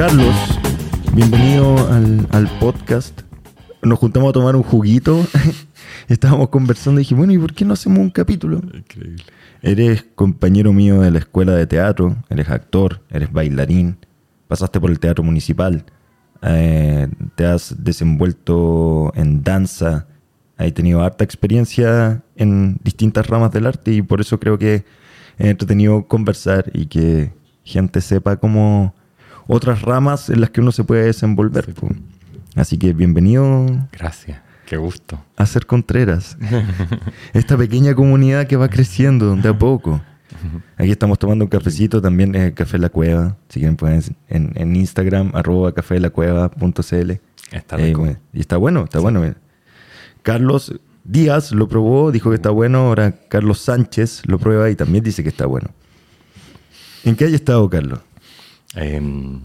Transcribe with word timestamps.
Carlos, 0.00 0.34
bienvenido 1.12 1.76
al, 1.92 2.26
al 2.30 2.48
podcast. 2.58 3.20
Nos 3.82 3.98
juntamos 3.98 4.30
a 4.30 4.32
tomar 4.32 4.56
un 4.56 4.62
juguito. 4.62 5.26
Estábamos 6.08 6.48
conversando 6.48 7.00
y 7.00 7.04
dije, 7.04 7.14
bueno, 7.14 7.34
¿y 7.34 7.38
por 7.38 7.52
qué 7.52 7.66
no 7.66 7.74
hacemos 7.74 7.98
un 7.98 8.08
capítulo? 8.08 8.62
Increíble. 8.72 9.22
Eres 9.60 10.06
compañero 10.14 10.72
mío 10.72 11.02
de 11.02 11.10
la 11.10 11.18
escuela 11.18 11.52
de 11.52 11.66
teatro, 11.66 12.16
eres 12.30 12.48
actor, 12.48 13.02
eres 13.10 13.30
bailarín, 13.30 13.98
pasaste 14.48 14.80
por 14.80 14.90
el 14.90 14.98
teatro 14.98 15.22
municipal, 15.22 15.84
eh, 16.40 17.06
te 17.34 17.44
has 17.44 17.84
desenvuelto 17.84 19.12
en 19.16 19.42
danza, 19.42 20.06
has 20.56 20.72
tenido 20.72 21.02
harta 21.02 21.24
experiencia 21.24 22.22
en 22.36 22.78
distintas 22.82 23.26
ramas 23.26 23.52
del 23.52 23.66
arte 23.66 23.92
y 23.92 24.00
por 24.00 24.22
eso 24.22 24.40
creo 24.40 24.56
que 24.56 24.76
es 24.76 24.84
entretenido 25.36 26.08
conversar 26.08 26.70
y 26.72 26.86
que 26.86 27.34
gente 27.64 28.00
sepa 28.00 28.36
cómo 28.36 28.94
otras 29.52 29.82
ramas 29.82 30.30
en 30.30 30.40
las 30.40 30.50
que 30.50 30.60
uno 30.60 30.72
se 30.72 30.84
puede 30.84 31.04
desenvolver. 31.04 31.64
Sí. 31.66 31.72
po. 31.72 31.88
Así 32.56 32.78
que 32.78 32.92
bienvenido 32.92 33.66
Gracias. 33.92 34.38
Qué 34.66 34.76
gusto. 34.76 35.20
a 35.36 35.46
ser 35.46 35.66
Contreras. 35.66 36.36
Esta 37.32 37.56
pequeña 37.56 37.94
comunidad 37.94 38.46
que 38.46 38.56
va 38.56 38.68
creciendo 38.68 39.34
de 39.36 39.48
a 39.48 39.58
poco. 39.58 40.00
Aquí 40.78 40.90
estamos 40.92 41.18
tomando 41.18 41.44
un 41.44 41.48
cafecito, 41.50 42.00
también 42.00 42.34
es 42.36 42.52
Café 42.54 42.78
La 42.78 42.88
Cueva. 42.88 43.36
Si 43.48 43.58
quieren 43.58 43.76
pueden 43.76 44.00
en, 44.28 44.52
en 44.54 44.76
Instagram, 44.76 45.32
arroba 45.34 45.72
cafelacueva.cl. 45.74 47.10
Está 47.50 47.76
Eh, 47.78 47.86
rico. 47.86 48.06
y 48.32 48.40
está 48.40 48.56
bueno, 48.56 48.84
está 48.84 49.00
bueno. 49.00 49.20
mira. 49.20 49.36
Carlos 50.22 50.72
Díaz 51.02 51.50
lo 51.52 51.66
probó, 51.68 52.12
dijo 52.12 52.30
que 52.30 52.36
está 52.36 52.50
bueno. 52.50 52.78
Ahora 52.78 53.12
Carlos 53.28 53.58
Sánchez 53.58 54.22
lo 54.26 54.38
prueba 54.38 54.70
y 54.70 54.76
también 54.76 55.02
dice 55.02 55.22
que 55.24 55.28
está 55.30 55.46
bueno. 55.46 55.70
¿En 57.04 57.16
qué 57.16 57.24
hay 57.24 57.34
estado, 57.34 57.68
Carlos? 57.68 57.98
Em, 58.74 59.40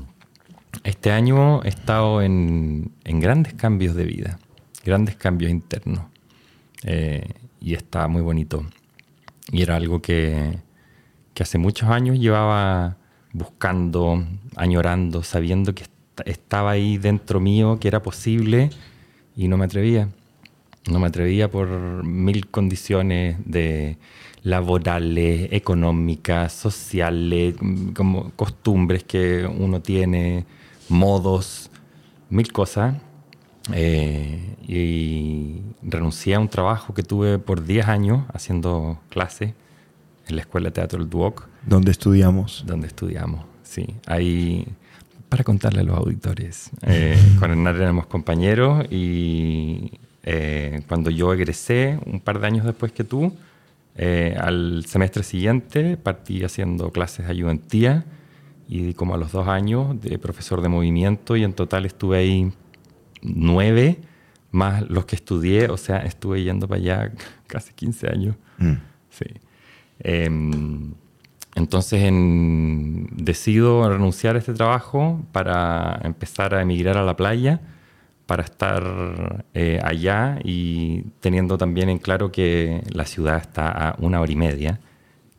este 0.84 1.12
año 1.12 1.64
he 1.64 1.70
estado 1.70 2.22
en, 2.22 2.92
en 3.04 3.20
grandes 3.20 3.54
cambios 3.54 3.96
de 3.96 4.06
vida, 4.06 4.40
grandes 4.84 5.16
cambios 5.16 5.52
internos. 5.52 6.02
Eh, 6.84 7.28
y 7.60 7.74
está 7.74 8.08
muy 8.08 8.22
bonito. 8.22 8.66
Y 9.52 9.62
era 9.64 9.76
algo 9.76 10.02
que, 10.02 10.60
que 11.34 11.44
hace 11.44 11.58
muchos 11.58 11.90
años 11.90 12.20
llevaba 12.20 12.98
buscando, 13.34 14.24
añorando, 14.56 15.24
sabiendo 15.24 15.74
que 15.74 15.84
est- 15.84 15.92
estaba 16.26 16.72
ahí 16.72 16.98
dentro 16.98 17.40
mío, 17.40 17.80
que 17.80 17.88
era 17.88 18.02
posible, 18.02 18.70
y 19.36 19.48
no 19.48 19.58
me 19.58 19.66
atrevía. 19.66 20.10
No 20.92 21.00
me 21.00 21.08
atrevía 21.08 21.50
por 21.50 22.04
mil 22.04 22.48
condiciones 22.48 23.38
de 23.46 23.98
laborales, 24.46 25.50
económicas, 25.52 26.54
sociales, 26.54 27.56
mm, 27.60 27.90
como 27.94 28.30
costumbres 28.36 29.04
que 29.04 29.46
uno 29.46 29.82
tiene, 29.82 30.46
modos, 30.88 31.72
mil 32.30 32.52
cosas. 32.54 32.96
Eh, 33.74 34.56
y 34.68 35.62
renuncié 35.82 36.36
a 36.36 36.40
un 36.40 36.48
trabajo 36.48 36.94
que 36.94 37.02
tuve 37.02 37.40
por 37.40 37.66
10 37.66 37.88
años 37.88 38.24
haciendo 38.32 39.00
clases 39.10 39.56
en 40.28 40.36
la 40.36 40.44
Escuela 40.44 40.70
de 40.70 40.74
Teatro 40.74 41.00
del 41.00 41.10
Duoc, 41.10 41.48
¿Dónde 41.66 41.90
estudiamos? 41.90 42.64
donde 42.68 42.86
estudiamos. 42.86 43.44
Sí, 43.64 43.96
ahí 44.06 44.68
para 45.30 45.44
contarle 45.44 45.80
a 45.80 45.84
los 45.84 45.98
auditores. 45.98 46.70
Eh, 46.84 47.18
con 47.40 47.50
Hernán 47.50 47.76
éramos 47.78 48.06
compañeros 48.06 48.86
y 48.92 49.94
eh, 50.22 50.84
cuando 50.88 51.10
yo 51.10 51.34
egresé, 51.34 52.00
un 52.06 52.20
par 52.20 52.40
de 52.40 52.46
años 52.46 52.66
después 52.68 52.92
que 52.92 53.04
tú, 53.04 53.36
eh, 53.98 54.36
al 54.40 54.86
semestre 54.86 55.24
siguiente 55.24 55.98
partí 55.98 56.44
haciendo 56.44 56.92
clases 56.92 57.26
de 57.26 57.32
ayudantía 57.32 58.06
y 58.68 58.94
como 58.94 59.16
a 59.16 59.18
los 59.18 59.32
dos 59.32 59.48
años 59.48 60.00
de 60.02 60.18
profesor 60.20 60.62
de 60.62 60.70
movimiento 60.70 61.36
y 61.38 61.44
en 61.44 61.54
total 61.54 61.86
estuve 61.86 62.18
ahí 62.18 62.52
nueve 63.22 64.00
más 64.52 64.82
los 64.90 65.06
que 65.06 65.16
estudié, 65.16 65.68
o 65.70 65.78
sea, 65.78 65.98
estuve 66.00 66.44
yendo 66.44 66.68
para 66.68 66.80
allá 66.82 67.12
casi 67.48 67.74
15 67.74 68.10
años. 68.10 68.36
Mm. 68.58 68.74
Sí. 69.10 69.26
Em, 70.00 70.94
entonces 71.56 72.04
en- 72.04 73.08
decido 73.16 73.90
renunciar 73.90 74.36
a 74.36 74.40
este 74.40 74.54
trabajo 74.54 75.26
para 75.32 76.00
empezar 76.04 76.54
a 76.56 76.62
emigrar 76.62 76.98
a 76.98 77.04
la 77.04 77.16
playa, 77.16 77.62
para 78.26 78.44
estar 78.44 79.46
eh, 79.54 79.80
allá 79.84 80.40
y 80.44 81.04
teniendo 81.20 81.58
también 81.58 81.90
en 81.90 82.00
claro 82.00 82.32
que 82.32 82.82
la 82.92 83.06
ciudad 83.06 83.38
está 83.38 83.70
a 83.70 83.96
una 84.00 84.20
hora 84.22 84.32
y 84.32 84.36
media, 84.36 84.80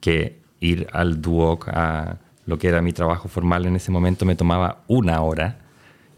que 0.01 0.39
ir 0.61 0.87
al 0.93 1.21
Duoc 1.21 1.69
a 1.69 2.19
lo 2.47 2.59
que 2.59 2.69
era 2.69 2.81
mi 2.81 2.93
trabajo 2.93 3.29
formal 3.29 3.67
en 3.67 3.77
ese 3.77 3.91
momento 3.91 4.25
me 4.25 4.37
tomaba 4.37 4.83
una 4.87 5.21
hora 5.21 5.59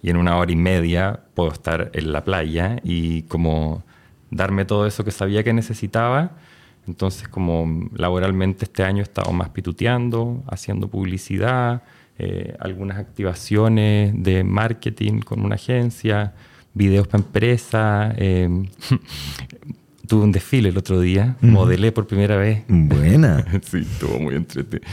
y 0.02 0.10
en 0.10 0.16
una 0.16 0.36
hora 0.36 0.52
y 0.52 0.56
media 0.56 1.20
puedo 1.34 1.50
estar 1.50 1.90
en 1.94 2.12
la 2.12 2.22
playa 2.22 2.76
y 2.84 3.22
como 3.22 3.82
darme 4.30 4.64
todo 4.64 4.86
eso 4.86 5.04
que 5.04 5.10
sabía 5.10 5.42
que 5.42 5.52
necesitaba. 5.52 6.32
Entonces, 6.86 7.28
como 7.28 7.88
laboralmente 7.94 8.64
este 8.64 8.82
año 8.82 9.00
he 9.00 9.02
estado 9.02 9.32
más 9.32 9.50
pituteando, 9.50 10.42
haciendo 10.46 10.88
publicidad, 10.88 11.82
eh, 12.18 12.56
algunas 12.60 12.98
activaciones 12.98 14.12
de 14.22 14.44
marketing 14.44 15.20
con 15.20 15.44
una 15.44 15.56
agencia, 15.56 16.34
videos 16.78 17.06
para 17.06 17.22
empresas. 17.22 18.14
eh, 18.18 18.48
tuve 20.06 20.24
un 20.24 20.32
desfile 20.32 20.70
el 20.70 20.78
otro 20.78 21.00
día, 21.00 21.36
modelé 21.42 21.92
por 21.92 22.06
primera 22.06 22.36
vez 22.36 22.64
Buena. 22.66 23.44
sí, 23.62 23.78
estuvo 23.78 24.18
muy 24.18 24.36
entretenido. 24.36 24.88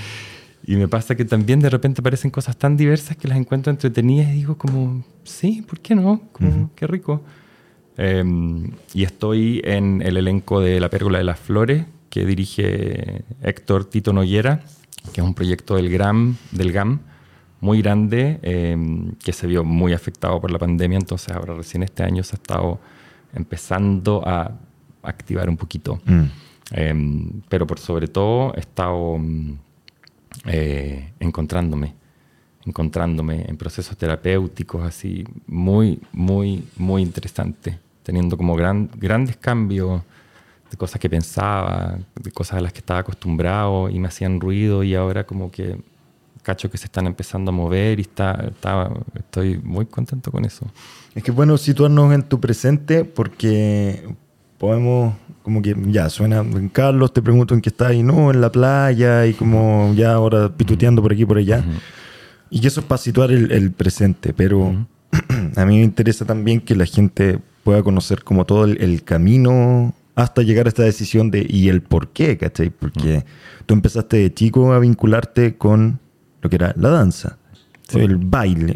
Y 0.67 0.75
me 0.75 0.87
pasa 0.87 1.15
que 1.15 1.23
también 1.25 1.59
de 1.59 1.69
repente 1.69 2.01
aparecen 2.01 2.31
cosas 2.31 2.57
tan 2.57 2.75
diversas 2.75 3.15
que 3.15 3.27
las 3.27 3.37
encuentro 3.37 3.71
entretenidas 3.71 4.29
y 4.29 4.33
digo 4.33 4.57
como, 4.57 5.05
sí, 5.23 5.61
¿por 5.61 5.79
qué 5.79 5.95
no? 5.95 6.21
Como, 6.31 6.71
Qué 6.75 6.87
rico. 6.87 7.23
Eh, 7.97 8.23
y 8.93 9.03
estoy 9.03 9.61
en 9.63 10.01
el 10.01 10.17
elenco 10.17 10.59
de 10.59 10.79
La 10.79 10.89
Pérgola 10.89 11.19
de 11.19 11.23
las 11.23 11.39
Flores, 11.39 11.85
que 12.09 12.25
dirige 12.25 13.23
Héctor 13.43 13.85
Tito 13.85 14.11
Noguera, 14.11 14.63
que 15.13 15.21
es 15.21 15.27
un 15.27 15.35
proyecto 15.35 15.75
del, 15.75 15.89
GRAM, 15.89 16.35
del 16.51 16.71
GAM 16.71 16.99
muy 17.65 17.81
grande, 17.81 18.39
eh, 18.43 18.77
que 19.23 19.33
se 19.33 19.47
vio 19.47 19.63
muy 19.63 19.91
afectado 19.93 20.39
por 20.39 20.51
la 20.51 20.59
pandemia, 20.59 20.99
entonces 20.99 21.29
ahora 21.35 21.53
recién 21.55 21.81
este 21.83 22.03
año 22.03 22.21
se 22.23 22.35
ha 22.35 22.39
estado 22.43 22.79
empezando 23.33 24.21
a 24.25 24.51
activar 25.01 25.49
un 25.49 25.57
poquito. 25.57 25.99
Mm. 26.05 26.23
Eh, 26.71 26.95
pero 27.49 27.65
por 27.65 27.79
sobre 27.79 28.07
todo 28.07 28.53
he 28.55 28.59
estado 28.59 29.17
mm, 29.17 29.53
eh, 30.45 31.11
encontrándome, 31.19 31.93
encontrándome 32.65 33.45
en 33.47 33.57
procesos 33.57 33.97
terapéuticos 33.97 34.83
así 34.83 35.23
muy, 35.47 35.99
muy, 36.11 36.63
muy 36.77 37.01
interesantes, 37.01 37.75
teniendo 38.03 38.37
como 38.37 38.55
gran- 38.55 38.89
grandes 38.95 39.37
cambios 39.37 40.01
de 40.69 40.77
cosas 40.77 40.99
que 40.99 41.09
pensaba, 41.09 41.97
de 42.15 42.31
cosas 42.31 42.57
a 42.57 42.61
las 42.61 42.73
que 42.73 42.79
estaba 42.79 42.99
acostumbrado 42.99 43.89
y 43.89 43.99
me 43.99 44.07
hacían 44.07 44.39
ruido 44.39 44.83
y 44.83 44.93
ahora 44.93 45.23
como 45.23 45.49
que 45.49 45.77
cacho 46.45 46.69
que 46.69 46.77
se 46.77 46.85
están 46.85 47.07
empezando 47.07 47.49
a 47.49 47.53
mover 47.53 47.97
y 47.99 48.03
está, 48.03 48.45
está- 48.51 48.91
estoy 49.15 49.57
muy 49.63 49.85
contento 49.87 50.31
con 50.31 50.45
eso. 50.45 50.65
Es 51.15 51.23
que 51.23 51.31
bueno 51.31 51.57
situarnos 51.57 52.13
en 52.13 52.21
tu 52.23 52.39
presente 52.39 53.03
porque 53.03 54.07
podemos, 54.59 55.15
como 55.41 55.61
que 55.61 55.75
ya 55.87 56.09
suena, 56.09 56.45
Carlos, 56.71 57.11
te 57.13 57.21
pregunto 57.21 57.53
en 57.55 57.61
qué 57.61 57.69
estás 57.69 57.93
y 57.93 58.03
no, 58.03 58.31
en 58.31 58.41
la 58.41 58.51
playa 58.51 59.25
y 59.25 59.33
como 59.33 59.93
ya 59.95 60.13
ahora 60.13 60.55
pituteando 60.55 61.01
por 61.01 61.11
aquí 61.13 61.23
y 61.23 61.25
por 61.25 61.37
allá. 61.39 61.63
Y 62.51 62.59
que 62.61 62.67
eso 62.67 62.79
es 62.81 62.85
para 62.85 62.99
situar 62.99 63.31
el, 63.31 63.51
el 63.51 63.71
presente, 63.71 64.33
pero 64.33 64.85
a 65.55 65.65
mí 65.65 65.77
me 65.79 65.83
interesa 65.83 66.25
también 66.25 66.61
que 66.61 66.75
la 66.75 66.85
gente 66.85 67.39
pueda 67.63 67.81
conocer 67.81 68.23
como 68.23 68.45
todo 68.45 68.65
el, 68.65 68.79
el 68.81 69.03
camino 69.03 69.93
hasta 70.13 70.43
llegar 70.43 70.67
a 70.67 70.69
esta 70.69 70.83
decisión 70.83 71.31
de 71.31 71.45
y 71.49 71.67
el 71.69 71.81
por 71.81 72.09
qué, 72.09 72.37
¿cachai? 72.37 72.69
Porque 72.69 73.25
tú 73.65 73.73
empezaste 73.73 74.17
de 74.17 74.33
chico 74.33 74.71
a 74.71 74.79
vincularte 74.79 75.57
con 75.57 75.99
lo 76.45 76.49
que 76.49 76.55
era 76.57 76.73
la 76.77 76.89
danza, 76.89 77.37
Sí. 77.87 77.99
el 77.99 78.17
baile, 78.17 78.75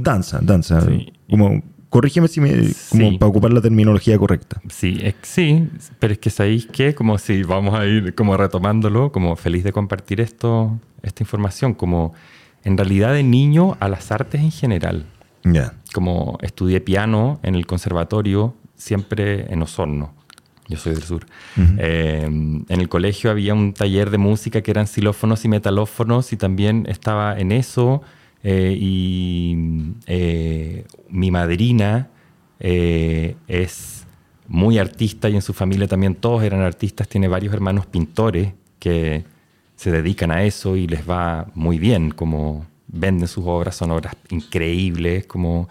danza, 0.00 0.38
danza. 0.42 0.80
Sí. 0.82 1.12
Como, 1.30 1.62
corrígeme 1.88 2.28
si 2.28 2.40
me, 2.40 2.50
como 2.90 3.10
Sí. 3.10 3.18
para 3.18 3.28
ocupar 3.30 3.52
la 3.52 3.60
terminología 3.60 4.18
correcta. 4.18 4.60
Sí, 4.68 4.98
es- 5.02 5.14
sí, 5.22 5.68
pero 5.98 6.12
es 6.12 6.18
que 6.18 6.30
sabéis 6.30 6.66
que, 6.66 6.94
como 6.94 7.18
si 7.18 7.42
vamos 7.44 7.74
a 7.78 7.86
ir 7.86 8.14
como 8.14 8.36
retomándolo, 8.36 9.10
como 9.12 9.36
feliz 9.36 9.62
de 9.64 9.72
compartir 9.72 10.20
esto, 10.20 10.78
esta 11.02 11.22
información, 11.22 11.74
como 11.74 12.12
en 12.64 12.76
realidad 12.76 13.12
de 13.12 13.22
niño 13.22 13.76
a 13.80 13.88
las 13.88 14.10
artes 14.10 14.40
en 14.40 14.50
general. 14.50 15.04
Ya. 15.44 15.74
Como 15.92 16.38
estudié 16.42 16.80
piano 16.80 17.38
en 17.42 17.54
el 17.54 17.66
conservatorio, 17.66 18.54
siempre 18.76 19.52
en 19.52 19.62
Osorno. 19.62 20.14
Yo 20.68 20.78
soy 20.78 20.94
del 20.94 21.02
sur. 21.02 21.26
Eh, 21.78 22.22
en 22.24 22.64
el 22.68 22.88
colegio 22.88 23.30
había 23.30 23.52
un 23.54 23.74
taller 23.74 24.10
de 24.10 24.18
música 24.18 24.62
que 24.62 24.70
eran 24.70 24.86
xilófonos 24.86 25.44
y 25.44 25.48
metalófonos 25.48 26.32
y 26.32 26.36
también 26.36 26.86
estaba 26.88 27.38
en 27.38 27.52
eso. 27.52 28.02
eh, 28.42 28.76
y 28.78 29.56
eh, 30.06 30.84
mi 31.08 31.30
madrina 31.30 32.08
es 32.58 34.06
muy 34.48 34.78
artista 34.78 35.28
y 35.28 35.34
en 35.34 35.42
su 35.42 35.52
familia 35.52 35.86
también 35.86 36.14
todos 36.14 36.42
eran 36.42 36.60
artistas. 36.60 37.08
Tiene 37.08 37.28
varios 37.28 37.52
hermanos 37.52 37.86
pintores 37.86 38.52
que 38.78 39.24
se 39.76 39.90
dedican 39.90 40.30
a 40.30 40.44
eso 40.44 40.76
y 40.76 40.86
les 40.86 41.08
va 41.08 41.46
muy 41.54 41.78
bien, 41.78 42.10
como 42.10 42.66
venden 42.88 43.28
sus 43.28 43.44
obras, 43.46 43.76
son 43.76 43.90
obras 43.90 44.14
increíbles, 44.30 45.26
como 45.26 45.68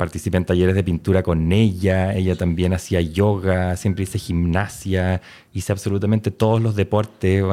participé 0.00 0.38
en 0.38 0.46
talleres 0.46 0.74
de 0.74 0.82
pintura 0.82 1.22
con 1.22 1.52
ella, 1.52 2.14
ella 2.14 2.34
también 2.34 2.72
hacía 2.72 3.02
yoga, 3.02 3.76
siempre 3.76 4.04
hice 4.04 4.18
gimnasia, 4.18 5.20
hice 5.52 5.72
absolutamente 5.72 6.30
todos 6.30 6.58
los 6.62 6.74
deportes, 6.74 7.44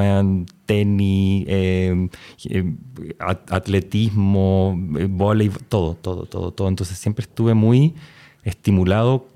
tenis, 0.66 1.46
eh, 1.50 2.08
eh, 2.46 2.74
atletismo, 3.50 4.74
voleibol, 4.78 5.62
todo, 5.68 5.96
todo, 5.96 6.26
todo, 6.26 6.54
todo. 6.54 6.70
Entonces 6.70 6.98
siempre 6.98 7.24
estuve 7.24 7.54
muy 7.54 7.96
estimulado, 8.46 9.28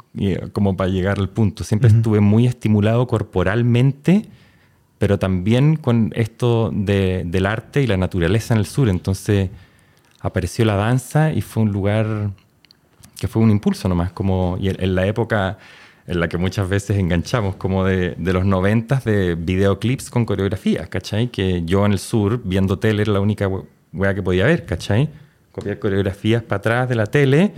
como 0.53 0.77
para 0.77 0.89
llegar 0.89 1.19
al 1.19 1.27
punto, 1.27 1.65
siempre 1.65 1.89
estuve 1.89 2.21
muy 2.21 2.47
estimulado 2.47 3.07
corporalmente, 3.07 4.25
pero 4.99 5.19
también 5.19 5.75
con 5.75 6.13
esto 6.15 6.71
del 6.73 7.45
arte 7.45 7.83
y 7.83 7.87
la 7.87 7.97
naturaleza 7.97 8.53
en 8.53 8.61
el 8.61 8.65
sur. 8.65 8.87
Entonces 8.87 9.49
apareció 10.21 10.63
la 10.63 10.75
danza 10.75 11.33
y 11.33 11.41
fue 11.41 11.63
un 11.63 11.73
lugar 11.73 12.31
que 13.21 13.27
fue 13.27 13.43
un 13.43 13.51
impulso 13.51 13.87
nomás, 13.87 14.11
como 14.13 14.57
y 14.59 14.69
en, 14.69 14.95
la 14.95 15.05
época 15.05 15.59
en 16.07 16.19
la 16.19 16.27
que 16.27 16.39
muchas 16.39 16.67
veces 16.67 16.97
enganchamos, 16.97 17.55
como 17.55 17.85
de, 17.85 18.15
de 18.17 18.33
los 18.33 18.45
noventas 18.45 19.05
de 19.05 19.35
videoclips 19.35 20.09
con 20.09 20.25
coreografías, 20.25 20.89
¿cachai? 20.89 21.27
Que 21.27 21.61
yo 21.63 21.85
en 21.85 21.91
el 21.91 21.99
sur, 21.99 22.41
viendo 22.43 22.79
tele, 22.79 23.03
era 23.03 23.11
la 23.11 23.19
única 23.19 23.47
wea 23.93 24.15
que 24.15 24.23
podía 24.23 24.45
ver, 24.45 24.65
¿cachai? 24.65 25.07
Copiar 25.51 25.77
coreografías 25.77 26.41
para 26.41 26.57
atrás 26.57 26.89
de 26.89 26.95
la 26.95 27.05
tele 27.05 27.53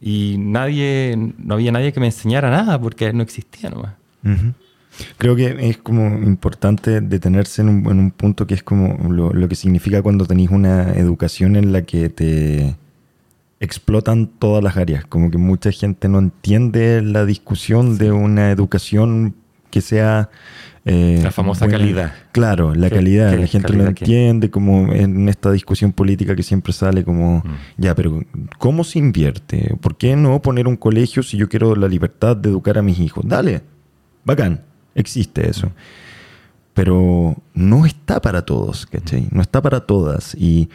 y 0.00 0.36
nadie, 0.38 1.16
no 1.36 1.54
había 1.54 1.72
nadie 1.72 1.92
que 1.92 1.98
me 1.98 2.06
enseñara 2.06 2.48
nada 2.48 2.80
porque 2.80 3.12
no 3.12 3.24
existía 3.24 3.70
nomás. 3.70 3.94
Creo 5.18 5.34
que 5.34 5.68
es 5.68 5.78
como 5.78 6.06
importante 6.22 7.00
detenerse 7.00 7.62
en 7.62 7.70
un, 7.70 7.90
en 7.90 7.98
un 7.98 8.10
punto 8.12 8.46
que 8.46 8.54
es 8.54 8.62
como 8.62 9.12
lo, 9.12 9.32
lo 9.32 9.48
que 9.48 9.56
significa 9.56 10.00
cuando 10.00 10.26
tenéis 10.26 10.50
una 10.50 10.92
educación 10.92 11.56
en 11.56 11.72
la 11.72 11.82
que 11.82 12.08
te 12.08 12.76
explotan 13.62 14.26
todas 14.26 14.62
las 14.62 14.76
áreas. 14.76 15.04
Como 15.06 15.30
que 15.30 15.38
mucha 15.38 15.70
gente 15.70 16.08
no 16.08 16.18
entiende 16.18 17.00
la 17.00 17.24
discusión 17.24 17.96
de 17.96 18.10
una 18.10 18.50
educación 18.50 19.36
que 19.70 19.80
sea... 19.80 20.28
Eh, 20.84 21.20
la 21.22 21.30
famosa 21.30 21.68
calidad. 21.68 22.12
Claro, 22.32 22.74
la 22.74 22.90
calidad. 22.90 23.32
la 23.38 23.46
gente 23.46 23.72
no 23.76 23.86
entiende, 23.86 24.50
como 24.50 24.92
en 24.92 25.28
esta 25.28 25.52
discusión 25.52 25.92
política 25.92 26.34
que 26.34 26.42
siempre 26.42 26.72
sale 26.72 27.04
como, 27.04 27.38
mm. 27.38 27.54
ya, 27.78 27.94
pero 27.94 28.20
¿cómo 28.58 28.82
se 28.82 28.98
invierte? 28.98 29.76
¿Por 29.80 29.96
qué 29.96 30.16
no 30.16 30.42
poner 30.42 30.66
un 30.66 30.76
colegio 30.76 31.22
si 31.22 31.36
yo 31.36 31.48
quiero 31.48 31.76
la 31.76 31.86
libertad 31.86 32.36
de 32.36 32.48
educar 32.48 32.78
a 32.78 32.82
mis 32.82 32.98
hijos? 32.98 33.24
Dale, 33.24 33.62
bacán, 34.24 34.62
existe 34.96 35.48
eso. 35.48 35.70
Pero 36.74 37.36
no 37.54 37.86
está 37.86 38.20
para 38.20 38.44
todos, 38.44 38.86
¿cachai? 38.86 39.28
No 39.30 39.40
está 39.40 39.62
para 39.62 39.86
todas. 39.86 40.34
Y 40.34 40.68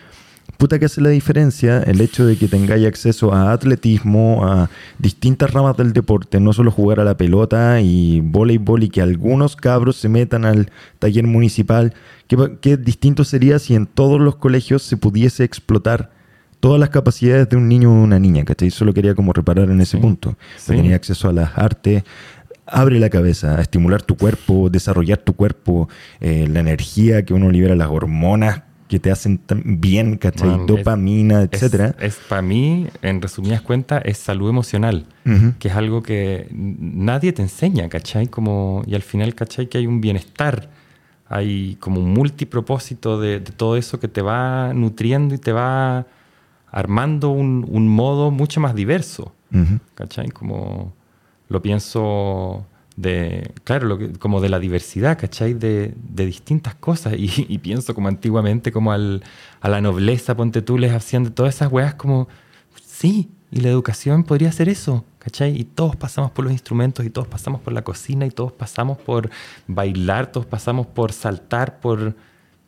puta 0.58 0.80
que 0.80 0.86
hace 0.86 1.02
la 1.02 1.10
diferencia 1.10 1.82
el 1.84 2.02
hecho 2.02 2.26
de 2.26 2.36
que 2.36 2.48
tengáis 2.48 2.86
acceso 2.86 3.34
a 3.34 3.52
atletismo, 3.54 4.46
a 4.46 4.70
distintas 5.00 5.52
ramas 5.52 5.78
del 5.78 5.94
deporte, 5.94 6.40
no 6.40 6.52
solo 6.52 6.72
jugar 6.72 7.00
a 7.00 7.04
la 7.04 7.16
pelota 7.16 7.80
y 7.82 8.22
voleibol 8.22 8.84
y 8.84 8.90
que 8.90 9.02
algunos 9.02 9.56
cabros 9.56 9.96
se 9.96 10.10
metan 10.10 10.46
al 10.46 10.72
taller 11.00 11.26
municipal. 11.26 11.94
¿Qué, 12.28 12.78
distinto 12.78 13.24
sería 13.24 13.60
si 13.60 13.76
en 13.76 13.86
todos 13.86 14.20
los 14.20 14.36
colegios 14.36 14.82
se 14.84 14.98
pudiese 14.98 15.44
explotar 15.44 16.12
todas 16.60 16.80
las 16.80 16.90
capacidades 16.90 17.48
de 17.50 17.56
un 17.56 17.70
niño 17.70 17.92
o 17.92 18.04
una 18.04 18.20
niña? 18.20 18.44
¿Cachai? 18.44 18.72
Solo 18.72 18.94
quería 18.94 19.16
como 19.16 19.34
reparar 19.34 19.70
en 19.70 19.80
ese 19.80 19.98
punto. 19.98 20.36
Tener 20.66 20.94
acceso 20.94 21.30
a 21.30 21.34
las 21.34 21.58
artes, 21.58 22.04
abre 22.66 23.00
la 23.00 23.10
cabeza, 23.10 23.58
a 23.58 23.62
estimular 23.62 24.02
tu 24.02 24.18
cuerpo, 24.18 24.70
desarrollar 24.70 25.20
tu 25.20 25.34
cuerpo, 25.34 25.88
eh, 26.20 26.48
la 26.52 26.60
energía 26.60 27.24
que 27.24 27.34
uno 27.34 27.50
libera, 27.50 27.76
las 27.76 27.90
hormonas 27.90 28.64
que 28.88 29.00
te 29.00 29.12
hacen 29.12 29.42
bien, 29.66 30.18
¿cachai? 30.18 30.66
Dopamina, 30.66 31.42
etcétera. 31.42 31.96
Es, 32.00 32.16
para 32.30 32.42
mí, 32.42 32.88
en 33.02 33.22
resumidas 33.22 33.62
cuentas, 33.62 34.02
es 34.06 34.18
salud 34.18 34.50
emocional, 34.50 35.06
que 35.60 35.68
es 35.68 35.76
algo 35.76 36.02
que 36.02 36.48
nadie 36.52 37.34
te 37.34 37.42
enseña, 37.42 37.90
¿cachai? 37.90 38.28
Como, 38.28 38.84
y 38.88 38.96
al 38.96 39.02
final, 39.02 39.36
¿cachai? 39.36 39.68
Que 39.68 39.80
hay 39.80 39.88
un 39.88 40.00
bienestar, 40.00 40.70
hay 41.28 41.76
como 41.80 42.00
un 42.00 42.14
multipropósito 42.14 43.20
de, 43.20 43.42
todo 43.42 43.76
eso 43.76 44.00
que 44.00 44.08
te 44.08 44.22
va 44.22 44.74
nutriendo 44.74 45.36
y 45.36 45.38
te 45.38 45.52
va 45.52 46.06
armando 46.72 47.30
un, 47.30 47.88
modo 47.90 48.32
mucho 48.32 48.62
más 48.62 48.74
diverso, 48.74 49.34
¿cachai? 49.96 50.30
Como 50.30 50.94
lo 51.50 51.62
pienso 51.62 52.66
de, 52.98 53.54
claro, 53.64 53.98
como 54.20 54.42
de 54.42 54.50
la 54.50 54.60
diversidad, 54.60 55.18
¿cachai? 55.18 55.54
De, 55.54 55.94
de 55.96 56.26
distintas 56.26 56.76
cosas. 56.76 57.14
Y, 57.18 57.58
pienso 57.60 57.96
como 57.96 58.10
antiguamente, 58.10 58.72
como 58.72 58.92
al, 58.92 59.24
a 59.62 59.70
la 59.70 59.80
nobleza, 59.80 60.36
ponte 60.36 60.62
tú, 60.62 60.78
les 60.78 60.92
hacían 60.92 61.24
de 61.24 61.30
todas 61.30 61.56
esas 61.56 61.72
weas 61.72 61.94
como, 61.94 62.28
sí, 62.84 63.30
y 63.52 63.62
la 63.62 63.70
educación 63.70 64.24
podría 64.24 64.52
ser 64.52 64.68
eso, 64.68 65.06
¿cachai? 65.20 65.58
Y 65.58 65.64
todos 65.64 65.96
pasamos 65.96 66.32
por 66.32 66.44
los 66.44 66.52
instrumentos, 66.52 67.06
y 67.06 67.10
todos 67.10 67.28
pasamos 67.28 67.62
por 67.62 67.72
la 67.72 67.84
cocina, 67.84 68.26
y 68.26 68.32
todos 68.32 68.52
pasamos 68.52 68.98
por 68.98 69.30
bailar, 69.68 70.32
todos 70.32 70.48
pasamos 70.48 70.88
por 70.88 71.14
saltar, 71.14 71.80
por 71.80 72.16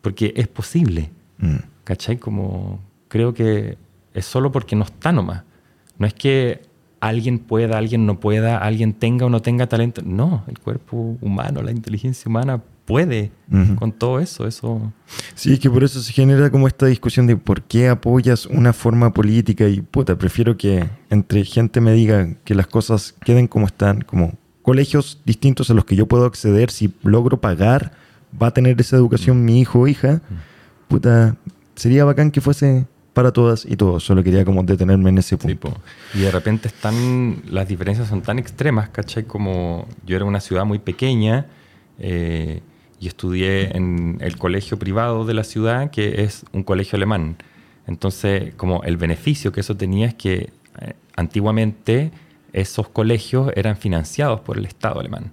porque 0.02 0.34
es 0.38 0.48
posible, 0.48 1.10
mm. 1.40 1.58
¿cachai? 1.84 2.18
Como 2.18 2.80
creo 3.10 3.34
que 3.34 3.78
es 4.14 4.26
solo 4.26 4.52
porque 4.52 4.76
no 4.76 4.86
está 4.86 5.12
nomás. 5.12 5.44
No 5.98 6.08
es 6.08 6.14
que 6.14 6.62
alguien 7.00 7.40
pueda, 7.40 7.78
alguien 7.78 8.06
no 8.06 8.20
pueda, 8.20 8.58
alguien 8.58 8.94
tenga 8.94 9.26
o 9.26 9.30
no 9.30 9.42
tenga 9.42 9.68
talento. 9.68 10.02
No, 10.04 10.44
el 10.48 10.60
cuerpo 10.60 11.18
humano, 11.22 11.62
la 11.62 11.72
inteligencia 11.72 12.30
humana 12.30 12.62
puede 12.90 13.32
con 13.78 13.92
todo 13.92 14.20
eso, 14.20 14.48
eso. 14.48 14.92
Sí, 15.36 15.54
es 15.54 15.60
que 15.60 15.70
por 15.70 15.84
eso 15.84 16.00
se 16.02 16.12
genera 16.12 16.50
como 16.50 16.68
esta 16.68 16.88
discusión 16.88 17.28
de 17.28 17.38
por 17.38 17.62
qué 17.62 17.88
apoyas 17.88 18.48
una 18.48 18.74
forma 18.74 19.14
política 19.14 19.68
y 19.68 19.82
puta, 19.82 20.18
prefiero 20.18 20.58
que 20.58 20.90
entre 21.12 21.46
gente 21.46 21.82
me 21.82 21.94
diga 21.94 22.34
que 22.44 22.56
las 22.56 22.66
cosas 22.66 23.14
queden 23.24 23.48
como 23.48 23.68
están, 23.68 24.02
como 24.02 24.34
colegios 24.64 25.22
distintos 25.24 25.70
a 25.70 25.76
los 25.76 25.86
que 25.86 25.96
yo 25.96 26.08
puedo 26.08 26.26
acceder, 26.26 26.72
si 26.72 26.92
logro 27.04 27.40
pagar, 27.40 27.92
va 28.42 28.48
a 28.48 28.54
tener 28.56 28.82
esa 28.82 28.96
educación 28.96 29.46
mi 29.46 29.60
hijo 29.60 29.82
o 29.82 29.88
hija, 29.88 30.22
puta, 30.88 31.36
sería 31.76 32.06
bacán 32.06 32.32
que 32.32 32.42
fuese 32.42 32.88
para 33.14 33.32
todas 33.32 33.66
y 33.66 33.76
todos. 33.76 34.04
Solo 34.04 34.24
quería 34.24 34.46
como 34.46 34.64
detenerme 34.64 35.10
en 35.10 35.18
ese 35.18 35.38
punto. 35.38 35.74
y 36.14 36.20
de 36.20 36.32
repente 36.32 36.68
están, 36.68 37.42
las 37.50 37.68
diferencias 37.68 38.08
son 38.08 38.22
tan 38.22 38.40
extremas, 38.40 38.90
¿cachai? 38.90 39.26
Como 39.26 39.88
yo 40.06 40.16
era 40.16 40.26
una 40.26 40.40
ciudad 40.40 40.66
muy 40.66 40.80
pequeña 40.80 41.48
eh, 42.00 42.62
y 43.00 43.08
estudié 43.08 43.76
en 43.76 44.18
el 44.22 44.38
colegio 44.38 44.78
privado 44.78 45.26
de 45.26 45.34
la 45.34 45.44
ciudad, 45.44 45.92
que 45.92 46.24
es 46.24 46.46
un 46.52 46.64
colegio 46.64 46.98
alemán. 46.98 47.38
Entonces, 47.88 48.54
como 48.56 48.84
el 48.84 48.98
beneficio 48.98 49.52
que 49.52 49.62
eso 49.62 49.76
tenía 49.76 50.08
es 50.08 50.14
que 50.14 50.52
eh, 50.82 50.94
antiguamente 51.16 52.12
esos 52.54 52.90
colegios 52.90 53.52
eran 53.56 53.78
financiados 53.78 54.42
por 54.42 54.58
el 54.58 54.66
Estado 54.66 55.00
alemán. 55.00 55.32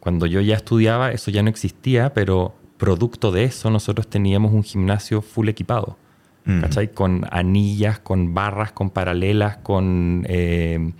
Cuando 0.00 0.26
yo 0.26 0.40
ya 0.40 0.56
estudiaba, 0.56 1.12
eso 1.12 1.30
ya 1.30 1.42
no 1.42 1.48
existía, 1.48 2.12
pero 2.12 2.54
producto 2.76 3.32
de 3.32 3.44
eso 3.44 3.70
nosotros 3.70 4.08
teníamos 4.08 4.52
un 4.52 4.62
gimnasio 4.62 5.22
full 5.22 5.48
equipado. 5.48 5.96
Mm. 6.44 6.60
¿cachai? 6.60 6.92
Con 6.92 7.26
anillas, 7.30 7.98
con 7.98 8.34
barras, 8.34 8.72
con 8.72 8.90
paralelas, 8.90 9.58
con 9.58 10.24
eh, 10.28 10.92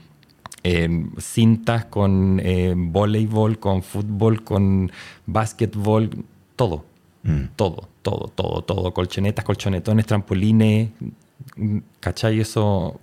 eh, 0.62 1.06
cintas, 1.18 1.84
con 1.84 2.40
eh, 2.42 2.74
voleibol, 2.76 3.58
con 3.58 3.82
fútbol, 3.82 4.42
con 4.42 4.90
básquetbol, 5.26 6.10
todo. 6.56 6.86
Mm. 7.22 7.44
Todo, 7.56 7.88
todo, 8.02 8.32
todo, 8.34 8.62
todo. 8.62 8.94
Colchonetas, 8.94 9.44
colchonetones, 9.44 10.06
trampolines, 10.06 10.90
¿cachai? 12.00 12.40
Eso 12.40 13.00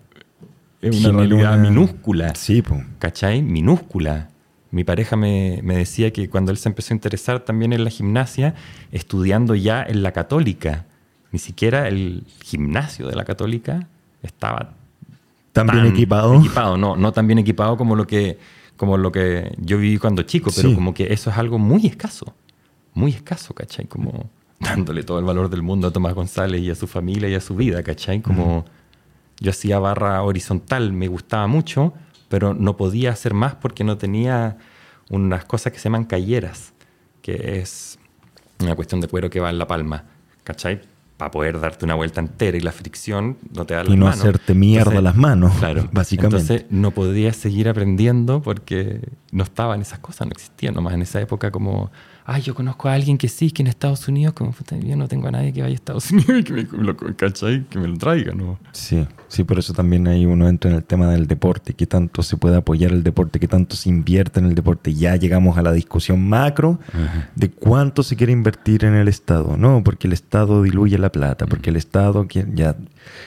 es 0.82 1.06
una 1.06 1.20
realidad 1.20 1.58
minúscula. 1.60 2.34
Sí, 2.36 2.64
¿cachai? 2.98 3.44
Minúscula. 3.44 4.30
Mi 4.72 4.84
pareja 4.84 5.16
me, 5.16 5.60
me, 5.64 5.76
decía 5.76 6.12
que 6.14 6.30
cuando 6.30 6.52
él 6.52 6.58
se 6.58 6.70
empezó 6.70 6.94
a 6.94 6.96
interesar 6.96 7.42
también 7.42 7.74
en 7.74 7.84
la 7.84 7.90
gimnasia, 7.90 8.56
estudiando 8.92 9.54
ya 9.54 9.84
en 9.84 10.02
la 10.02 10.14
católica, 10.14 10.86
ni 11.32 11.40
siquiera 11.40 11.88
el 11.88 12.26
gimnasio 12.44 13.08
de 13.08 13.16
la 13.16 13.26
Católica 13.26 13.88
estaba 14.22 14.74
tan, 15.54 15.68
bien 15.68 15.86
equipado. 15.86 16.40
equipado. 16.40 16.78
No, 16.78 16.96
no 16.96 17.12
tan 17.12 17.28
bien 17.28 17.40
equipado 17.40 17.78
como 17.78 17.96
lo 17.96 18.06
que, 18.06 18.38
como 18.78 18.98
lo 18.98 19.12
que 19.12 19.56
yo 19.60 19.78
viví 19.78 19.98
cuando 19.98 20.24
chico, 20.24 20.52
pero 20.56 20.74
como 20.74 20.94
que 20.94 21.14
eso 21.14 21.30
es 21.30 21.38
algo 21.38 21.58
muy 21.58 21.86
escaso. 21.88 22.34
Muy 22.94 23.12
escaso, 23.12 23.54
¿cachai? 23.54 23.86
Como 23.86 24.30
dándole 24.60 25.04
todo 25.04 25.20
el 25.20 25.26
valor 25.26 25.50
del 25.50 25.62
mundo 25.62 25.88
a 25.88 25.92
Tomás 25.92 26.14
González 26.14 26.62
y 26.62 26.70
a 26.70 26.76
su 26.76 26.88
familia 26.88 27.30
y 27.30 27.36
a 27.36 27.42
su 27.42 27.56
vida, 27.56 27.82
¿cachai? 27.84 28.22
Como 28.22 28.66
yo 29.40 29.52
hacía 29.52 29.80
barra 29.80 30.22
horizontal, 30.24 30.94
me 30.94 31.08
gustaba 31.08 31.48
mucho, 31.48 31.94
pero 32.30 32.54
no 32.54 32.78
podía 32.78 33.12
hacer 33.12 33.34
más 33.34 33.56
porque 33.56 33.84
no 33.84 33.98
tenía 33.98 34.58
unas 35.10 35.46
cosas 35.46 35.74
que 35.74 35.80
se 35.80 35.86
llaman 35.86 36.06
calleras, 36.06 36.74
que 37.22 37.60
es 37.60 37.98
una 38.60 38.76
cuestión 38.76 39.02
de 39.02 39.08
cuero 39.08 39.30
que 39.30 39.40
va 39.40 39.50
en 39.50 39.58
la 39.58 39.68
palma, 39.68 40.04
¿cachai? 40.44 40.82
Para 41.22 41.30
poder 41.30 41.60
darte 41.60 41.86
una 41.86 41.94
vuelta 41.94 42.20
entera 42.20 42.58
y 42.58 42.62
la 42.62 42.72
fricción 42.72 43.38
no 43.54 43.64
te 43.68 43.76
da 43.76 43.84
las 43.84 43.94
y 43.94 43.96
no 43.96 44.08
hacerte 44.08 44.56
mierda 44.56 45.02
las 45.02 45.16
manos, 45.16 45.56
claro, 45.60 45.88
básicamente. 45.92 46.38
Entonces 46.42 46.66
no 46.72 46.90
podías 46.90 47.36
seguir 47.36 47.70
aprendiendo 47.70 48.42
porque 48.42 49.08
no 49.32 49.44
estaban 49.44 49.82
esas 49.82 50.00
cosas, 50.00 50.26
no 50.26 50.32
existían 50.32 50.74
nomás 50.74 50.96
en 50.96 51.04
esa 51.04 51.22
época 51.22 51.52
como 51.52 51.92
ay, 52.26 52.42
yo 52.42 52.56
conozco 52.56 52.88
a 52.88 52.94
alguien 52.94 53.18
que 53.18 53.28
sí, 53.28 53.52
que 53.52 53.62
en 53.62 53.68
Estados 53.68 54.08
Unidos, 54.08 54.34
como 54.34 54.54
yo 54.82 54.96
no 54.96 55.08
tengo 55.08 55.28
a 55.28 55.32
nadie 55.32 55.54
que 55.54 55.62
vaya 55.62 55.74
a 55.74 55.76
Estados 55.76 56.12
Unidos 56.12 56.40
y 56.40 56.44
que 56.44 56.54
me, 56.54 56.64
lo, 56.64 56.96
Que 56.96 57.80
me 57.80 57.88
lo 57.88 57.98
traiga, 57.98 58.34
¿no? 58.34 58.60
Sí, 58.72 59.08
sí, 59.28 59.44
por 59.44 59.60
eso 59.60 59.74
también 59.74 60.08
ahí 60.08 60.26
uno 60.26 60.48
entra 60.48 60.72
en 60.72 60.78
el 60.78 60.84
tema 60.84 61.10
del 61.10 61.28
deporte, 61.28 61.74
qué 61.74 61.86
tanto 61.86 62.24
se 62.24 62.38
puede 62.38 62.58
apoyar 62.58 62.92
el 62.92 63.04
deporte, 63.04 63.40
qué 63.40 63.48
tanto 63.48 63.76
se 63.76 63.90
invierte 63.90 64.40
en 64.40 64.46
el 64.46 64.56
deporte. 64.56 64.94
Ya 64.94 65.16
llegamos 65.16 65.58
a 65.58 65.62
la 65.62 65.72
discusión 65.72 66.28
macro 66.28 66.80
de 67.36 67.50
cuánto 67.50 68.04
se 68.04 68.16
quiere 68.16 68.34
invertir 68.34 68.86
en 68.86 68.94
el 68.94 69.08
Estado, 69.08 69.58
¿no? 69.58 69.84
Porque 69.84 70.08
el 70.08 70.14
Estado 70.14 70.64
diluye 70.64 70.98
la 70.98 71.12
plata, 71.12 71.46
porque 71.46 71.70
el 71.70 71.76
Estado 71.76 72.28
ya... 72.54 72.76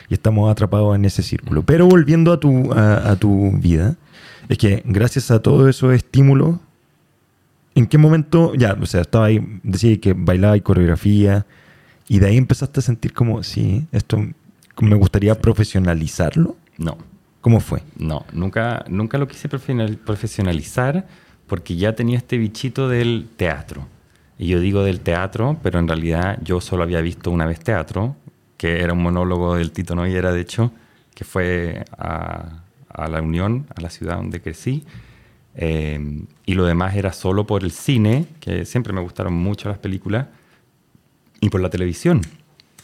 Y 0.08 0.14
estamos 0.14 0.50
atrapados 0.50 0.94
en 0.94 1.04
ese 1.04 1.22
círculo. 1.22 1.62
Pero 1.64 1.86
volviendo 1.86 2.32
a 2.32 2.38
tu, 2.38 2.72
a 2.72 3.16
tu 3.16 3.52
vida, 3.58 3.96
es 4.48 4.58
que 4.58 4.82
gracias 4.84 5.30
a 5.30 5.40
todos 5.40 5.68
esos 5.68 5.92
estímulos 5.94 6.58
¿En 7.74 7.86
qué 7.86 7.98
momento, 7.98 8.54
ya, 8.54 8.76
o 8.80 8.86
sea, 8.86 9.00
estaba 9.00 9.26
ahí, 9.26 9.40
decía 9.62 9.98
que 10.00 10.12
bailaba 10.12 10.56
y 10.56 10.60
coreografía, 10.60 11.44
y 12.06 12.18
de 12.18 12.28
ahí 12.28 12.36
empezaste 12.36 12.80
a 12.80 12.82
sentir 12.82 13.12
como, 13.12 13.42
sí, 13.42 13.86
esto 13.90 14.24
me 14.80 14.94
gustaría 14.94 15.34
profesionalizarlo? 15.40 16.56
No. 16.78 16.96
¿Cómo 17.40 17.60
fue? 17.60 17.82
No, 17.98 18.24
nunca, 18.32 18.84
nunca 18.88 19.18
lo 19.18 19.28
quise 19.28 19.48
profesionalizar 19.48 21.06
porque 21.46 21.76
ya 21.76 21.94
tenía 21.94 22.16
este 22.16 22.38
bichito 22.38 22.88
del 22.88 23.28
teatro. 23.36 23.86
Y 24.38 24.46
yo 24.46 24.60
digo 24.60 24.82
del 24.82 25.00
teatro, 25.00 25.58
pero 25.62 25.78
en 25.78 25.86
realidad 25.86 26.38
yo 26.42 26.60
solo 26.60 26.84
había 26.84 27.02
visto 27.02 27.30
una 27.30 27.44
vez 27.44 27.60
teatro, 27.60 28.16
que 28.56 28.80
era 28.80 28.94
un 28.94 29.02
monólogo 29.02 29.56
del 29.56 29.72
Tito 29.72 29.94
Noyera, 29.94 30.32
de 30.32 30.40
hecho, 30.40 30.72
que 31.14 31.24
fue 31.24 31.84
a, 31.98 32.62
a 32.88 33.08
la 33.08 33.20
Unión, 33.20 33.66
a 33.76 33.80
la 33.82 33.90
ciudad 33.90 34.16
donde 34.16 34.40
crecí 34.40 34.84
eh, 35.54 36.24
y 36.46 36.54
lo 36.54 36.64
demás 36.64 36.94
era 36.96 37.12
solo 37.12 37.46
por 37.46 37.64
el 37.64 37.70
cine, 37.70 38.26
que 38.40 38.64
siempre 38.64 38.92
me 38.92 39.00
gustaron 39.00 39.32
mucho 39.32 39.68
las 39.68 39.78
películas, 39.78 40.26
y 41.40 41.48
por 41.48 41.60
la 41.60 41.70
televisión. 41.70 42.22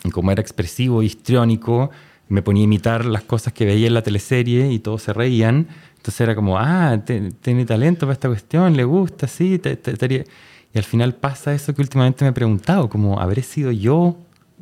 Y 0.05 0.11
como 0.11 0.33
era 0.33 0.40
expresivo, 0.40 1.02
histriónico, 1.02 1.90
me 2.29 2.43
ponía 2.43 2.62
a 2.62 2.64
imitar 2.64 3.05
las 3.05 3.23
cosas 3.25 3.52
que 3.52 3.64
veía 3.64 3.87
en 3.87 3.95
la 3.95 4.02
teleserie 4.02 4.73
y 4.73 4.79
todos 4.79 5.02
se 5.02 5.12
reían. 5.12 5.67
Entonces 5.97 6.21
era 6.21 6.35
como, 6.35 6.59
ah, 6.59 6.99
tiene 7.40 7.64
talento 7.67 8.07
para 8.07 8.12
esta 8.14 8.29
cuestión, 8.29 8.76
le 8.76 8.85
gusta, 8.85 9.26
sí. 9.26 9.61
y 9.62 10.79
al 10.79 10.85
final 10.85 11.14
pasa 11.14 11.52
eso 11.52 11.75
que 11.75 11.83
últimamente 11.83 12.25
me 12.25 12.31
he 12.31 12.33
preguntado, 12.33 12.88
como, 12.88 13.21
¿habré 13.21 13.43
sido 13.43 13.71
yo, 13.73 14.17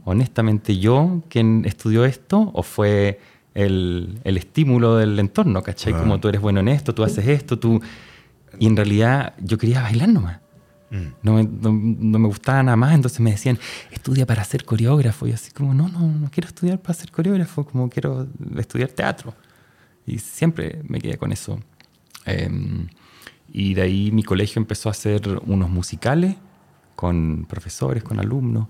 honestamente 0.05 0.79
yo, 0.79 1.23
quien 1.29 1.65
estudió 1.65 2.05
esto? 2.05 2.51
¿O 2.55 2.65
fue 2.65 3.21
el, 3.55 4.19
el 4.25 4.37
estímulo 4.37 4.97
del 4.97 5.19
entorno, 5.19 5.63
¿cachai? 5.63 5.93
Como 5.93 6.19
tú 6.19 6.29
eres 6.29 6.41
bueno 6.41 6.59
en 6.61 6.69
esto, 6.69 6.93
tú 6.95 7.05
haces 7.05 7.29
esto, 7.29 7.59
tú... 7.59 7.81
Y 8.59 8.67
en 8.67 8.77
realidad 8.77 9.35
yo 9.39 9.59
quería 9.59 9.83
bailar 9.83 10.09
nomás. 10.09 10.41
Mm. 10.91 11.07
No, 11.23 11.35
me, 11.35 11.45
no, 11.45 12.19
me 12.19 12.29
gustaba 12.29 12.63
nada 12.63 12.77
más, 12.77 12.95
entonces 12.95 13.21
me 13.21 13.31
decían, 13.31 13.59
estudia 13.91 14.27
para 14.27 14.43
ser 14.45 14.65
coreógrafo. 14.65 15.27
Y 15.27 15.33
así 15.33 15.51
como, 15.51 15.75
no, 15.75 15.89
no, 15.89 16.01
no 16.01 16.31
quiero 16.31 16.49
estudiar 16.49 16.81
para 16.81 16.95
ser 16.95 17.11
coreógrafo, 17.11 17.65
como 17.65 17.89
quiero 17.89 18.27
estudiar 18.57 18.91
teatro. 18.91 19.35
Y 20.07 20.19
siempre 20.19 20.81
me 20.89 21.01
quedé 21.01 21.19
con 21.19 21.33
eso. 21.33 21.61
Em, 22.25 22.89
y 23.53 23.75
de 23.75 23.83
ahí 23.83 24.11
mi 24.11 24.23
colegio 24.23 24.61
empezó 24.61 24.89
a 24.89 24.93
hacer 24.93 25.23
unos 25.47 25.71
musicales 25.71 26.37
con 26.97 27.47
profesores, 27.49 28.03
con 28.03 28.19
alumnos. 28.19 28.69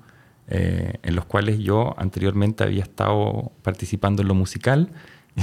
Eh, 0.51 0.95
en 1.03 1.15
los 1.15 1.27
cuales 1.27 1.59
yo 1.59 1.95
anteriormente 1.99 2.65
había 2.65 2.83
estado 2.83 3.53
participando 3.63 4.23
en 4.23 4.29
lo 4.29 4.35
musical 4.35 4.91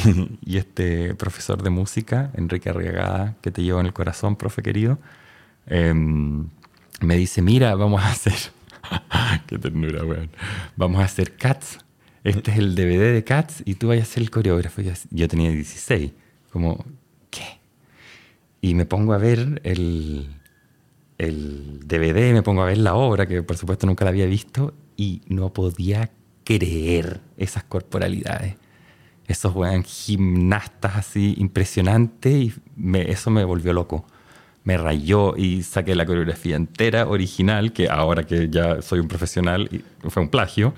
y 0.45 0.57
este 0.57 1.15
profesor 1.15 1.63
de 1.63 1.69
música, 1.69 2.31
Enrique 2.35 2.69
Arriagada, 2.69 3.35
que 3.41 3.51
te 3.51 3.63
llevo 3.63 3.79
en 3.79 3.85
el 3.85 3.93
corazón, 3.93 4.35
profe 4.35 4.61
querido, 4.61 4.99
em, 5.67 6.47
me 7.01 7.15
dice, 7.15 7.41
mira, 7.41 7.75
vamos 7.75 8.01
a 8.01 8.09
hacer, 8.09 8.33
qué 9.47 9.57
ternura, 9.57 10.03
weón, 10.03 10.29
vamos 10.75 11.01
a 11.01 11.05
hacer 11.05 11.35
Cats, 11.35 11.79
este 12.23 12.51
es 12.51 12.57
el 12.57 12.75
DVD 12.75 13.13
de 13.13 13.23
Cats 13.23 13.61
y 13.65 13.75
tú 13.75 13.89
vayas 13.89 14.09
a 14.09 14.13
ser 14.13 14.23
el 14.23 14.31
coreógrafo. 14.31 14.81
Yo 15.11 15.27
tenía 15.27 15.51
16, 15.51 16.11
como, 16.51 16.83
¿qué? 17.29 17.59
Y 18.61 18.73
me 18.73 18.87
pongo 18.87 19.13
a 19.13 19.19
ver 19.19 19.61
el, 19.63 20.27
el 21.19 21.81
DVD, 21.85 22.33
me 22.33 22.41
pongo 22.41 22.63
a 22.63 22.65
ver 22.65 22.79
la 22.79 22.95
obra, 22.95 23.27
que 23.27 23.43
por 23.43 23.57
supuesto 23.57 23.85
nunca 23.85 24.05
la 24.05 24.09
había 24.09 24.25
visto, 24.25 24.73
y 24.97 25.21
no 25.27 25.53
podía 25.53 26.09
creer 26.43 27.21
esas 27.37 27.63
corporalidades. 27.63 28.55
Esos 29.27 29.53
gimnastas 29.86 30.96
así 30.98 31.36
impresionantes 31.38 32.34
y 32.34 32.53
eso 32.98 33.32
me 33.32 33.44
volvió 33.44 33.74
loco. 33.74 34.05
Me 34.63 34.77
rayó 34.77 35.38
y 35.38 35.62
saqué 35.62 35.94
la 35.94 36.08
coreografía 36.08 36.55
entera, 36.55 37.08
original, 37.08 37.72
que 37.72 37.88
ahora 37.88 38.24
que 38.24 38.50
ya 38.50 38.82
soy 38.82 39.00
un 39.00 39.08
profesional, 39.08 39.70
fue 40.10 40.24
un 40.24 40.29
plagio, 40.29 40.74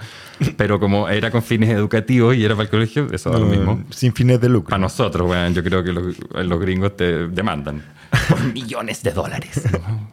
pero 0.58 0.78
como 0.78 1.08
era 1.08 1.32
con 1.32 1.42
fines 1.42 1.70
educativos 1.70 2.36
y 2.36 2.44
era 2.44 2.54
para 2.56 2.66
el 2.66 2.70
colegio, 2.70 3.08
eso 3.14 3.34
es 3.34 3.40
lo 3.40 3.46
mismo. 3.46 3.82
Sin 3.92 4.14
fines 4.14 4.42
de 4.42 4.50
lucro. 4.50 4.72
Para 4.72 4.82
nosotros, 4.82 5.32
yo 5.54 5.64
creo 5.64 5.86
que 5.86 5.94
los, 5.94 6.18
los 6.34 6.60
gringos 6.60 6.98
te 6.98 7.30
demandan 7.30 7.82
por 8.30 8.54
millones 8.54 9.04
de 9.04 9.12
dólares. 9.12 9.64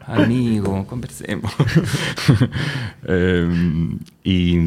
Amigo, 0.06 0.86
conversemos. 0.86 1.52
Em, 3.06 3.98
y 4.22 4.58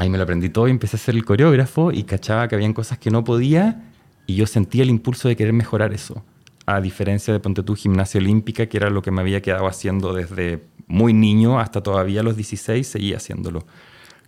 ahí 0.00 0.08
me 0.08 0.16
lo 0.16 0.24
aprendí 0.24 0.48
todo 0.48 0.66
y 0.66 0.70
empecé 0.70 0.96
a 0.96 0.98
ser 0.98 1.14
el 1.14 1.26
coreógrafo 1.26 1.92
y 1.92 2.04
cachaba 2.04 2.48
que 2.48 2.54
habían 2.54 2.72
cosas 2.72 2.98
que 2.98 3.10
no 3.10 3.22
podía 3.22 3.82
y 4.26 4.34
yo 4.34 4.46
sentía 4.46 4.82
el 4.82 4.88
impulso 4.88 5.28
de 5.28 5.36
querer 5.36 5.52
mejorar 5.52 5.92
eso. 5.92 6.24
A 6.64 6.80
diferencia 6.80 7.34
de 7.34 7.40
Ponte 7.40 7.62
tú 7.62 7.76
Gimnasia 7.76 8.18
Olímpica, 8.18 8.64
que 8.64 8.78
era 8.78 8.88
lo 8.88 9.02
que 9.02 9.10
me 9.10 9.20
había 9.20 9.42
quedado 9.42 9.66
haciendo 9.66 10.14
desde 10.14 10.62
muy 10.86 11.12
niño 11.12 11.60
hasta 11.60 11.82
todavía 11.82 12.22
los 12.22 12.34
16, 12.34 12.86
seguía 12.86 13.18
haciéndolo. 13.18 13.66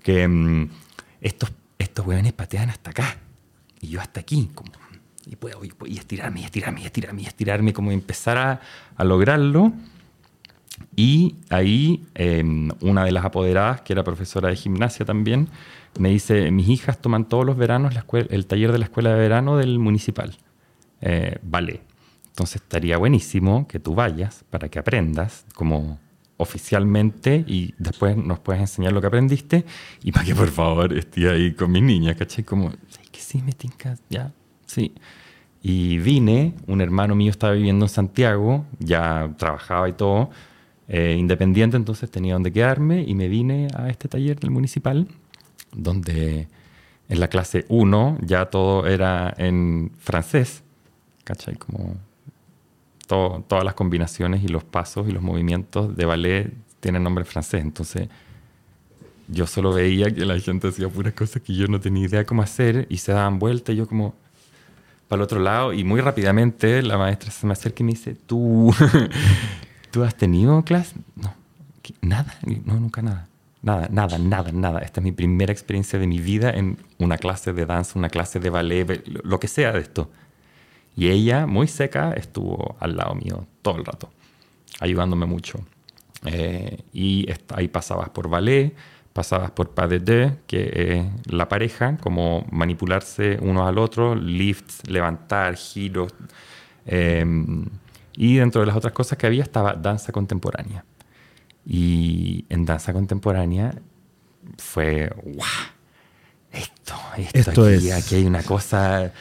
Que 0.02 0.25
em, 0.25 0.69
estos, 1.23 1.50
estos 1.79 2.07
hueones 2.07 2.35
patean 2.35 2.69
hasta 2.69 2.91
acá 2.91 3.17
y 3.81 3.88
yo 3.88 4.00
hasta 4.02 4.21
aquí, 4.21 4.50
como 4.55 4.73
y 5.25 5.37
puedo 5.37 5.61
y 5.87 5.97
estirarme, 5.97 6.41
y 6.41 6.45
estirarme, 6.45 6.83
y 6.83 6.85
estirarme, 6.85 7.23
y 7.23 7.26
estirarme, 7.26 7.73
como 7.73 7.93
empezar 7.93 8.37
a, 8.37 8.61
a 8.95 9.05
lograrlo. 9.05 9.73
Y 10.96 11.36
ahí 11.50 12.04
em, 12.14 12.70
una 12.80 13.04
de 13.04 13.12
las 13.12 13.24
apoderadas, 13.24 13.80
que 13.82 13.92
era 13.92 14.04
profesora 14.04 14.48
de 14.48 14.56
gimnasia 14.56 15.04
también, 15.04 15.48
me 15.98 16.08
dice, 16.08 16.50
mis 16.50 16.68
hijas 16.68 17.00
toman 17.00 17.28
todos 17.28 17.44
los 17.44 17.56
veranos 17.56 17.94
la 17.94 18.04
el 18.12 18.46
taller 18.46 18.72
de 18.72 18.78
la 18.78 18.84
escuela 18.84 19.10
de 19.10 19.18
verano 19.18 19.56
del 19.56 19.78
municipal. 19.78 20.36
Eh, 21.00 21.38
vale. 21.42 21.80
Entonces 22.28 22.62
estaría 22.62 22.96
buenísimo 22.96 23.68
que 23.68 23.78
tú 23.78 23.94
vayas 23.94 24.44
para 24.48 24.68
que 24.68 24.78
aprendas 24.78 25.44
como 25.54 25.98
oficialmente 26.38 27.44
y 27.46 27.74
después 27.78 28.16
nos 28.16 28.38
puedes 28.40 28.60
enseñar 28.60 28.92
lo 28.92 29.00
que 29.00 29.06
aprendiste 29.06 29.64
y 30.02 30.12
para 30.12 30.24
que 30.24 30.34
por 30.34 30.48
favor 30.48 30.92
esté 30.96 31.28
ahí 31.28 31.52
con 31.52 31.70
mis 31.70 31.82
niñas, 31.82 32.16
¿cachai? 32.16 32.42
Como, 32.42 32.70
que 33.10 33.20
sí, 33.20 33.42
me 33.42 33.52
tinca, 33.52 33.96
ya, 34.08 34.32
Sí. 34.66 34.94
Y 35.62 35.98
vine, 35.98 36.54
un 36.66 36.80
hermano 36.80 37.14
mío 37.14 37.30
estaba 37.30 37.52
viviendo 37.52 37.84
en 37.84 37.88
Santiago, 37.88 38.64
ya 38.80 39.32
trabajaba 39.38 39.88
y 39.88 39.92
todo, 39.92 40.30
eh, 40.88 41.16
independiente, 41.18 41.76
entonces 41.76 42.10
tenía 42.10 42.34
donde 42.34 42.52
quedarme 42.52 43.02
y 43.02 43.14
me 43.14 43.28
vine 43.28 43.68
a 43.74 43.88
este 43.88 44.08
taller 44.08 44.38
del 44.40 44.50
municipal, 44.50 45.06
donde 45.72 46.48
en 47.08 47.20
la 47.20 47.28
clase 47.28 47.66
1 47.68 48.18
ya 48.22 48.46
todo 48.46 48.86
era 48.86 49.32
en 49.36 49.92
francés, 49.98 50.62
¿cachai? 51.24 51.56
Como 51.56 51.96
todas 53.06 53.62
las 53.62 53.74
combinaciones 53.74 54.42
y 54.42 54.48
los 54.48 54.64
pasos 54.64 55.06
y 55.08 55.12
los 55.12 55.22
movimientos 55.22 55.94
de 55.94 56.04
ballet 56.06 56.52
tienen 56.80 57.02
nombre 57.02 57.24
francés, 57.24 57.62
entonces 57.62 58.08
yo 59.28 59.46
solo 59.46 59.72
veía 59.72 60.10
que 60.10 60.24
la 60.24 60.38
gente 60.38 60.68
hacía 60.68 60.88
puras 60.88 61.12
cosas 61.12 61.42
que 61.42 61.54
yo 61.54 61.66
no 61.68 61.80
tenía 61.80 62.06
idea 62.06 62.26
cómo 62.26 62.42
hacer 62.42 62.86
y 62.88 62.98
se 62.98 63.12
daban 63.12 63.38
vueltas 63.38 63.74
y 63.74 63.78
yo 63.78 63.86
como, 63.86 64.14
para 65.08 65.20
el 65.20 65.24
otro 65.24 65.40
lado 65.40 65.72
y 65.72 65.84
muy 65.84 66.00
rápidamente 66.00 66.82
la 66.82 66.98
maestra 66.98 67.30
se 67.30 67.46
me 67.46 67.52
acerca 67.52 67.82
y 67.82 67.84
me 67.84 67.92
dice, 67.92 68.14
¿tú, 68.26 68.74
¿tú 69.92 70.02
has 70.02 70.16
tenido 70.16 70.64
clase? 70.64 70.96
No, 71.14 71.32
nada, 72.00 72.34
no, 72.64 72.80
nunca 72.80 73.02
nada. 73.02 73.28
Nada, 73.62 73.88
nada, 73.92 74.18
nada, 74.18 74.50
nada. 74.50 74.80
Esta 74.80 75.00
es 75.00 75.04
mi 75.04 75.12
primera 75.12 75.52
experiencia 75.52 75.96
de 75.96 76.08
mi 76.08 76.18
vida 76.18 76.50
en 76.50 76.78
una 76.99 77.16
clase 77.16 77.52
de 77.52 77.64
danza, 77.64 77.96
una 77.96 78.08
clase 78.08 78.40
de 78.40 78.50
ballet, 78.50 79.06
lo 79.22 79.38
que 79.38 79.46
sea 79.46 79.70
de 79.70 79.80
esto. 79.80 80.11
Y 80.96 81.08
ella, 81.08 81.46
muy 81.46 81.68
seca, 81.68 82.12
estuvo 82.14 82.76
al 82.80 82.96
lado 82.96 83.14
mío 83.14 83.46
todo 83.62 83.76
el 83.76 83.84
rato, 83.84 84.11
ayudándome 84.80 85.26
mucho. 85.26 85.61
Eh, 86.25 86.82
y 86.92 87.28
ahí 87.54 87.68
pasabas 87.68 88.08
por 88.11 88.28
ballet, 88.28 88.75
pasadas 89.12 89.50
por 89.52 89.70
pas 89.70 89.88
de 89.88 90.00
deux, 90.00 90.32
que 90.46 90.72
es 90.75 91.32
la 91.32 91.49
pareja, 91.49 91.96
como 91.99 92.46
manipularse 92.50 93.38
uno 93.40 93.66
al 93.66 93.78
otro, 93.78 94.16
lifts, 94.16 94.82
levantar, 94.88 95.54
giros. 95.56 96.12
Em, 96.84 97.66
y 98.16 98.37
dentro 98.37 98.61
de 98.61 98.66
las 98.66 98.76
otras 98.76 98.92
cosas 98.92 99.19
que 99.19 99.26
había 99.26 99.42
estaba 99.42 99.75
danza 99.75 100.12
contemporánea. 100.12 100.85
Y 101.64 102.45
en 102.49 102.64
danza 102.64 102.92
contemporánea 102.92 103.75
fue, 104.59 105.11
¡guau! 105.23 105.49
Esto, 106.50 106.95
esto, 107.16 107.64
aquí, 107.64 107.88
es... 107.88 107.92
aquí 107.92 108.14
hay 108.16 108.25
una 108.26 108.42
cosa 108.42 109.12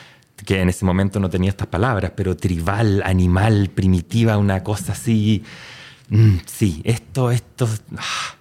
que 0.45 0.59
en 0.59 0.69
ese 0.69 0.85
momento 0.85 1.19
no 1.19 1.29
tenía 1.29 1.49
estas 1.49 1.67
palabras, 1.67 2.11
pero 2.15 2.35
tribal, 2.35 3.01
animal, 3.05 3.69
primitiva, 3.73 4.37
una 4.37 4.63
cosa 4.63 4.93
así 4.93 5.43
mm, 6.09 6.37
sí, 6.45 6.81
esto, 6.83 7.31
esto, 7.31 7.69
ah, 7.97 8.35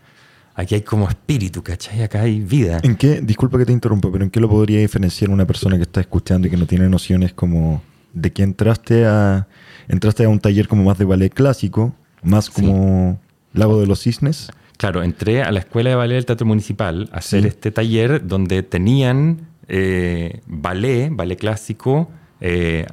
aquí 0.54 0.75
hay 0.75 0.83
como 0.83 1.09
espíritu, 1.09 1.62
¿cachai? 1.62 2.02
Acá 2.02 2.23
hay 2.23 2.40
vida. 2.40 2.80
¿En 2.83 2.97
qué, 2.97 3.21
disculpa 3.21 3.59
que 3.59 3.66
te 3.66 3.73
interrumpa, 3.73 4.11
pero 4.11 4.25
en 4.25 4.30
qué 4.30 4.40
lo 4.40 4.49
podría 4.49 4.80
diferenciar 4.80 5.30
una 5.30 5.47
persona 5.47 5.76
que 5.76 5.83
está 5.83 6.00
escuchando 6.00 6.49
y 6.49 6.50
que 6.50 6.57
no 6.57 6.66
tiene 6.66 6.88
nociones 6.88 7.33
como 7.33 7.83
de 8.12 8.33
que 8.33 8.42
entraste 8.42 9.07
a, 9.07 9.47
entraste 9.90 10.25
a 10.25 10.28
un 10.28 10.38
taller 10.38 10.68
como 10.68 10.85
más 10.85 10.99
de 10.99 11.04
ballet 11.04 11.30
clásico, 11.30 11.92
más 12.23 12.49
como 12.49 13.18
Lago 13.52 13.80
de 13.80 13.87
los 13.87 14.00
Cisnes? 14.00 14.50
Claro, 14.76 15.02
entré 15.02 15.42
a 15.42 15.50
la 15.50 15.59
Escuela 15.59 15.90
de 15.90 15.97
Ballet 15.97 16.14
del 16.14 16.26
Teatro 16.26 16.47
Municipal 16.47 17.11
a 17.12 17.18
hacer 17.18 17.44
este 17.44 17.70
taller 17.70 18.26
donde 18.26 18.62
tenían 18.62 19.49
eh, 19.68 20.40
ballet, 20.47 21.11
ballet 21.12 21.37
clásico, 21.37 22.11
eh, 22.40 22.87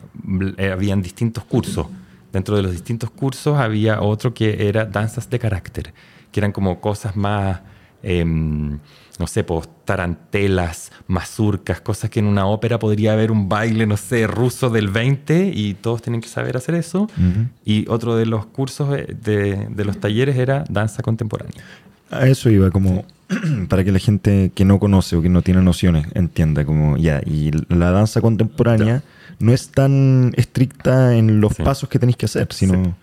habían 0.71 1.01
distintos 1.01 1.45
cursos. 1.45 1.87
Dentro 2.33 2.57
de 2.57 2.63
los 2.63 2.71
distintos 2.71 3.09
cursos 3.11 3.57
había 3.57 4.01
otro 4.01 4.33
que 4.33 4.67
era 4.67 4.85
danzas 4.85 5.29
de 5.29 5.39
carácter, 5.39 5.93
que 6.31 6.39
eran 6.39 6.51
como 6.51 6.81
cosas 6.81 7.15
más, 7.15 7.61
em, 8.03 8.79
no 9.19 9.27
sé, 9.27 9.43
pues 9.43 9.67
tarantelas, 9.85 10.91
mazurcas, 11.07 11.81
cosas 11.81 12.09
que 12.09 12.19
en 12.19 12.25
una 12.25 12.45
ópera 12.45 12.79
podría 12.79 13.13
haber 13.13 13.31
un 13.31 13.49
baile, 13.49 13.85
no 13.85 13.97
sé, 13.97 14.27
ruso 14.27 14.69
del 14.69 14.89
20 14.89 15.51
y 15.53 15.73
todos 15.75 16.01
tienen 16.01 16.21
que 16.21 16.27
saber 16.27 16.57
hacer 16.57 16.75
eso. 16.75 17.09
Y 17.65 17.87
otro 17.89 18.15
de 18.15 18.25
los 18.25 18.45
cursos 18.45 18.89
de, 18.89 19.67
de 19.69 19.85
los 19.85 19.99
talleres 19.99 20.37
era 20.37 20.63
danza 20.69 21.01
contemporánea. 21.01 21.63
A 22.09 22.27
eso 22.27 22.49
iba, 22.49 22.71
como 22.71 23.05
para 23.69 23.83
que 23.83 23.91
la 23.91 23.99
gente 23.99 24.51
que 24.55 24.65
no 24.65 24.79
conoce 24.79 25.15
o 25.15 25.21
que 25.21 25.29
no 25.29 25.41
tiene 25.41 25.61
nociones 25.61 26.07
entienda, 26.13 26.65
como 26.65 26.97
ya, 26.97 27.21
y 27.25 27.51
la 27.69 27.91
danza 27.91 28.21
contemporánea 28.21 29.03
no 29.39 29.53
es 29.53 29.69
tan 29.69 30.33
estricta 30.35 31.15
en 31.15 31.41
los 31.41 31.55
pasos 31.55 31.89
que 31.89 31.99
tenéis 31.99 32.17
que 32.17 32.25
hacer, 32.25 32.47
sino... 32.51 32.95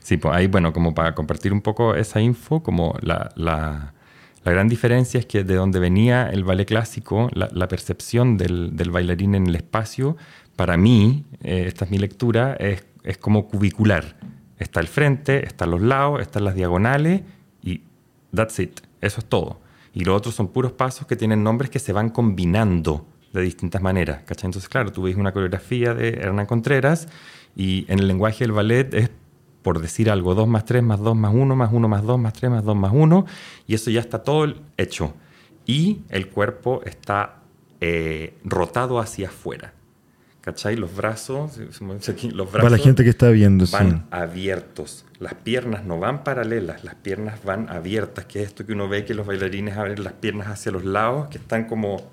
Sí. 0.00 0.16
pues 0.16 0.34
ahí, 0.34 0.46
bueno, 0.46 0.72
como 0.72 0.94
para 0.94 1.14
compartir 1.14 1.52
un 1.52 1.60
poco 1.60 1.94
esa 1.94 2.20
info, 2.20 2.62
como 2.62 2.96
la, 3.02 3.30
la, 3.36 3.92
la 4.44 4.52
gran 4.52 4.68
diferencia 4.68 5.20
es 5.20 5.26
que 5.26 5.44
de 5.44 5.54
donde 5.54 5.78
venía 5.78 6.28
el 6.30 6.44
ballet 6.44 6.66
clásico, 6.66 7.28
la, 7.34 7.68
percepción 7.68 8.36
del, 8.36 8.90
bailarín 8.90 9.34
en 9.34 9.46
el 9.46 9.56
espacio, 9.56 10.16
para 10.56 10.76
mí, 10.76 11.24
eh, 11.42 11.64
esta 11.66 11.84
es 11.84 11.90
mi 11.90 11.98
lectura, 11.98 12.54
es, 12.54 12.84
es 13.04 13.18
como 13.18 13.48
cubicular. 13.48 14.16
Está 14.58 14.80
el 14.80 14.88
frente, 14.88 15.46
están 15.46 15.70
los 15.70 15.82
lados, 15.82 16.20
están 16.20 16.44
las 16.44 16.54
diagonales 16.54 17.22
y 17.62 17.82
that's 18.34 18.58
it. 18.58 18.80
Eso 19.00 19.20
es 19.20 19.26
todo. 19.26 19.60
Y 19.92 20.04
los 20.04 20.16
otros 20.16 20.34
son 20.34 20.48
puros 20.48 20.72
pasos 20.72 21.06
que 21.06 21.16
tienen 21.16 21.42
nombres 21.42 21.70
que 21.70 21.78
se 21.78 21.92
van 21.92 22.10
combinando 22.10 23.06
de 23.32 23.42
distintas 23.42 23.82
maneras. 23.82 24.22
¿cachai? 24.24 24.46
Entonces, 24.46 24.68
claro, 24.68 24.92
tú 24.92 25.02
ves 25.02 25.16
una 25.16 25.32
coreografía 25.32 25.94
de 25.94 26.10
Hernán 26.10 26.46
Contreras 26.46 27.08
y 27.56 27.84
en 27.88 27.98
el 27.98 28.08
lenguaje 28.08 28.44
del 28.44 28.52
ballet 28.52 28.94
es, 28.94 29.10
por 29.68 29.82
decir 29.82 30.08
algo, 30.08 30.34
2 30.34 30.48
más 30.48 30.64
3 30.64 30.82
más 30.82 30.98
2 30.98 31.14
más 31.14 31.34
1 31.34 31.54
más 31.54 31.70
1 31.70 31.88
más 31.88 32.02
2 32.02 32.18
más 32.18 32.32
3 32.32 32.50
más 32.50 32.64
2 32.64 32.74
más 32.74 32.90
1 32.94 33.26
y 33.66 33.74
eso 33.74 33.90
ya 33.90 34.00
está 34.00 34.22
todo 34.22 34.54
hecho. 34.78 35.12
Y 35.66 36.04
el 36.08 36.28
cuerpo 36.28 36.80
está 36.86 37.40
eh, 37.82 38.38
rotado 38.44 38.98
hacia 38.98 39.28
afuera. 39.28 39.74
¿Cachai? 40.40 40.74
Los 40.76 40.96
brazos, 40.96 41.58
los 41.58 41.80
brazos 41.80 42.50
Para 42.50 42.70
la 42.70 42.78
gente 42.78 43.04
que 43.04 43.10
está 43.10 43.28
viendo, 43.28 43.66
van 43.70 43.90
sí. 43.90 44.02
abiertos. 44.10 45.04
Las 45.20 45.34
piernas 45.34 45.84
no 45.84 46.00
van 46.00 46.24
paralelas, 46.24 46.82
las 46.82 46.94
piernas 46.94 47.44
van 47.44 47.68
abiertas, 47.68 48.24
que 48.24 48.40
es 48.40 48.48
esto 48.48 48.64
que 48.64 48.72
uno 48.72 48.88
ve 48.88 49.04
que 49.04 49.12
los 49.12 49.26
bailarines 49.26 49.76
abren 49.76 50.02
las 50.02 50.14
piernas 50.14 50.48
hacia 50.48 50.72
los 50.72 50.86
lados, 50.86 51.28
que 51.28 51.36
están 51.36 51.66
como 51.66 52.10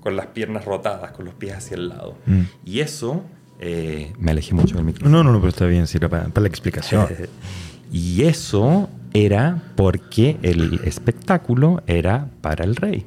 con 0.00 0.16
las 0.16 0.26
piernas 0.26 0.66
rotadas, 0.66 1.12
con 1.12 1.24
los 1.24 1.32
pies 1.32 1.54
hacia 1.54 1.76
el 1.76 1.88
lado. 1.88 2.18
Mm. 2.26 2.42
Y 2.66 2.80
eso, 2.80 3.24
eh, 3.60 4.12
me 4.18 4.32
alejé 4.32 4.54
mucho 4.54 4.76
del 4.76 4.84
micrófono. 4.84 5.18
No, 5.18 5.24
no, 5.24 5.32
no, 5.32 5.38
pero 5.38 5.50
está 5.50 5.66
bien, 5.66 5.86
sirve 5.86 6.08
para, 6.08 6.24
para 6.24 6.42
la 6.42 6.48
explicación. 6.48 7.06
y 7.92 8.22
eso 8.22 8.88
era 9.12 9.62
porque 9.76 10.38
el 10.42 10.80
espectáculo 10.84 11.82
era 11.86 12.28
para 12.40 12.64
el 12.64 12.76
rey, 12.76 13.06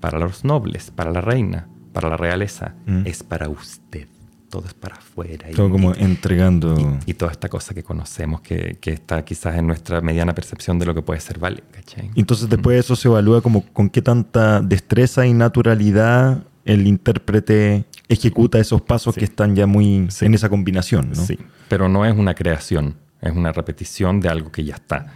para 0.00 0.18
los 0.18 0.44
nobles, 0.44 0.90
para 0.90 1.12
la 1.12 1.20
reina 1.20 1.68
para 1.94 2.10
la 2.10 2.18
realeza, 2.18 2.74
mm. 2.84 3.06
es 3.06 3.22
para 3.22 3.48
usted. 3.48 4.08
Todo 4.50 4.66
es 4.66 4.74
para 4.74 4.96
afuera. 4.96 5.48
Todo 5.56 5.70
como 5.70 5.94
entregando. 5.94 6.76
Y, 7.06 7.10
y, 7.10 7.14
toda 7.14 7.32
esta 7.32 7.48
cosa 7.48 7.72
que 7.72 7.82
conocemos, 7.82 8.40
que, 8.40 8.76
que, 8.80 8.92
está 8.92 9.24
quizás 9.24 9.56
en 9.56 9.66
nuestra 9.66 10.00
mediana 10.00 10.34
percepción 10.34 10.78
de 10.78 10.86
lo 10.86 10.94
que 10.94 11.02
puede 11.02 11.20
ser 11.20 11.38
vale. 11.38 11.62
¿cachai? 11.72 12.10
Entonces, 12.14 12.48
después 12.48 12.74
de 12.74 12.80
eso 12.80 12.94
se 12.94 13.08
evalúa 13.08 13.40
como 13.40 13.64
con 13.72 13.88
qué 13.88 14.02
tanta 14.02 14.60
destreza 14.60 15.26
y 15.26 15.32
naturalidad 15.32 16.44
el 16.64 16.86
intérprete 16.86 17.84
ejecuta 18.08 18.58
esos 18.58 18.82
pasos 18.82 19.14
Sí. 19.14 19.20
que 19.20 19.24
están 19.24 19.56
ya 19.56 19.66
muy 19.66 20.06
Sí. 20.10 20.26
en 20.26 20.34
esa 20.34 20.48
combinación, 20.48 21.10
¿no? 21.10 21.14
Sí, 21.24 21.38
pero 21.68 21.88
no 21.88 22.04
es 22.04 22.14
una 22.16 22.34
creación, 22.34 22.96
es 23.20 23.32
una 23.32 23.52
repetición 23.52 24.20
de 24.20 24.28
algo 24.28 24.50
que 24.52 24.64
ya 24.64 24.74
está. 24.74 25.12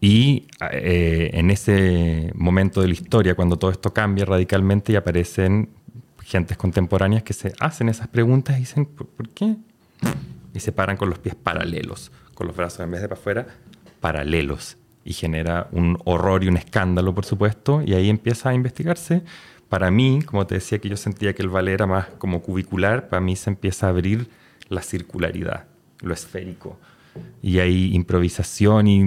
Y 0.00 0.46
eh, 0.72 1.30
en 1.34 1.50
ese 1.50 2.32
momento 2.34 2.80
de 2.80 2.88
la 2.88 2.94
historia, 2.94 3.34
cuando 3.34 3.56
todo 3.56 3.70
esto 3.70 3.92
cambia 3.92 4.24
radicalmente 4.24 4.92
y 4.92 4.96
aparecen 4.96 5.68
gentes 6.24 6.56
contemporáneas 6.56 7.22
que 7.22 7.32
se 7.34 7.52
hacen 7.60 7.88
esas 7.88 8.08
preguntas 8.08 8.56
y 8.56 8.60
dicen, 8.60 8.86
¿por, 8.86 9.06
por 9.06 9.28
qué? 9.28 9.56
Y 10.54 10.60
se 10.60 10.72
paran 10.72 10.96
con 10.96 11.08
los 11.10 11.18
pies 11.18 11.34
paralelos, 11.36 12.10
con 12.34 12.46
los 12.48 12.56
brazos 12.56 12.80
en 12.80 12.90
vez 12.90 13.00
de 13.02 13.08
para 13.08 13.20
afuera, 13.20 13.46
paralelos. 14.00 14.76
Y 15.04 15.12
genera 15.14 15.68
un 15.72 15.98
horror 16.04 16.44
y 16.44 16.48
un 16.48 16.56
escándalo, 16.56 17.14
por 17.14 17.24
supuesto, 17.24 17.82
y 17.84 17.94
ahí 17.94 18.08
empieza 18.08 18.50
a 18.50 18.54
investigarse. 18.54 19.22
Para 19.72 19.90
mí, 19.90 20.20
como 20.20 20.46
te 20.46 20.56
decía 20.56 20.78
que 20.80 20.90
yo 20.90 20.98
sentía 20.98 21.32
que 21.34 21.40
el 21.40 21.48
ballet 21.48 21.72
era 21.72 21.86
más 21.86 22.06
como 22.18 22.42
cubicular, 22.42 23.08
para 23.08 23.22
mí 23.22 23.36
se 23.36 23.48
empieza 23.48 23.86
a 23.86 23.88
abrir 23.88 24.28
la 24.68 24.82
circularidad, 24.82 25.64
lo 26.02 26.12
esférico. 26.12 26.78
Y 27.40 27.58
hay 27.58 27.94
improvisación 27.94 28.86
y 28.86 29.02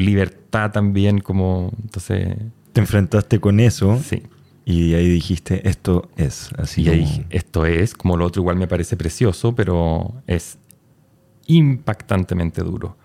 libertad 0.00 0.70
también, 0.70 1.18
como 1.18 1.72
entonces... 1.82 2.36
Te 2.72 2.80
enfrentaste 2.80 3.40
con 3.40 3.58
eso 3.58 3.98
Sí. 4.04 4.22
y 4.64 4.94
ahí 4.94 5.08
dijiste, 5.08 5.68
esto 5.68 6.08
es 6.16 6.50
así. 6.58 6.82
Y 6.82 6.88
ahí 6.90 6.98
dije, 7.00 7.26
esto 7.30 7.66
es, 7.66 7.94
como 7.94 8.16
lo 8.16 8.24
otro 8.24 8.40
igual 8.42 8.54
me 8.56 8.68
parece 8.68 8.96
precioso, 8.96 9.56
pero 9.56 10.14
es 10.28 10.58
impactantemente 11.48 12.62
duro. 12.62 12.96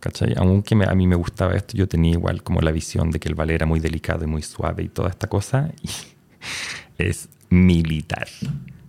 ¿Cachai? 0.00 0.32
Aunque 0.36 0.74
me- 0.74 0.86
a 0.86 0.94
mí 0.94 1.06
me 1.06 1.16
gustaba 1.16 1.54
esto, 1.54 1.76
yo 1.76 1.86
tenía 1.88 2.12
igual 2.12 2.42
como 2.42 2.60
la 2.62 2.72
visión 2.72 3.10
de 3.10 3.20
que 3.20 3.28
el 3.28 3.34
ballet 3.34 3.54
era 3.56 3.66
muy 3.66 3.80
delicado 3.80 4.24
y 4.24 4.26
muy 4.26 4.40
suave 4.42 4.82
y 4.82 4.88
toda 4.88 5.08
esta 5.10 5.26
cosa. 5.28 5.70
Y 5.82 5.88
es 6.98 7.28
militar. 7.50 8.26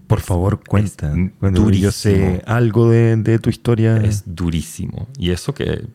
Por 0.07 0.21
favor, 0.21 0.61
cuenta. 0.67 1.13
Cuando 1.39 1.69
yo 1.71 1.91
sé 1.91 2.41
algo 2.45 2.89
de, 2.89 3.15
de 3.17 3.39
tu 3.39 3.49
historia. 3.49 3.97
Es 3.97 4.23
durísimo. 4.25 5.07
Y 5.17 5.31
eso 5.31 5.53
que 5.53 5.85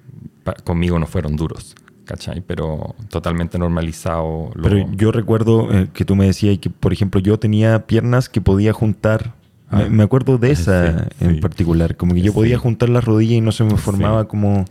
conmigo 0.64 0.98
no 0.98 1.06
fueron 1.06 1.36
duros. 1.36 1.74
¿Cachai? 2.04 2.40
Pero 2.44 2.96
totalmente 3.08 3.56
normalizado. 3.56 4.50
lo- 4.56 4.62
Pero 4.64 4.90
yo 4.96 5.12
recuerdo 5.12 5.72
eh, 5.72 5.88
que 5.94 6.04
tú 6.04 6.16
me 6.16 6.26
decías 6.26 6.58
que, 6.58 6.68
por 6.68 6.92
ejemplo, 6.92 7.20
yo 7.20 7.38
tenía 7.38 7.86
piernas 7.86 8.28
que 8.28 8.40
podía 8.40 8.72
juntar. 8.72 9.34
Me, 9.70 9.82
Ah. 9.84 9.88
me 9.88 10.02
acuerdo 10.02 10.36
de 10.36 10.50
esa 10.50 11.04
Sí, 11.10 11.24
en 11.24 11.34
sí. 11.36 11.40
particular. 11.40 11.96
Como 11.96 12.14
que 12.14 12.20
yo 12.22 12.32
Sí. 12.32 12.34
podía 12.34 12.58
juntar 12.58 12.88
las 12.88 13.04
rodillas 13.04 13.34
y 13.34 13.40
no 13.40 13.52
se 13.52 13.62
me 13.62 13.76
formaba 13.76 14.26
como, 14.26 14.64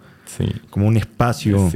como 0.70 0.86
un 0.88 0.98
espacio. 0.98 1.72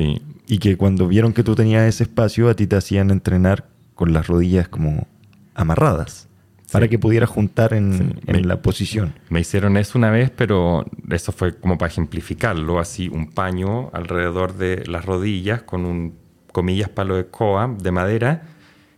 Y 0.47 0.57
que 0.57 0.75
cuando 0.75 1.07
vieron 1.07 1.31
que 1.31 1.43
tú 1.43 1.55
tenías 1.55 1.87
ese 1.87 2.03
espacio, 2.03 2.49
a 2.49 2.55
ti 2.55 2.67
te 2.67 2.75
hacían 2.75 3.09
entrenar 3.09 3.65
con 4.03 4.11
las 4.11 4.27
rodillas 4.27 4.67
como 4.67 5.07
amarradas. 5.55 6.27
Para 6.73 6.89
que 6.89 6.99
pudieras 6.99 7.29
juntar 7.29 7.73
en, 7.73 7.93
Sí. 7.93 8.03
en 8.27 8.35
Me- 8.35 8.41
la 8.43 8.61
posición. 8.61 9.13
Me 9.29 9.39
hicieron 9.39 9.77
eso 9.77 9.97
una 9.97 10.09
vez, 10.11 10.29
pero 10.29 10.83
eso 11.09 11.31
fue 11.31 11.55
como 11.57 11.77
para 11.77 11.89
ejemplificarlo, 11.89 12.79
así 12.79 13.07
un 13.07 13.29
paño 13.29 13.89
alrededor 13.93 14.57
de 14.57 14.83
las 14.87 15.05
rodillas 15.05 15.61
con 15.63 15.85
un, 15.85 16.15
comillas, 16.51 16.89
palo 16.89 17.15
de 17.15 17.27
coa 17.27 17.73
de 17.81 17.91
madera 17.91 18.41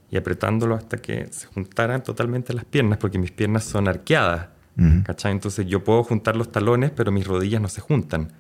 y 0.10 0.18
apretándolo 0.18 0.74
hasta 0.74 0.98
que 0.98 1.28
se 1.30 1.46
juntaran 1.46 2.02
totalmente 2.04 2.52
las 2.54 2.66
piernas, 2.66 2.98
porque 2.98 3.20
mis 3.20 3.30
piernas 3.32 3.64
son 3.66 3.88
arqueadas, 3.88 4.48
Ujú. 4.76 5.04
¿cachai? 5.04 5.34
Entonces 5.34 5.68
yo 5.68 5.84
puedo 5.84 6.04
juntar 6.04 6.36
los 6.36 6.52
talones, 6.52 6.90
pero 6.90 7.12
mis 7.12 7.28
rodillas 7.28 7.62
no 7.62 7.68
se 7.68 7.80
juntan. 7.82 8.32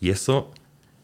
Y 0.00 0.10
eso 0.10 0.50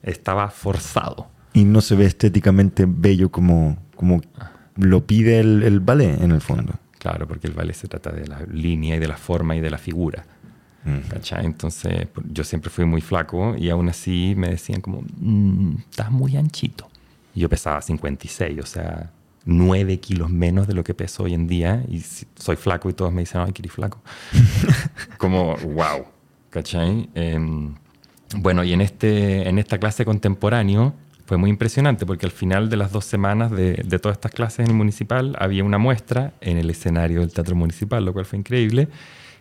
estaba 0.02 0.50
forzado. 0.50 1.28
Y 1.54 1.64
no 1.64 1.80
se 1.80 1.94
ve 1.96 2.04
estéticamente 2.04 2.84
bello 2.86 3.30
como, 3.30 3.78
como 3.94 4.20
lo 4.76 5.04
pide 5.06 5.40
el, 5.40 5.62
el 5.62 5.80
ballet 5.80 6.20
en 6.20 6.30
el 6.32 6.40
fondo. 6.40 6.74
Claro, 6.98 7.26
porque 7.28 7.46
el 7.46 7.52
ballet 7.52 7.74
se 7.74 7.88
trata 7.88 8.10
de 8.10 8.26
la 8.26 8.40
línea 8.50 8.96
y 8.96 8.98
de 8.98 9.08
la 9.08 9.16
forma 9.16 9.54
y 9.56 9.60
de 9.60 9.70
la 9.70 9.78
figura. 9.78 10.24
¿Cachai? 11.10 11.44
Entonces, 11.44 12.06
por- 12.06 12.24
yo 12.32 12.44
siempre 12.44 12.70
fui 12.70 12.84
muy 12.84 13.00
flaco 13.00 13.56
y 13.58 13.70
aún 13.70 13.88
así 13.88 14.34
me 14.36 14.48
decían 14.50 14.80
como, 14.80 15.02
"Mm, 15.18 15.78
estás 15.90 16.12
muy 16.12 16.36
anchito. 16.36 16.88
Y 17.34 17.40
yo 17.40 17.48
pesaba 17.48 17.82
56, 17.82 18.60
o 18.62 18.66
sea, 18.66 19.10
9 19.44 19.98
kilos 19.98 20.30
menos 20.30 20.68
de 20.68 20.74
lo 20.74 20.84
que 20.84 20.94
peso 20.94 21.24
hoy 21.24 21.34
en 21.34 21.48
día 21.48 21.82
y 21.88 22.00
soy 22.36 22.54
flaco 22.56 22.88
y 22.88 22.92
todos 22.92 23.12
me 23.12 23.22
dicen, 23.22 23.40
ay, 23.40 23.52
que 23.52 23.62
eres 23.62 23.72
flaco. 23.72 24.00
como, 25.18 25.56
wow, 25.56 26.06
¿cachai? 26.50 27.08
Em, 27.14 27.74
bueno, 28.36 28.62
y 28.64 28.72
en, 28.72 28.80
este, 28.80 29.48
en 29.48 29.58
esta 29.58 29.78
clase 29.78 30.04
contemporáneo 30.04 30.94
fue 31.26 31.36
muy 31.36 31.50
impresionante 31.50 32.06
porque 32.06 32.26
al 32.26 32.32
final 32.32 32.70
de 32.70 32.76
las 32.76 32.92
dos 32.92 33.04
semanas 33.04 33.50
de, 33.50 33.82
de 33.84 33.98
todas 33.98 34.16
estas 34.16 34.32
clases 34.32 34.60
en 34.60 34.68
el 34.68 34.74
municipal 34.74 35.36
había 35.38 35.64
una 35.64 35.78
muestra 35.78 36.32
en 36.40 36.56
el 36.56 36.70
escenario 36.70 37.20
del 37.20 37.32
teatro 37.32 37.56
municipal, 37.56 38.04
lo 38.04 38.12
cual 38.12 38.24
fue 38.24 38.38
increíble. 38.38 38.88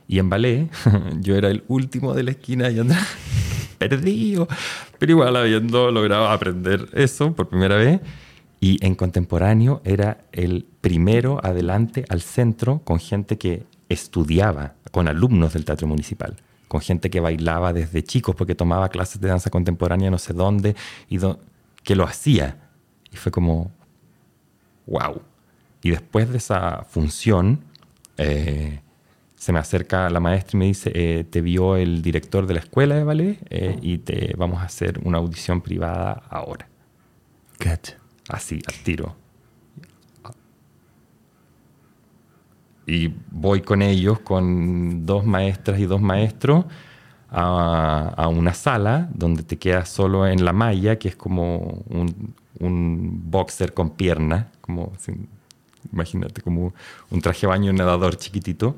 Y 0.08 0.20
en 0.20 0.30
ballet, 0.30 0.70
yo 1.22 1.36
era 1.36 1.50
el 1.50 1.64
último 1.68 2.14
de 2.14 2.24
la 2.24 2.32
esquina 2.32 2.70
y 2.70 2.80
andaba 2.80 3.06
perdido. 3.78 4.48
Pero 4.98 5.12
igual 5.12 5.36
habiendo 5.36 5.92
logrado 5.92 6.28
aprender 6.28 6.88
eso 6.94 7.34
por 7.34 7.50
primera 7.50 7.76
vez. 7.76 8.02
Y 8.60 8.84
en 8.84 8.96
contemporáneo 8.96 9.82
era 9.84 10.26
el 10.32 10.66
primero 10.82 11.40
adelante 11.44 12.06
al 12.10 12.22
centro 12.22 12.82
con 12.84 13.00
gente 13.00 13.38
que 13.38 13.64
estudiaba, 13.90 14.74
con 14.92 15.08
alumnos 15.08 15.54
del 15.54 15.66
Teatro 15.66 15.88
Municipal, 15.88 16.38
con 16.68 16.82
gente 16.82 17.12
que 17.12 17.20
bailaba 17.20 17.74
desde 17.74 18.04
chicos 18.04 18.34
porque 18.36 18.56
tomaba 18.56 18.90
clases 18.90 19.22
de 19.22 19.28
danza 19.28 19.52
contemporánea 19.52 20.10
no 20.10 20.18
sé 20.18 20.34
dónde, 20.34 20.76
y 21.10 21.18
que 21.86 21.96
lo 21.96 22.04
hacía. 22.04 22.58
Y 23.10 23.16
fue 23.16 23.32
como, 23.32 23.72
wow. 24.88 25.22
Y 25.82 25.92
después 25.92 26.30
de 26.30 26.38
esa 26.40 26.84
función, 26.84 27.64
eh, 28.18 28.82
se 29.36 29.54
me 29.54 29.60
acerca 29.60 30.10
la 30.10 30.20
maestra 30.20 30.58
y 30.58 30.60
me 30.60 30.66
dice, 30.66 30.92
eh, 30.94 31.24
te 31.24 31.40
vio 31.42 31.78
el 31.78 32.02
director 32.02 32.48
de 32.48 32.56
la 32.56 32.60
escuela 32.60 32.96
de 32.96 33.04
ballet 33.04 33.38
eh, 33.50 33.78
y 33.82 34.00
te 34.00 34.34
vamos 34.36 34.62
a 34.62 34.66
hacer 34.66 35.00
una 35.04 35.20
audición 35.20 35.62
privada 35.62 36.24
ahora. 36.30 36.68
Así, 38.28 38.60
al 38.68 38.76
tiro. 38.84 39.16
Y 42.88 43.14
voy 43.32 43.62
con 43.62 43.82
ellos, 43.82 44.20
con 44.20 45.06
dos 45.06 45.26
maestras 45.26 45.80
y 45.80 45.86
dos 45.86 46.02
maestros, 46.02 46.66
a, 47.38 48.28
una 48.30 48.54
sala 48.54 49.10
donde 49.14 49.44
te 49.44 49.58
quedas 49.58 49.90
solo 49.90 50.26
en 50.28 50.46
la 50.46 50.54
malla, 50.54 50.98
que 50.98 51.10
es 51.10 51.16
como 51.16 51.84
un, 51.90 52.34
boxer 53.30 53.74
con 53.74 53.92
pierna, 53.92 54.52
como 54.62 54.94
imagínate, 55.92 56.42
como 56.42 56.74
un 57.12 57.22
traje 57.22 57.46
baño 57.46 57.74
nadador 57.74 58.16
chiquitito. 58.18 58.78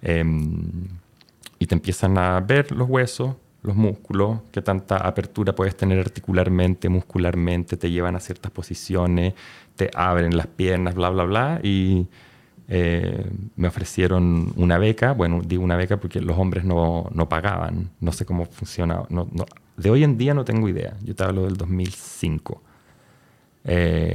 Em, 0.00 0.88
y 1.58 1.66
te 1.66 1.74
empiezan 1.74 2.16
a 2.18 2.40
ver 2.40 2.72
los 2.72 2.88
huesos, 2.88 3.36
los 3.62 3.76
músculos, 3.76 4.38
qué 4.52 4.62
tanta 4.62 4.96
apertura 4.96 5.54
puedes 5.54 5.76
tener 5.76 5.98
articularmente, 5.98 6.88
muscularmente, 6.88 7.76
te 7.76 7.90
llevan 7.90 8.16
a 8.16 8.20
ciertas 8.20 8.52
posiciones, 8.52 9.34
te 9.76 9.90
abren 9.94 10.36
las 10.36 10.46
piernas, 10.46 10.94
bla, 10.94 11.10
bla, 11.10 11.24
bla. 11.24 11.60
Y 11.62 12.06
eh, 12.68 13.26
me 13.56 13.68
ofrecieron 13.68 14.52
una 14.56 14.78
beca, 14.78 15.12
bueno, 15.12 15.40
digo 15.44 15.64
una 15.64 15.76
beca 15.76 15.96
porque 15.96 16.20
los 16.20 16.38
hombres 16.38 16.64
no, 16.64 17.08
no 17.12 17.28
pagaban, 17.28 17.90
no 18.00 18.12
sé 18.12 18.26
cómo 18.26 18.44
funciona. 18.44 19.02
No, 19.08 19.26
de 19.76 19.90
hoy 19.90 20.04
en 20.04 20.18
día 20.18 20.34
no 20.34 20.44
tengo 20.44 20.68
idea, 20.68 20.94
yo 21.02 21.14
te 21.14 21.24
hablo 21.24 21.44
del 21.44 21.56
2005. 21.56 22.62
Eh, 23.64 24.14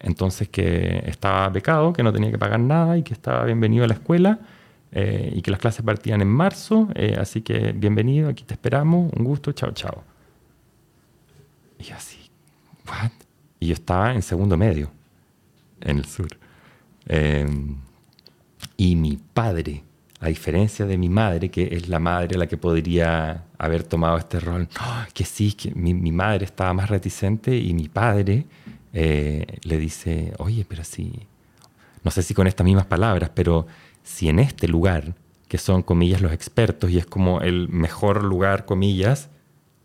entonces 0.00 0.48
que 0.48 1.02
estaba 1.06 1.48
becado, 1.48 1.92
que 1.92 2.02
no 2.02 2.12
tenía 2.12 2.30
que 2.30 2.38
pagar 2.38 2.60
nada 2.60 2.98
y 2.98 3.02
que 3.02 3.14
estaba 3.14 3.44
bienvenido 3.44 3.84
a 3.84 3.88
la 3.88 3.94
escuela 3.94 4.38
eh, 4.92 5.32
y 5.34 5.40
que 5.40 5.50
las 5.50 5.58
clases 5.58 5.82
partían 5.82 6.20
en 6.20 6.28
marzo, 6.28 6.88
eh, 6.94 7.16
así 7.18 7.40
que 7.40 7.72
bienvenido, 7.72 8.28
aquí 8.28 8.44
te 8.44 8.54
esperamos, 8.54 9.10
un 9.14 9.24
gusto, 9.24 9.52
chao, 9.52 9.72
chao. 9.72 10.04
Y 11.78 11.90
así, 11.92 12.30
¿what? 12.86 13.10
Y 13.58 13.68
yo 13.68 13.72
estaba 13.74 14.12
en 14.14 14.22
segundo 14.22 14.56
medio, 14.56 14.90
en 15.80 15.98
el 15.98 16.04
sur. 16.04 16.28
Em, 17.06 17.76
y 18.76 18.96
mi 18.96 19.18
padre, 19.32 19.84
a 20.20 20.28
diferencia 20.28 20.86
de 20.86 20.96
mi 20.96 21.08
madre, 21.08 21.50
que 21.50 21.68
es 21.72 21.88
la 21.88 21.98
madre 21.98 22.38
la 22.38 22.46
que 22.46 22.56
podría 22.56 23.44
haber 23.58 23.84
tomado 23.84 24.16
este 24.16 24.40
rol, 24.40 24.68
que 25.12 25.24
sí, 25.24 25.52
que 25.52 25.74
mi, 25.74 25.94
madre 26.12 26.44
estaba 26.44 26.72
más 26.72 26.88
reticente 26.88 27.56
y 27.56 27.74
mi 27.74 27.88
padre 27.88 28.46
eh, 28.92 29.46
le 29.62 29.78
dice, 29.78 30.32
oye, 30.38 30.64
pero 30.68 30.84
sí, 30.84 31.12
no 32.02 32.10
sé 32.10 32.22
si 32.22 32.34
con 32.34 32.46
estas 32.46 32.64
mismas 32.64 32.86
palabras, 32.86 33.30
pero 33.34 33.66
si 34.02 34.28
en 34.28 34.38
este 34.38 34.68
lugar, 34.68 35.14
que 35.48 35.58
son 35.58 35.82
comillas 35.82 36.20
los 36.20 36.32
expertos 36.32 36.90
y 36.90 36.98
es 36.98 37.06
como 37.06 37.40
el 37.40 37.68
mejor 37.68 38.24
lugar, 38.24 38.64
comillas, 38.64 39.28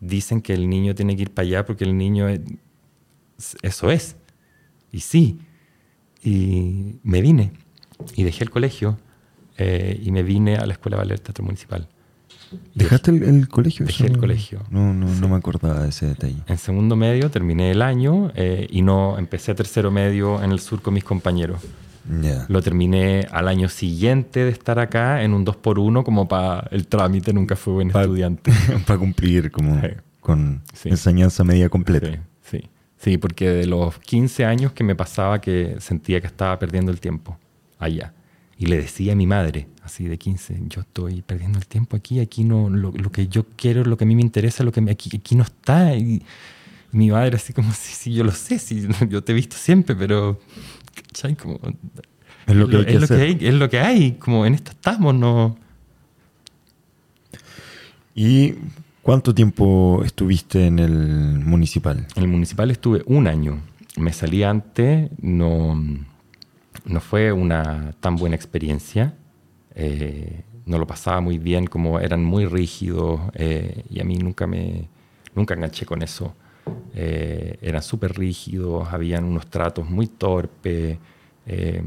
dicen 0.00 0.40
que 0.40 0.54
el 0.54 0.68
niño 0.68 0.94
tiene 0.94 1.16
que 1.16 1.22
ir 1.22 1.30
para 1.30 1.46
allá 1.46 1.66
porque 1.66 1.84
el 1.84 1.96
niño 1.96 2.28
eso 3.62 3.90
es. 3.90 4.16
Y 4.92 5.00
sí, 5.00 5.40
y 6.22 7.00
me 7.02 7.20
vine 7.20 7.52
y 8.14 8.24
dejé 8.24 8.44
el 8.44 8.50
colegio 8.50 8.98
eh, 9.56 10.00
y 10.02 10.10
me 10.10 10.22
vine 10.22 10.56
a 10.56 10.66
la 10.66 10.72
Escuela 10.72 10.96
de 10.96 11.02
Ballet 11.02 11.22
Teatro 11.22 11.44
Municipal. 11.44 11.88
¿Dejaste 12.74 13.10
el, 13.12 13.48
colegio? 13.48 13.86
Dejé 13.86 14.06
el 14.06 14.18
colegio. 14.18 14.62
No, 14.70 14.92
no, 14.92 15.06
no 15.06 15.28
me 15.28 15.36
acordaba 15.36 15.82
de 15.82 15.90
ese 15.90 16.06
detalle. 16.06 16.38
En 16.46 16.58
segundo 16.58 16.96
medio 16.96 17.30
terminé 17.30 17.70
el 17.70 17.80
año 17.80 18.32
eh, 18.34 18.66
y 18.70 18.82
no 18.82 19.18
empecé 19.18 19.54
tercero 19.54 19.90
medio 19.90 20.42
en 20.42 20.50
el 20.50 20.58
sur 20.60 20.82
con 20.82 20.94
mis 20.94 21.04
compañeros. 21.04 21.60
Lo 22.48 22.60
terminé 22.60 23.28
al 23.30 23.46
año 23.46 23.68
siguiente 23.68 24.44
de 24.44 24.50
estar 24.50 24.80
acá 24.80 25.22
en 25.22 25.32
un 25.32 25.46
2x1 25.46 26.02
como 26.02 26.26
para 26.26 26.66
el 26.72 26.88
trámite, 26.88 27.32
nunca 27.32 27.54
fui 27.54 27.74
buen 27.74 27.88
estudiante. 27.88 28.50
para 28.86 28.98
cumplir 28.98 29.52
como 29.52 29.80
con 30.20 30.62
enseñanza 30.84 31.44
media 31.44 31.68
completa. 31.68 32.18
Sí, 33.00 33.16
porque 33.16 33.48
de 33.48 33.66
los 33.66 33.98
15 33.98 34.44
años 34.44 34.72
que 34.72 34.84
me 34.84 34.94
pasaba 34.94 35.40
que 35.40 35.76
sentía 35.80 36.20
que 36.20 36.26
estaba 36.26 36.58
perdiendo 36.58 36.92
el 36.92 37.00
tiempo 37.00 37.38
allá. 37.78 38.12
Y 38.58 38.66
le 38.66 38.76
decía 38.76 39.14
a 39.14 39.16
mi 39.16 39.26
madre, 39.26 39.68
así 39.82 40.04
de 40.04 40.18
15, 40.18 40.64
yo 40.68 40.82
estoy 40.82 41.22
perdiendo 41.22 41.58
el 41.58 41.66
tiempo 41.66 41.96
aquí, 41.96 42.20
aquí 42.20 42.44
no, 42.44 42.68
lo, 42.68 42.92
que 43.10 43.26
yo 43.26 43.46
quiero, 43.56 43.84
lo 43.84 43.96
que 43.96 44.04
a 44.04 44.06
mí 44.06 44.14
me 44.14 44.20
interesa, 44.20 44.64
lo 44.64 44.72
que 44.72 44.80
aquí, 44.90 45.10
aquí 45.16 45.34
no 45.34 45.44
está. 45.44 45.94
Y 45.94 46.22
mi 46.92 47.10
madre 47.10 47.36
así 47.36 47.54
como, 47.54 47.72
sí, 47.72 47.94
sí, 47.94 48.12
yo 48.12 48.22
lo 48.22 48.32
sé, 48.32 48.58
sí, 48.58 48.86
yo 49.08 49.24
te 49.24 49.32
he 49.32 49.34
visto 49.34 49.56
siempre, 49.56 49.96
pero 49.96 50.38
es 52.46 52.54
lo 52.54 52.68
que, 52.68 52.76
hay, 52.76 52.84
es, 52.86 53.00
lo 53.00 53.08
que 53.08 53.22
hay, 53.22 53.38
es 53.40 53.54
lo 53.54 53.70
que 53.70 53.80
hay, 53.80 54.12
como 54.12 54.44
en 54.44 54.52
esto 54.54 54.72
estamos, 54.72 55.14
¿no? 55.14 55.56
¿Y 58.14 58.56
cuánto 59.02 59.34
tiempo 59.34 60.02
estuviste 60.04 60.66
en 60.66 60.78
el 60.78 61.40
municipal? 61.40 62.06
En 62.16 62.22
el 62.22 62.28
municipal 62.28 62.70
estuve 62.70 63.02
un 63.06 63.26
año. 63.26 63.60
Me 63.96 64.12
salí 64.12 64.42
antes, 64.42 65.10
no, 65.20 65.82
no 66.84 67.00
fue 67.00 67.32
una 67.32 67.92
tan 68.00 68.16
buena 68.16 68.36
experiencia. 68.36 69.14
Eh, 69.74 70.42
no 70.66 70.78
lo 70.78 70.86
pasaba 70.86 71.20
muy 71.20 71.38
bien, 71.38 71.66
como 71.66 71.98
eran 72.00 72.24
muy 72.24 72.46
rígidos 72.46 73.20
eh, 73.34 73.84
y 73.90 74.00
a 74.00 74.04
mí 74.04 74.16
nunca 74.16 74.46
me 74.46 74.88
nunca 75.34 75.54
enganché 75.54 75.86
con 75.86 76.02
eso. 76.02 76.34
Eh, 76.94 77.58
eran 77.62 77.82
súper 77.82 78.16
rígidos, 78.16 78.88
habían 78.92 79.24
unos 79.24 79.46
tratos 79.48 79.88
muy 79.88 80.06
torpes 80.06 80.98
eh, 81.46 81.82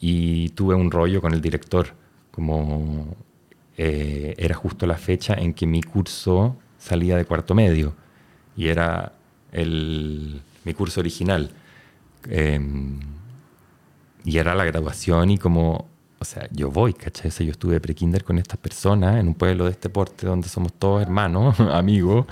y 0.00 0.48
tuve 0.50 0.74
un 0.74 0.90
rollo 0.90 1.20
con 1.20 1.32
el 1.32 1.40
director, 1.40 1.88
como 2.30 3.16
eh, 3.82 4.34
era 4.36 4.54
justo 4.54 4.86
la 4.86 4.98
fecha 4.98 5.32
en 5.32 5.54
que 5.54 5.66
mi 5.66 5.82
curso 5.82 6.54
salía 6.76 7.16
de 7.16 7.24
cuarto 7.24 7.54
medio 7.54 7.94
y 8.54 8.68
era 8.68 9.14
el, 9.52 10.42
mi 10.64 10.74
curso 10.74 11.00
original. 11.00 11.50
y 14.22 14.36
era 14.36 14.54
la 14.54 14.64
graduación 14.66 15.30
y 15.30 15.38
como, 15.38 15.88
o 16.18 16.24
sea, 16.26 16.46
yo 16.50 16.70
voy, 16.70 16.92
¿cachai? 16.92 17.30
yo 17.30 17.52
estuve 17.52 17.80
pre-kinder 17.80 18.22
con 18.22 18.36
estas 18.36 18.58
personas 18.58 19.16
en 19.16 19.28
un 19.28 19.34
pueblo 19.34 19.64
de 19.64 19.70
este 19.70 19.88
porte 19.88 20.26
donde 20.26 20.50
somos 20.50 20.74
todos 20.74 21.00
hermanos, 21.00 21.58
amigos, 21.72 22.26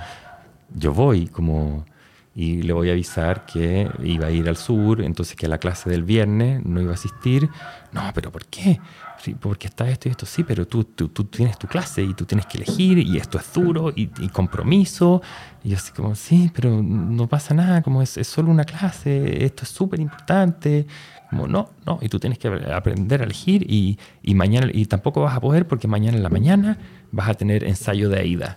yo 0.75 0.93
voy 0.93 1.29
como 1.29 1.87
y 2.35 2.61
le 2.61 2.75
voy 2.75 2.91
a 2.91 2.93
avisar 2.93 3.47
que 3.47 3.91
iba 4.05 4.27
a 4.27 4.31
ir 4.31 4.51
al 4.51 4.59
sur, 4.59 5.01
entonces 5.01 5.35
que 5.35 5.47
a 5.47 5.49
la 5.49 5.57
clase 5.57 5.89
del 5.89 6.03
viernes 6.05 6.63
no 6.63 6.83
iba 6.83 6.91
a 6.91 6.95
asistir. 6.95 7.49
No, 7.91 8.03
pero 8.15 8.31
¿por 8.31 8.45
qué? 8.45 8.79
Sí, 9.23 9.35
porque 9.39 9.67
está 9.67 9.89
esto 9.89 10.09
y 10.09 10.13
esto, 10.13 10.27
sí, 10.27 10.45
pero 10.45 10.67
tú, 10.67 10.85
tú, 10.85 11.09
tú, 11.09 11.25
tienes 11.25 11.59
tu 11.59 11.67
clase 11.67 12.03
y 12.03 12.15
tú 12.15 12.25
tienes 12.25 12.47
que 12.47 12.59
elegir 12.59 12.99
y 12.99 13.17
esto 13.17 13.39
es 13.39 13.53
duro 13.53 13.93
y, 13.95 14.07
compromiso. 14.29 15.23
Y 15.65 15.71
yo 15.71 15.77
así 15.77 15.93
como, 15.93 16.15
sí, 16.15 16.51
pero 16.55 16.83
no 16.83 17.27
pasa 17.27 17.53
nada, 17.53 17.83
como 17.83 18.01
es, 18.01 18.17
es 18.17 18.29
solo 18.29 18.51
una 18.51 18.65
clase, 18.65 19.45
esto 19.45 19.65
es 19.65 19.71
súper 19.71 19.99
importante. 19.99 20.87
Como, 21.31 21.49
no, 21.49 21.71
no, 21.85 21.99
y 22.01 22.09
tú 22.09 22.21
tienes 22.21 22.39
que 22.39 22.49
aprender 22.73 23.23
a 23.23 23.25
elegir 23.25 23.67
y, 23.69 23.99
y 24.23 24.35
mañana, 24.35 24.69
y 24.73 24.87
tampoco 24.87 25.21
vas 25.23 25.37
a 25.37 25.41
poder 25.41 25.67
porque 25.67 25.89
mañana 25.89 26.17
en 26.17 26.23
la 26.23 26.31
mañana 26.31 26.79
vas 27.11 27.29
a 27.29 27.35
tener 27.35 27.65
ensayo 27.65 28.09
de 28.09 28.21
AIDA 28.21 28.57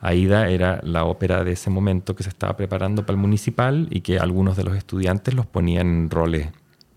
Aida 0.00 0.48
era 0.48 0.80
la 0.82 1.04
ópera 1.04 1.44
de 1.44 1.52
ese 1.52 1.68
momento 1.68 2.16
que 2.16 2.22
se 2.22 2.30
estaba 2.30 2.56
preparando 2.56 3.04
para 3.04 3.16
el 3.16 3.20
municipal 3.20 3.86
y 3.90 4.00
que 4.00 4.18
algunos 4.18 4.56
de 4.56 4.64
los 4.64 4.76
estudiantes 4.76 5.34
los 5.34 5.46
ponían 5.46 5.86
en 5.86 6.10
roles 6.10 6.48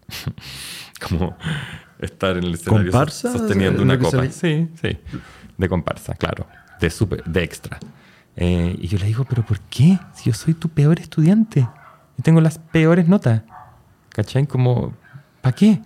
como 1.10 1.36
estar 2.04 2.38
en 2.38 2.44
el 2.44 2.54
escenario 2.56 2.92
sosteniendo 3.10 3.82
una 3.82 3.98
copa. 4.00 4.28
Sí, 4.30 4.70
sí, 4.82 4.98
de 5.58 5.70
comparsa, 5.70 6.14
claro, 6.16 6.48
de, 6.80 6.90
super, 6.90 7.24
de 7.24 7.44
extra. 7.44 7.80
Eh, 8.36 8.76
y 8.80 8.88
yo 8.88 8.98
le 8.98 9.06
digo, 9.06 9.26
¿pero 9.26 9.46
por 9.46 9.60
qué? 9.62 10.00
Si 10.14 10.30
yo 10.30 10.34
soy 10.34 10.54
tu 10.54 10.70
peor 10.70 11.00
estudiante 11.00 11.68
y 12.18 12.22
tengo 12.22 12.42
las 12.42 12.58
peores 12.58 13.08
notas. 13.08 13.44
¿Cachai? 14.10 14.46
Como, 14.46 14.94
¿para 15.42 15.56
qué? 15.56 15.82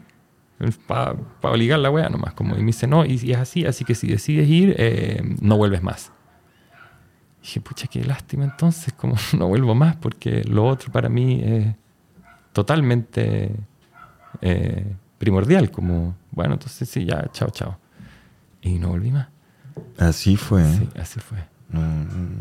Para 0.85 1.15
obligar 1.41 1.79
la 1.79 1.89
wea 1.89 2.09
nomás. 2.09 2.33
Como, 2.33 2.55
y 2.55 2.59
me 2.59 2.67
dice, 2.67 2.87
no, 2.87 3.05
y, 3.05 3.31
es 3.31 3.37
así, 3.37 3.65
así 3.65 3.85
que 3.85 3.95
si 3.95 4.07
decides 4.07 4.47
ir, 4.49 4.75
eh, 4.77 5.21
no 5.41 5.57
vuelves 5.57 5.81
más 5.81 6.11
dije, 7.47 7.61
pucha, 7.61 7.87
qué 7.87 8.03
lástima 8.03 8.43
entonces, 8.43 8.93
como 8.93 9.15
no 9.37 9.47
vuelvo 9.47 9.73
más 9.73 9.95
porque 9.95 10.43
lo 10.43 10.65
otro 10.65 10.91
para 10.91 11.09
mí 11.09 11.41
es 11.43 11.75
totalmente 12.51 13.51
eh, 14.41 14.95
primordial, 15.17 15.71
como, 15.71 16.15
bueno, 16.31 16.53
entonces 16.53 16.89
sí, 16.89 17.05
ya, 17.05 17.29
chao, 17.31 17.49
chao. 17.49 17.77
Y 18.61 18.79
no 18.79 18.89
volví 18.89 19.11
más. 19.11 19.27
Así 19.97 20.35
fue. 20.35 20.63
Sí, 20.63 20.89
así 20.99 21.19
fue. 21.19 21.37
No, 21.69 21.81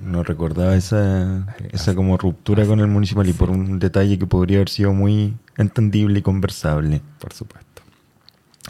no 0.05 0.23
recordaba 0.23 0.77
esa, 0.77 1.57
esa 1.73 1.95
como 1.95 2.17
ruptura 2.17 2.65
con 2.65 2.79
el 2.81 2.87
municipal 2.87 3.29
y 3.29 3.33
por 3.33 3.51
un 3.51 3.79
detalle 3.79 4.19
que 4.19 4.27
podría 4.27 4.59
haber 4.59 4.69
sido 4.69 4.93
muy 4.93 5.37
entendible 5.57 6.21
y 6.21 6.23
conversable. 6.23 7.03
Por 7.19 7.33
supuesto. 7.33 7.83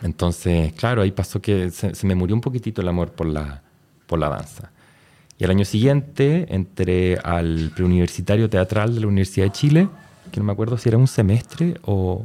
Entonces, 0.02 0.72
claro, 0.74 1.02
ahí 1.02 1.10
pasó 1.10 1.40
que 1.40 1.70
se, 1.70 1.92
me 2.06 2.14
murió 2.14 2.34
un 2.34 2.40
poquitito 2.40 2.80
el 2.80 2.88
amor 2.88 3.12
por 3.12 3.26
la, 3.26 3.62
por 4.06 4.18
la 4.18 4.28
danza. 4.28 4.70
Y 5.38 5.44
al 5.44 5.50
año 5.50 5.64
siguiente 5.64 6.54
entré 6.54 7.18
al 7.22 7.70
preuniversitario 7.74 8.48
teatral 8.48 8.94
de 8.94 9.00
la 9.00 9.06
Universidad 9.06 9.46
de 9.46 9.52
Chile, 9.52 9.88
que 10.32 10.40
no 10.40 10.46
me 10.46 10.52
acuerdo 10.52 10.78
si 10.78 10.88
era 10.88 10.96
un 10.96 11.06
semestre 11.06 11.78
o, 11.82 12.24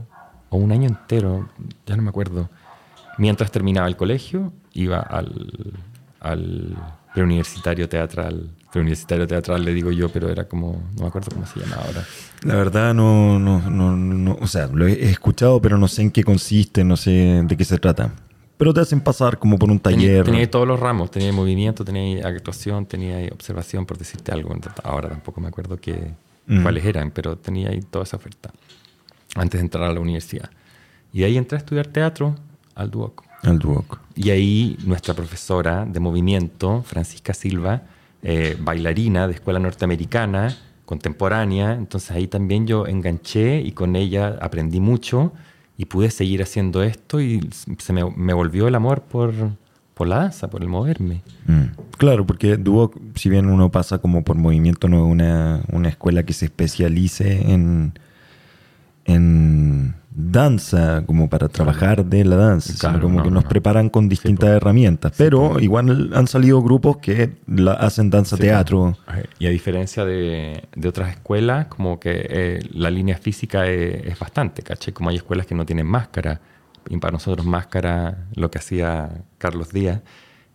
o 0.51 0.57
un 0.57 0.71
año 0.71 0.87
entero, 0.87 1.49
ya 1.85 1.95
no 1.95 2.03
me 2.03 2.09
acuerdo. 2.09 2.49
Mientras 3.17 3.51
terminaba 3.51 3.87
el 3.87 3.95
colegio, 3.95 4.51
iba 4.73 4.99
al, 4.99 5.73
al 6.19 6.77
preuniversitario 7.13 7.87
teatral. 7.87 8.49
Preuniversitario 8.69 9.25
teatral 9.27 9.63
le 9.63 9.73
digo 9.73 9.91
yo, 9.91 10.09
pero 10.09 10.29
era 10.29 10.47
como, 10.47 10.83
no 10.95 11.03
me 11.03 11.07
acuerdo 11.07 11.29
cómo 11.33 11.45
se 11.45 11.61
llama 11.61 11.77
ahora. 11.77 12.05
La 12.43 12.55
verdad 12.55 12.93
no, 12.93 13.39
no, 13.39 13.61
no, 13.69 13.95
no, 13.95 14.37
o 14.41 14.47
sea, 14.47 14.67
lo 14.67 14.87
he 14.87 15.09
escuchado, 15.09 15.61
pero 15.61 15.77
no 15.77 15.87
sé 15.87 16.01
en 16.01 16.11
qué 16.11 16.23
consiste, 16.23 16.83
no 16.83 16.97
sé 16.97 17.43
de 17.45 17.57
qué 17.57 17.63
se 17.63 17.77
trata. 17.77 18.11
Pero 18.57 18.73
te 18.73 18.81
hacen 18.81 18.99
pasar 18.99 19.39
como 19.39 19.57
por 19.57 19.71
un 19.71 19.79
taller. 19.79 20.25
Tenía, 20.25 20.51
todos 20.51 20.67
los 20.67 20.79
ramos, 20.79 21.11
tenía 21.11 21.31
movimiento, 21.31 21.85
tenía 21.85 22.27
actuación, 22.27 22.85
tenía 22.85 23.25
observación, 23.31 23.85
por 23.85 23.97
decirte 23.97 24.33
algo. 24.33 24.53
Ahora 24.83 25.09
tampoco 25.09 25.39
me 25.39 25.47
acuerdo 25.47 25.77
qué, 25.77 26.13
mm. 26.45 26.61
cuáles 26.61 26.85
eran, 26.85 27.11
pero 27.11 27.37
tenía 27.37 27.69
ahí 27.69 27.79
toda 27.79 28.03
esa 28.03 28.17
oferta 28.17 28.51
antes 29.35 29.59
de 29.59 29.65
entrar 29.65 29.85
a 29.85 29.93
la 29.93 29.99
universidad. 29.99 30.49
Y 31.13 31.19
de 31.19 31.25
ahí 31.25 31.37
entré 31.37 31.57
a 31.57 31.59
estudiar 31.59 31.87
teatro 31.87 32.35
al 32.75 32.89
Duoc. 32.89 33.23
Al 33.43 33.59
Duoc. 33.59 33.99
Y 34.15 34.29
ahí 34.29 34.77
nuestra 34.85 35.13
profesora 35.13 35.85
de 35.85 35.99
movimiento, 35.99 36.83
Francisca 36.83 37.33
Silva, 37.33 37.83
eh, 38.23 38.55
bailarina 38.59 39.27
de 39.27 39.33
escuela 39.33 39.59
norteamericana, 39.59 40.55
contemporánea, 40.85 41.73
entonces 41.73 42.11
ahí 42.11 42.27
también 42.27 42.67
yo 42.67 42.85
enganché 42.85 43.61
y 43.61 43.71
con 43.71 43.95
ella 43.95 44.37
aprendí 44.41 44.79
mucho 44.79 45.31
y 45.77 45.85
pude 45.85 46.11
seguir 46.11 46.43
haciendo 46.43 46.83
esto 46.83 47.21
y 47.21 47.49
se 47.79 47.93
me, 47.93 48.03
me 48.15 48.33
volvió 48.33 48.67
el 48.67 48.75
amor 48.75 49.01
por, 49.01 49.33
por 49.93 50.07
la 50.07 50.17
danza, 50.17 50.49
por 50.49 50.61
el 50.61 50.67
moverme. 50.67 51.21
Mm. 51.47 51.63
Claro, 51.97 52.25
porque 52.25 52.57
Duoc, 52.57 52.97
si 53.15 53.29
bien 53.29 53.47
uno 53.47 53.71
pasa 53.71 53.99
como 53.99 54.23
por 54.23 54.35
movimiento, 54.35 54.87
no 54.87 55.05
es 55.05 55.11
una, 55.11 55.61
una 55.71 55.89
escuela 55.89 56.23
que 56.23 56.33
se 56.33 56.45
especialice 56.45 57.51
en, 57.51 57.93
en 59.05 59.95
danza, 60.13 61.03
como 61.05 61.29
para 61.29 61.47
trabajar 61.47 62.05
de 62.05 62.25
la 62.25 62.35
danza, 62.35 62.73
sino 62.73 63.01
como 63.01 63.23
que 63.23 63.31
nos 63.31 63.45
preparan 63.45 63.89
con 63.89 64.09
distintas 64.09 64.49
herramientas. 64.49 65.13
Pero 65.17 65.59
igual 65.59 66.11
han 66.13 66.27
salido 66.27 66.61
grupos 66.61 66.97
que 66.97 67.37
la, 67.47 67.73
hacen 67.73 68.09
danza 68.09 68.37
teatro. 68.37 68.97
Y 69.39 69.47
a 69.47 69.49
diferencia 69.49 70.05
de, 70.05 70.67
de 70.75 70.87
otras 70.87 71.11
escuelas, 71.11 71.67
como 71.67 71.99
que 71.99 72.25
eh, 72.29 72.59
la 72.73 72.89
línea 72.89 73.17
física 73.17 73.67
es, 73.67 74.17
bastante, 74.19 74.61
¿caché? 74.61 74.93
Como 74.93 75.09
hay 75.09 75.15
escuelas 75.15 75.45
que 75.45 75.55
no 75.55 75.65
tienen 75.65 75.87
máscara, 75.87 76.41
y 76.89 76.97
para 76.97 77.11
nosotros 77.11 77.45
máscara, 77.45 78.25
lo 78.35 78.51
que 78.51 78.59
hacía 78.59 79.23
Carlos 79.37 79.71
Díaz, 79.71 80.01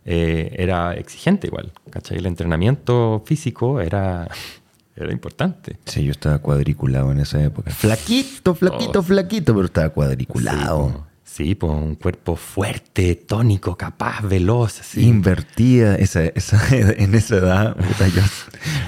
eh, 0.05 0.55
era 0.57 0.93
exigente 0.93 1.47
igual, 1.47 1.73
¿cachai? 1.89 2.17
El 2.17 2.27
entrenamiento 2.27 3.23
físico 3.25 3.81
era 3.81 4.27
era 4.97 5.11
importante. 5.11 5.77
Sí, 5.85 6.03
yo 6.03 6.11
estaba 6.11 6.39
cuadriculado 6.39 7.11
en 7.11 7.19
esa 7.19 7.43
época. 7.43 7.71
Flaquito, 7.71 8.55
flaquito, 8.55 8.99
oh. 8.99 9.03
flaquito, 9.03 9.53
pero 9.53 9.65
estaba 9.65 9.89
cuadriculado. 9.89 11.07
Sí, 11.23 11.53
pues 11.53 11.71
un 11.71 11.93
cuerpo 11.93 12.35
fuerte, 12.35 13.13
tónico, 13.13 13.77
capaz, 13.77 14.23
veloz. 14.23 14.79
Así. 14.79 15.05
Invertida. 15.05 15.95
Esa, 15.95 16.23
en 16.71 17.13
esa 17.13 17.35
edad, 17.35 17.75
puta, 17.75 18.07
yo 18.07 18.23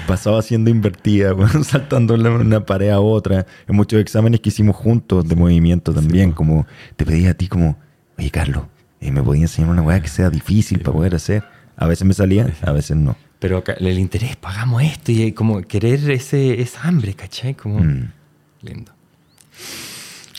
pasaba 0.08 0.42
siendo 0.42 0.68
invertida, 0.68 1.32
saltando 1.62 2.16
de 2.16 2.28
una 2.28 2.66
pared 2.66 2.88
a 2.88 2.98
otra. 2.98 3.46
En 3.68 3.76
muchos 3.76 4.00
exámenes 4.00 4.40
que 4.40 4.48
hicimos 4.48 4.74
juntos 4.74 5.28
de 5.28 5.36
movimiento 5.36 5.94
también, 5.94 6.32
como 6.32 6.66
te 6.96 7.04
pedía 7.04 7.30
a 7.30 7.34
ti 7.34 7.46
como, 7.46 7.76
oye 8.18 8.30
Carlos, 8.30 8.64
eh, 9.00 9.12
¿me 9.12 9.22
podías 9.22 9.52
enseñar 9.52 9.70
una 9.70 9.82
weá 9.82 10.02
que 10.02 10.08
sea 10.08 10.28
difícil 10.28 10.80
para 10.80 10.96
poder 10.96 11.14
hacer? 11.14 11.44
A 11.76 11.86
veces 11.86 12.04
me 12.04 12.14
salía, 12.14 12.52
a 12.62 12.72
veces 12.72 12.96
no. 12.96 13.16
Pero 13.40 13.64
el 13.78 13.98
interés, 13.98 14.36
pagamos 14.36 14.82
esto 14.82 15.12
y 15.12 15.32
como 15.32 15.62
querer 15.62 16.10
ese, 16.10 16.60
esa 16.60 16.82
hambre, 16.82 17.14
¿cachai? 17.14 17.54
Como 17.54 17.80
mm. 17.80 18.12
lindo. 18.62 18.92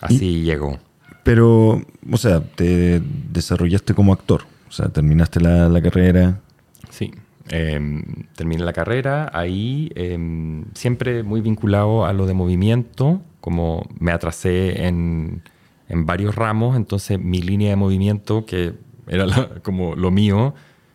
Así 0.01 0.43
llegó. 0.43 0.79
Pero, 1.23 1.81
o 2.11 2.17
sea, 2.17 2.41
te 2.41 3.01
desarrollaste 3.31 3.95
como 3.95 4.13
actor. 4.13 4.43
O 4.69 4.71
sea, 4.71 4.89
terminaste 4.89 5.39
la, 5.39 5.81
carrera. 5.81 6.39
Sí, 6.91 7.11
em, 7.49 8.03
terminé 8.35 8.63
la 8.63 8.73
carrera. 8.73 9.31
Ahí 9.33 9.91
em, 9.95 10.65
siempre 10.75 11.23
muy 11.23 11.41
vinculado 11.41 12.05
a 12.05 12.13
lo 12.13 12.27
de 12.27 12.35
movimiento. 12.35 13.21
Como 13.41 13.87
me 13.99 14.11
atrasé 14.11 14.85
en, 14.85 15.41
en 15.89 16.05
varios 16.05 16.35
ramos, 16.35 16.77
entonces 16.77 17.19
mi 17.19 17.41
línea 17.41 17.71
de 17.71 17.75
movimiento, 17.75 18.45
que 18.45 18.73
era 19.07 19.25
como 19.63 19.95
lo 19.95 20.11
mío, 20.11 20.53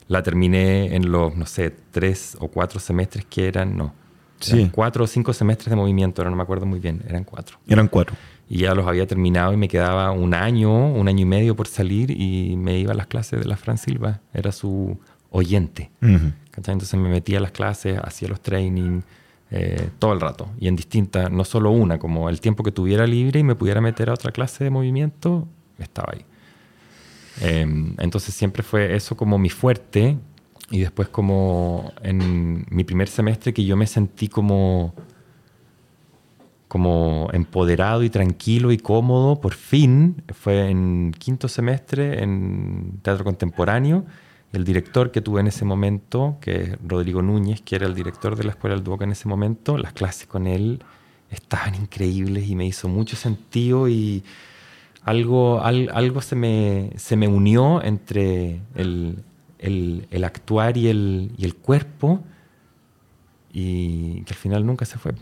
la 0.08 0.22
terminé 0.22 0.94
en 0.94 1.10
los, 1.10 1.34
no 1.34 1.46
sé, 1.46 1.74
tres 1.90 2.36
o 2.40 2.48
cuatro 2.48 2.80
semestres 2.80 3.24
que 3.24 3.48
eran, 3.48 3.76
no. 3.76 3.92
sí. 4.38 4.70
Cuatro 4.72 5.04
o 5.04 5.06
cinco 5.06 5.32
semestres 5.32 5.70
de 5.70 5.76
movimiento, 5.76 6.22
ahora 6.22 6.30
no 6.30 6.36
me 6.36 6.42
acuerdo 6.42 6.66
muy 6.66 6.78
bien, 6.78 7.02
eran 7.08 7.24
cuatro. 7.24 7.58
Eran 7.66 7.88
cuatro. 7.88 8.16
Y 8.48 8.58
ya 8.58 8.74
los 8.74 8.86
había 8.86 9.06
terminado 9.06 9.52
y 9.52 9.56
me 9.56 9.68
quedaba 9.68 10.12
un 10.12 10.32
año, 10.32 10.92
un 10.92 11.08
año 11.08 11.22
y 11.22 11.24
medio 11.24 11.56
por 11.56 11.66
salir 11.66 12.10
y 12.12 12.56
me 12.56 12.78
iba 12.78 12.92
a 12.92 12.96
las 12.96 13.08
clases 13.08 13.40
de 13.40 13.46
la 13.46 13.56
Fran 13.56 13.78
Silva, 13.78 14.20
era 14.32 14.52
su 14.52 14.96
oyente. 15.30 15.90
Entonces 16.00 16.94
me 16.94 17.08
metía 17.08 17.38
a 17.38 17.40
las 17.40 17.50
clases, 17.50 17.98
hacía 18.02 18.28
los 18.28 18.40
trainings, 18.40 19.04
eh, 19.50 19.90
todo 19.98 20.12
el 20.12 20.20
rato. 20.20 20.48
Y 20.58 20.68
en 20.68 20.76
distintas, 20.76 21.30
no 21.30 21.44
solo 21.44 21.70
una, 21.70 21.98
como 21.98 22.28
el 22.28 22.40
tiempo 22.40 22.62
que 22.62 22.72
tuviera 22.72 23.06
libre 23.06 23.40
y 23.40 23.42
me 23.42 23.54
pudiera 23.54 23.80
meter 23.80 24.10
a 24.10 24.14
otra 24.14 24.32
clase 24.32 24.64
de 24.64 24.70
movimiento, 24.70 25.46
estaba 25.78 26.12
ahí. 26.12 26.24
Em, 27.40 27.94
entonces 27.98 28.34
siempre 28.34 28.62
fue 28.62 28.94
eso 28.94 29.16
como 29.16 29.38
mi 29.38 29.50
fuerte 29.50 30.16
y 30.70 30.80
después 30.80 31.08
como 31.08 31.92
en 32.02 32.66
mi 32.70 32.84
primer 32.84 33.08
semestre 33.08 33.52
que 33.52 33.64
yo 33.64 33.76
me 33.76 33.86
sentí 33.86 34.28
como 34.28 34.94
como 36.68 37.28
empoderado 37.32 38.02
y 38.02 38.10
tranquilo 38.10 38.72
y 38.72 38.78
cómodo, 38.78 39.40
por 39.40 39.54
fin, 39.54 40.22
fue 40.34 40.68
en 40.68 41.14
quinto 41.16 41.48
semestre 41.48 42.22
en 42.22 42.98
teatro 43.02 43.24
contemporáneo. 43.24 44.04
El 44.52 44.64
director 44.64 45.10
que 45.12 45.20
tuve 45.20 45.40
en 45.40 45.46
ese 45.46 45.64
momento, 45.64 46.38
que 46.40 46.62
es 46.62 46.76
Rodrigo 46.86 47.22
Núñez, 47.22 47.60
que 47.62 47.76
era 47.76 47.86
el 47.86 47.94
director 47.94 48.36
de 48.36 48.44
la 48.44 48.50
Escuela 48.50 48.74
del 48.74 48.84
Duoc 48.84 49.02
en 49.02 49.12
ese 49.12 49.28
momento, 49.28 49.78
las 49.78 49.92
clases 49.92 50.26
con 50.26 50.46
él 50.46 50.82
estaban 51.30 51.74
increíbles 51.76 52.48
y 52.48 52.56
me 52.56 52.66
hizo 52.66 52.88
mucho 52.88 53.16
sentido 53.16 53.88
y 53.88 54.22
algo, 55.06 55.62
algo 55.62 56.20
se, 56.20 56.34
me, 56.34 56.90
se 56.96 57.16
me 57.16 57.28
unió 57.28 57.80
entre 57.80 58.60
el, 58.74 59.22
el, 59.60 60.24
actuar 60.24 60.76
y 60.76 60.88
el, 60.88 61.30
y 61.38 61.44
el 61.44 61.54
cuerpo 61.54 62.24
y 63.52 64.22
que 64.24 64.34
al 64.34 64.36
final 64.36 64.66
nunca 64.66 64.84
se 64.84 64.98
fue. 64.98 65.14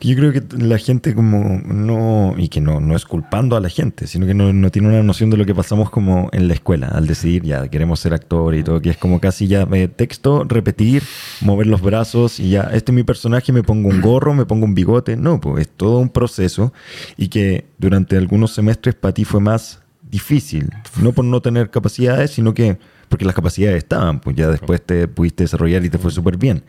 Yo 0.00 0.14
creo 0.16 0.32
que 0.32 0.42
la 0.56 0.78
gente 0.78 1.14
como 1.14 1.60
no, 1.64 2.34
y 2.36 2.48
que 2.48 2.60
no, 2.60 2.80
no 2.80 2.94
es 2.94 3.04
culpando 3.04 3.56
a 3.56 3.60
la 3.60 3.68
gente, 3.68 4.06
sino 4.06 4.26
que 4.26 4.34
no, 4.34 4.52
no, 4.52 4.70
tiene 4.70 4.88
una 4.88 5.02
noción 5.02 5.30
de 5.30 5.36
lo 5.36 5.44
que 5.44 5.54
pasamos 5.54 5.90
como 5.90 6.28
en 6.32 6.46
la 6.48 6.54
escuela, 6.54 6.88
al 6.88 7.06
decidir 7.06 7.42
ya 7.42 7.68
queremos 7.68 8.00
ser 8.00 8.14
actor 8.14 8.54
y 8.54 8.62
todo, 8.62 8.80
que 8.80 8.90
es 8.90 8.96
como 8.96 9.20
casi 9.20 9.48
ya 9.48 9.66
eh, 9.72 9.88
texto, 9.88 10.44
repetir, 10.44 11.02
mover 11.40 11.66
los 11.66 11.82
brazos 11.82 12.38
y 12.38 12.50
ya, 12.50 12.70
este 12.72 12.92
es 12.92 12.94
mi 12.94 13.02
personaje, 13.02 13.52
me 13.52 13.62
pongo 13.62 13.88
un 13.88 14.00
gorro, 14.00 14.34
me 14.34 14.46
pongo 14.46 14.64
un 14.64 14.74
bigote. 14.74 15.16
No, 15.16 15.40
pues 15.40 15.66
es 15.66 15.68
todo 15.68 15.98
un 15.98 16.10
proceso 16.10 16.72
y 17.16 17.28
que 17.28 17.66
durante 17.78 18.16
algunos 18.16 18.52
semestres 18.52 18.94
para 18.94 19.14
ti 19.14 19.24
fue 19.24 19.40
más 19.40 19.80
difícil, 20.10 20.70
no 21.02 21.12
por 21.12 21.24
no 21.24 21.42
tener 21.42 21.70
capacidades, 21.70 22.30
sino 22.30 22.54
que 22.54 22.78
porque 23.08 23.24
las 23.24 23.34
capacidades 23.34 23.78
estaban, 23.78 24.20
pues 24.20 24.36
ya 24.36 24.48
después 24.48 24.82
te 24.82 25.08
pudiste 25.08 25.44
desarrollar 25.44 25.84
y 25.84 25.90
te 25.90 25.98
fue 25.98 26.10
súper 26.10 26.36
bien. 26.36 26.62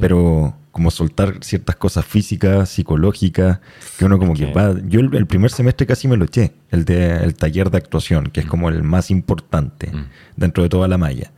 Pero 0.00 0.54
como 0.72 0.90
soltar 0.90 1.36
ciertas 1.42 1.76
cosas 1.76 2.04
físicas, 2.04 2.70
psicológicas, 2.70 3.60
que 3.98 4.06
uno 4.06 4.18
como 4.18 4.34
que 4.34 4.52
va... 4.52 4.74
Yo 4.86 5.00
el, 5.00 5.26
primer 5.26 5.50
semestre 5.50 5.86
casi 5.86 6.08
me 6.08 6.16
lo 6.16 6.24
eché, 6.24 6.54
el, 6.70 6.86
de, 6.86 7.18
el 7.18 7.34
taller 7.34 7.70
de 7.70 7.76
actuación, 7.76 8.30
que 8.30 8.40
es 8.40 8.46
mm. 8.46 8.48
como 8.48 8.70
el 8.70 8.82
más 8.82 9.10
importante 9.10 9.88
mm. 9.92 10.04
dentro 10.36 10.62
de 10.62 10.70
toda 10.70 10.88
la 10.88 10.96
malla. 10.96 11.30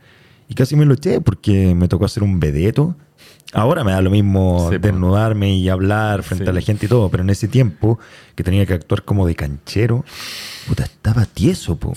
Y 0.47 0.55
casi 0.55 0.77
me 0.77 0.85
lo 0.85 0.93
eché 0.93 1.19
porque 1.19 1.75
me 1.75 1.89
tocó 1.89 2.05
hacer 2.05 2.23
un 2.23 2.39
vedeto. 2.39 2.95
Ahora 3.51 3.83
me 3.83 3.91
da 3.91 4.01
lo 4.01 4.09
mismo 4.09 4.69
desnudarme 4.71 5.55
y 5.55 5.67
hablar 5.67 6.23
frente 6.23 6.49
a 6.49 6.53
la 6.53 6.61
gente 6.61 6.85
y 6.85 6.89
todo, 6.89 7.09
pero 7.09 7.23
en 7.23 7.29
ese 7.29 7.47
tiempo 7.47 7.99
que 8.35 8.43
tenía 8.43 8.65
que 8.65 8.73
actuar 8.73 9.03
como 9.03 9.27
de 9.27 9.35
canchero, 9.35 10.05
puta, 10.67 10.83
estaba 10.83 11.25
tieso, 11.25 11.77
po. 11.77 11.93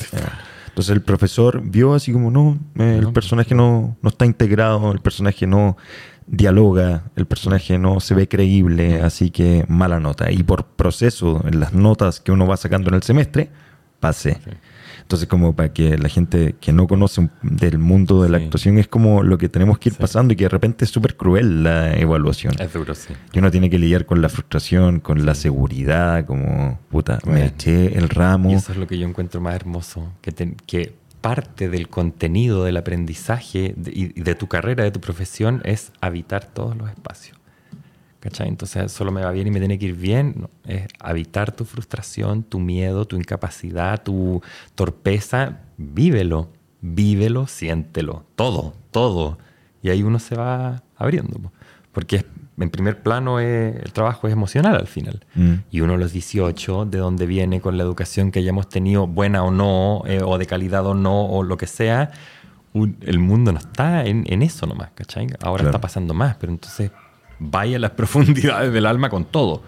Entonces 0.69 0.95
el 0.95 1.03
profesor 1.03 1.63
vio 1.65 1.95
así 1.95 2.13
como, 2.13 2.31
no, 2.31 2.59
el 2.77 3.13
personaje 3.13 3.55
no, 3.55 3.97
no 4.03 4.09
está 4.09 4.27
integrado, 4.27 4.93
el 4.93 5.01
personaje 5.01 5.47
no 5.47 5.77
dialoga, 6.29 7.05
el 7.17 7.27
personaje 7.27 7.79
no 7.79 8.01
se 8.01 8.15
ve 8.15 8.29
creíble, 8.29 9.01
así 9.03 9.31
que 9.31 9.65
mala 9.69 10.01
nota. 10.01 10.31
Y 10.31 10.43
por 10.43 10.65
proceso, 10.65 11.43
en 11.47 11.61
las 11.61 11.73
notas 11.73 12.21
que 12.21 12.33
uno 12.33 12.47
va 12.47 12.57
sacando 12.57 12.89
en 12.89 12.95
el 12.95 13.03
semestre, 13.03 13.51
pasé. 14.01 14.39
Entonces, 15.01 15.27
como 15.27 15.57
para 15.57 15.73
que 15.73 15.97
la 15.97 16.11
gente 16.11 16.57
que 16.61 16.71
no 16.73 16.87
conoce 16.87 17.31
del 17.41 17.79
mundo 17.79 18.23
de 18.23 18.29
la 18.29 18.37
actuación, 18.37 18.77
es 18.77 18.89
como 18.89 19.23
lo 19.23 19.39
que 19.39 19.49
tenemos 19.49 19.79
que 19.79 19.89
ir 19.89 19.95
pasando 19.95 20.35
y 20.35 20.37
que 20.37 20.45
de 20.45 20.51
repente 20.51 20.85
es 20.85 20.91
súper 20.91 21.17
cruel 21.17 21.63
la 21.65 21.97
evaluación. 21.97 22.55
Es 22.61 22.73
duro, 22.75 22.95
sí. 22.95 23.15
Que 23.33 23.39
uno 23.39 23.51
tiene 23.51 23.71
que 23.71 23.79
lidiar 23.79 24.05
con 24.05 24.21
la 24.21 24.29
frustración, 24.29 25.01
con 25.01 25.25
la 25.25 25.35
seguridad, 25.35 26.27
como, 26.27 26.79
puta, 26.91 27.21
me 27.25 27.47
eché 27.47 27.97
el 27.97 28.11
ramo. 28.11 28.51
Y 28.51 28.55
eso 28.55 28.73
es 28.73 28.79
lo 28.79 28.87
que 28.87 28.99
yo 28.99 29.09
encuentro 29.09 29.41
más 29.41 29.55
hermoso, 29.55 30.13
que, 30.21 30.33
que 30.67 30.95
parte 31.21 31.69
del 31.69 31.89
contenido 31.89 32.65
del 32.65 32.77
aprendizaje 32.77 33.75
y 33.87 34.21
de 34.21 34.35
tu 34.35 34.47
carrera, 34.47 34.85
de 34.85 34.91
tu 34.91 35.01
profesión, 35.01 35.61
es 35.65 35.93
habitar 36.01 36.45
todos 36.45 36.77
los 36.77 36.89
espacios. 36.91 37.39
¿Cachai? 38.21 38.49
Entonces 38.49 38.91
solo 38.91 39.13
me 39.13 39.23
va 39.23 39.31
bien 39.31 39.47
y 39.47 39.51
me 39.51 39.61
tiene 39.61 39.79
que 39.79 39.87
ir 39.87 39.95
bien. 39.95 40.49
es 40.65 40.89
habitar 40.99 41.53
tu 41.53 41.65
frustración, 41.65 42.43
tu 42.43 42.59
miedo, 42.59 43.05
tu 43.05 43.17
incapacidad, 43.17 44.03
tu 44.03 44.43
torpeza. 44.75 45.61
Vívelo, 45.77 46.51
vívelo, 46.81 47.47
siéntelo. 47.47 48.25
Todo, 48.35 48.75
todo. 48.91 49.39
Y 49.83 49.91
ahí 49.91 50.03
uno 50.03 50.19
se 50.19 50.35
va 50.35 50.83
abriendo. 50.97 51.53
Porque 51.93 52.25
en 52.61 52.71
primer 52.71 53.03
plano 53.03 53.41
el 53.41 53.93
trabajo 53.93 54.27
es 54.27 54.33
emocional 54.33 54.77
al 54.77 54.87
final. 54.87 55.25
Mm. 55.35 55.55
Y 55.71 55.81
uno 55.81 55.95
a 55.95 55.97
los 55.97 56.13
18, 56.13 56.87
de 56.87 56.99
donde 56.99 57.27
viene 57.27 57.61
con 57.61 57.77
la 57.77 57.85
educación 57.85 58.31
que 58.31 58.41
hayamos 58.41 58.69
tenido, 58.69 59.07
buena 59.07 59.45
o 59.45 59.51
no, 59.51 60.03
eh, 60.07 60.21
o 60.25 60.39
de 60.39 60.47
calidad 60.47 60.87
o 60.87 60.95
no, 60.95 61.27
o 61.27 61.43
lo 61.43 61.57
que 61.57 61.67
sea, 61.67 62.11
el 62.75 63.19
mundo 63.19 63.53
no 63.53 63.59
está 63.59 64.05
en, 64.05 64.43
eso 64.43 64.67
nomás, 64.67 64.91
¿cachai? 64.95 65.29
Ahora 65.43 65.65
está 65.65 65.81
pasando 65.81 66.15
más, 66.15 66.37
pero 66.37 66.53
entonces 66.53 66.91
vaya 67.39 67.77
a 67.77 67.81
las 67.81 67.91
profundidades 67.93 68.73
del 68.73 68.87
alma 68.87 69.09
con 69.09 69.25
todo. 69.25 69.63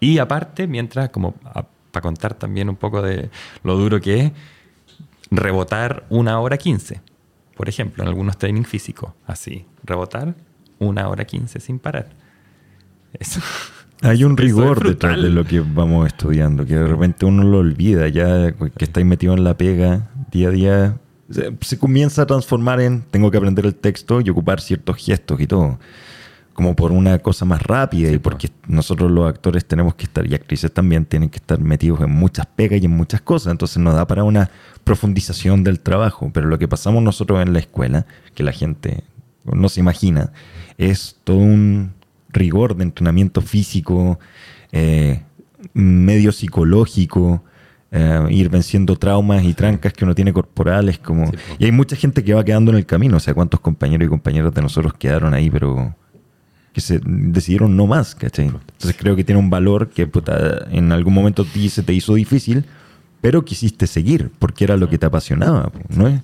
Y 0.00 0.18
aparte, 0.18 0.66
mientras, 0.66 1.10
como 1.10 1.32
para 1.32 2.02
contar 2.02 2.34
también 2.34 2.68
un 2.68 2.76
poco 2.76 3.02
de 3.02 3.30
lo 3.62 3.76
duro 3.76 4.00
que 4.00 4.20
es, 4.20 4.32
rebotar 5.30 6.04
una 6.10 6.40
hora 6.40 6.58
quince, 6.58 7.00
por 7.56 7.68
ejemplo, 7.68 8.02
en 8.02 8.08
algunos 8.08 8.36
training 8.36 8.64
físicos, 8.64 9.12
así, 9.26 9.66
rebotar 9.84 10.34
una 10.78 11.08
hora 11.08 11.24
quince 11.24 11.60
sin 11.60 11.78
parar. 11.78 12.08
Eso. 13.18 13.40
Hay 14.02 14.24
un 14.24 14.36
rigor 14.36 14.86
detrás 14.86 15.22
de 15.22 15.30
lo 15.30 15.44
que 15.44 15.60
vamos 15.60 16.06
estudiando, 16.06 16.66
que 16.66 16.74
de 16.74 16.86
repente 16.86 17.24
uno 17.24 17.42
lo 17.42 17.58
olvida, 17.58 18.08
ya 18.08 18.52
que 18.52 18.84
estáis 18.84 19.06
metido 19.06 19.32
en 19.32 19.44
la 19.44 19.56
pega 19.56 20.10
día 20.30 20.48
a 20.48 20.50
día, 20.50 20.96
se 21.60 21.78
comienza 21.78 22.22
a 22.22 22.26
transformar 22.26 22.80
en 22.80 23.02
tengo 23.10 23.30
que 23.30 23.38
aprender 23.38 23.64
el 23.64 23.74
texto 23.74 24.20
y 24.20 24.28
ocupar 24.28 24.60
ciertos 24.60 24.96
gestos 24.98 25.40
y 25.40 25.46
todo 25.46 25.78
como 26.54 26.76
por 26.76 26.92
una 26.92 27.18
cosa 27.18 27.44
más 27.44 27.60
rápida 27.62 28.10
y 28.10 28.18
porque 28.18 28.50
nosotros 28.66 29.10
los 29.10 29.28
actores 29.28 29.66
tenemos 29.66 29.96
que 29.96 30.04
estar, 30.04 30.26
y 30.26 30.34
actrices 30.34 30.72
también, 30.72 31.04
tienen 31.04 31.28
que 31.28 31.36
estar 31.36 31.60
metidos 31.60 32.00
en 32.00 32.10
muchas 32.10 32.46
pegas 32.46 32.80
y 32.80 32.86
en 32.86 32.92
muchas 32.92 33.20
cosas, 33.20 33.50
entonces 33.50 33.78
nos 33.78 33.94
da 33.94 34.06
para 34.06 34.24
una 34.24 34.50
profundización 34.84 35.64
del 35.64 35.80
trabajo, 35.80 36.30
pero 36.32 36.46
lo 36.46 36.58
que 36.58 36.68
pasamos 36.68 37.02
nosotros 37.02 37.42
en 37.42 37.52
la 37.52 37.58
escuela, 37.58 38.06
que 38.34 38.44
la 38.44 38.52
gente 38.52 39.02
no 39.44 39.68
se 39.68 39.80
imagina, 39.80 40.32
es 40.78 41.16
todo 41.24 41.36
un 41.36 41.92
rigor 42.30 42.76
de 42.76 42.84
entrenamiento 42.84 43.40
físico, 43.40 44.18
eh, 44.72 45.22
medio 45.72 46.32
psicológico, 46.32 47.42
eh, 47.90 48.26
ir 48.30 48.48
venciendo 48.48 48.96
traumas 48.96 49.44
y 49.44 49.54
trancas 49.54 49.92
que 49.92 50.04
uno 50.04 50.14
tiene 50.14 50.32
corporales, 50.32 50.98
como... 50.98 51.30
y 51.58 51.64
hay 51.64 51.72
mucha 51.72 51.94
gente 51.96 52.24
que 52.24 52.34
va 52.34 52.44
quedando 52.44 52.72
en 52.72 52.78
el 52.78 52.86
camino, 52.86 53.16
o 53.16 53.20
sea, 53.20 53.34
cuántos 53.34 53.60
compañeros 53.60 54.06
y 54.06 54.08
compañeras 54.08 54.52
de 54.52 54.62
nosotros 54.62 54.94
quedaron 54.94 55.32
ahí, 55.32 55.48
pero 55.48 55.94
que 56.72 56.80
se 56.80 57.00
decidieron 57.04 57.76
no 57.76 57.86
más, 57.86 58.16
¿cachai? 58.16 58.46
Entonces 58.46 58.96
creo 58.98 59.14
que 59.14 59.22
tiene 59.22 59.38
un 59.40 59.48
valor 59.48 59.90
que 59.90 60.10
en 60.72 60.90
algún 60.90 61.14
momento 61.14 61.44
ti 61.44 61.68
se 61.68 61.84
te 61.84 61.92
hizo 61.92 62.14
difícil, 62.14 62.64
pero 63.20 63.44
quisiste 63.44 63.86
seguir 63.86 64.32
porque 64.40 64.64
era 64.64 64.76
lo 64.76 64.88
que 64.90 64.98
te 64.98 65.06
apasionaba, 65.06 65.70
¿no 65.88 66.08
es? 66.08 66.20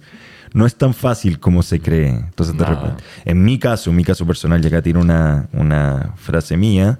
No 0.52 0.66
es 0.66 0.74
tan 0.74 0.94
fácil 0.94 1.38
como 1.38 1.62
se 1.62 1.80
cree. 1.80 2.08
Entonces, 2.08 2.56
de 2.56 2.64
repente, 2.64 3.02
en 3.24 3.44
mi 3.44 3.58
caso, 3.58 3.90
en 3.90 3.96
mi 3.96 4.04
caso 4.04 4.26
personal, 4.26 4.60
ya 4.60 4.68
acá 4.68 4.82
tiene 4.82 4.98
una, 4.98 5.48
una 5.52 6.14
frase 6.16 6.56
mía, 6.56 6.98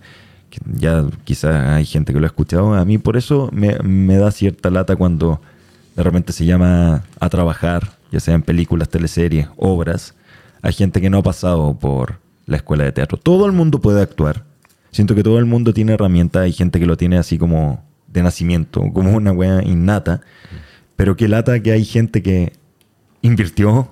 que 0.50 0.58
ya 0.66 1.04
quizás 1.24 1.68
hay 1.68 1.84
gente 1.84 2.12
que 2.12 2.20
lo 2.20 2.26
ha 2.26 2.28
escuchado, 2.28 2.74
a 2.74 2.84
mí 2.84 2.98
por 2.98 3.16
eso 3.16 3.50
me, 3.52 3.78
me 3.78 4.16
da 4.16 4.30
cierta 4.30 4.70
lata 4.70 4.96
cuando 4.96 5.40
de 5.96 6.02
repente 6.02 6.32
se 6.32 6.44
llama 6.44 7.02
a 7.18 7.28
trabajar, 7.28 7.92
ya 8.12 8.20
sea 8.20 8.34
en 8.34 8.42
películas, 8.42 8.88
teleseries, 8.88 9.48
obras, 9.56 10.14
hay 10.62 10.72
gente 10.72 11.00
que 11.00 11.10
no 11.10 11.18
ha 11.18 11.22
pasado 11.22 11.78
por 11.78 12.18
la 12.46 12.56
escuela 12.56 12.84
de 12.84 12.92
teatro. 12.92 13.18
Todo 13.18 13.46
el 13.46 13.52
mundo 13.52 13.80
puede 13.80 14.02
actuar. 14.02 14.44
Siento 14.90 15.14
que 15.14 15.22
todo 15.22 15.38
el 15.38 15.46
mundo 15.46 15.72
tiene 15.72 15.92
herramientas. 15.92 16.42
Hay 16.42 16.52
gente 16.52 16.78
que 16.80 16.86
lo 16.86 16.96
tiene 16.96 17.16
así 17.16 17.38
como 17.38 17.82
de 18.08 18.22
nacimiento, 18.22 18.82
como 18.92 19.12
una 19.16 19.32
wea 19.32 19.62
innata. 19.62 20.20
Pero 20.96 21.16
que 21.16 21.28
lata 21.28 21.60
que 21.60 21.72
hay 21.72 21.84
gente 21.84 22.22
que 22.22 22.52
invirtió, 23.22 23.88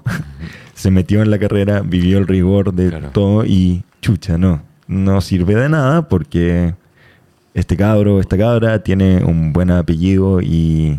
se 0.75 0.91
metió 0.91 1.23
en 1.23 1.31
la 1.31 1.38
carrera, 1.38 1.81
vivió 1.81 2.19
el 2.19 2.27
rigor 2.27 2.73
de 2.73 2.91
todo 3.12 3.45
y 3.45 3.85
chucha, 4.01 4.38
no. 4.38 4.62
No 4.87 5.21
sirve 5.21 5.55
de 5.55 5.69
nada 5.69 6.09
porque 6.09 6.75
este 7.53 7.77
cabro, 7.77 8.21
esta 8.21 8.38
cabra 8.38 8.83
tiene 8.83 9.23
un 9.23 9.53
buen 9.53 9.71
apellido 9.71 10.41
y 10.41 10.99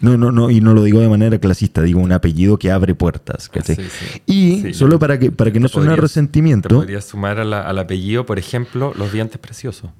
no, 0.00 0.16
no, 0.16 0.32
no, 0.32 0.50
y 0.50 0.62
no 0.62 0.72
lo 0.72 0.82
digo 0.82 1.00
de 1.00 1.08
manera 1.08 1.38
clasista, 1.38 1.82
digo 1.82 2.00
un 2.00 2.12
apellido 2.12 2.58
que 2.58 2.70
abre 2.70 2.94
puertas. 2.94 3.50
Y 4.24 4.72
solo 4.72 4.98
para 4.98 5.18
que, 5.18 5.30
para 5.30 5.50
que 5.50 5.60
no 5.60 5.68
suene 5.68 5.94
resentimiento. 5.96 6.68
Te 6.68 6.74
podrías 6.74 7.04
sumar 7.04 7.38
al 7.38 7.78
apellido, 7.78 8.24
por 8.24 8.38
ejemplo, 8.38 8.94
los 8.96 9.12
dientes 9.12 9.38
preciosos. 9.38 9.90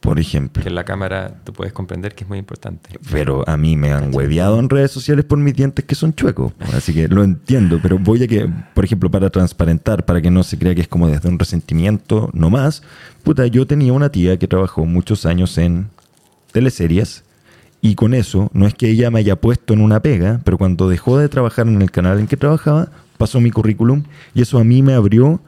Por 0.00 0.18
ejemplo. 0.20 0.62
Que 0.62 0.68
en 0.68 0.74
la 0.74 0.84
cámara 0.84 1.40
tú 1.44 1.52
puedes 1.52 1.72
comprender 1.72 2.14
que 2.14 2.24
es 2.24 2.28
muy 2.28 2.38
importante. 2.38 2.90
Pero 3.10 3.48
a 3.48 3.56
mí 3.56 3.76
me 3.76 3.92
han 3.92 4.14
hueveado 4.14 4.58
en 4.58 4.70
redes 4.70 4.90
sociales 4.90 5.24
por 5.24 5.38
mis 5.38 5.54
dientes 5.54 5.84
que 5.84 5.94
son 5.94 6.14
chuecos. 6.14 6.52
Así 6.72 6.94
que 6.94 7.08
lo 7.08 7.24
entiendo. 7.24 7.80
Pero 7.82 7.98
voy 7.98 8.22
a 8.22 8.28
que, 8.28 8.48
por 8.74 8.84
ejemplo, 8.84 9.10
para 9.10 9.28
transparentar, 9.30 10.04
para 10.04 10.22
que 10.22 10.30
no 10.30 10.42
se 10.42 10.56
crea 10.56 10.74
que 10.74 10.82
es 10.82 10.88
como 10.88 11.08
desde 11.08 11.28
un 11.28 11.38
resentimiento 11.38 12.30
no 12.32 12.48
más. 12.48 12.82
Puta, 13.24 13.46
yo 13.46 13.66
tenía 13.66 13.92
una 13.92 14.10
tía 14.10 14.38
que 14.38 14.46
trabajó 14.46 14.84
muchos 14.86 15.26
años 15.26 15.58
en 15.58 15.90
teleseries 16.52 17.24
y 17.80 17.94
con 17.94 18.14
eso, 18.14 18.50
no 18.54 18.66
es 18.66 18.74
que 18.74 18.90
ella 18.90 19.10
me 19.10 19.20
haya 19.20 19.36
puesto 19.36 19.72
en 19.72 19.80
una 19.80 20.00
pega, 20.00 20.40
pero 20.44 20.58
cuando 20.58 20.88
dejó 20.88 21.18
de 21.18 21.28
trabajar 21.28 21.68
en 21.68 21.80
el 21.80 21.90
canal 21.90 22.18
en 22.18 22.26
que 22.26 22.36
trabajaba, 22.36 22.88
pasó 23.18 23.40
mi 23.40 23.50
currículum 23.50 24.02
y 24.34 24.42
eso 24.42 24.58
a 24.58 24.64
mí 24.64 24.82
me 24.82 24.94
abrió 24.94 25.40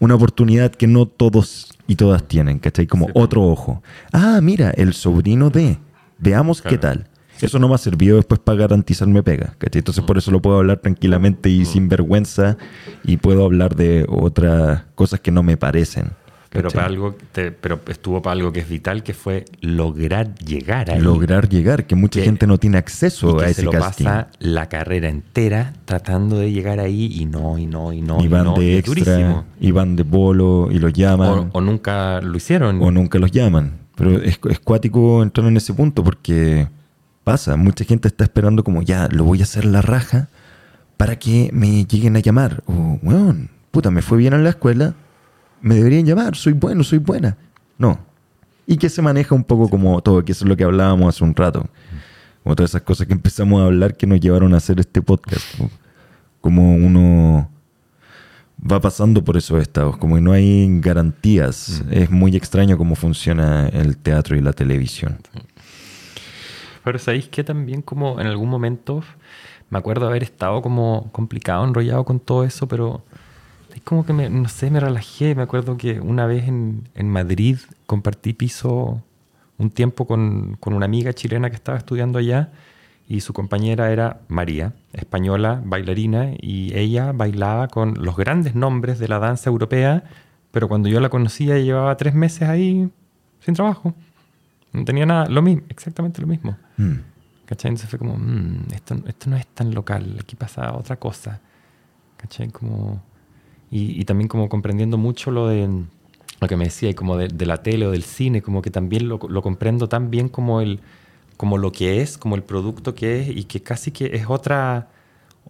una 0.00 0.14
oportunidad 0.14 0.72
que 0.72 0.86
no 0.86 1.06
todos 1.06 1.68
y 1.86 1.96
todas 1.96 2.26
tienen, 2.26 2.58
¿cachai? 2.58 2.86
Como 2.86 3.08
otro 3.14 3.44
ojo. 3.44 3.82
Ah, 4.12 4.40
mira, 4.42 4.70
el 4.70 4.94
sobrino 4.94 5.50
de. 5.50 5.78
Veamos 6.18 6.62
qué 6.62 6.78
tal. 6.78 7.08
Eso 7.40 7.58
no 7.58 7.68
me 7.68 7.74
ha 7.74 7.78
servido 7.78 8.16
después 8.16 8.40
para 8.40 8.58
garantizarme 8.58 9.22
pega, 9.22 9.54
¿cachai? 9.58 9.80
Entonces 9.80 10.02
por 10.04 10.18
eso 10.18 10.30
lo 10.30 10.42
puedo 10.42 10.58
hablar 10.58 10.78
tranquilamente 10.78 11.48
y 11.48 11.64
sin 11.64 11.88
vergüenza 11.88 12.56
y 13.04 13.16
puedo 13.18 13.44
hablar 13.44 13.76
de 13.76 14.04
otras 14.08 14.82
cosas 14.94 15.20
que 15.20 15.30
no 15.30 15.42
me 15.42 15.56
parecen. 15.56 16.10
Pero, 16.50 16.70
para 16.70 16.86
algo 16.86 17.14
pero 17.32 17.80
estuvo 17.88 18.22
para 18.22 18.32
algo 18.32 18.52
que 18.52 18.60
es 18.60 18.68
vital, 18.68 19.02
que 19.02 19.12
fue 19.12 19.44
lograr 19.60 20.34
llegar 20.36 20.90
ahí. 20.90 21.00
Lograr 21.00 21.48
llegar, 21.48 21.86
que 21.86 21.94
mucha 21.94 22.22
gente 22.22 22.46
no 22.46 22.56
tiene 22.56 22.78
acceso 22.78 23.38
a 23.38 23.44
ese 23.44 23.54
se 23.54 23.62
lo 23.64 23.72
pasa 23.72 24.28
la 24.38 24.68
carrera 24.68 25.08
entera 25.08 25.74
tratando 25.84 26.38
de 26.38 26.50
llegar 26.50 26.80
ahí 26.80 27.12
y 27.12 27.26
no, 27.26 27.58
y 27.58 27.66
no, 27.66 27.92
y 27.92 28.00
no. 28.00 28.24
Y 28.24 28.28
van 28.28 28.54
de 28.54 28.78
extra, 28.78 29.44
y 29.60 29.70
van 29.72 29.94
de 29.94 30.04
bolo 30.04 30.68
y 30.70 30.78
los 30.78 30.92
llaman. 30.94 31.50
O, 31.52 31.60
nunca 31.60 32.20
lo 32.22 32.36
hicieron. 32.36 32.80
O 32.82 32.90
nunca 32.90 33.18
los 33.18 33.30
llaman. 33.30 33.72
Pero 33.94 34.22
es, 34.22 34.40
es 34.48 34.60
cuático 34.60 35.22
entrar 35.22 35.46
en 35.46 35.56
ese 35.58 35.74
punto 35.74 36.02
porque 36.02 36.68
pasa, 37.24 37.56
mucha 37.56 37.84
gente 37.84 38.08
está 38.08 38.24
esperando 38.24 38.64
como 38.64 38.80
ya, 38.80 39.06
lo 39.10 39.24
voy 39.24 39.40
a 39.40 39.42
hacer 39.42 39.66
la 39.66 39.82
raja 39.82 40.28
para 40.96 41.18
que 41.18 41.50
me 41.52 41.84
lleguen 41.84 42.16
a 42.16 42.20
llamar. 42.20 42.62
O, 42.66 42.98
bueno, 43.02 43.48
puta, 43.70 43.90
me 43.90 44.00
fue 44.00 44.16
bien 44.16 44.32
en 44.32 44.44
la 44.44 44.50
escuela, 44.50 44.94
me 45.60 45.76
deberían 45.76 46.06
llamar, 46.06 46.36
soy 46.36 46.52
bueno, 46.52 46.84
soy 46.84 46.98
buena. 46.98 47.36
No. 47.78 47.98
Y 48.66 48.76
que 48.76 48.88
se 48.88 49.02
maneja 49.02 49.34
un 49.34 49.44
poco 49.44 49.68
como 49.68 50.00
todo, 50.02 50.24
que 50.24 50.32
eso 50.32 50.44
es 50.44 50.48
lo 50.48 50.56
que 50.56 50.64
hablábamos 50.64 51.14
hace 51.14 51.24
un 51.24 51.34
rato. 51.34 51.66
Como 52.42 52.54
todas 52.54 52.70
esas 52.70 52.82
cosas 52.82 53.06
que 53.06 53.12
empezamos 53.12 53.60
a 53.60 53.66
hablar 53.66 53.96
que 53.96 54.06
nos 54.06 54.20
llevaron 54.20 54.54
a 54.54 54.58
hacer 54.58 54.78
este 54.80 55.02
podcast. 55.02 55.44
Como 56.40 56.74
uno 56.74 57.50
va 58.60 58.80
pasando 58.80 59.22
por 59.22 59.36
esos 59.36 59.60
estados, 59.60 59.96
como 59.96 60.16
que 60.16 60.20
no 60.20 60.32
hay 60.32 60.80
garantías. 60.80 61.82
Mm. 61.86 61.92
Es 61.92 62.10
muy 62.10 62.36
extraño 62.36 62.76
cómo 62.76 62.94
funciona 62.94 63.68
el 63.68 63.96
teatro 63.96 64.36
y 64.36 64.40
la 64.40 64.52
televisión. 64.52 65.18
Pero 66.84 66.98
sabéis 66.98 67.28
que 67.28 67.44
también 67.44 67.82
como 67.82 68.20
en 68.20 68.26
algún 68.26 68.48
momento 68.48 69.02
me 69.70 69.78
acuerdo 69.78 70.06
haber 70.06 70.22
estado 70.22 70.62
como 70.62 71.10
complicado, 71.12 71.64
enrollado 71.64 72.04
con 72.04 72.20
todo 72.20 72.44
eso, 72.44 72.66
pero 72.66 73.04
es 73.78 73.84
como 73.84 74.04
que, 74.04 74.12
me, 74.12 74.28
no 74.28 74.48
sé, 74.48 74.70
me 74.70 74.80
relajé. 74.80 75.34
Me 75.34 75.42
acuerdo 75.42 75.76
que 75.76 76.00
una 76.00 76.26
vez 76.26 76.48
en, 76.48 76.88
en 76.94 77.08
Madrid 77.08 77.58
compartí 77.86 78.32
piso 78.32 79.02
un 79.56 79.70
tiempo 79.70 80.06
con, 80.06 80.56
con, 80.60 80.74
una 80.74 80.84
amiga 80.86 81.12
chilena 81.12 81.48
que 81.50 81.56
estaba 81.56 81.78
estudiando 81.78 82.18
allá 82.18 82.50
y 83.08 83.20
su 83.20 83.32
compañera 83.32 83.90
era 83.90 84.20
María, 84.28 84.74
española, 84.92 85.62
bailarina, 85.64 86.32
y 86.40 86.76
ella 86.76 87.12
bailaba 87.12 87.68
con 87.68 87.94
los 88.04 88.16
grandes 88.16 88.54
nombres 88.54 88.98
de 88.98 89.08
la 89.08 89.18
danza 89.18 89.48
europea, 89.48 90.04
pero 90.50 90.68
cuando 90.68 90.88
yo 90.88 91.00
la 91.00 91.08
conocía 91.08 91.58
llevaba 91.58 91.96
tres 91.96 92.14
meses 92.14 92.48
ahí 92.48 92.90
sin 93.40 93.54
trabajo. 93.54 93.94
No 94.72 94.84
tenía 94.84 95.06
nada, 95.06 95.26
lo 95.28 95.40
mismo, 95.40 95.62
exactamente 95.70 96.20
lo 96.20 96.26
mismo. 96.26 96.56
Mm. 96.76 96.96
¿Cachai? 97.46 97.70
Entonces 97.70 97.88
fue 97.88 97.98
como, 97.98 98.18
"Mm, 98.18 98.66
esto, 98.74 98.94
esto 99.06 99.30
no 99.30 99.36
es 99.36 99.46
tan 99.46 99.72
local, 99.72 100.18
aquí 100.20 100.36
pasa 100.36 100.74
otra 100.76 100.96
cosa. 100.96 101.40
¿Cachai? 102.18 102.48
Como, 102.50 103.00
y, 103.70 104.04
también 104.04 104.28
como 104.28 104.48
comprendiendo 104.48 104.96
mucho 104.96 105.30
lo 105.30 105.48
de 105.48 105.68
lo 106.40 106.48
que 106.48 106.56
me 106.56 106.64
decía, 106.64 106.88
y 106.90 106.94
como 106.94 107.16
de, 107.16 107.46
la 107.46 107.62
tele 107.62 107.86
o 107.86 107.90
del 107.90 108.02
cine, 108.02 108.42
como 108.42 108.62
que 108.62 108.70
también 108.70 109.08
lo, 109.08 109.18
lo 109.28 109.42
comprendo 109.42 109.88
tan 109.88 110.10
bien 110.10 110.28
como, 110.28 110.60
el, 110.60 110.80
como 111.36 111.58
lo 111.58 111.72
que 111.72 112.00
es, 112.00 112.16
como 112.16 112.36
el 112.36 112.42
producto 112.42 112.94
que 112.94 113.20
es, 113.20 113.28
y 113.28 113.44
que 113.44 113.62
casi 113.62 113.90
que 113.90 114.10
es 114.14 114.26
otra, 114.28 114.88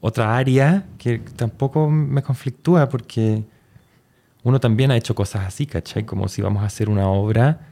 otra 0.01 0.37
área 0.37 0.87
que 0.99 1.19
tampoco 1.19 1.91
me 1.91 2.23
conflictúa 2.23 2.89
porque 2.89 3.45
uno 4.43 4.61
también 4.61 4.91
ha 4.91 4.97
hecho 4.97 5.15
cosas 5.15 5.47
así, 5.47 5.67
¿cachai? 5.67 6.05
Como 6.07 6.29
si 6.29 6.43
vamos 6.43 6.63
a 6.63 6.67
hacer 6.67 6.89
una 6.89 7.09
obra, 7.09 7.69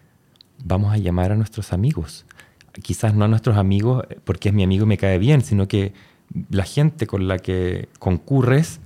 vamos 0.64 0.92
a 0.92 0.98
llamar 0.98 1.32
a 1.32 1.36
nuestros 1.36 1.72
amigos. 1.72 2.26
Quizás 2.82 3.14
no 3.14 3.24
a 3.24 3.28
nuestros 3.28 3.56
amigos 3.56 4.04
porque 4.24 4.50
es 4.50 4.54
mi 4.54 4.62
amigo 4.62 4.84
y 4.84 4.88
me 4.88 4.98
cae 4.98 5.18
bien, 5.18 5.42
sino 5.42 5.68
que 5.68 5.94
la 6.50 6.64
gente 6.64 7.06
con 7.06 7.28
la 7.28 7.38
que 7.38 7.88
concurres 7.98 8.80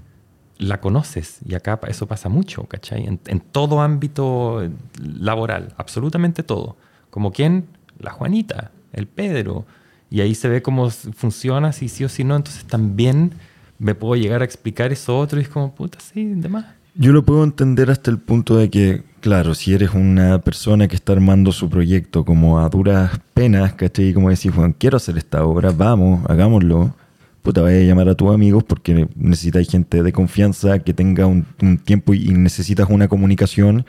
la 0.61 0.80
conoces. 0.80 1.38
Y 1.46 1.54
acá 1.54 1.80
eso 1.88 2.06
pasa 2.06 2.28
mucho, 2.28 2.64
¿cachai? 2.64 3.06
En, 3.06 3.40
todo 3.40 3.80
ámbito 3.80 4.62
laboral, 5.02 5.74
absolutamente 5.76 6.42
todo. 6.42 6.76
Como 7.11 7.32
quién? 7.32 7.66
La 7.98 8.12
Juanita, 8.12 8.70
el 8.92 9.06
Pedro. 9.06 9.64
Y 10.11 10.20
ahí 10.20 10.34
se 10.34 10.48
ve 10.48 10.62
cómo 10.62 10.90
funciona, 10.90 11.72
si 11.72 11.88
sí 11.88 12.04
o 12.04 12.08
si 12.08 12.24
no. 12.24 12.36
Entonces 12.36 12.64
también 12.64 13.32
me 13.78 13.94
puedo 13.94 14.14
llegar 14.20 14.42
a 14.42 14.44
explicar 14.44 14.92
eso 14.92 15.18
otro 15.18 15.40
y 15.40 15.42
es 15.42 15.48
como, 15.48 15.74
puta, 15.74 15.98
sí, 15.98 16.24
demás. 16.24 16.66
Yo 16.94 17.12
lo 17.12 17.24
puedo 17.24 17.44
entender 17.44 17.90
hasta 17.90 18.11
el 18.11 18.18
punto 18.18 18.56
de 18.56 18.68
que, 18.68 19.04
claro, 19.20 19.54
si 19.54 19.72
eres 19.72 19.94
una 19.94 20.40
persona 20.40 20.88
que 20.88 20.96
está 20.96 21.12
armando 21.12 21.52
su 21.52 21.70
proyecto 21.70 22.24
como 22.24 22.58
a 22.58 22.68
duras 22.68 23.20
penas, 23.32 23.72
¿cachai? 23.74 24.12
Como 24.12 24.28
decís, 24.28 24.52
Juan, 24.52 24.74
quiero 24.76 24.96
hacer 24.96 25.16
esta 25.16 25.44
obra, 25.44 25.70
vamos, 25.70 26.28
hagámoslo. 26.28 26.94
Puta, 27.43 27.62
vaya 27.62 27.78
a 27.78 27.82
llamar 27.84 28.09
a 28.09 28.14
tus 28.14 28.32
amigos 28.32 28.64
porque 28.64 29.09
necesitas 29.16 29.66
gente 29.68 30.03
de 30.03 30.12
confianza 30.12 30.78
que 30.80 30.93
tenga 30.93 31.26
un, 31.26 31.47
un 31.62 31.78
tiempo 31.78 32.12
y 32.12 32.28
necesitas 32.28 32.88
una 32.91 33.09
comunicación 33.09 33.86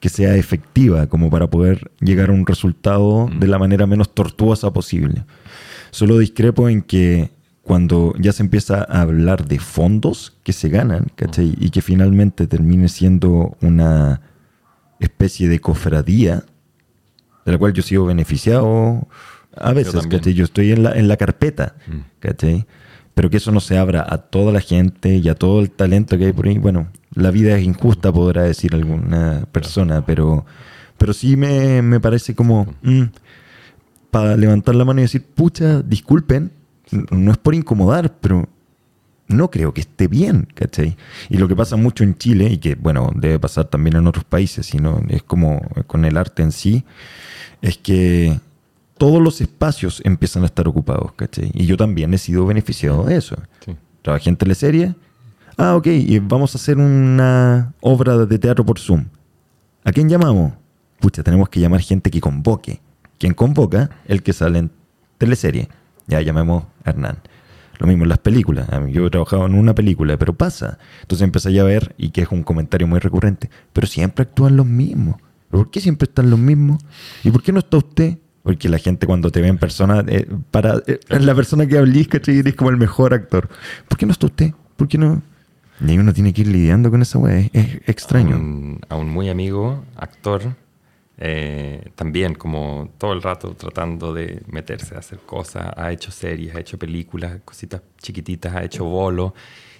que 0.00 0.08
sea 0.08 0.36
efectiva 0.36 1.06
como 1.06 1.30
para 1.30 1.48
poder 1.48 1.90
llegar 2.00 2.30
a 2.30 2.32
un 2.32 2.46
resultado 2.46 3.28
de 3.38 3.46
la 3.46 3.58
manera 3.58 3.86
menos 3.86 4.14
tortuosa 4.14 4.72
posible. 4.72 5.24
Solo 5.90 6.18
discrepo 6.18 6.68
en 6.68 6.82
que 6.82 7.30
cuando 7.62 8.14
ya 8.18 8.32
se 8.32 8.42
empieza 8.42 8.84
a 8.88 9.02
hablar 9.02 9.46
de 9.48 9.58
fondos 9.58 10.36
que 10.42 10.52
se 10.52 10.68
ganan, 10.68 11.06
¿cachai? 11.14 11.54
Y 11.58 11.70
que 11.70 11.80
finalmente 11.82 12.46
termine 12.46 12.88
siendo 12.88 13.56
una 13.62 14.20
especie 15.00 15.48
de 15.48 15.60
cofradía, 15.60 16.44
de 17.46 17.52
la 17.52 17.58
cual 17.58 17.72
yo 17.72 17.82
sigo 17.82 18.04
beneficiado 18.06 19.06
a 19.56 19.72
veces, 19.72 19.92
también. 19.94 20.20
¿cachai? 20.20 20.34
Yo 20.34 20.44
estoy 20.44 20.72
en 20.72 20.82
la, 20.82 20.92
en 20.92 21.08
la 21.08 21.16
carpeta, 21.16 21.74
Mm. 21.86 22.00
¿cachai? 22.20 22.66
Pero 23.14 23.30
que 23.30 23.36
eso 23.36 23.52
no 23.52 23.60
se 23.60 23.78
abra 23.78 24.04
a 24.08 24.18
toda 24.18 24.52
la 24.52 24.60
gente 24.60 25.16
y 25.16 25.28
a 25.28 25.34
todo 25.34 25.60
el 25.60 25.70
talento 25.70 26.18
que 26.18 26.26
hay 26.26 26.32
por 26.32 26.46
ahí. 26.46 26.58
Bueno, 26.58 26.88
la 27.14 27.30
vida 27.30 27.56
es 27.56 27.64
injusta, 27.64 28.12
podrá 28.12 28.42
decir 28.42 28.74
alguna 28.74 29.46
persona, 29.52 30.04
pero, 30.04 30.44
pero 30.98 31.12
sí 31.12 31.36
me, 31.36 31.80
me 31.82 32.00
parece 32.00 32.34
como 32.34 32.66
para 34.10 34.36
levantar 34.36 34.74
la 34.74 34.84
mano 34.84 35.00
y 35.00 35.04
decir, 35.04 35.24
pucha, 35.24 35.82
disculpen, 35.82 36.52
no 37.10 37.32
es 37.32 37.38
por 37.38 37.54
incomodar, 37.54 38.14
pero 38.20 38.48
no 39.28 39.50
creo 39.50 39.72
que 39.72 39.80
esté 39.80 40.08
bien, 40.08 40.48
¿cachai? 40.54 40.96
Y 41.28 41.38
lo 41.38 41.48
que 41.48 41.56
pasa 41.56 41.76
mucho 41.76 42.04
en 42.04 42.16
Chile, 42.16 42.46
y 42.50 42.58
que, 42.58 42.74
bueno, 42.74 43.10
debe 43.14 43.38
pasar 43.38 43.66
también 43.66 43.96
en 43.96 44.06
otros 44.06 44.24
países, 44.24 44.66
sino 44.66 45.02
es 45.08 45.22
como 45.22 45.60
con 45.86 46.04
el 46.04 46.16
arte 46.16 46.42
en 46.42 46.52
sí, 46.52 46.84
es 47.62 47.78
que 47.78 48.38
todos 48.98 49.20
los 49.20 49.40
espacios 49.40 50.00
empiezan 50.04 50.42
a 50.42 50.46
estar 50.46 50.68
ocupados, 50.68 51.12
¿cachai? 51.12 51.50
Y 51.54 51.66
yo 51.66 51.76
también 51.76 52.14
he 52.14 52.18
sido 52.18 52.46
beneficiado 52.46 53.04
de 53.04 53.16
eso. 53.16 53.36
Sí. 53.64 53.76
Trabajé 54.02 54.30
en 54.30 54.36
teleserie. 54.36 54.94
Ah, 55.56 55.76
ok, 55.76 55.86
y 55.86 56.18
vamos 56.18 56.54
a 56.54 56.58
hacer 56.58 56.78
una 56.78 57.72
obra 57.80 58.26
de 58.26 58.38
teatro 58.38 58.64
por 58.64 58.78
Zoom. 58.78 59.06
¿A 59.84 59.92
quién 59.92 60.08
llamamos? 60.08 60.52
Pucha, 61.00 61.22
tenemos 61.22 61.48
que 61.48 61.60
llamar 61.60 61.80
gente 61.80 62.10
que 62.10 62.20
convoque. 62.20 62.80
¿Quién 63.18 63.34
convoca? 63.34 63.90
El 64.06 64.22
que 64.22 64.32
sale 64.32 64.58
en 64.58 64.70
teleserie. 65.18 65.68
Ya 66.06 66.20
llamemos 66.20 66.64
a 66.84 66.90
Hernán. 66.90 67.18
Lo 67.78 67.86
mismo 67.86 68.04
en 68.04 68.08
las 68.08 68.18
películas. 68.18 68.68
Yo 68.90 69.06
he 69.06 69.10
trabajado 69.10 69.46
en 69.46 69.54
una 69.54 69.74
película, 69.74 70.16
pero 70.16 70.34
pasa. 70.34 70.78
Entonces 71.02 71.24
empecé 71.24 71.58
a 71.58 71.64
ver, 71.64 71.94
y 71.98 72.10
que 72.10 72.22
es 72.22 72.28
un 72.30 72.42
comentario 72.42 72.86
muy 72.86 73.00
recurrente, 73.00 73.50
pero 73.72 73.86
siempre 73.86 74.22
actúan 74.22 74.56
los 74.56 74.66
mismos. 74.66 75.16
¿Pero 75.50 75.64
¿Por 75.64 75.70
qué 75.70 75.80
siempre 75.80 76.06
están 76.06 76.30
los 76.30 76.38
mismos? 76.38 76.82
¿Y 77.22 77.30
por 77.30 77.42
qué 77.42 77.52
no 77.52 77.58
está 77.58 77.76
usted? 77.76 78.18
Porque 78.44 78.68
la 78.68 78.78
gente 78.78 79.06
cuando 79.06 79.32
te 79.32 79.40
ve 79.40 79.48
en 79.48 79.58
persona, 79.58 80.04
eh, 80.06 80.28
para 80.52 80.74
eh, 80.86 81.00
la 81.08 81.34
persona 81.34 81.66
que 81.66 81.78
hablís, 81.78 82.06
¿cachai? 82.06 82.38
Eres 82.38 82.54
como 82.54 82.70
el 82.70 82.76
mejor 82.76 83.12
actor. 83.12 83.48
¿Por 83.88 83.98
qué 83.98 84.06
no 84.06 84.12
está 84.12 84.26
usted? 84.26 84.52
¿Por 84.76 84.86
qué 84.86 84.98
no? 84.98 85.22
Y 85.84 85.90
ahí 85.90 85.98
uno 85.98 86.12
tiene 86.12 86.32
que 86.32 86.42
ir 86.42 86.48
lidiando 86.48 86.90
con 86.90 87.02
esa 87.02 87.18
weá. 87.18 87.38
Es, 87.38 87.50
es 87.52 87.80
extraño. 87.88 88.36
A 88.36 88.38
un, 88.38 88.80
a 88.90 88.96
un 88.96 89.08
muy 89.08 89.28
amigo, 89.28 89.82
actor, 89.96 90.42
eh, 91.16 91.90
también 91.94 92.34
como 92.34 92.90
todo 92.98 93.12
el 93.12 93.22
rato 93.22 93.54
tratando 93.54 94.12
de 94.12 94.42
meterse 94.48 94.96
a 94.96 94.98
hacer 94.98 95.20
cosas, 95.20 95.72
ha 95.76 95.92
hecho 95.92 96.10
series, 96.10 96.54
ha 96.54 96.60
hecho 96.60 96.78
películas, 96.78 97.40
cositas 97.44 97.82
chiquititas, 97.98 98.54
ha 98.54 98.64
hecho 98.64 98.84
bolo. 98.84 99.34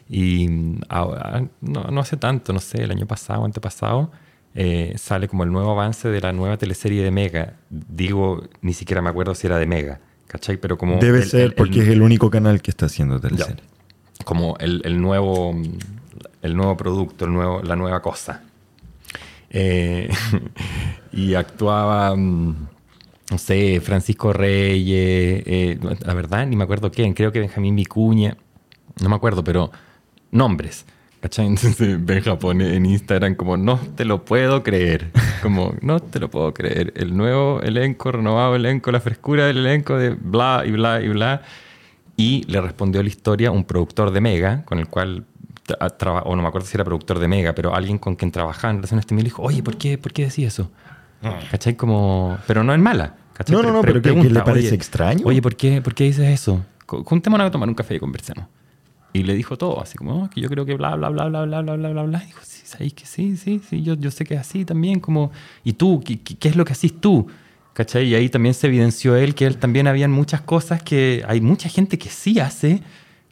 Y 0.09 0.49
mm, 0.49 0.81
ahora, 0.89 1.47
no, 1.61 1.85
no 1.85 2.01
hace 2.01 2.17
tanto, 2.17 2.53
no 2.53 2.61
sé, 2.61 2.83
el 2.83 2.91
año 2.91 3.07
pasado, 3.07 3.45
antepasado, 3.45 4.11
eh, 4.55 4.95
sale 4.97 5.29
como 5.29 5.45
el 5.45 5.51
nuevo 5.53 5.71
avance 5.73 6.09
de 6.09 6.21
la 6.21 6.33
nueva 6.33 6.57
teleserie 6.57 7.03
de 7.03 7.11
Mega. 7.11 7.55
Digo, 7.71 8.43
ni 8.63 8.73
siquiera 8.73 9.03
me 9.03 9.11
acuerdo 9.11 9.35
si 9.35 9.47
era 9.47 9.59
de 9.59 9.67
Mega, 9.67 10.01
¿cachai? 10.29 10.57
Pero 10.57 10.79
como... 10.79 10.97
Debe 10.99 11.19
el- 11.19 11.25
ser 11.29 11.41
el- 11.41 11.47
el- 11.49 11.55
porque 11.55 11.81
es 11.81 11.89
el 11.89 12.03
único 12.03 12.31
canal 12.31 12.63
que 12.63 12.71
está 12.71 12.87
haciendo 12.87 13.21
teleserie. 13.21 13.63
como 14.25 14.57
el, 14.59 14.81
el 14.85 15.01
nuevo, 15.01 15.55
el 16.43 16.57
nuevo 16.57 16.77
producto, 16.77 17.25
el 17.25 17.33
nuevo, 17.33 17.63
la 17.63 17.77
nueva 17.77 18.01
cosa. 18.01 18.43
Eh, 19.51 20.09
y 21.13 21.35
actuaba, 21.35 22.15
mm, 22.17 22.69
no 23.31 23.39
sé, 23.39 23.81
Francisco 23.81 24.33
Reyes, 24.33 25.43
eh, 25.47 25.79
la 26.01 26.15
verdad, 26.15 26.47
ni 26.47 26.57
me 26.57 26.65
acuerdo 26.65 26.91
quién, 26.91 27.15
creo 27.15 27.33
que 27.33 27.41
Benjamín 27.41 27.77
Vicuña, 27.77 28.37
no 29.03 29.09
me 29.09 29.17
acuerdo, 29.17 29.43
pero 29.45 29.71
nombres. 30.31 30.85
¿Cachai? 31.25 31.47
Entonces 31.57 32.05
Benja 32.05 32.39
pone 32.39 32.75
en 32.77 32.85
Instagram 32.85 33.35
como, 33.35 33.57
no 33.57 33.79
te 33.97 34.05
lo 34.05 34.27
puedo 34.27 34.63
creer. 34.63 35.11
Como, 35.43 35.75
no 35.81 35.99
te 35.99 36.21
lo 36.21 36.29
puedo 36.29 36.53
creer. 36.53 36.93
El 36.97 37.17
nuevo 37.17 37.63
elenco, 37.63 38.13
renovado 38.13 38.55
elenco, 38.57 38.93
la 38.93 39.01
frescura 39.01 39.47
del 39.47 39.57
elenco 39.57 39.97
de 39.97 40.11
bla 40.11 40.65
y 40.67 40.73
bla 40.73 41.01
y 41.01 41.09
bla. 41.09 41.41
Y 42.19 42.45
le 42.47 42.61
respondió 42.61 43.03
la 43.03 43.09
historia 43.09 43.51
un 43.53 43.65
productor 43.65 44.11
de 44.11 44.21
Mega, 44.21 44.67
con 44.67 44.79
el 44.79 44.87
cual, 44.89 45.25
o 46.25 46.37
no 46.37 46.43
me 46.43 46.49
acuerdo 46.49 46.67
si 46.69 46.77
era 46.77 46.85
productor 46.85 47.19
de 47.19 47.27
Mega, 47.27 47.55
pero 47.55 47.75
alguien 47.75 47.97
con 47.97 48.17
quien 48.17 48.31
trabajaba 48.31 48.73
en 48.73 48.77
relación 48.77 48.99
a 48.99 49.01
este 49.01 49.15
medio 49.15 49.23
le 49.25 49.29
dijo, 49.31 49.43
oye, 49.43 49.63
¿por 49.63 49.79
qué, 49.79 49.97
¿por 49.97 50.13
qué 50.13 50.25
decís 50.27 50.47
eso? 50.49 50.71
¿Cachai? 51.51 51.75
Como, 51.75 52.37
pero 52.47 52.63
no 52.63 52.75
en 52.75 52.83
mala. 52.83 53.15
¿cachai? 53.33 53.57
No, 53.57 53.63
no, 53.63 53.73
no, 53.73 53.81
pero 53.81 53.95
¿qué- 53.95 54.11
qué 54.11 54.13
pregunta, 54.15 54.29
le 54.41 54.43
parece 54.45 54.67
oye, 54.69 54.77
extraño? 54.77 55.23
Oye, 55.27 55.41
¿por 55.41 55.57
qué, 55.57 55.81
¿por 55.81 55.95
qué 55.95 56.05
dices 56.05 56.29
eso? 56.29 56.63
Juntémonos 56.87 57.47
a 57.47 57.51
tomar 57.51 57.67
un 57.67 57.75
café 57.75 57.95
y 57.95 57.99
conversemos. 57.99 58.45
Y 59.15 59.23
le 59.23 59.35
dijo 59.35 59.57
todo, 59.57 59.81
así 59.81 59.97
como, 59.97 60.25
"Oh, 60.25 60.29
que 60.29 60.41
yo 60.43 60.49
creo 60.51 60.67
que 60.67 60.75
bla, 60.75 60.95
bla, 60.97 61.09
bla, 61.09 61.29
bla, 61.29 61.45
bla, 61.47 61.63
bla, 61.63 61.77
bla, 61.77 61.91
bla, 61.91 62.03
bla. 62.03 62.19
Dijo, 62.19 62.41
sí, 62.43 62.63
¿sabéis 62.65 62.93
que 62.95 63.07
sí? 63.07 63.37
Sí, 63.37 63.61
sí, 63.67 63.83
yo, 63.83 63.95
yo 63.95 64.11
sé 64.11 64.25
que 64.27 64.35
es 64.35 64.41
así 64.41 64.65
también, 64.67 65.01
como, 65.01 65.31
¿y 65.63 65.73
tú? 65.75 66.03
¿Qué, 66.05 66.21
qué, 66.21 66.35
qué 66.37 66.49
es 66.49 66.57
lo 66.57 66.65
que 66.67 66.73
hacís 66.73 67.01
tú? 67.01 67.27
¿Cachai? 67.75 68.09
Y 68.09 68.15
ahí 68.15 68.29
también 68.29 68.55
se 68.55 68.67
evidenció 68.67 69.17
él 69.17 69.35
que 69.35 69.47
él 69.47 69.57
también 69.57 69.87
habían 69.87 70.11
muchas 70.11 70.41
cosas 70.43 70.83
que 70.83 71.25
hay 71.27 71.41
mucha 71.41 71.69
gente 71.69 71.97
que 71.99 72.09
sí 72.11 72.39
hace 72.41 72.83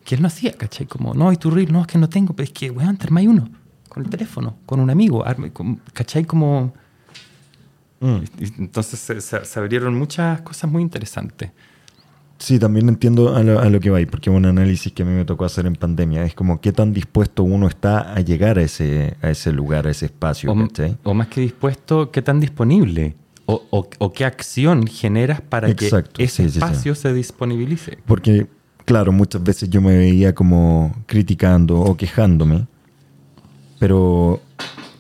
que 0.05 0.15
él 0.15 0.23
no 0.23 0.29
hacía, 0.29 0.53
¿cachai? 0.53 0.87
Como, 0.87 1.15
no, 1.15 1.33
y 1.33 1.37
tu 1.37 1.51
reel, 1.51 1.73
no, 1.73 1.81
es 1.83 1.87
que 1.89 1.99
no 1.99 2.09
tengo, 2.09 2.33
pero 2.35 2.45
es 2.45 2.53
que, 2.53 2.71
weón, 2.71 2.97
te 2.97 3.05
armáis 3.07 3.29
uno 3.29 3.49
con 3.89 4.05
el 4.05 4.09
teléfono, 4.11 4.57
con 4.67 4.81
un 4.81 4.89
amigo, 4.91 5.25
¿cachai? 5.93 6.25
Como... 6.25 6.73
Mm. 8.01 8.19
Entonces 8.59 8.99
se, 9.01 9.21
se- 9.21 9.45
se 9.45 9.59
abrieron 9.61 9.95
muchas 9.97 10.41
cosas 10.43 10.71
muy 10.71 10.83
interesantes. 10.83 11.51
Sí, 12.43 12.59
también 12.59 12.89
entiendo 12.89 13.37
a 13.37 13.43
lo, 13.45 13.61
a 13.61 13.69
lo 13.71 13.79
que 13.79 13.89
va 13.89 13.99
ahí, 13.99 14.07
porque 14.07 14.29
es 14.29 14.35
un 14.37 14.45
análisis 14.45 14.93
que 14.93 15.05
a 15.05 15.07
mí 15.07 15.13
me 15.13 15.25
tocó 15.25 15.45
hacer 15.45 15.65
en 15.65 15.77
pandemia. 15.77 16.25
Es 16.25 16.35
como 16.35 16.61
qué 16.61 16.73
tan 16.73 16.93
dispuesto 16.93 17.45
uno 17.45 17.69
está 17.69 18.13
a 18.15 18.19
llegar 18.21 18.59
a 18.59 18.63
ese, 18.63 19.15
a 19.23 19.31
ese 19.31 19.53
lugar, 19.53 19.87
a 19.87 19.91
ese 19.93 20.07
espacio, 20.07 20.51
O, 20.51 20.69
o 21.05 21.15
más 21.15 21.29
que 21.29 21.41
dispuesto, 21.41 22.11
¿qué 22.11 22.21
tan 22.21 22.41
disponible? 22.41 23.15
O, 23.47 23.63
o- 23.71 23.89
o 24.01 24.13
qué 24.13 24.25
acción 24.25 24.89
generas 24.89 25.41
para 25.41 25.69
Exacto, 25.71 26.15
que 26.15 26.25
ese 26.25 26.43
sí, 26.43 26.49
sí, 26.49 26.51
sí. 26.55 26.59
espacio 26.59 26.97
se 26.97 27.13
disponibilice? 27.15 27.99
Porque, 28.07 28.49
claro, 28.87 29.13
muchas 29.13 29.41
veces 29.45 29.71
yo 29.71 29.81
me 29.81 29.97
veía 29.97 30.35
como 30.35 30.93
criticando 31.07 31.79
o 31.81 31.97
quejándome, 31.97 32.67
pero 33.79 34.41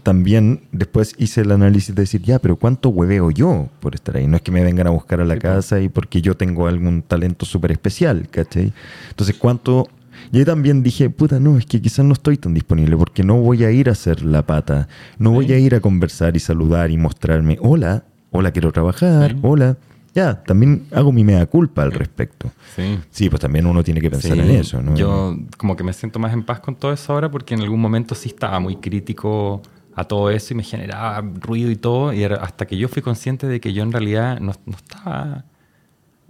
también 0.02 0.62
después 0.72 1.14
hice 1.18 1.42
el 1.42 1.52
análisis 1.52 1.94
de 1.94 2.02
decir, 2.02 2.22
ya, 2.22 2.38
pero 2.38 2.56
¿cuánto 2.56 2.88
hueveo 2.88 3.30
yo 3.30 3.68
por 3.80 3.94
estar 3.94 4.16
ahí? 4.16 4.26
No 4.26 4.36
es 4.36 4.42
que 4.42 4.50
me 4.50 4.62
vengan 4.62 4.86
a 4.86 4.90
buscar 4.90 5.20
a 5.20 5.24
la 5.24 5.34
pues. 5.34 5.42
casa 5.42 5.80
y 5.80 5.88
porque 5.88 6.20
yo 6.22 6.36
tengo 6.36 6.66
algún 6.66 7.02
talento 7.02 7.46
súper 7.46 7.72
especial, 7.72 8.26
¿cachai? 8.30 8.72
Entonces, 9.10 9.36
¿cuánto...? 9.38 9.88
Y 10.30 10.38
ahí 10.38 10.44
también 10.44 10.82
dije, 10.82 11.10
puta, 11.10 11.40
no, 11.40 11.58
es 11.58 11.66
que 11.66 11.80
quizás 11.80 12.04
no 12.04 12.12
estoy 12.12 12.36
tan 12.36 12.54
disponible 12.54 12.96
porque 12.96 13.24
no 13.24 13.36
voy 13.40 13.64
a 13.64 13.70
ir 13.70 13.88
a 13.88 13.92
hacer 13.92 14.22
la 14.22 14.42
pata, 14.46 14.86
no 15.18 15.30
voy 15.32 15.46
Sí. 15.48 15.52
a 15.54 15.58
ir 15.58 15.74
a 15.74 15.80
conversar 15.80 16.36
y 16.36 16.40
saludar 16.40 16.90
y 16.90 16.96
mostrarme, 16.98 17.58
hola, 17.60 18.04
hola, 18.30 18.50
quiero 18.52 18.70
trabajar, 18.72 19.32
Sí. 19.32 19.38
hola. 19.42 19.76
ya, 20.14 20.42
también 20.44 20.84
hago 20.92 21.10
mi 21.10 21.24
mea 21.24 21.46
culpa 21.46 21.82
al 21.82 21.90
respecto. 21.92 22.50
Sí. 22.76 22.98
Sí, 23.10 23.30
pues 23.30 23.40
también 23.40 23.64
uno 23.66 23.82
tiene 23.82 23.98
que 24.00 24.10
pensar 24.10 24.32
Sí, 24.34 24.38
en 24.40 24.50
eso, 24.50 24.82
¿no? 24.82 24.94
Yo 24.94 25.34
como 25.56 25.74
que 25.74 25.82
me 25.84 25.92
siento 25.94 26.18
más 26.18 26.34
en 26.34 26.42
paz 26.42 26.60
con 26.60 26.76
todo 26.76 26.92
eso 26.92 27.14
ahora 27.14 27.30
porque 27.30 27.54
en 27.54 27.62
algún 27.62 27.80
momento 27.80 28.14
sí 28.14 28.28
estaba 28.28 28.60
muy 28.60 28.76
crítico 28.76 29.62
a 29.94 30.04
todo 30.04 30.30
eso 30.30 30.54
y 30.54 30.56
me 30.56 30.62
generaba 30.62 31.20
ruido 31.40 31.70
y 31.70 31.76
todo. 31.76 32.12
Y 32.12 32.24
hasta 32.24 32.66
que 32.66 32.76
yo 32.76 32.88
fui 32.88 33.02
consciente 33.02 33.46
de 33.46 33.60
que 33.60 33.72
yo 33.72 33.82
en 33.82 33.92
realidad 33.92 34.40
no, 34.40 34.52
no 34.66 34.76
estaba 34.76 35.44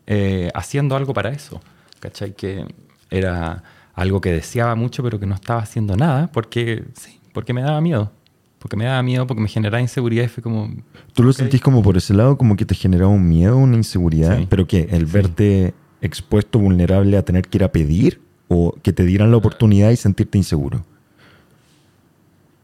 eh, 0.07 0.51
haciendo 0.55 0.97
algo 0.97 1.13
para 1.15 1.31
eso. 1.31 1.61
¿Cachai? 2.01 2.35
Que 2.35 2.67
era 3.11 3.63
algo 3.95 4.21
que 4.21 4.33
deseaba 4.33 4.75
mucho 4.75 5.03
pero 5.03 5.21
que 5.21 5.27
no 5.27 5.35
estaba 5.35 5.61
haciendo 5.61 5.97
nada 5.97 6.31
porque, 6.33 6.85
sí, 6.95 7.21
porque 7.33 7.53
me 7.53 7.63
daba 7.63 7.81
miedo. 7.81 8.11
Porque 8.59 8.77
me 8.77 8.85
daba 8.85 9.03
miedo, 9.03 9.27
porque 9.27 9.43
me 9.43 9.49
generaba 9.49 9.81
inseguridad 9.81 10.25
y 10.25 10.29
fue 10.29 10.41
como... 10.43 10.71
¿Tú 11.15 11.25
lo 11.25 11.33
sentís 11.33 11.61
como 11.61 11.83
por 11.83 11.97
ese 11.97 12.15
lado, 12.15 12.39
como 12.39 12.55
que 12.55 12.65
te 12.65 12.77
generaba 12.77 13.11
un 13.11 13.29
miedo, 13.29 13.57
una 13.57 13.75
inseguridad? 13.77 14.39
Sí. 14.39 14.47
¿Pero 14.49 14.67
qué? 14.69 14.87
¿El 14.91 15.07
Sí. 15.09 15.13
verte 15.13 15.75
expuesto, 16.01 16.61
vulnerable 16.61 17.17
a 17.17 17.25
tener 17.25 17.49
que 17.49 17.59
ir 17.59 17.65
a 17.65 17.73
pedir? 17.73 18.21
¿O 18.47 18.73
que 18.83 18.93
te 18.93 19.05
dieran 19.05 19.33
la 19.33 19.37
oportunidad 19.39 19.91
y 19.91 19.97
sentirte 19.97 20.39
inseguro? 20.39 20.85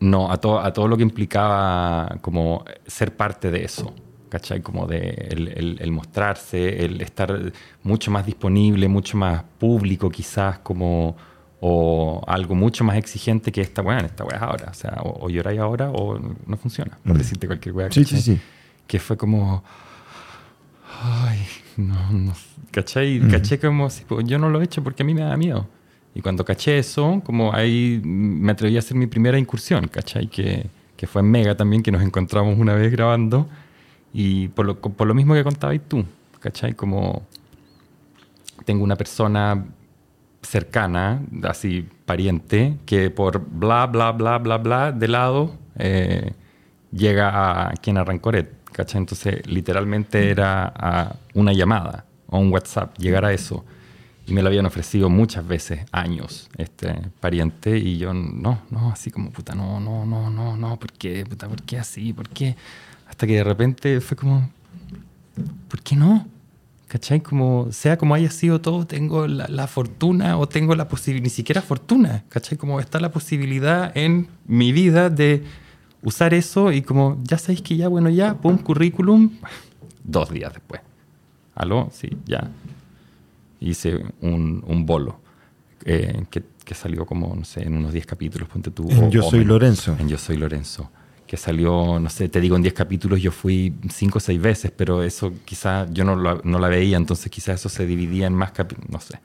No, 0.00 0.30
a, 0.30 0.36
todo 0.36 0.60
a 0.60 0.72
todo 0.72 0.86
lo 0.88 0.96
que 0.96 1.02
implicaba 1.02 2.18
como 2.20 2.64
ser 2.86 3.16
parte 3.16 3.50
de 3.50 3.64
eso, 3.64 3.92
¿cachai? 4.28 4.60
Como 4.62 4.86
de 4.86 5.28
el, 5.30 5.48
el- 5.48 5.78
el 5.80 5.90
mostrarse, 5.90 6.84
el 6.84 7.00
estar 7.00 7.52
mucho 7.82 8.10
más 8.12 8.24
disponible, 8.24 8.86
mucho 8.88 9.16
más 9.16 9.42
público 9.58 10.08
quizás, 10.08 10.60
como 10.60 11.16
o 11.60 12.22
algo 12.28 12.54
mucho 12.54 12.84
más 12.84 12.96
exigente 12.96 13.50
que 13.50 13.60
esta 13.60 13.82
weá, 13.82 13.98
esta 13.98 14.22
weá 14.24 14.36
es 14.36 14.42
ahora. 14.42 14.68
O 14.70 14.74
sea, 14.74 14.98
o, 15.02 15.26
o 15.26 15.28
lloráis 15.30 15.58
ahora 15.58 15.90
o 15.90 16.16
no 16.46 16.56
funciona, 16.56 16.96
por 17.04 17.14
Mm. 17.14 17.18
decirte 17.18 17.46
cualquier 17.48 17.74
weá. 17.74 17.90
Sí, 17.90 18.04
¿cachai? 18.04 18.20
sí, 18.20 18.34
sí. 18.36 18.40
Que 18.86 19.00
fue 19.00 19.16
como... 19.16 19.64
Ay, 21.02 21.38
no, 21.76 22.10
no. 22.12 22.32
¿Cachai? 22.70 23.20
Ujú. 23.20 23.30
Caché 23.30 23.58
como 23.58 23.90
si 23.90 24.04
pues, 24.04 24.26
yo 24.26 24.38
no 24.38 24.48
lo 24.50 24.60
he 24.60 24.64
hecho 24.64 24.82
porque 24.82 25.02
a 25.02 25.06
mí 25.06 25.14
me 25.14 25.22
da 25.22 25.36
miedo. 25.36 25.66
Y 26.18 26.20
cuando 26.20 26.44
caché 26.44 26.80
eso, 26.80 27.22
como 27.24 27.54
ahí 27.54 28.00
me 28.02 28.50
atreví 28.50 28.74
a 28.74 28.80
hacer 28.80 28.96
mi 28.96 29.06
primera 29.06 29.38
incursión, 29.38 29.86
¿cachai? 29.86 30.26
Que, 30.26 30.66
que 30.96 31.06
fue 31.06 31.22
en 31.22 31.30
Mega 31.30 31.56
también, 31.56 31.80
que 31.80 31.92
nos 31.92 32.02
encontramos 32.02 32.58
una 32.58 32.74
vez 32.74 32.90
grabando. 32.90 33.46
Y 34.12 34.48
por 34.48 34.66
lo, 34.66 34.80
por 34.80 35.06
lo 35.06 35.14
mismo 35.14 35.34
que 35.34 35.44
contabas 35.44 35.78
tú, 35.86 36.04
¿cachai? 36.40 36.74
Como 36.74 37.22
tengo 38.64 38.82
una 38.82 38.96
persona 38.96 39.64
cercana, 40.42 41.22
así 41.44 41.88
pariente, 42.04 42.78
que 42.84 43.10
por 43.10 43.38
bla, 43.48 43.86
bla, 43.86 44.10
bla, 44.10 44.38
bla, 44.38 44.58
bla, 44.58 44.90
de 44.90 45.06
lado, 45.06 45.54
eh, 45.78 46.32
llega 46.90 47.68
a 47.68 47.74
quien 47.74 47.96
arrancó 47.96 48.32
Red, 48.32 48.48
¿cachai? 48.72 49.02
Entonces, 49.02 49.46
literalmente 49.46 50.30
era 50.30 50.64
a 50.66 51.14
una 51.34 51.52
llamada 51.52 52.06
o 52.26 52.40
un 52.40 52.52
WhatsApp, 52.52 52.98
llegar 52.98 53.24
a 53.24 53.32
eso. 53.32 53.64
Y 54.28 54.34
me 54.34 54.42
lo 54.42 54.48
habían 54.48 54.66
ofrecido 54.66 55.08
muchas 55.08 55.46
veces, 55.48 55.86
años, 55.90 56.50
este 56.58 57.00
pariente, 57.18 57.78
y 57.78 57.96
yo, 57.96 58.12
no, 58.12 58.60
no, 58.70 58.90
así 58.92 59.10
como, 59.10 59.30
puta, 59.30 59.54
no, 59.54 59.80
no, 59.80 60.04
no, 60.04 60.28
no, 60.28 60.54
no, 60.54 60.78
¿por 60.78 60.92
qué? 60.92 61.24
Puta, 61.24 61.48
¿por 61.48 61.62
qué 61.62 61.78
así? 61.78 62.12
¿Por 62.12 62.28
qué? 62.28 62.54
Hasta 63.08 63.26
que 63.26 63.36
de 63.36 63.44
repente 63.44 64.00
fue 64.02 64.18
como, 64.18 64.50
¿por 65.68 65.80
qué 65.80 65.96
no? 65.96 66.26
¿Cachai? 66.88 67.22
Como, 67.22 67.68
sea 67.72 67.96
como 67.96 68.14
haya 68.14 68.30
sido 68.30 68.60
todo, 68.60 68.86
tengo 68.86 69.26
la, 69.26 69.48
la 69.48 69.66
fortuna 69.66 70.36
o 70.36 70.46
tengo 70.46 70.74
la 70.74 70.88
posibilidad, 70.88 71.24
ni 71.24 71.30
siquiera 71.30 71.62
fortuna, 71.62 72.24
¿cachai? 72.28 72.58
Como 72.58 72.80
está 72.80 73.00
la 73.00 73.10
posibilidad 73.10 73.96
en 73.96 74.28
mi 74.46 74.72
vida 74.72 75.08
de 75.08 75.42
usar 76.02 76.34
eso 76.34 76.70
y 76.70 76.82
como, 76.82 77.18
ya 77.22 77.38
sabéis 77.38 77.62
que 77.62 77.76
ya, 77.76 77.88
bueno, 77.88 78.10
ya, 78.10 78.34
pum, 78.34 78.58
currículum, 78.58 79.30
dos 80.04 80.30
días 80.30 80.52
después. 80.52 80.82
¿Aló? 81.54 81.88
Sí, 81.92 82.10
ya. 82.26 82.50
Hice 83.60 83.96
un, 84.20 84.62
un 84.66 84.86
bolo 84.86 85.20
eh, 85.84 86.24
que, 86.30 86.42
que 86.64 86.74
salió 86.74 87.04
como, 87.06 87.34
no 87.34 87.44
sé, 87.44 87.62
en 87.62 87.76
unos 87.76 87.92
10 87.92 88.06
capítulos, 88.06 88.48
ponte 88.48 88.70
tú. 88.70 88.88
En 88.90 89.04
o- 89.04 89.10
Yo 89.10 89.26
o 89.26 89.30
Soy 89.30 89.40
menos. 89.40 89.52
Lorenzo. 89.54 89.96
En 89.98 90.08
Yo 90.08 90.18
Soy 90.18 90.36
Lorenzo. 90.36 90.90
Que 91.26 91.36
salió, 91.36 91.98
no 92.00 92.08
sé, 92.08 92.28
te 92.30 92.40
digo, 92.40 92.56
en 92.56 92.62
10 92.62 92.72
capítulos 92.74 93.20
yo 93.20 93.30
fui 93.30 93.74
5 93.90 94.16
o 94.16 94.20
6 94.20 94.40
veces, 94.40 94.70
pero 94.74 95.02
eso 95.02 95.32
quizás 95.44 95.88
yo 95.92 96.04
no, 96.04 96.16
lo- 96.16 96.40
no 96.42 96.58
la 96.58 96.68
veía, 96.68 96.96
entonces 96.96 97.30
quizás 97.30 97.60
eso 97.60 97.68
se 97.68 97.84
dividía 97.84 98.26
en 98.26 98.32
más 98.34 98.52
capítulos, 98.52 98.88
no 98.90 98.98
sé. 99.00 99.18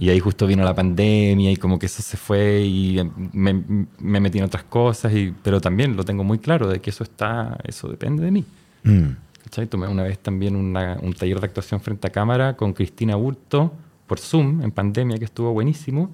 Y 0.00 0.10
ahí 0.10 0.20
justo 0.20 0.46
vino 0.46 0.62
la 0.62 0.74
pandemia 0.76 1.50
y 1.50 1.56
como 1.56 1.76
que 1.76 1.86
eso 1.86 2.02
se 2.02 2.16
fue 2.16 2.60
y 2.64 3.00
me, 3.32 3.64
me 3.98 4.20
metí 4.20 4.38
en 4.38 4.44
otras 4.44 4.62
cosas, 4.62 5.12
y, 5.12 5.34
pero 5.42 5.60
también 5.60 5.96
lo 5.96 6.04
tengo 6.04 6.22
muy 6.22 6.38
claro 6.38 6.68
de 6.68 6.80
que 6.80 6.90
eso 6.90 7.02
está, 7.02 7.58
eso 7.64 7.88
depende 7.88 8.22
de 8.22 8.30
mí. 8.30 8.44
Mm. 8.84 9.08
¿Cachai? 9.48 9.66
Tomé 9.66 9.88
una 9.88 10.02
vez 10.02 10.18
también 10.18 10.54
un 10.56 11.14
taller 11.14 11.40
de 11.40 11.46
actuación 11.46 11.80
frente 11.80 12.06
a 12.06 12.10
cámara 12.10 12.54
con 12.54 12.74
Cristina 12.74 13.16
Burto 13.16 13.72
por 14.06 14.18
Zoom 14.18 14.60
en 14.60 14.70
pandemia, 14.70 15.16
que 15.16 15.24
estuvo 15.24 15.54
buenísimo. 15.54 16.12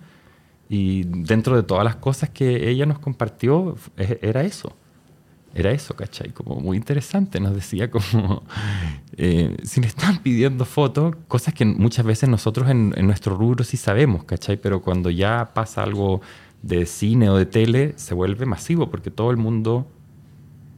Y 0.68 1.02
dentro 1.02 1.56
de 1.56 1.64
todas 1.64 1.82
las 1.82 1.96
cosas 1.96 2.30
que 2.30 2.70
ella 2.70 2.86
nos 2.86 3.00
compartió, 3.00 3.74
era 3.96 4.44
eso. 4.44 4.72
Era 5.52 5.72
eso, 5.72 5.96
¿cachai? 5.96 6.30
Como 6.30 6.60
muy 6.60 6.76
interesante. 6.76 7.40
Nos 7.40 7.56
decía 7.56 7.90
como, 7.90 8.44
eh, 9.16 9.56
si 9.64 9.80
le 9.80 9.88
están 9.88 10.18
pidiendo 10.18 10.64
fotos, 10.64 11.16
cosas 11.26 11.54
que 11.54 11.64
muchas 11.64 12.06
veces 12.06 12.28
nosotros 12.28 12.70
en, 12.70 12.94
en 12.96 13.04
nuestro 13.04 13.36
rubro 13.36 13.64
sí 13.64 13.76
sabemos, 13.76 14.22
¿cachai? 14.22 14.58
Pero 14.58 14.80
cuando 14.80 15.10
ya 15.10 15.50
pasa 15.54 15.82
algo 15.82 16.20
de 16.62 16.86
cine 16.86 17.30
o 17.30 17.36
de 17.36 17.46
tele, 17.46 17.94
se 17.96 18.14
vuelve 18.14 18.46
masivo 18.46 18.90
porque 18.90 19.10
todo 19.10 19.32
el 19.32 19.38
mundo 19.38 19.88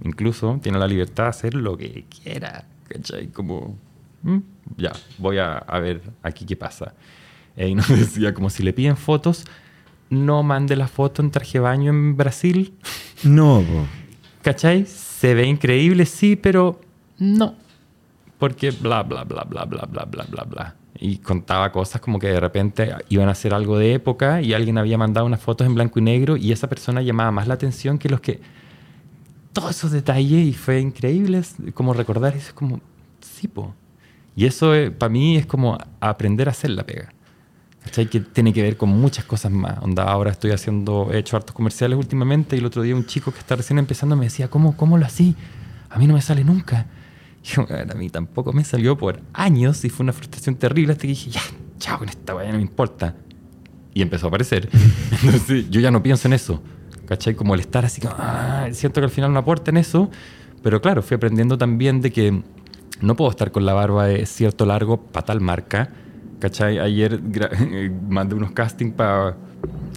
incluso 0.03 0.59
tiene 0.63 0.79
la 0.79 0.87
libertad 0.87 1.25
de 1.25 1.31
hacer 1.31 1.55
lo 1.55 1.77
que 1.77 2.05
quiera, 2.05 2.65
¿cachai? 2.89 3.29
Como, 3.29 3.77
mm, 4.23 4.39
ya, 4.77 4.93
voy 5.19 5.39
a, 5.39 5.59
a 5.59 5.79
ver 5.79 6.03
aquí 6.23 6.45
qué 6.45 6.57
pasa. 6.57 6.95
Eh, 7.57 7.69
y 7.69 7.75
nos 7.77 7.89
decía, 7.89 8.35
como 8.35 8.51
si 8.51 8.63
le 8.63 8.73
piden 8.73 8.97
fotos, 8.97 9.45
no 10.11 10.43
mande 10.43 10.77
la 10.77 10.89
foto 10.89 11.23
en 11.23 11.31
traje 11.31 11.55
de 11.55 11.61
baño 11.61 11.91
en 11.91 12.17
Brasil, 12.17 12.75
No, 13.25 13.63
po. 13.63 13.87
¿cachai? 14.43 14.87
Se 14.87 15.35
ve 15.35 15.47
increíble, 15.47 16.07
sí, 16.07 16.37
pero 16.37 16.81
no. 17.19 17.55
Porque 18.39 18.71
bla, 18.71 19.03
bla, 19.03 19.25
bla, 19.25 19.45
bla, 19.45 19.65
bla, 19.65 19.87
bla, 19.87 20.05
bla, 20.05 20.27
bla, 20.29 20.45
bla. 20.45 20.77
Y 20.99 21.19
contaba 21.19 21.73
cosas 21.73 22.01
como 22.01 22.19
que 22.19 22.29
de 22.29 22.41
repente 22.41 22.95
iban 23.09 23.29
a 23.29 23.33
hacer 23.33 23.53
algo 23.55 23.79
de 23.79 23.95
época 23.95 24.41
y 24.41 24.55
alguien 24.55 24.79
había 24.79 24.97
mandado 24.97 25.27
unas 25.27 25.41
fotos 25.41 25.67
en 25.67 25.75
blanco 25.75 25.99
y 25.99 26.03
negro 26.03 26.37
y 26.37 26.53
esa 26.53 26.69
persona 26.69 27.03
llamaba 27.03 27.31
más 27.31 27.49
la 27.49 27.55
atención 27.55 27.99
que 27.99 28.09
los 28.09 28.21
que... 28.21 28.41
Todos 29.57 29.71
esos 29.71 29.91
detalles 29.91 30.47
y 30.47 30.53
fue 30.53 30.81
increíble 30.81 31.43
como 31.73 31.95
recordar 31.95 32.37
eso, 32.37 32.49
es 32.49 32.53
como, 32.53 32.79
sí, 33.23 33.49
po. 33.49 33.75
Y 34.37 34.45
eso 34.45 34.73
para 34.99 35.09
mí 35.09 35.39
es 35.39 35.47
como 35.47 35.79
aprender 35.99 36.47
a 36.49 36.51
hacer 36.51 36.69
la 36.71 36.85
pega. 36.85 37.09
¿Cachai? 37.83 38.11
Que 38.11 38.21
tiene 38.21 38.53
que 38.53 38.61
ver 38.61 38.77
con 38.77 38.91
muchas 38.91 39.25
cosas 39.25 39.51
más. 39.51 39.79
Onda, 39.83 40.03
ahora 40.03 40.31
estoy 40.31 40.51
haciendo, 40.51 41.09
he 41.11 41.19
hecho 41.21 41.39
hartos 41.39 41.55
comerciales 41.55 41.99
últimamente 41.99 42.55
y 42.55 42.59
el 42.59 42.67
otro 42.67 42.83
día 42.83 42.95
un 42.95 43.07
chico 43.07 43.33
que 43.33 43.39
está 43.39 43.57
recién 43.57 43.79
empezando 43.79 44.15
me 44.15 44.27
decía, 44.27 44.49
¿cómo, 44.51 44.77
cómo 44.77 44.99
lo 44.99 45.07
así? 45.07 45.35
A 45.89 45.99
mí 45.99 46.07
no 46.07 46.13
me 46.13 46.21
sale 46.21 46.45
nunca. 46.45 46.87
Y 47.43 47.49
yo, 47.49 47.65
"Bueno, 47.67 47.93
a 47.95 47.97
mí 47.97 48.11
tampoco 48.11 48.53
me 48.53 48.63
salió 48.63 48.99
por 48.99 49.23
años 49.33 49.83
y 49.87 49.89
fue 49.89 50.05
una 50.05 50.13
frustración 50.13 50.57
terrible 50.57 50.93
hasta 50.93 51.03
que 51.03 51.09
dije, 51.09 51.31
ya, 51.31 51.41
chao 51.79 51.99
con 51.99 52.11
esta 52.11 52.35
weá, 52.35 52.51
no 52.51 52.57
me 52.59 52.63
importa. 52.63 53.15
Y 53.95 54.03
empezó 54.03 54.27
a 54.27 54.29
aparecer. 54.29 54.69
Entonces 55.23 55.71
yo 55.71 55.81
ya 55.81 55.91
no 55.91 56.03
pienso 56.03 56.29
en 56.29 56.35
eso. 56.35 56.61
¿Cachai? 57.07 57.35
Como 57.35 57.55
el 57.55 57.61
estar 57.61 57.85
así 57.85 58.01
como, 58.01 58.15
"Ah", 58.19 58.67
siento 58.73 59.01
que 59.01 59.05
al 59.05 59.11
final 59.11 59.33
no 59.33 59.39
aporta 59.39 59.71
en 59.71 59.77
eso. 59.79 60.11
Pero 60.63 60.81
claro, 60.81 61.03
fui 61.03 61.15
aprendiendo 61.17 61.57
también 61.57 62.01
de 62.01 62.11
que 62.13 62.43
no 63.01 63.15
puedo 63.17 63.31
estar 63.31 63.53
con 63.53 63.65
la 63.65 63.73
barba 63.75 64.07
de 64.07 64.27
cierto 64.27 64.67
largo 64.67 64.99
para 64.99 65.27
tal 65.27 65.41
marca. 65.41 65.91
¿Cachai? 66.41 66.79
Ayer 66.79 67.21
mandé 68.09 68.35
unos 68.35 68.51
castings 68.53 68.95
para 68.95 69.37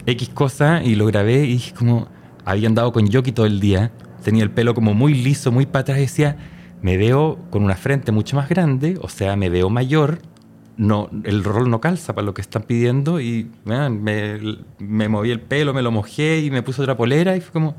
X 0.06 0.30
cosa 0.30 0.84
y 0.84 0.96
lo 0.96 1.06
grabé 1.06 1.44
y 1.46 1.54
dije 1.54 1.74
como, 1.74 2.08
había 2.46 2.68
andado 2.68 2.92
con 2.92 3.08
Yoki 3.08 3.32
todo 3.32 3.46
el 3.46 3.60
día, 3.60 3.92
tenía 4.24 4.44
el 4.44 4.52
pelo 4.52 4.74
como 4.74 4.94
muy 4.94 5.14
liso, 5.14 5.52
muy 5.52 5.66
para 5.66 5.82
atrás 5.82 5.98
decía, 5.98 6.38
me 6.82 6.98
veo 6.98 7.38
con 7.50 7.64
una 7.64 7.76
frente 7.76 8.12
mucho 8.12 8.36
más 8.36 8.48
grande, 8.48 8.98
o 9.02 9.10
sea, 9.10 9.36
me 9.36 9.50
veo 9.50 9.70
mayor, 9.70 10.20
no, 10.80 11.10
el 11.26 11.44
rol 11.44 11.70
no 11.70 11.82
calza 11.82 12.16
para 12.16 12.26
lo 12.26 12.34
que 12.34 12.42
están 12.42 12.64
pidiendo 12.64 13.20
y 13.20 13.52
man, 13.66 14.02
me, 14.02 14.40
me 14.80 15.10
moví 15.10 15.30
el 15.30 15.42
pelo, 15.42 15.74
me 15.74 15.82
lo 15.82 15.92
mojé 15.92 16.40
y 16.40 16.50
me 16.52 16.64
puse 16.64 16.82
otra 16.82 16.96
polera 16.96 17.36
y 17.36 17.42
fue 17.42 17.52
como... 17.52 17.76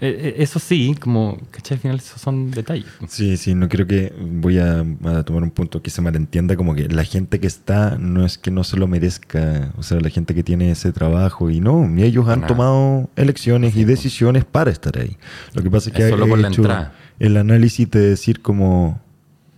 eh, 0.00 0.18
eh, 0.20 0.34
Eso 0.38 0.58
sí, 0.58 0.96
como, 1.00 1.38
¿cachai? 1.52 1.76
Al 1.76 1.80
final 1.80 1.96
esos 1.98 2.20
son 2.20 2.50
detalles. 2.50 2.86
Sí, 3.06 3.36
sí, 3.36 3.54
no 3.54 3.68
creo 3.68 3.86
que 3.86 4.12
voy 4.20 4.58
a, 4.58 4.80
a 5.04 5.22
tomar 5.22 5.44
un 5.44 5.50
punto 5.52 5.80
que 5.80 5.90
se 5.90 6.02
malentienda 6.02 6.56
como 6.56 6.74
que 6.74 6.88
la 6.88 7.04
gente 7.04 7.38
que 7.38 7.46
está 7.46 7.96
no 7.98 8.26
es 8.26 8.36
que 8.36 8.50
no 8.50 8.64
se 8.64 8.76
lo 8.76 8.88
merezca, 8.88 9.72
o 9.78 9.84
sea, 9.84 10.00
la 10.00 10.10
gente 10.10 10.34
que 10.34 10.42
tiene 10.42 10.72
ese 10.72 10.90
trabajo 10.92 11.50
y 11.50 11.60
no, 11.60 11.88
y 11.96 12.02
ellos 12.02 12.26
han 12.28 12.40
Nada. 12.40 12.48
tomado 12.48 13.08
elecciones 13.14 13.74
y 13.76 13.78
Sí, 13.78 13.84
po. 13.84 13.90
decisiones 13.90 14.44
para 14.44 14.72
estar 14.72 14.98
ahí. 14.98 15.16
Lo 15.54 15.62
que 15.62 15.70
pasa 15.70 15.90
es 15.90 15.94
que 15.96 16.02
Es 16.02 16.10
solo 16.10 16.26
he 16.26 16.28
por 16.28 16.38
la 16.40 16.48
hecho 16.48 16.62
entrada. 16.62 16.92
el 17.20 17.36
análisis 17.36 17.88
de 17.90 18.00
decir 18.00 18.42
como, 18.42 19.00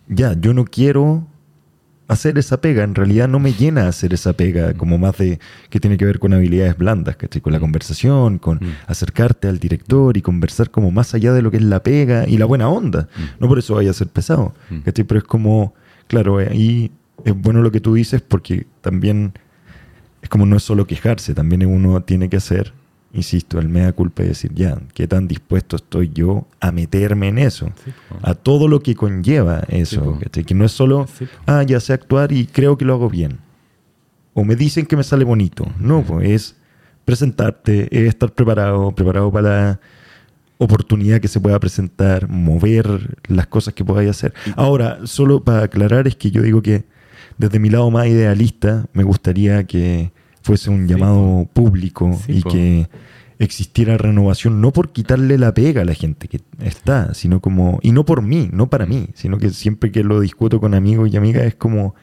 ya, 0.09 0.39
yo 0.39 0.53
no 0.53 0.65
quiero 0.67 1.27
hacer 2.09 2.39
esa 2.39 2.61
pega. 2.61 2.83
En 2.83 2.95
realidad 2.95 3.29
no 3.29 3.39
me 3.39 3.53
llena 3.53 3.87
hacer 3.87 4.15
esa 4.15 4.33
pega, 4.33 4.75
como 4.75 4.99
más 4.99 5.17
de 5.19 5.39
que 5.71 5.79
tiene 5.79 5.97
que 5.97 6.07
ver 6.07 6.19
con 6.19 6.33
habilidades 6.33 6.77
blandas, 6.77 7.17
¿cachai? 7.17 7.41
Con 7.41 7.53
la 7.53 7.61
conversación, 7.61 8.39
con 8.39 8.61
acercarte 8.87 9.47
al 9.47 9.59
director 9.59 10.17
y 10.17 10.23
conversar 10.23 10.71
como 10.71 10.91
más 10.91 11.15
allá 11.15 11.33
de 11.33 11.43
lo 11.43 11.51
que 11.51 11.59
es 11.59 11.63
la 11.63 11.83
pega 11.83 12.27
y 12.27 12.39
la 12.39 12.47
buena 12.47 12.69
onda. 12.69 13.09
No 13.39 13.47
por 13.47 13.59
eso 13.59 13.75
vaya 13.75 13.91
a 13.91 13.95
ser 13.95 14.09
pesado, 14.09 14.55
¿cachai? 14.85 15.05
Pero 15.05 15.19
es 15.19 15.25
como, 15.25 15.75
claro, 16.09 16.39
ahí 16.39 16.91
es 17.25 17.35
bueno 17.35 17.63
lo 17.63 17.71
que 17.71 17.81
tú 17.81 17.95
dices 17.95 18.23
porque 18.23 18.67
también 18.81 19.35
es 20.23 20.29
como 20.29 20.47
no 20.47 20.57
es 20.57 20.63
solo 20.63 20.87
quejarse, 20.87 21.35
también 21.35 21.65
uno 21.67 22.03
tiene 22.03 22.29
que 22.29 22.39
hacer 22.39 22.73
insisto, 23.13 23.59
el 23.59 23.69
mea 23.69 23.93
culpa 23.93 24.23
y 24.23 24.29
decir, 24.29 24.53
ya, 24.55 24.79
¿qué 24.95 25.07
tan 25.07 25.29
dispuesto 25.29 25.77
estoy 25.77 26.11
yo 26.13 26.47
a 26.61 26.73
meterme 26.73 27.29
en 27.29 27.39
eso? 27.39 27.71
a 28.23 28.35
todo 28.35 28.69
lo 28.69 28.81
que 28.81 28.95
conlleva 28.95 29.65
eso, 29.69 30.19
que 30.31 30.55
no 30.55 30.65
es 30.65 30.73
solo, 30.73 31.07
ah, 31.47 31.63
ya 31.63 31.81
sé 31.81 31.93
actuar 31.93 32.33
y 32.33 32.47
creo 32.47 32.77
que 32.77 32.85
lo 32.85 32.95
hago 32.95 33.09
bien. 33.09 33.39
O 34.35 34.45
me 34.45 34.57
dicen 34.57 34.87
que 34.87 34.97
me 34.97 35.03
sale 35.03 35.25
bonito. 35.25 35.67
No, 35.79 36.03
pues 36.03 36.29
es 36.29 36.57
presentarte, 37.05 37.89
es 37.91 38.09
estar 38.09 38.33
preparado, 38.33 38.93
preparado 38.93 39.33
para 39.33 39.49
la 39.49 39.81
oportunidad 40.59 41.21
que 41.21 41.29
se 41.29 41.41
pueda 41.41 41.59
presentar, 41.59 42.29
mover 42.29 43.19
las 43.29 43.47
cosas 43.47 43.75
que 43.75 43.85
podáis 43.85 44.11
hacer. 44.11 44.35
Ahora, 44.57 45.01
solo 45.05 45.43
para 45.43 45.65
aclarar 45.65 46.07
es 46.07 46.17
que 46.17 46.31
yo 46.31 46.43
digo 46.43 46.63
que 46.63 46.85
desde 47.39 47.59
mi 47.59 47.71
lado 47.71 47.91
más 47.91 48.07
idealista 48.09 48.87
me 48.93 49.05
gustaría 49.05 49.65
que 49.65 50.13
fuese 50.49 50.71
un 50.71 50.89
llamado 50.89 51.47
público 51.53 52.19
y 52.27 52.43
que 52.43 52.89
existiera 53.39 53.99
renovación, 53.99 54.63
no 54.63 54.73
por 54.73 54.93
quitarle 54.93 55.37
la 55.37 55.53
pega 55.53 55.83
a 55.83 55.85
la 55.85 55.93
gente 55.93 56.27
que 56.27 56.41
está, 56.65 57.13
sino 57.13 57.41
como, 57.41 57.81
y 57.83 57.93
no 57.93 58.07
por 58.07 58.23
mí, 58.23 58.49
no 58.51 58.71
para 58.71 58.87
mí, 58.87 59.11
sino 59.13 59.37
que 59.37 59.51
siempre 59.51 59.93
que 59.93 60.03
lo 60.03 60.21
discuto 60.21 60.59
con 60.59 60.73
amigos 60.73 61.11
y 61.13 61.19
amigas 61.19 61.45
es 61.45 61.55
como, 61.55 61.95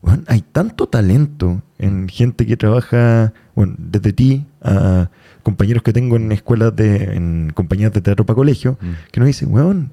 bueno, 0.00 0.22
hay 0.28 0.40
tanto 0.40 0.86
talento 0.86 1.60
en 1.78 2.08
gente 2.08 2.46
que 2.46 2.56
trabaja, 2.56 3.34
bueno, 3.54 3.74
desde 3.76 4.14
ti 4.14 4.46
a 4.62 5.10
compañeros 5.42 5.82
que 5.82 5.92
tengo 5.92 6.16
en 6.16 6.32
escuelas 6.32 6.74
de, 6.74 7.16
en 7.16 7.52
compañías 7.54 7.92
de 7.92 8.00
teatro 8.00 8.24
para 8.24 8.36
colegio, 8.36 8.78
mm. 8.80 9.12
que 9.12 9.20
nos 9.20 9.26
dicen, 9.26 9.52
weón, 9.52 9.92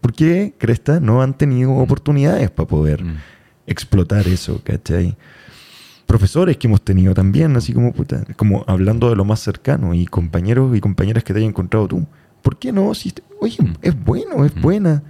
¿por 0.00 0.12
qué, 0.12 0.54
Cresta, 0.56 1.00
no 1.00 1.20
han 1.20 1.36
tenido 1.36 1.72
mm. 1.72 1.80
oportunidades 1.80 2.48
para 2.50 2.68
poder 2.68 3.02
mm. 3.02 3.16
explotar 3.66 4.28
eso, 4.28 4.60
¿cachai? 4.62 5.16
Profesores 6.06 6.56
que 6.56 6.68
hemos 6.68 6.82
tenido 6.82 7.12
también, 7.14 7.56
así 7.56 7.72
como, 7.72 7.92
puta, 7.92 8.24
como 8.36 8.64
hablando 8.66 9.10
de 9.10 9.16
lo 9.16 9.24
más 9.24 9.40
cercano 9.40 9.92
y 9.92 10.06
compañeros 10.06 10.74
y 10.76 10.80
compañeras 10.80 11.24
que 11.24 11.32
te 11.32 11.40
hayas 11.40 11.50
encontrado 11.50 11.88
tú. 11.88 12.06
¿Por 12.42 12.58
qué 12.58 12.72
no? 12.72 12.94
Si, 12.94 13.12
oye, 13.40 13.60
mm. 13.60 13.74
es 13.82 14.04
bueno, 14.04 14.44
es 14.44 14.54
mm. 14.56 14.60
buena. 14.60 15.02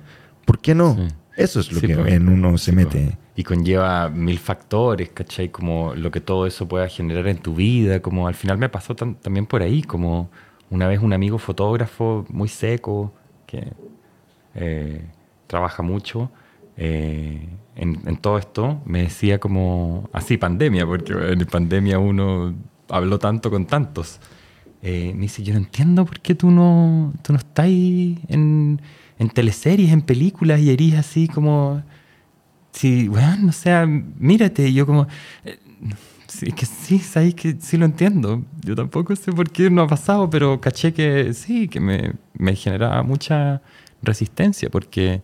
¿Por 0.45 0.59
qué 0.59 0.75
no? 0.75 0.97
Eso 1.37 1.61
es 1.61 1.71
lo 1.71 1.81
que 1.81 1.95
pues. 1.95 2.13
en 2.13 2.29
uno 2.29 2.57
se 2.57 2.73
mete. 2.73 3.05
Pues. 3.05 3.19
Y 3.37 3.45
conlleva 3.45 4.09
mil 4.09 4.39
factores, 4.39 5.11
¿cachai? 5.11 5.51
Como 5.51 5.95
lo 5.95 6.11
que 6.11 6.23
todo 6.23 6.47
eso 6.47 6.67
pueda 6.67 6.89
generar 6.89 7.27
en 7.29 7.37
tu 7.37 7.55
vida. 7.55 8.01
Como 8.01 8.27
al 8.27 8.35
final 8.35 8.57
me 8.57 8.71
pasó 8.71 8.95
también 8.95 9.45
por 9.45 9.61
ahí, 9.61 9.83
como 9.83 10.31
una 10.71 10.89
vez 10.89 11.01
un 11.01 11.13
amigo 11.13 11.37
fotógrafo 11.37 12.25
muy 12.31 12.49
seco 12.49 13.13
que 13.47 13.73
eh, 14.55 15.05
trabaja 15.47 15.83
mucho. 15.83 16.31
Eh, 16.77 17.49
en, 17.77 18.17
todo 18.19 18.39
esto 18.39 18.81
me 18.87 19.03
decía 19.03 19.39
como, 19.39 20.09
así, 20.13 20.37
pandemia, 20.37 20.87
porque 20.87 21.13
en 21.13 21.45
pandemia 21.47 21.99
uno 21.99 22.55
habló 22.89 23.19
tanto 23.19 23.51
con 23.51 23.67
tantos. 23.67 24.19
Eh, 24.83 25.13
me 25.15 25.23
dice, 25.23 25.43
yo 25.43 25.53
no 25.55 25.59
entiendo 25.59 26.05
por 26.05 26.21
qué 26.21 26.35
tú 26.35 26.51
no, 26.51 27.13
tú 27.23 27.33
no 27.33 27.39
estás 27.39 27.67
en, 27.67 28.81
en 29.19 29.29
teleseries, 29.31 29.93
en 29.93 30.03
películas 30.03 30.61
y 30.61 30.71
eres 30.71 30.95
así 30.95 31.29
como... 31.29 31.83
Sí, 32.73 33.09
bueno, 33.09 33.49
o 33.49 33.53
sea, 33.53 33.87
mírate, 33.87 34.73
yo 34.73 34.87
como... 34.87 35.07
Eh, 35.45 35.59
sí, 36.27 36.53
que 36.53 36.67
sí, 36.67 36.99
sabéis 36.99 37.35
que 37.35 37.57
sí 37.59 37.77
lo 37.77 37.87
entiendo. 37.87 38.45
Yo 38.65 38.75
tampoco 38.75 39.17
sé 39.17 39.33
por 39.33 39.51
qué 39.51 39.71
no 39.71 39.83
ha 39.83 39.87
pasado, 39.87 40.29
pero 40.31 40.61
caché 40.61 40.93
que 40.93 41.33
sí, 41.33 41.69
que 41.69 41.81
me, 41.81 42.13
me 42.35 42.55
generaba 42.55 43.03
mucha 43.03 43.63
resistencia, 44.03 44.69
porque 44.71 45.23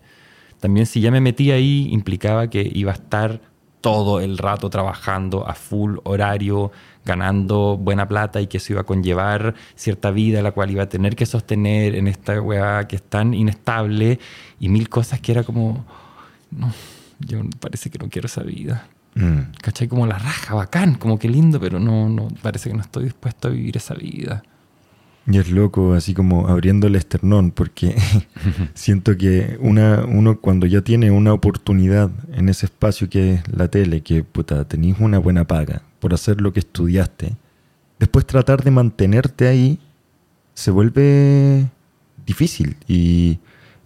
también 0.62 0.86
si 0.86 1.00
ya 1.00 1.10
me 1.10 1.20
metí 1.20 1.50
ahí 1.50 1.88
implicaba 1.90 2.48
que 2.48 2.70
iba 2.72 2.92
a 2.92 2.94
estar 2.94 3.40
todo 3.80 4.20
el 4.20 4.38
rato 4.38 4.70
trabajando 4.70 5.44
a 5.44 5.54
full 5.54 5.96
horario, 6.04 6.70
ganando 7.04 7.76
buena 7.76 8.06
plata 8.06 8.40
y 8.40 8.46
que 8.46 8.58
eso 8.58 8.74
iba 8.74 8.82
a 8.82 8.84
conllevar 8.84 9.56
cierta 9.74 10.12
vida 10.12 10.40
la 10.40 10.52
cual 10.52 10.70
iba 10.70 10.84
a 10.84 10.88
tener 10.88 11.16
que 11.16 11.26
sostener 11.26 11.96
en 11.96 12.06
esta 12.06 12.40
weá 12.40 12.86
que 12.86 12.94
es 12.94 13.02
tan 13.02 13.34
inestable 13.34 14.20
y 14.60 14.68
mil 14.68 14.88
cosas 14.88 15.20
que 15.20 15.32
era 15.32 15.42
como, 15.42 15.84
no, 16.52 16.72
yo 17.18 17.40
parece 17.58 17.90
que 17.90 17.98
no 17.98 18.08
quiero 18.08 18.26
esa 18.26 18.44
vida. 18.44 18.86
Mm. 19.16 19.54
¿Cachai? 19.60 19.88
Como 19.88 20.06
la 20.06 20.16
raja, 20.16 20.54
bacán, 20.54 20.94
como 20.94 21.18
que 21.18 21.28
lindo, 21.28 21.58
pero 21.58 21.80
no, 21.80 22.08
no, 22.08 22.28
parece 22.40 22.70
que 22.70 22.76
no 22.76 22.82
estoy 22.82 23.02
dispuesto 23.06 23.48
a 23.48 23.50
vivir 23.50 23.76
esa 23.78 23.94
vida. 23.94 24.44
Y 25.26 25.38
es 25.38 25.50
loco, 25.50 25.94
así 25.94 26.14
como 26.14 26.48
abriendo 26.48 26.88
el 26.88 26.96
esternón, 26.96 27.52
porque 27.52 27.94
siento 28.74 29.16
que 29.16 29.56
una, 29.60 30.04
uno 30.04 30.40
cuando 30.40 30.66
ya 30.66 30.82
tiene 30.82 31.10
una 31.10 31.32
oportunidad 31.32 32.10
en 32.32 32.48
ese 32.48 32.66
espacio 32.66 33.08
que 33.08 33.34
es 33.34 33.48
la 33.56 33.68
tele, 33.68 34.02
que 34.02 34.24
puta, 34.24 34.64
tenéis 34.66 34.96
una 34.98 35.18
buena 35.18 35.46
paga 35.46 35.82
por 36.00 36.12
hacer 36.12 36.40
lo 36.40 36.52
que 36.52 36.60
estudiaste, 36.60 37.36
después 37.98 38.26
tratar 38.26 38.64
de 38.64 38.72
mantenerte 38.72 39.46
ahí 39.46 39.78
se 40.54 40.70
vuelve 40.70 41.68
difícil. 42.26 42.76
Y, 42.88 43.38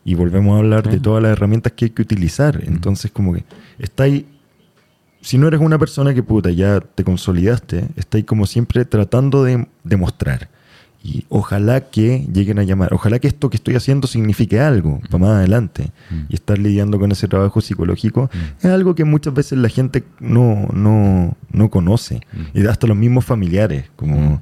y 0.04 0.14
volvemos 0.14 0.54
a 0.54 0.58
hablar 0.58 0.88
de 0.88 1.00
todas 1.00 1.22
las 1.22 1.32
herramientas 1.32 1.72
que 1.72 1.86
hay 1.86 1.90
que 1.90 2.02
utilizar. 2.02 2.62
Entonces 2.64 3.10
como 3.10 3.34
que 3.34 3.44
está 3.78 4.04
ahí, 4.04 4.26
si 5.20 5.36
no 5.36 5.48
eres 5.48 5.60
una 5.60 5.78
persona 5.78 6.14
que 6.14 6.22
puta, 6.22 6.50
ya 6.50 6.80
te 6.80 7.04
consolidaste, 7.04 7.88
está 7.96 8.16
ahí 8.16 8.24
como 8.24 8.46
siempre 8.46 8.84
tratando 8.84 9.42
de 9.42 9.66
demostrar 9.84 10.48
y 11.06 11.24
ojalá 11.28 11.82
que 11.82 12.26
lleguen 12.32 12.58
a 12.58 12.64
llamar, 12.64 12.92
ojalá 12.92 13.20
que 13.20 13.28
esto 13.28 13.48
que 13.48 13.56
estoy 13.56 13.76
haciendo 13.76 14.08
signifique 14.08 14.58
algo 14.58 15.00
para 15.08 15.18
más 15.18 15.30
adelante. 15.30 15.92
Mm. 16.10 16.14
Y 16.28 16.34
estar 16.34 16.58
lidiando 16.58 16.98
con 16.98 17.12
ese 17.12 17.28
trabajo 17.28 17.60
psicológico 17.60 18.28
mm. 18.32 18.66
es 18.66 18.72
algo 18.72 18.96
que 18.96 19.04
muchas 19.04 19.32
veces 19.32 19.58
la 19.58 19.68
gente 19.68 20.02
no, 20.18 20.66
no, 20.72 21.36
no 21.52 21.70
conoce. 21.70 22.20
Mm. 22.32 22.58
Y 22.58 22.66
hasta 22.66 22.88
los 22.88 22.96
mismos 22.96 23.24
familiares, 23.24 23.84
como, 23.94 24.40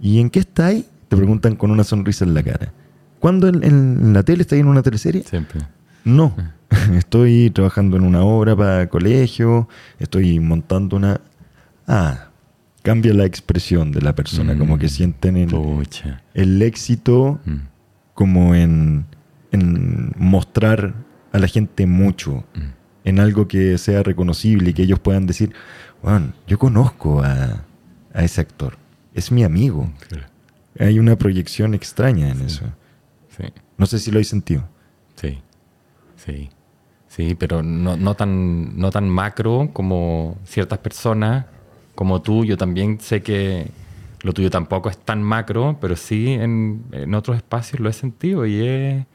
¿y 0.00 0.20
en 0.20 0.30
qué 0.30 0.38
estáis? 0.38 0.86
Te 1.08 1.16
preguntan 1.18 1.54
con 1.54 1.70
una 1.70 1.84
sonrisa 1.84 2.24
en 2.24 2.32
la 2.32 2.42
cara. 2.42 2.72
¿Cuándo 3.18 3.48
en, 3.48 4.14
la 4.14 4.22
tele 4.22 4.40
estáis 4.40 4.60
en 4.60 4.68
una 4.68 4.82
teleserie? 4.82 5.22
Siempre. 5.22 5.60
No, 6.02 6.34
estoy 6.94 7.50
trabajando 7.50 7.98
en 7.98 8.04
una 8.04 8.22
obra 8.22 8.56
para 8.56 8.88
colegio, 8.88 9.68
estoy 9.98 10.40
montando 10.40 10.96
una... 10.96 11.20
Ah, 11.86 12.28
cambia 12.84 13.14
la 13.14 13.24
expresión 13.24 13.92
de 13.92 14.02
la 14.02 14.14
persona, 14.14 14.58
como 14.58 14.78
que 14.78 14.86
mm. 14.86 14.90
sienten 14.90 15.36
el, 16.34 16.62
éxito 16.62 17.40
mm. 17.46 17.56
como 18.12 18.54
en, 18.54 19.06
mostrar 20.18 20.94
a 21.32 21.38
la 21.38 21.48
gente 21.48 21.86
mucho, 21.86 22.44
mm. 22.54 23.08
en 23.08 23.20
algo 23.20 23.48
que 23.48 23.78
sea 23.78 24.02
reconocible 24.02 24.70
y 24.70 24.74
que 24.74 24.82
ellos 24.82 25.00
puedan 25.00 25.26
decir, 25.26 25.54
bueno, 26.02 26.34
yo 26.46 26.58
conozco 26.58 27.22
a, 27.22 27.64
ese 28.12 28.42
actor, 28.42 28.76
es 29.14 29.32
mi 29.32 29.44
amigo. 29.44 29.90
Hay 30.78 30.98
una 30.98 31.16
proyección 31.16 31.72
extraña 31.72 32.28
en 32.28 32.42
eso. 32.42 32.64
No 33.78 33.86
sé 33.86 33.98
si 33.98 34.10
lo 34.10 34.18
hay 34.18 34.24
sentido. 34.24 34.68
Sí, 35.16 35.40
sí. 36.16 36.50
Sí, 37.08 37.34
pero 37.34 37.62
no, 37.62 37.96
no, 37.96 38.14
tan, 38.14 38.78
no 38.78 38.90
tan 38.90 39.08
macro 39.08 39.70
como 39.72 40.36
ciertas 40.44 40.80
personas 40.80 41.46
como 41.94 42.22
tú, 42.22 42.44
yo 42.44 42.56
también 42.56 43.00
sé 43.00 43.22
que 43.22 43.70
lo 44.24 44.32
tuyo 44.32 44.50
tampoco 44.50 44.88
es 44.88 44.98
tan 44.98 45.22
macro, 45.22 45.76
pero 45.80 45.96
sí 45.96 46.30
en, 46.32 46.82
otros 47.14 47.36
espacios 47.36 47.80
lo 47.80 47.88
he 47.88 47.92
sentido 47.92 48.46
y 48.46 48.66
es... 48.66 49.06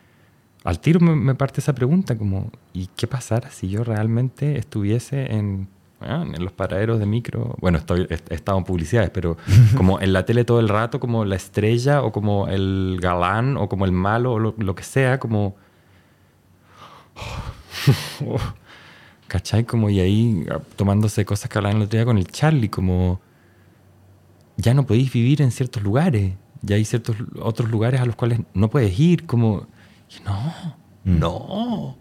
Al 0.65 0.79
tiro 0.81 0.99
me, 0.99 1.35
parte 1.35 1.61
esa 1.61 1.73
pregunta, 1.73 2.17
como, 2.17 2.51
¿y 2.73 2.87
qué 2.95 3.07
pasara 3.07 3.49
si 3.49 3.69
yo 3.69 3.83
realmente 3.83 4.57
estuviese 4.57 5.33
en, 5.33 5.69
en 6.01 6.43
los 6.43 6.51
paraderos 6.51 6.99
de 6.99 7.05
micro? 7.05 7.55
Bueno, 7.59 7.77
estoy, 7.77 8.05
he, 8.09 8.33
estado 8.35 8.57
en 8.57 8.65
publicidades, 8.65 9.09
pero 9.09 9.37
como 9.77 10.01
en 10.01 10.11
la 10.11 10.25
tele 10.25 10.43
todo 10.43 10.59
el 10.59 10.67
rato, 10.67 10.99
como 10.99 11.23
la 11.23 11.37
estrella 11.37 12.03
o 12.03 12.11
como 12.11 12.49
el 12.49 12.99
galán 13.01 13.55
o 13.57 13.69
como 13.69 13.85
el 13.85 13.93
malo 13.93 14.33
o 14.33 14.39
lo, 14.39 14.75
que 14.75 14.83
sea, 14.83 15.17
como... 15.17 15.55
¿Cachai? 19.29 19.63
Como 19.63 19.89
y 19.91 19.99
ahí 19.99 20.45
ah, 20.51 20.59
tomándose 20.75 21.23
cosas 21.23 21.49
que 21.49 21.57
hablaban 21.57 21.77
el 21.77 21.83
otro 21.83 21.97
día 21.97 22.05
con 22.05 22.17
el 22.17 22.27
Charlie, 22.27 22.67
como 22.67 23.21
ya 24.57 24.73
no 24.73 24.85
podéis 24.85 25.13
vivir 25.13 25.41
en 25.41 25.51
ciertos 25.51 25.83
lugares, 25.83 26.33
ya 26.63 26.75
hay 26.75 26.83
ciertos 26.83 27.15
otros 27.39 27.69
lugares 27.69 28.01
a 28.01 28.05
los 28.05 28.15
cuales 28.15 28.39
no 28.55 28.69
puedes 28.69 28.99
ir, 28.99 29.25
como, 29.25 29.67
no, 30.25 30.75
mm. 31.05 31.19
no, 31.19 31.95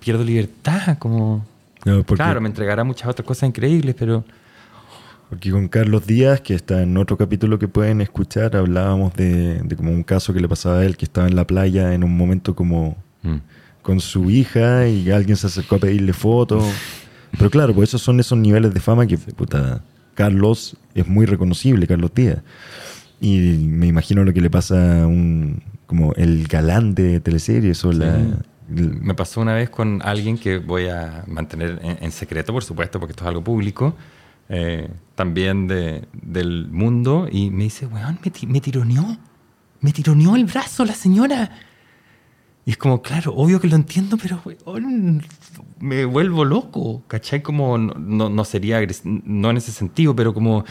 pierdo 0.00 0.24
libertad, 0.24 0.98
como... 0.98 1.46
claro, 2.06 2.40
me 2.40 2.48
entregará 2.48 2.82
muchas 2.82 3.08
otras 3.08 3.26
cosas 3.26 3.48
increíbles, 3.50 3.94
pero... 3.96 4.24
Porque 5.28 5.50
con 5.50 5.68
Carlos 5.68 6.06
Díaz, 6.06 6.40
que 6.40 6.54
está 6.54 6.82
en 6.82 6.96
otro 6.96 7.16
capítulo 7.16 7.58
que 7.58 7.68
pueden 7.68 8.00
escuchar, 8.00 8.56
hablábamos 8.56 9.14
de, 9.14 9.62
como 9.76 9.90
un 9.90 10.02
caso 10.02 10.32
que 10.32 10.40
le 10.40 10.48
pasaba 10.48 10.78
a 10.78 10.84
él, 10.84 10.96
que 10.96 11.04
estaba 11.04 11.28
en 11.28 11.36
la 11.36 11.46
playa 11.46 11.92
en 11.92 12.04
un 12.04 12.16
momento 12.16 12.56
como... 12.56 12.96
Mm 13.22 13.36
con 13.82 14.00
su 14.00 14.30
hija 14.30 14.86
y 14.88 15.10
alguien 15.10 15.36
se 15.36 15.46
acercó 15.48 15.76
a 15.76 15.78
pedirle 15.78 16.12
fotos. 16.12 16.64
Pero 17.36 17.50
claro, 17.50 17.74
pues 17.74 17.90
esos 17.90 18.02
son 18.02 18.20
esos 18.20 18.38
niveles 18.38 18.72
de 18.74 18.80
fama 18.80 19.06
que, 19.06 19.18
puta, 19.18 19.82
Carlos 20.14 20.76
es 20.94 21.06
muy 21.06 21.26
reconocible, 21.26 21.86
Carlos 21.86 22.12
Díaz. 22.14 22.38
Y 23.20 23.38
me 23.58 23.86
imagino 23.86 24.24
lo 24.24 24.32
que 24.32 24.40
le 24.40 24.50
pasa 24.50 25.02
a 25.02 25.06
un, 25.06 25.62
como 25.86 26.12
el 26.14 26.46
galán 26.46 26.94
de 26.94 27.20
teleseries 27.20 27.84
o 27.84 27.92
la... 27.92 28.16
el- 28.18 29.00
Me 29.00 29.14
pasó 29.14 29.40
una 29.40 29.54
vez 29.54 29.70
con 29.70 30.00
alguien 30.02 30.36
que 30.38 30.58
voy 30.58 30.86
a 30.88 31.24
mantener 31.26 31.78
en, 31.82 31.98
en 32.02 32.12
secreto, 32.12 32.52
por 32.52 32.64
supuesto, 32.64 32.98
porque 33.00 33.12
esto 33.12 33.24
es 33.24 33.28
algo 33.28 33.42
público, 33.44 33.94
eh, 34.48 34.88
también 35.14 35.66
de- 35.68 36.04
del 36.12 36.68
mundo, 36.70 37.28
y 37.30 37.50
me 37.50 37.64
dice, 37.64 37.86
weón, 37.86 38.18
me, 38.24 38.32
me 38.48 38.60
tironeó, 38.60 39.16
me 39.80 39.92
tironeó 39.92 40.36
el 40.36 40.44
brazo 40.44 40.84
la 40.84 40.94
señora. 40.94 41.50
Y 42.64 42.70
es 42.70 42.76
como, 42.76 43.02
claro, 43.02 43.34
obvio 43.34 43.60
que 43.60 43.66
lo 43.66 43.74
entiendo, 43.74 44.16
pero 44.16 44.40
weón, 44.44 45.22
me 45.80 46.04
vuelvo 46.04 46.44
loco, 46.44 47.02
¿cachai? 47.08 47.42
Como, 47.42 47.76
no, 47.76 47.94
no, 47.94 48.28
no 48.28 48.44
sería, 48.44 48.80
no 49.04 49.50
en 49.50 49.56
ese 49.56 49.72
sentido, 49.72 50.14
pero 50.14 50.32
como, 50.32 50.64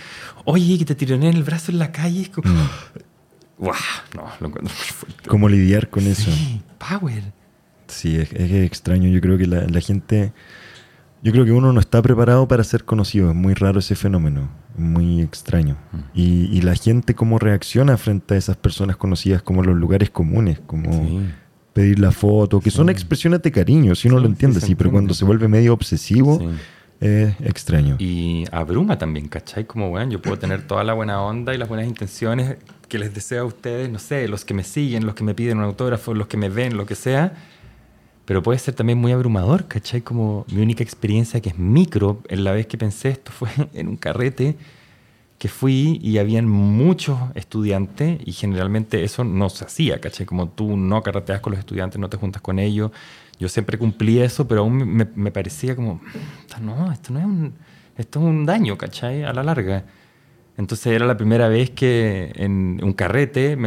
oye, 0.45 0.77
que 0.77 0.85
te 0.85 0.95
tironeé 0.95 1.31
el 1.31 1.43
brazo 1.43 1.71
en 1.71 1.79
la 1.79 1.91
calle, 1.91 2.21
es 2.21 2.29
como, 2.29 2.47
¡guau! 3.57 3.75
No, 4.15 4.23
lo 4.39 4.47
encuentro 4.47 4.73
muy 4.73 4.87
fuerte. 4.87 5.29
¿Cómo 5.29 5.49
lidiar 5.49 5.89
con 5.89 6.07
eso? 6.07 6.31
Sí, 6.31 6.61
power. 6.77 7.33
Sí, 7.87 8.15
es, 8.17 8.31
es 8.31 8.51
extraño. 8.51 9.09
Yo 9.09 9.19
creo 9.19 9.37
que 9.37 9.47
la, 9.47 9.67
la 9.67 9.81
gente. 9.81 10.31
Yo 11.23 11.31
creo 11.33 11.43
que 11.45 11.51
uno 11.51 11.73
no 11.73 11.79
está 11.81 12.01
preparado 12.01 12.47
para 12.47 12.63
ser 12.63 12.85
conocido. 12.85 13.29
Es 13.29 13.35
muy 13.35 13.53
raro 13.53 13.79
ese 13.79 13.95
fenómeno. 13.95 14.49
Muy 14.77 15.21
extraño. 15.21 15.75
Y, 16.15 16.45
y 16.45 16.61
la 16.61 16.73
gente, 16.73 17.13
cómo 17.15 17.37
reacciona 17.37 17.97
frente 17.97 18.35
a 18.35 18.37
esas 18.37 18.55
personas 18.55 18.95
conocidas, 18.95 19.43
como 19.43 19.61
los 19.61 19.75
lugares 19.75 20.09
comunes, 20.09 20.61
como 20.65 20.91
Sí. 20.91 21.19
Pedir 21.73 21.99
la 21.99 22.11
foto, 22.11 22.59
que 22.59 22.69
son 22.71 22.89
expresiones 22.89 23.41
de 23.41 23.51
cariño, 23.51 23.95
si 23.95 24.07
uno 24.07 24.17
Sí, 24.17 24.21
lo 24.23 24.27
sí, 24.27 24.31
entiende, 24.33 24.59
se 24.59 24.65
sí, 24.67 24.75
pero 24.75 24.87
entiende. 24.89 24.91
cuando 24.91 25.13
se 25.13 25.25
vuelve 25.25 25.47
medio 25.47 25.73
obsesivo, 25.73 26.37
Sí. 26.39 26.47
es 26.99 27.33
extraño. 27.41 27.95
Y 27.99 28.43
abruma 28.51 28.97
también, 28.97 29.27
¿cachai? 29.27 29.65
Como, 29.65 29.89
bueno, 29.89 30.11
yo 30.11 30.21
puedo 30.21 30.37
tener 30.37 30.67
toda 30.67 30.83
la 30.83 30.93
buena 30.93 31.21
onda 31.21 31.53
y 31.53 31.57
las 31.57 31.67
buenas 31.69 31.87
intenciones 31.87 32.57
que 32.89 32.99
les 32.99 33.13
deseo 33.13 33.43
a 33.43 33.45
ustedes, 33.45 33.89
no 33.89 33.99
sé, 33.99 34.27
los 34.27 34.43
que 34.45 34.53
me 34.53 34.63
siguen, 34.63 35.05
los 35.05 35.15
que 35.15 35.23
me 35.23 35.33
piden 35.33 35.59
un 35.59 35.63
autógrafo, 35.63 36.13
los 36.13 36.27
que 36.27 36.37
me 36.37 36.49
ven, 36.49 36.75
lo 36.77 36.85
que 36.85 36.95
sea. 36.95 37.33
Pero 38.25 38.43
puede 38.43 38.59
ser 38.59 38.75
también 38.75 38.97
muy 38.99 39.11
abrumador, 39.13 39.65
¿cachai? 39.67 40.01
Como 40.01 40.45
mi 40.51 40.61
única 40.61 40.83
experiencia 40.83 41.39
que 41.41 41.49
es 41.49 41.57
micro, 41.57 42.21
en 42.29 42.43
la 42.43 42.51
vez 42.51 42.67
que 42.67 42.77
pensé 42.77 43.09
esto 43.09 43.31
fue 43.31 43.49
en 43.73 43.87
un 43.87 43.95
carrete 43.97 44.55
que 45.41 45.47
fui 45.49 45.99
y 46.03 46.19
habían 46.19 46.47
muchos 46.47 47.17
estudiantes 47.33 48.19
y 48.23 48.31
generalmente 48.31 49.03
eso 49.03 49.23
no 49.23 49.49
se 49.49 49.65
hacía, 49.65 49.99
¿cachai? 49.99 50.27
Como 50.27 50.49
tú 50.49 50.77
no 50.77 51.01
carreteas 51.01 51.39
con 51.39 51.49
los 51.49 51.59
estudiantes, 51.59 51.99
no 51.99 52.11
te 52.11 52.17
juntas 52.17 52.43
con 52.43 52.59
ellos. 52.59 52.91
Yo 53.39 53.49
siempre 53.49 53.79
cumplí 53.79 54.19
eso, 54.19 54.47
pero 54.47 54.61
aún 54.61 54.85
me, 55.15 55.31
parecía 55.31 55.75
como, 55.75 55.99
"Puta, 56.43 56.59
no, 56.59 56.91
esto 56.91 57.11
no 57.11 57.17
es 57.17 57.25
un, 57.25 57.53
esto 57.97 58.19
es 58.19 58.25
un 58.25 58.45
daño, 58.45 58.77
¿cachai? 58.77 59.23
A 59.23 59.33
la 59.33 59.41
larga. 59.41 59.83
Entonces 60.57 60.93
era 60.93 61.07
la 61.07 61.17
primera 61.17 61.47
vez 61.47 61.71
que 61.71 62.33
en 62.35 62.79
un 62.83 62.93
carrete 62.93 63.57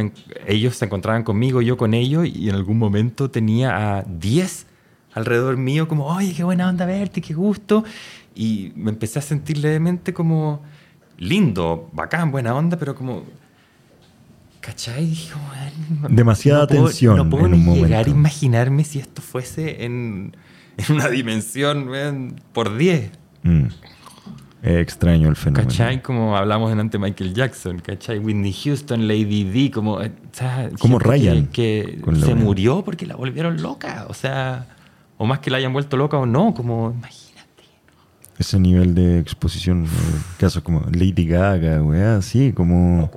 ellos 0.47 0.77
se 0.77 0.85
encontraban 0.85 1.23
conmigo, 1.23 1.61
yo 1.61 1.75
con 1.75 1.93
ellos, 1.93 2.25
y 2.25 2.47
en 2.47 2.55
algún 2.55 2.77
momento 2.77 3.29
tenía 3.29 3.97
a 3.97 4.03
10 4.03 4.65
alrededor 5.13 5.57
mío, 5.57 5.89
como, 5.89 6.05
oye, 6.05 6.33
qué 6.33 6.45
buena 6.45 6.69
onda 6.69 6.85
verte, 6.85 7.19
qué 7.19 7.33
gusto. 7.33 7.83
Y 8.33 8.71
me 8.77 8.91
empecé 8.91 9.19
a 9.19 9.21
sentir 9.21 9.57
levemente 9.57 10.13
como 10.13 10.61
lindo, 11.17 11.89
bacán, 11.93 12.31
buena 12.31 12.55
onda, 12.55 12.77
pero 12.77 12.95
como. 12.95 13.23
¿Cachai? 14.61 15.05
Dije, 15.05 15.33
"Weón, 16.01 16.15
Demasiada 16.15 16.65
puedo- 16.67 16.85
tensión 16.85 17.17
No 17.17 17.29
puedo 17.29 17.45
en 17.45 17.53
un 17.53 17.59
llegar 17.75 17.91
a 17.93 17.97
momento". 17.97 18.09
imaginarme 18.11 18.83
si 18.83 18.97
esto 18.99 19.21
fuese 19.21 19.85
en, 19.85 20.35
en 20.77 20.95
una 20.95 21.07
dimensión 21.09 22.35
por 22.51 22.75
10. 22.75 23.11
Mm. 23.43 23.65
Es 24.63 24.77
extraño 24.77 25.29
el 25.29 25.35
fenómeno. 25.35 25.67
¿Cachai? 25.69 26.01
Como 26.01 26.35
hablamos 26.35 26.71
en 26.71 26.79
ante 26.79 26.97
Michael 26.97 27.35
Jackson, 27.35 27.77
¿cachai? 27.79 28.17
Whitney 28.17 28.51
Houston, 28.51 29.07
Lady 29.07 29.43
D, 29.43 29.69
como... 29.69 30.01
eh, 30.01 30.11
Como 30.79 30.97
Ryan, 30.97 31.45
Que, 31.47 32.01
se 32.25 32.33
murió 32.33 32.81
porque 32.83 33.05
la 33.05 33.15
volvieron 33.15 33.61
loca, 33.61 34.07
o 34.09 34.15
sea... 34.15 34.65
O 35.17 35.27
más 35.27 35.37
que 35.39 35.51
la 35.51 35.57
hayan 35.57 35.71
vuelto 35.71 35.95
loca 35.97 36.17
o 36.17 36.25
no, 36.25 36.55
como... 36.55 36.89
Imagínate. 36.97 37.24
Ese 38.37 38.59
nivel 38.59 38.93
de 38.93 39.19
exposición, 39.19 39.87
casos 40.37 40.61
como 40.61 40.81
Lady 40.91 41.25
Gaga, 41.25 41.81
weá, 41.81 42.17
así, 42.17 42.51
como 42.51 43.09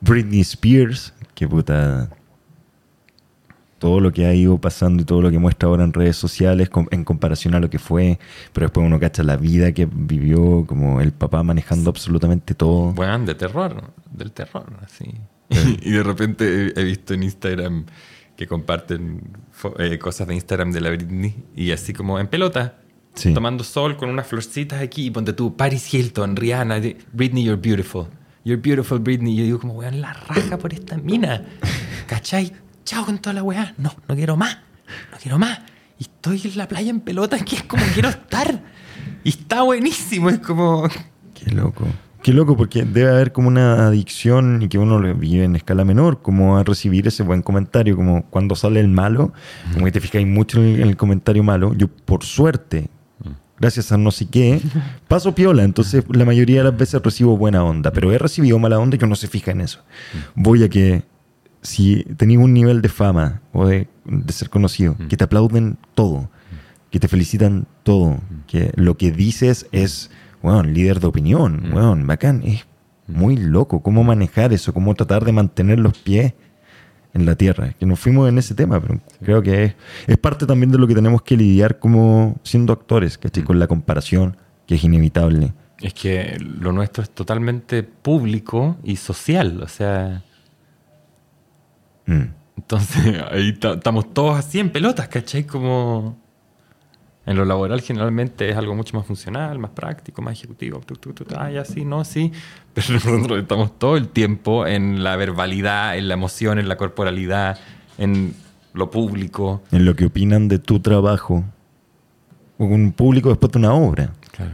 Britney 0.00 0.40
Spears, 0.40 1.12
que 1.34 1.48
puta. 1.48 2.10
Todo 3.78 4.00
lo 4.00 4.12
que 4.12 4.26
ha 4.26 4.34
ido 4.34 4.58
pasando 4.58 5.02
y 5.02 5.06
todo 5.06 5.22
lo 5.22 5.30
que 5.30 5.38
muestra 5.38 5.68
ahora 5.68 5.84
en 5.84 5.92
redes 5.92 6.16
sociales 6.16 6.68
en 6.90 7.04
comparación 7.04 7.54
a 7.54 7.60
lo 7.60 7.70
que 7.70 7.78
fue, 7.78 8.18
pero 8.52 8.66
después 8.66 8.84
uno 8.84 8.98
cacha 8.98 9.22
la 9.22 9.36
vida 9.36 9.70
que 9.70 9.86
vivió, 9.86 10.64
como 10.66 11.00
el 11.00 11.12
papá 11.12 11.44
manejando 11.44 11.88
absolutamente 11.88 12.54
todo. 12.54 12.92
Bueno, 12.92 13.20
de 13.20 13.36
terror, 13.36 13.92
del 14.10 14.32
terror, 14.32 14.66
así. 14.82 15.14
y 15.48 15.90
de 15.92 16.02
repente 16.02 16.72
he, 16.74 16.84
visto 16.84 17.14
en 17.14 17.22
Instagram 17.22 17.86
que 18.36 18.48
comparten 18.48 19.22
eh, 19.78 19.98
cosas 19.98 20.26
de 20.26 20.34
Instagram 20.34 20.72
de 20.72 20.80
la 20.80 20.90
Britney 20.90 21.44
y 21.54 21.70
así 21.70 21.92
como 21.92 22.18
en 22.18 22.26
pelota, 22.26 22.78
Sí. 23.18 23.34
tomando 23.34 23.64
sol 23.64 23.96
con 23.96 24.10
unas 24.10 24.26
florcitas 24.26 24.80
aquí 24.80 25.06
y 25.06 25.10
ponte 25.10 25.32
tú, 25.32 25.56
Paris 25.56 25.92
Hilton, 25.92 26.36
Rihanna, 26.36 26.80
Britney, 27.12 27.44
you're 27.44 27.60
beautiful. 27.60 28.06
You're 28.44 28.62
beautiful, 28.62 28.98
Britney. 28.98 29.34
Y 29.34 29.36
yo 29.36 29.44
digo 29.44 29.58
como, 29.58 29.74
weón, 29.74 30.00
la 30.00 30.14
raja 30.14 30.56
por 30.56 30.72
esta 30.72 30.96
mina. 30.96 31.44
¿Cachai? 32.06 32.52
Chao 32.84 33.04
con 33.04 33.18
toda 33.18 33.34
la 33.34 33.42
weá. 33.42 33.74
No, 33.76 33.94
no 34.08 34.14
quiero 34.14 34.36
más. 34.36 34.56
No 35.12 35.18
quiero 35.20 35.38
más. 35.38 35.58
Y 35.98 36.04
estoy 36.04 36.40
en 36.44 36.56
la 36.56 36.66
playa 36.66 36.88
en 36.88 37.00
pelota, 37.00 37.38
que 37.40 37.56
es 37.56 37.62
como 37.64 37.84
quiero 37.92 38.08
estar. 38.08 38.62
Y 39.24 39.28
está 39.30 39.62
buenísimo, 39.62 40.30
es 40.30 40.38
como... 40.38 40.88
Qué 41.34 41.50
loco. 41.50 41.84
Qué 42.22 42.32
loco, 42.32 42.56
porque 42.56 42.84
debe 42.84 43.10
haber 43.10 43.32
como 43.32 43.48
una 43.48 43.86
adicción 43.86 44.62
y 44.62 44.68
que 44.68 44.78
uno 44.78 44.98
lo 44.98 45.14
vive 45.14 45.44
en 45.44 45.54
escala 45.54 45.84
menor, 45.84 46.20
como 46.22 46.56
a 46.56 46.64
recibir 46.64 47.06
ese 47.06 47.22
buen 47.22 47.42
comentario, 47.42 47.96
como 47.96 48.24
cuando 48.30 48.56
sale 48.56 48.80
el 48.80 48.88
malo, 48.88 49.32
como 49.72 49.84
que 49.84 49.92
te 49.92 50.00
fijáis 50.00 50.26
mucho 50.26 50.62
en 50.62 50.80
el 50.80 50.96
comentario 50.96 51.44
malo. 51.44 51.74
Yo, 51.74 51.88
por 51.88 52.24
suerte, 52.24 52.88
gracias 53.60 53.92
a 53.92 53.98
no 53.98 54.10
sé 54.10 54.26
qué, 54.26 54.60
paso 55.08 55.34
piola, 55.34 55.64
entonces 55.64 56.04
la 56.10 56.24
mayoría 56.24 56.58
de 56.58 56.70
las 56.70 56.76
veces 56.78 57.00
recibo 57.02 57.36
buena 57.36 57.62
onda, 57.64 57.92
pero 57.92 58.12
he 58.12 58.18
recibido 58.18 58.58
mala 58.58 58.78
onda 58.78 58.96
y 59.00 59.04
uno 59.04 59.16
se 59.16 59.28
fija 59.28 59.50
en 59.52 59.60
eso. 59.60 59.80
Voy 60.34 60.62
a 60.64 60.68
que 60.68 61.02
si 61.62 62.04
tenéis 62.16 62.38
un 62.38 62.52
nivel 62.54 62.80
de 62.82 62.88
fama 62.88 63.40
o 63.52 63.66
de, 63.66 63.88
de 64.04 64.32
ser 64.32 64.48
conocido, 64.50 64.96
que 65.08 65.16
te 65.16 65.24
aplauden 65.24 65.76
todo, 65.94 66.30
que 66.90 67.00
te 67.00 67.08
felicitan 67.08 67.66
todo, 67.82 68.18
que 68.46 68.72
lo 68.76 68.96
que 68.96 69.10
dices 69.12 69.66
es, 69.72 70.10
bueno, 70.42 70.62
líder 70.62 71.00
de 71.00 71.06
opinión, 71.08 71.68
Mm. 71.70 71.74
weón, 71.74 72.06
bacán, 72.06 72.42
es 72.44 72.64
muy 73.08 73.36
loco 73.36 73.82
cómo 73.82 74.04
manejar 74.04 74.52
eso, 74.52 74.72
cómo 74.72 74.94
tratar 74.94 75.24
de 75.24 75.32
mantener 75.32 75.78
los 75.80 75.96
pies 75.98 76.34
en 77.18 77.26
la 77.26 77.34
tierra, 77.34 77.74
que 77.78 77.84
nos 77.86 77.98
fuimos 78.00 78.28
en 78.28 78.38
ese 78.38 78.54
tema, 78.54 78.80
pero 78.80 79.00
creo 79.22 79.42
que 79.42 79.64
es, 79.64 79.74
es 80.06 80.16
parte 80.18 80.46
también 80.46 80.70
de 80.72 80.78
lo 80.78 80.86
que 80.86 80.94
tenemos 80.94 81.22
que 81.22 81.36
lidiar 81.36 81.78
como 81.78 82.38
siendo 82.42 82.72
actores, 82.72 83.18
¿cachai? 83.18 83.42
Con 83.44 83.58
la 83.58 83.66
comparación, 83.66 84.36
que 84.66 84.76
es 84.76 84.84
inevitable. 84.84 85.52
Es 85.80 85.94
que 85.94 86.36
lo 86.40 86.72
nuestro 86.72 87.02
es 87.02 87.10
totalmente 87.10 87.82
público 87.84 88.76
y 88.82 88.96
social, 88.96 89.62
o 89.62 89.68
sea, 89.68 90.22
Mm. 92.06 92.32
entonces 92.56 93.22
ahí 93.30 93.52
ta- 93.54 93.74
estamos 93.74 94.12
todos 94.14 94.38
así 94.38 94.58
en 94.60 94.70
pelotas, 94.70 95.08
¿cachai? 95.08 95.44
Como 95.44 96.16
en 97.28 97.36
lo 97.36 97.44
laboral 97.44 97.82
generalmente 97.82 98.48
es 98.48 98.56
algo 98.56 98.74
mucho 98.74 98.96
más 98.96 99.06
funcional, 99.06 99.58
más 99.58 99.72
práctico, 99.72 100.22
más 100.22 100.32
ejecutivo, 100.32 100.80
tu, 100.80 100.94
tu, 100.94 101.12
tu, 101.12 101.26
ah, 101.36 101.50
ya 101.50 101.62
sí, 101.62 101.84
no, 101.84 102.02
sí, 102.02 102.32
pero 102.74 102.94
nosotros 102.94 103.38
estamos 103.40 103.78
todo 103.78 103.98
el 103.98 104.08
tiempo 104.08 104.66
en 104.66 105.04
la 105.04 105.14
verbalidad, 105.16 105.98
en 105.98 106.08
la 106.08 106.14
emoción, 106.14 106.58
en 106.58 106.70
la 106.70 106.78
corporalidad, 106.78 107.58
en 107.98 108.34
lo 108.72 108.90
público. 108.90 109.62
En 109.72 109.84
lo 109.84 109.94
que 109.94 110.06
opinan 110.06 110.48
de 110.48 110.58
tu 110.58 110.80
trabajo, 110.80 111.44
un 112.56 112.92
público 112.92 113.28
después 113.28 113.52
de 113.52 113.58
una 113.58 113.74
obra. 113.74 114.14
Claro. 114.32 114.52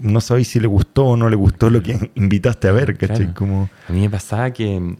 No 0.00 0.22
sabéis 0.22 0.48
si 0.48 0.60
le 0.60 0.66
gustó 0.66 1.04
o 1.04 1.16
no 1.18 1.28
le 1.28 1.36
gustó 1.36 1.68
lo 1.68 1.82
que 1.82 2.10
invitaste 2.14 2.68
a 2.68 2.72
ver, 2.72 2.96
¿cachai? 2.96 3.18
Claro. 3.18 3.34
Como, 3.34 3.70
A 3.86 3.92
mí 3.92 4.00
me 4.00 4.08
pasaba 4.08 4.50
que 4.50 4.96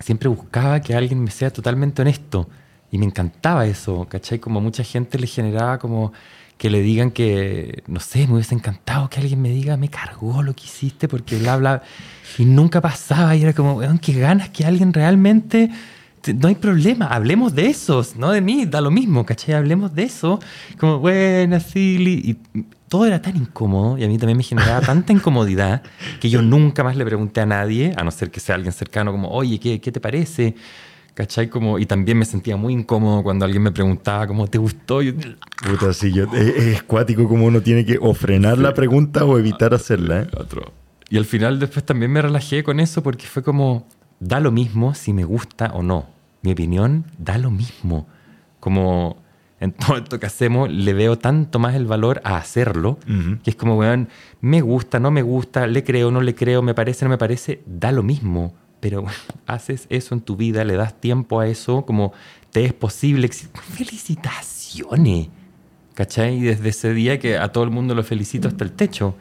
siempre 0.00 0.28
buscaba 0.28 0.80
que 0.80 0.94
alguien 0.94 1.24
me 1.24 1.30
sea 1.30 1.50
totalmente 1.50 2.02
honesto 2.02 2.46
y 2.90 2.98
me 2.98 3.06
encantaba 3.06 3.66
eso, 3.66 4.06
¿cachai? 4.08 4.38
Como 4.38 4.60
mucha 4.60 4.82
gente 4.84 5.18
le 5.18 5.26
generaba 5.26 5.78
como 5.78 6.12
que 6.56 6.70
le 6.70 6.80
digan 6.82 7.10
que, 7.12 7.82
no 7.86 8.00
sé, 8.00 8.26
me 8.26 8.34
hubiese 8.34 8.54
encantado 8.54 9.08
que 9.08 9.20
alguien 9.20 9.40
me 9.40 9.50
diga, 9.50 9.76
me 9.76 9.88
cargó 9.88 10.42
lo 10.42 10.54
que 10.56 10.64
hiciste 10.64 11.06
porque 11.06 11.36
bla, 11.38 11.56
bla, 11.56 11.82
y 12.36 12.44
nunca 12.44 12.80
pasaba 12.80 13.36
y 13.36 13.42
era 13.42 13.52
como, 13.52 13.74
weón, 13.74 13.98
qué 13.98 14.12
ganas 14.14 14.48
que 14.48 14.64
alguien 14.64 14.92
realmente... 14.92 15.70
te- 16.20 16.34
No 16.34 16.48
hay 16.48 16.56
problema, 16.56 17.06
hablemos 17.06 17.54
de 17.54 17.66
esos, 17.66 18.16
no 18.16 18.32
de 18.32 18.40
mí, 18.40 18.66
da 18.66 18.80
lo 18.80 18.90
mismo, 18.90 19.24
¿cachai? 19.24 19.54
Hablemos 19.54 19.94
de 19.94 20.02
eso. 20.02 20.40
Como, 20.80 20.98
buena, 20.98 21.60
silly. 21.60 22.14
Y 22.24 22.36
todo 22.88 23.06
era 23.06 23.22
tan 23.22 23.36
incómodo 23.36 23.96
y 23.98 24.02
a 24.04 24.08
mí 24.08 24.18
también 24.18 24.38
me 24.38 24.42
generaba 24.42 24.80
tanta 24.80 25.12
incomodidad 25.12 25.82
que 26.20 26.28
yo 26.28 26.42
nunca 26.42 26.82
más 26.82 26.96
le 26.96 27.04
pregunté 27.04 27.40
a 27.42 27.46
nadie, 27.46 27.92
a 27.96 28.02
no 28.02 28.10
ser 28.10 28.30
que 28.32 28.40
sea 28.40 28.56
alguien 28.56 28.72
cercano, 28.72 29.12
como, 29.12 29.28
oye, 29.28 29.60
¿qué, 29.60 29.80
qué 29.80 29.92
te 29.92 30.00
parece? 30.00 30.56
¿Cachai? 31.18 31.48
Como, 31.48 31.80
y 31.80 31.84
también 31.86 32.16
me 32.16 32.24
sentía 32.24 32.56
muy 32.56 32.72
incómodo 32.72 33.24
cuando 33.24 33.44
alguien 33.44 33.60
me 33.64 33.72
preguntaba 33.72 34.28
cómo 34.28 34.46
te 34.46 34.56
gustó. 34.56 35.02
Yo, 35.02 35.14
Puta, 35.68 35.92
sí, 35.92 36.12
yo, 36.12 36.32
es, 36.32 36.56
es 36.56 36.82
cuático 36.84 37.26
como 37.26 37.44
uno 37.44 37.60
tiene 37.60 37.84
que 37.84 37.98
o 38.00 38.14
frenar 38.14 38.56
la 38.58 38.72
pregunta 38.72 39.24
o 39.24 39.36
evitar 39.36 39.74
hacerla. 39.74 40.20
¿eh? 40.20 40.28
otro. 40.38 40.70
Y 41.10 41.16
al 41.16 41.24
final 41.24 41.58
después 41.58 41.84
también 41.84 42.12
me 42.12 42.22
relajé 42.22 42.62
con 42.62 42.78
eso 42.78 43.02
porque 43.02 43.26
fue 43.26 43.42
como, 43.42 43.84
da 44.20 44.38
lo 44.38 44.52
mismo 44.52 44.94
si 44.94 45.12
me 45.12 45.24
gusta 45.24 45.72
o 45.74 45.82
no. 45.82 46.06
Mi 46.42 46.52
opinión 46.52 47.04
da 47.18 47.36
lo 47.36 47.50
mismo. 47.50 48.06
Como 48.60 49.16
en 49.58 49.72
todo 49.72 49.96
esto 49.96 50.20
que 50.20 50.26
hacemos 50.26 50.70
le 50.70 50.92
veo 50.92 51.18
tanto 51.18 51.58
más 51.58 51.74
el 51.74 51.86
valor 51.86 52.20
a 52.22 52.36
hacerlo, 52.36 52.96
Ujú. 53.08 53.38
que 53.42 53.50
es 53.50 53.56
como, 53.56 53.76
weón, 53.76 54.08
me 54.40 54.60
gusta, 54.60 55.00
no 55.00 55.10
me 55.10 55.22
gusta, 55.22 55.66
le 55.66 55.82
creo, 55.82 56.12
no 56.12 56.20
le 56.20 56.36
creo, 56.36 56.62
me 56.62 56.74
parece, 56.74 57.04
no 57.04 57.08
me 57.08 57.18
parece, 57.18 57.60
da 57.66 57.90
lo 57.90 58.04
mismo. 58.04 58.54
Pero 58.80 59.04
haces 59.46 59.86
eso 59.90 60.14
en 60.14 60.20
tu 60.20 60.36
vida, 60.36 60.64
le 60.64 60.74
das 60.74 61.00
tiempo 61.00 61.40
a 61.40 61.48
eso, 61.48 61.84
como 61.84 62.12
te 62.52 62.64
es 62.64 62.72
posible. 62.72 63.28
Felicitaciones. 63.28 65.28
¿Cachai? 65.94 66.36
Y 66.38 66.42
desde 66.42 66.68
ese 66.68 66.94
día 66.94 67.18
que 67.18 67.38
a 67.38 67.48
todo 67.48 67.64
el 67.64 67.70
mundo 67.70 67.94
lo 67.94 68.04
felicito 68.04 68.48
hasta 68.48 68.64
el 68.64 68.72
techo. 68.72 69.14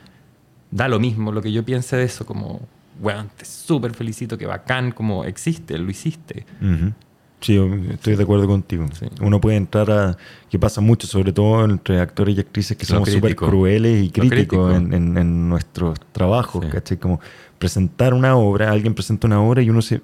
Da 0.69 0.87
lo 0.87 0.99
mismo 0.99 1.31
lo 1.31 1.41
que 1.41 1.51
yo 1.51 1.63
piense 1.65 1.95
de 1.95 2.03
eso, 2.03 2.25
como, 2.25 2.59
weón, 3.01 3.29
te 3.35 3.45
súper 3.45 3.93
felicito, 3.93 4.37
que 4.37 4.45
bacán, 4.45 4.91
como 4.91 5.23
existe, 5.23 5.77
lo 5.77 5.89
hiciste. 5.89 6.45
Ujú. 6.61 6.91
Sí, 7.39 7.53
yo 7.55 7.67
estoy 7.91 8.15
de 8.15 8.23
acuerdo 8.23 8.47
contigo. 8.47 8.85
Sí. 8.99 9.05
Uno 9.21 9.39
puede 9.39 9.57
entrar 9.57 9.89
a. 9.91 10.17
que 10.49 10.57
pasa 10.59 10.81
mucho, 10.81 11.07
sobre 11.07 11.31
todo 11.31 11.63
entre 11.65 11.99
actores 11.99 12.35
y 12.35 12.39
actrices 12.39 12.75
que 12.75 12.85
somos 12.85 13.09
súper 13.09 13.35
crueles 13.35 14.03
y 14.03 14.09
críticos 14.09 14.71
crítico. 14.71 14.73
en, 14.73 14.93
en- 14.93 15.17
en 15.17 15.49
nuestros 15.49 15.99
trabajos, 16.11 16.65
Sí. 16.65 16.71
¿cachai? 16.71 16.97
Como 16.97 17.19
presentar 17.59 18.13
una 18.13 18.35
obra, 18.35 18.71
alguien 18.71 18.93
presenta 18.93 19.27
una 19.27 19.41
obra 19.41 19.61
y 19.61 19.69
uno 19.69 19.81
se. 19.81 20.01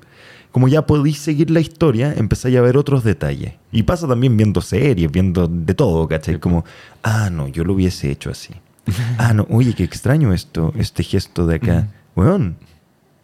Como 0.51 0.67
ya 0.67 0.85
podéis 0.85 1.17
seguir 1.17 1.49
la 1.49 1.59
historia, 1.61 2.13
empezáis 2.15 2.55
a 2.57 2.61
ver 2.61 2.77
otros 2.77 3.03
detalles. 3.03 3.53
Y 3.71 3.83
pasa 3.83 4.07
también 4.07 4.37
viendo 4.37 4.61
series, 4.61 5.11
viendo 5.11 5.47
de 5.47 5.73
todo, 5.73 6.07
¿cachai? 6.07 6.39
Como, 6.39 6.63
ah, 7.01 7.29
no, 7.31 7.47
yo 7.47 7.63
lo 7.63 7.73
hubiese 7.73 8.11
hecho 8.11 8.29
así. 8.29 8.53
ah, 9.17 9.33
no, 9.33 9.47
oye, 9.49 9.73
qué 9.73 9.83
extraño 9.83 10.31
esto, 10.33 10.71
este 10.77 11.01
gesto 11.03 11.47
de 11.47 11.55
acá. 11.55 11.87
Weón, 12.15 12.55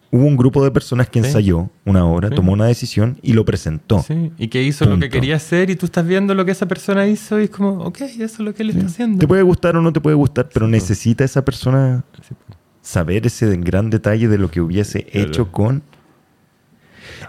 hubo 0.09 0.25
un 0.25 0.37
grupo 0.37 0.63
de 0.63 0.71
personas 0.71 1.07
que 1.09 1.19
Sí. 1.21 1.27
ensayó 1.27 1.69
una 1.85 2.03
obra, 2.05 2.29
Sí. 2.29 2.35
tomó 2.35 2.53
una 2.53 2.65
decisión 2.65 3.19
y 3.21 3.33
lo 3.33 3.45
presentó. 3.45 4.01
Sí, 4.01 4.31
y 4.39 4.47
que 4.47 4.63
hizo 4.63 4.85
lo 4.85 4.97
que 4.97 5.09
quería 5.09 5.35
hacer 5.35 5.69
y 5.69 5.75
tú 5.75 5.85
estás 5.85 6.07
viendo 6.07 6.33
lo 6.33 6.45
que 6.45 6.51
esa 6.53 6.67
persona 6.67 7.05
hizo 7.05 7.39
y 7.39 7.43
es 7.43 7.49
como, 7.51 7.83
ok, 7.83 8.01
eso 8.01 8.23
es 8.23 8.39
lo 8.39 8.55
que 8.55 8.63
él 8.63 8.71
está 8.71 8.87
haciendo. 8.87 9.19
Te 9.19 9.27
puede 9.27 9.43
gustar 9.43 9.75
o 9.77 9.81
no 9.83 9.93
te 9.93 10.01
puede 10.01 10.15
gustar, 10.15 10.49
pero 10.51 10.67
necesita 10.67 11.23
esa 11.23 11.45
persona 11.45 12.03
po. 12.11 12.55
Saber 12.81 13.25
ese 13.27 13.55
gran 13.57 13.89
detalle 13.89 14.27
de 14.27 14.37
lo 14.37 14.49
que 14.51 14.61
hubiese 14.61 15.03
Claro. 15.05 15.27
hecho 15.27 15.51
con. 15.51 15.81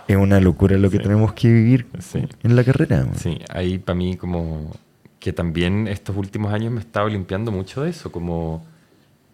Es 0.08 0.16
una 0.16 0.40
locura 0.40 0.76
lo 0.78 0.90
que 0.90 0.96
Sí. 0.98 1.02
tenemos 1.02 1.32
que 1.32 1.48
vivir 1.52 1.86
Sí. 1.98 2.20
en 2.42 2.56
la 2.56 2.64
carrera. 2.64 3.06
Sí, 3.16 3.38
ahí 3.50 3.78
para 3.78 3.96
mí 3.96 4.16
como 4.16 4.70
que 5.18 5.32
también 5.32 5.86
estos 5.88 6.16
últimos 6.16 6.52
años 6.52 6.72
me 6.72 6.78
he 6.78 6.82
estado 6.82 7.08
limpiando 7.08 7.50
mucho 7.52 7.82
de 7.82 7.90
eso, 7.90 8.10
como 8.10 8.64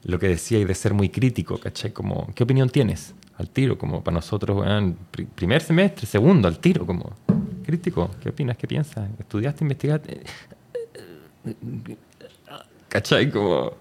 lo 0.04 0.18
que 0.18 0.28
decía 0.28 0.58
y 0.58 0.64
de 0.64 0.74
ser 0.74 0.94
muy 0.94 1.08
crítico, 1.08 1.58
¿cachai? 1.58 1.92
Como, 1.92 2.28
¿qué 2.34 2.44
opinión 2.44 2.68
tienes? 2.70 3.14
Al 3.38 3.48
tiro, 3.50 3.76
como 3.76 4.02
para 4.02 4.14
nosotros, 4.16 4.64
pri- 5.10 5.26
primer 5.26 5.60
semestre, 5.62 6.06
segundo, 6.06 6.48
al 6.48 6.58
tiro, 6.58 6.86
como 6.86 7.12
crítico, 7.64 8.10
¿qué 8.22 8.30
opinas? 8.30 8.56
¿Qué 8.56 8.66
piensas? 8.66 9.08
¿Estudiaste, 9.18 9.64
investigaste? 9.64 10.20
¿Cachai? 12.88 13.30
Como... 13.30 13.72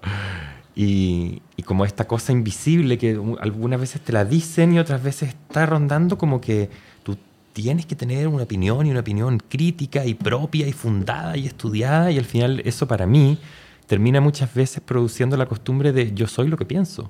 Y, 0.76 1.42
y 1.56 1.64
como 1.64 1.86
esta 1.86 2.06
cosa 2.06 2.34
invisible 2.34 2.98
que 2.98 3.18
algunas 3.40 3.80
veces 3.80 4.02
te 4.02 4.12
la 4.12 4.26
dicen 4.26 4.74
y 4.74 4.80
otras 4.80 5.02
veces 5.02 5.30
está 5.30 5.66
rondando 5.66 6.18
como 6.18 6.42
que 6.42 6.70
tú 7.04 7.18
tienes 7.54 7.86
que 7.86 7.96
tener 7.96 8.28
una 8.28 8.44
opinión 8.44 8.86
y 8.86 8.92
una 8.92 9.00
opinión 9.00 9.40
crítica 9.40 10.06
y 10.06 10.14
propia 10.14 10.68
y 10.68 10.74
fundada 10.74 11.38
y 11.38 11.46
estudiada 11.46 12.12
y 12.12 12.18
al 12.18 12.26
final 12.26 12.62
eso 12.66 12.88
para 12.88 13.08
mí 13.08 13.40
termina 13.88 14.20
muchas 14.20 14.54
veces 14.54 14.82
produciendo 14.82 15.38
la 15.38 15.46
costumbre 15.46 15.94
de 15.94 16.14
yo 16.14 16.28
soy 16.28 16.50
lo 16.50 16.58
que 16.58 16.66
pienso. 16.66 17.10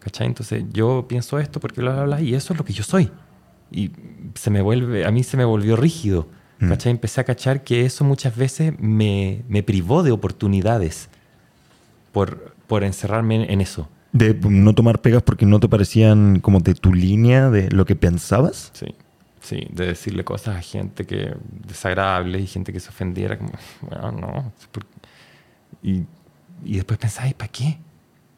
¿Cachai? 0.00 0.26
Entonces 0.26 0.64
yo 0.72 1.06
pienso 1.08 1.38
esto 1.38 1.60
porque 1.60 1.80
bla, 1.80 1.92
bla, 1.92 2.04
bla 2.04 2.20
y 2.20 2.34
eso 2.34 2.52
es 2.52 2.58
lo 2.58 2.64
que 2.64 2.72
yo 2.72 2.82
soy. 2.82 3.10
Y 3.70 3.92
se 4.34 4.50
me 4.50 4.62
vuelve, 4.62 5.04
a 5.04 5.10
mí 5.10 5.22
se 5.22 5.36
me 5.36 5.44
volvió 5.44 5.76
rígido. 5.76 6.28
Mm. 6.58 6.68
¿Cachai? 6.70 6.90
Empecé 6.90 7.20
a 7.20 7.24
cachar 7.24 7.62
que 7.62 7.84
eso 7.84 8.04
muchas 8.04 8.36
veces 8.36 8.74
me, 8.80 9.44
me 9.48 9.62
privó 9.62 10.02
de 10.02 10.10
oportunidades 10.10 11.10
por, 12.18 12.52
por 12.66 12.82
encerrarme 12.82 13.52
en, 13.52 13.60
eso. 13.60 13.88
De 14.12 14.34
no 14.34 14.74
tomar 14.74 15.00
pegas 15.00 15.22
porque 15.22 15.46
no 15.46 15.60
te 15.60 15.68
parecían 15.68 16.40
como 16.40 16.58
de 16.58 16.74
tu 16.74 16.92
línea 16.92 17.48
de 17.48 17.70
lo 17.70 17.84
que 17.84 17.94
pensabas. 17.94 18.70
Sí, 18.74 18.86
sí, 19.40 19.68
de 19.70 19.86
decirle 19.86 20.24
cosas 20.24 20.56
a 20.56 20.60
gente 20.60 21.06
que 21.06 21.36
desagradables 21.68 22.42
y 22.42 22.46
gente 22.48 22.72
que 22.72 22.80
se 22.80 22.88
ofendiera, 22.88 23.38
como, 23.38 23.52
bueno, 23.82 24.10
no. 24.12 24.52
es 24.58 24.66
por- 24.66 24.84
Y, 25.80 26.04
y 26.64 26.74
después 26.76 26.98
pensaba, 26.98 27.28
¿y 27.28 27.34
para 27.34 27.52
qué? 27.52 27.78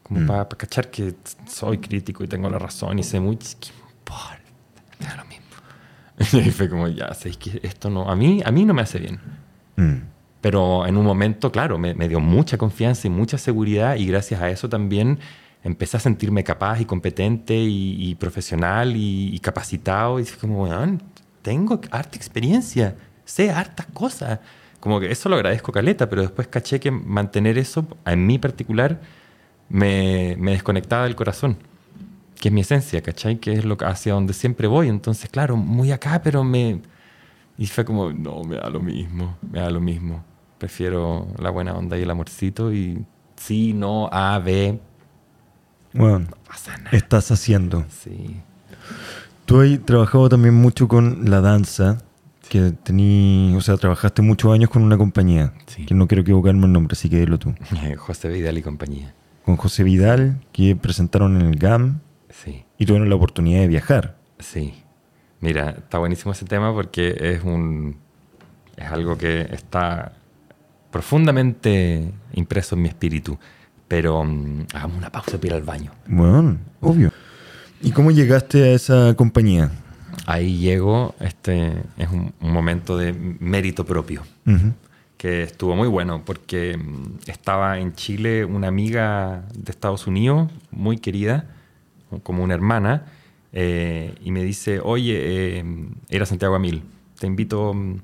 Como 0.03 0.21
Mm. 0.21 0.27
para, 0.27 0.45
cachar 0.49 0.91
que 0.91 1.15
soy 1.47 1.79
crítico 1.79 2.23
y 2.23 2.27
tengo 2.29 2.51
la 2.51 2.59
razón 2.59 2.99
y 2.99 3.03
sé 3.03 3.19
mucho, 3.19 3.49
¿qué 3.61 3.69
importa? 3.99 4.41
Me 4.99 5.07
da 5.07 5.17
lo 5.17 5.25
mismo. 5.25 5.47
Y 6.47 6.51
fue 6.51 6.69
como, 6.69 6.87
ya, 6.89 7.15
sé 7.15 7.31
que 7.31 7.61
esto 7.63 7.89
no, 7.89 8.11
a 8.11 8.15
mí, 8.15 8.43
a 8.45 8.51
mí 8.51 8.67
no 8.67 8.75
me 8.75 8.83
hace 8.83 8.99
bien. 8.99 9.19
Mm. 9.77 10.03
Pero 10.41 10.87
en 10.87 10.97
un 10.97 11.05
momento, 11.05 11.53
claro, 11.53 11.79
me, 11.79 11.95
me 11.95 12.09
dio 12.09 12.21
mucha 12.21 12.57
confianza 12.57 13.07
y 13.07 13.11
mucha 13.11 13.39
seguridad 13.39 13.97
y 13.97 14.07
gracias 14.07 14.41
a 14.41 14.49
eso 14.51 14.69
también 14.69 15.19
empecé 15.63 15.99
a 15.99 16.01
sentirme 16.01 16.45
capaz 16.45 16.81
y 16.81 16.85
competente 16.87 17.55
y, 17.55 18.11
y 18.11 18.15
profesional 18.15 18.97
y, 18.97 19.35
y 19.35 19.39
capacitado. 19.41 20.19
Y 20.19 20.25
fue 20.25 20.39
como, 20.41 20.65
weón, 20.65 21.03
tengo 21.43 21.81
harta 21.91 22.17
experiencia, 22.17 22.97
sé 23.25 23.51
hartas 23.51 23.87
cosas. 23.93 24.41
Como 24.81 24.99
que 24.99 25.11
eso 25.11 25.29
lo 25.29 25.37
agradezco 25.37 25.73
caleta, 25.73 26.09
pero 26.09 26.23
después 26.23 26.49
caché 26.49 26.81
que 26.81 26.91
mantener 26.91 27.59
eso, 27.59 27.87
en 28.07 28.27
mí 28.27 28.39
particular, 28.39 29.01
me, 29.69 30.37
me 30.39 30.53
desconectaba 30.53 31.05
del 31.05 31.17
corazón, 31.17 31.59
que 32.41 32.49
es 32.49 32.55
mi 32.55 32.63
esencia, 32.63 33.03
¿cachai? 33.03 33.39
Que 33.39 33.53
es 33.53 33.65
lo 33.67 33.77
hacia 33.81 34.15
donde 34.15 34.33
siempre 34.33 34.67
voy. 34.67 34.89
Entonces, 34.89 35.29
claro, 35.31 35.57
muy 35.57 35.93
acá, 35.93 36.23
pero 36.25 36.45
me, 36.45 36.81
y 37.59 37.67
fue 37.67 37.85
como, 37.85 38.11
no, 38.11 38.43
me 38.43 38.57
da 38.57 38.71
lo 38.71 38.81
mismo, 38.81 39.37
me 39.43 39.61
da 39.61 39.71
lo 39.71 39.81
mismo. 39.81 40.25
Prefiero 40.61 41.27
la 41.39 41.49
buena 41.51 41.73
onda 41.75 41.99
y 41.99 42.03
el 42.03 42.11
amorcito 42.11 42.71
y 42.73 43.03
sí, 43.37 43.73
no, 43.73 44.11
A, 44.13 44.39
B, 44.39 44.79
Bueno, 45.95 46.19
no 46.21 46.37
pasa 46.47 46.77
nada. 46.77 46.91
estás 46.97 47.31
haciendo. 47.33 47.85
Sí, 47.89 48.37
Tú 49.47 49.63
has 49.63 49.81
trabajado 49.87 50.29
también 50.29 50.55
mucho 50.55 50.87
con 50.87 51.29
la 51.31 51.41
danza, 51.41 51.99
que 52.51 52.73
tení, 52.73 53.55
o 53.57 53.61
sea, 53.63 53.77
trabajaste 53.79 54.21
muchos 54.23 54.53
años 54.53 54.69
con 54.71 54.83
una 54.83 54.99
compañía, 54.99 55.55
Sí. 55.67 55.87
que 55.87 55.95
no 55.95 56.07
quiero 56.07 56.21
equivocarme 56.23 56.67
el 56.67 56.73
nombre, 56.73 56.93
así 56.93 57.09
que 57.09 57.19
dilo 57.21 57.39
tú. 57.39 57.55
José 57.99 58.29
Vidal 58.29 58.59
y 58.59 58.63
compañía. 58.63 59.15
Con 59.47 59.57
José 59.57 59.83
Vidal, 59.83 60.41
que 60.53 60.77
presentaron 60.77 61.41
en 61.41 61.47
el 61.47 61.57
GAM 61.57 62.01
Sí, 62.29 62.65
y 62.79 62.85
tuvieron 62.87 63.09
la 63.09 63.17
oportunidad 63.17 63.61
de 63.61 63.69
viajar. 63.69 64.19
sí. 64.39 64.75
Mira, 65.43 65.71
está 65.71 65.97
buenísimo 65.97 66.33
ese 66.33 66.45
tema 66.45 66.71
porque 66.75 67.17
es 67.19 67.43
un 67.45 67.97
es 68.77 68.85
algo 68.93 69.17
que 69.17 69.49
está 69.55 70.13
profundamente 70.91 72.11
impreso 72.35 72.75
en 72.75 72.83
mi 72.83 72.89
espíritu. 72.89 73.39
Pero 73.89 74.25
mm, 74.25 74.67
hagamos 74.75 74.99
una 74.99 75.11
pausa 75.11 75.33
para 75.39 75.47
ir 75.47 75.55
al 75.55 75.63
baño. 75.63 75.91
Bueno, 76.07 76.59
obvio. 76.81 77.13
¿Y 77.83 77.93
cómo 77.93 78.11
llegaste 78.11 78.65
a 78.65 78.75
esa 78.75 79.15
compañía? 79.17 79.71
Ahí 80.27 80.59
llego, 80.59 81.15
este 81.21 81.73
es 81.97 82.09
un, 82.11 82.33
un 82.41 82.53
momento 82.53 82.97
de 82.97 83.13
mérito 83.13 83.85
propio. 83.85 84.23
Que 85.17 85.43
estuvo 85.43 85.77
muy 85.77 85.87
bueno 85.87 86.23
porque 86.25 86.77
mm, 86.77 87.19
estaba 87.27 87.79
en 87.79 87.95
Chile 87.95 88.45
una 88.45 88.69
amiga 88.69 89.45
de 89.55 89.71
Estados 89.71 90.07
Unidos, 90.07 90.51
muy 90.71 90.99
querida, 90.99 91.47
como 92.23 92.43
una 92.43 92.55
hermana, 92.55 93.05
eh, 93.53 94.15
y 94.23 94.31
me 94.31 94.43
dice, 94.43 94.81
oye, 94.81 95.17
eh, 95.59 95.65
era 96.09 96.27
Santiago 96.27 96.55
Amil, 96.55 96.83
te 97.19 97.27
invito 97.27 97.75
mm, 97.75 97.97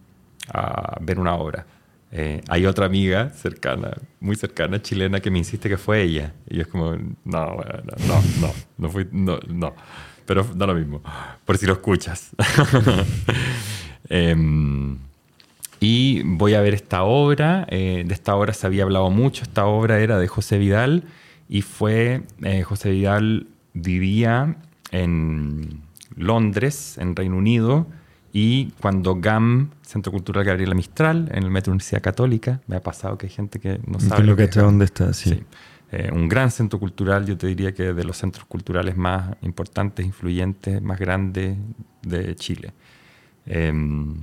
a 0.53 0.99
ver 1.01 1.18
una 1.18 1.34
obra. 1.34 1.66
Eh, 2.13 2.41
hay 2.49 2.67
otra 2.67 2.87
amiga 2.87 3.31
cercana, 3.31 3.91
muy 4.21 4.37
cercana, 4.37 4.81
chilena, 4.81 5.21
que 5.21 5.31
me 5.31 5.39
insiste 5.39 5.69
que 5.69 5.77
fue 5.77 6.03
ella. 6.03 6.33
Y 6.49 6.61
es 6.61 6.67
como, 6.69 6.93
no, 7.25 7.55
bueno, 7.57 7.83
no, 8.07 8.23
no, 8.41 8.53
no 8.79 8.89
fui, 8.91 9.07
no, 9.13 9.39
no. 9.49 9.75
Pero 10.25 10.45
da 10.55 10.67
lo 10.67 10.75
mismo, 10.75 11.03
por 11.45 11.57
si 11.59 11.67
lo 11.67 11.75
escuchas. 11.75 12.31
Em, 14.09 14.99
y 15.81 16.23
voy 16.23 16.55
a 16.55 16.61
ver 16.61 16.75
esta 16.75 17.03
obra. 17.03 17.67
eh, 17.71 18.05
de 18.07 18.15
esta 18.15 18.35
obra 18.37 18.53
se 18.53 18.67
había 18.67 18.85
hablado 18.85 19.11
mucho. 19.11 19.43
Esta 19.43 19.67
obra 19.67 19.99
era 20.01 20.19
de 20.19 20.29
José 20.29 20.59
Vidal 20.59 21.05
y 21.49 21.63
fue. 21.63 22.23
eh, 22.43 22.63
José 22.63 22.91
Vidal 22.91 23.47
vivía 23.75 24.57
en 24.91 25.83
Londres, 26.17 26.99
en 26.99 27.17
Reino 27.17 27.37
Unido. 27.37 27.87
Y 28.39 28.66
cuando 28.82 29.14
GAM, 29.18 29.70
Centro 29.80 30.12
Cultural 30.12 30.45
Gabriela 30.45 30.74
Mistral, 30.74 31.30
en 31.32 31.45
el 31.45 31.51
Metro 31.51 31.70
Universidad 31.70 32.03
Católica, 32.03 32.61
me 32.66 32.76
ha 32.76 32.82
pasado 32.82 33.16
que 33.16 33.28
hay 33.28 33.32
gente 33.32 33.59
que 33.59 33.80
no 33.87 33.99
sabe. 33.99 34.24
Lo 34.24 34.37
que 34.37 34.43
es 34.43 34.49
cacha 34.51 34.61
GAM. 34.61 34.72
dónde 34.72 34.84
está, 34.84 35.14
sí. 35.14 35.30
Sí. 35.30 35.43
Eh, 35.91 36.11
un 36.12 36.28
gran 36.28 36.51
centro 36.51 36.78
cultural, 36.78 37.24
yo 37.24 37.39
te 37.39 37.47
diría 37.47 37.72
que 37.72 37.95
de 37.95 38.05
los 38.05 38.18
centros 38.18 38.45
culturales 38.45 38.95
más 38.95 39.34
importantes, 39.41 40.05
influyentes, 40.05 40.82
más 40.82 40.99
grandes 40.99 41.57
de 42.03 42.37
Chile. 42.37 42.74
Em, 43.47 44.16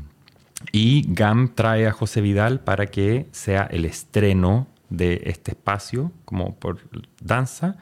y 0.72 1.12
GAM 1.12 1.56
trae 1.56 1.88
a 1.88 1.92
José 1.92 2.22
Vidal 2.22 2.60
para 2.60 2.86
que 2.86 3.26
sea 3.32 3.64
el 3.64 3.84
estreno 3.84 4.68
de 4.92 5.24
este 5.26 5.54
espacio, 5.54 6.12
como 6.26 6.54
por 6.54 6.82
danza. 7.20 7.78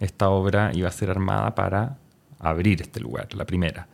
Esta 0.00 0.30
obra 0.30 0.70
iba 0.72 0.88
a 0.88 0.92
ser 0.92 1.10
armada 1.10 1.54
para 1.54 1.98
abrir 2.38 2.80
este 2.80 2.98
lugar, 2.98 3.34
la 3.34 3.44
primera. 3.44 3.88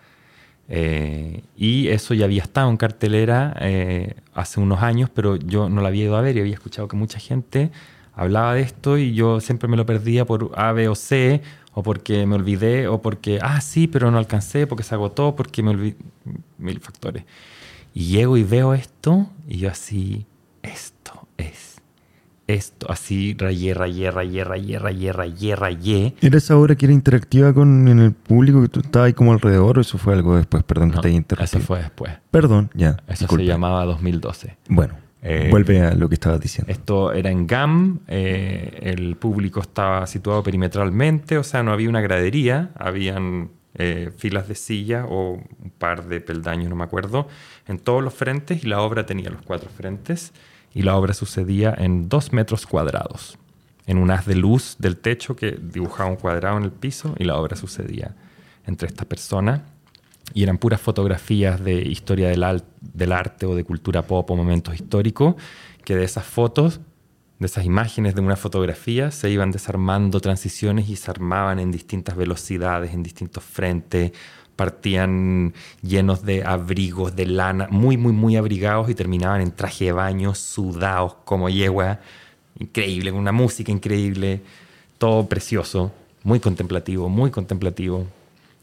Eh, 0.69 1.43
y 1.57 1.89
eso 1.89 2.15
ya 2.15 2.25
había 2.25 2.43
estado 2.43 2.71
en 2.71 2.77
cartelera 2.77 3.55
eh, 3.61 4.15
hace 4.35 4.61
unos 4.61 4.83
años, 4.83 5.11
pero 5.13 5.37
yo 5.37 5.69
no 5.69 5.83
la 5.83 5.89
había 5.89 6.05
ido 6.05 6.17
a 6.17 6.21
ver 6.21 6.37
y 6.37 6.41
había 6.41 6.55
escuchado 6.55 6.89
que 6.89 6.97
mucha 6.97 7.19
gente 7.19 7.71
hablaba 8.15 8.55
de 8.55 8.63
esto 8.63 8.99
y 8.99 9.15
yo 9.15 9.41
siempre 9.41 9.69
me 9.69 9.77
lo 9.77 9.87
perdía 9.87 10.25
por 10.25 10.53
A, 10.57 10.73
B 10.73 10.89
o 10.89 10.95
C, 10.95 11.43
o 11.75 11.83
porque 11.83 12.27
me 12.27 12.35
olvidé, 12.35 12.87
o 12.87 13.01
porque, 13.01 13.39
ah, 13.43 13.61
sí, 13.61 13.87
pero 13.87 14.11
no 14.11 14.19
alcancé, 14.19 14.67
porque 14.67 14.83
se 14.83 14.95
agotó, 14.95 15.35
porque 15.35 15.63
me 15.63 15.71
olvidé, 15.71 15.97
mil 16.59 16.81
factores. 16.81 17.25
Y 17.95 18.07
llego 18.07 18.37
y 18.37 18.43
veo 18.43 18.75
esto 18.75 19.29
y 19.49 19.59
yo 19.59 19.71
así, 19.71 20.27
esto 20.63 21.29
es, 21.37 21.72
esto, 22.47 22.91
así, 22.91 23.35
rayé, 23.39 23.73
rayé, 23.75 24.11
rayé, 24.11 24.45
rayé, 24.45 24.79
rayé, 24.79 25.13
rayé, 25.13 25.57
rayé. 25.57 26.15
¿Era 26.21 26.39
esa 26.39 26.57
obra 26.57 26.75
que 26.75 26.87
era 26.87 26.93
interactiva 26.93 27.53
con 27.53 27.87
el 27.89 28.13
público 28.13 28.61
que 28.63 28.69
tú 28.69 28.81
estabas 28.81 29.07
ahí 29.07 29.13
como 29.13 29.33
alrededor 29.33 29.79
o 29.79 29.81
eso 29.81 29.97
fue 29.99 30.15
algo 30.15 30.37
después? 30.37 30.63
Perdón 30.65 30.91
que 30.91 30.97
No, 30.97 31.03
te 31.03 31.09
haya 31.09 31.17
interrumpido. 31.17 31.59
eso 31.59 31.67
fue 31.67 31.79
después. 31.79 32.13
Perdón, 32.31 32.71
ya. 32.75 32.97
Eso 33.09 33.27
se 33.29 33.45
llamaba 33.45 33.85
2012. 33.85 34.57
Bueno, 34.69 34.95
Eh, 35.25 35.47
vuelve 35.53 35.81
a 35.81 35.95
lo 35.95 36.09
que 36.09 36.15
estabas 36.15 36.41
diciendo. 36.41 36.73
Esto 36.73 37.13
era 37.13 37.31
en 37.31 37.47
GAM, 37.47 38.01
eh, 38.09 38.81
el 38.83 39.15
público 39.17 39.61
estaba 39.61 40.05
situado 40.09 40.43
perimetralmente, 40.43 41.39
o 41.39 41.45
sea, 41.45 41.63
no 41.63 41.71
había 41.73 41.89
una 41.89 42.01
gradería, 42.01 42.73
habían 42.77 43.51
eh, 43.75 44.11
filas 44.19 44.49
de 44.49 44.57
sillas 44.57 45.07
o 45.09 45.35
un 45.63 45.71
par 45.79 46.07
de 46.09 46.21
peldaños, 46.21 46.69
no 46.71 46.75
me 46.77 46.83
acuerdo, 46.85 47.29
en 47.69 47.79
todos 47.79 48.03
los 48.03 48.13
frentes 48.13 48.65
y 48.65 48.67
la 48.67 48.81
obra 48.83 49.07
tenía 49.07 49.31
los 49.31 49.43
cuatro 49.43 49.71
frentes 49.71 50.33
y 50.75 50.83
la 50.83 50.97
obra 50.97 51.15
sucedía 51.15 51.75
en 51.77 52.09
dos 52.09 52.33
metros 52.33 52.67
cuadrados, 52.67 53.39
en 53.87 53.99
un 53.99 54.11
haz 54.11 54.27
de 54.27 54.35
luz 54.35 54.77
del 54.79 54.97
techo 54.97 55.37
que 55.37 55.53
dibujaba 55.53 56.11
un 56.11 56.17
cuadrado 56.17 56.57
en 56.57 56.65
el 56.65 56.73
piso 56.73 57.15
y 57.19 57.25
la 57.25 57.37
obra 57.37 57.57
sucedía 57.57 58.15
entre 58.67 58.89
esta 58.89 59.05
persona. 59.05 59.65
Y 60.35 60.45
eran 60.45 60.57
puras 60.57 60.81
fotografías 60.81 61.63
de 61.63 61.75
historia 61.75 62.29
del 62.29 63.13
arte 63.13 63.47
o 63.47 63.55
de 63.55 63.65
cultura 63.65 64.03
pop 64.03 64.31
o 64.31 64.37
momentos 64.37 64.75
históricos, 64.75 65.35
que 65.85 65.97
de 65.97 66.05
esas 66.05 66.25
fotos, 66.25 66.81
de 67.39 67.47
esas 67.47 67.65
imágenes 67.65 68.15
de 68.15 68.21
una 68.23 68.37
fotografía, 68.37 69.11
se 69.11 69.29
iban 69.29 69.51
desarmando 69.51 70.21
transiciones 70.21 70.89
y 70.89 70.97
se 70.97 71.11
armaban 71.11 71.59
en 71.59 71.71
distintas 71.71 72.17
velocidades, 72.17 72.95
en 72.95 73.03
distintos 73.03 73.45
frentes, 73.45 74.13
partían 74.57 75.55
llenos 75.83 76.25
de 76.25 76.45
abrigos, 76.45 77.17
de 77.17 77.27
lana, 77.27 77.69
muy, 77.71 77.97
muy, 77.97 78.13
muy 78.13 78.37
abrigados 78.37 78.91
y 78.91 78.95
terminaban 78.95 79.41
en 79.41 79.53
traje 79.53 79.87
de 79.87 79.93
baño, 79.93 80.35
sudados 80.35 81.15
como 81.25 81.49
yegua, 81.49 82.01
increíble, 82.59 83.11
con 83.11 83.21
una 83.21 83.33
música 83.33 83.73
increíble, 83.73 84.43
todo 84.99 85.29
precioso, 85.29 85.93
muy 86.23 86.41
contemplativo, 86.41 87.09
muy 87.09 87.31
contemplativo. 87.31 88.07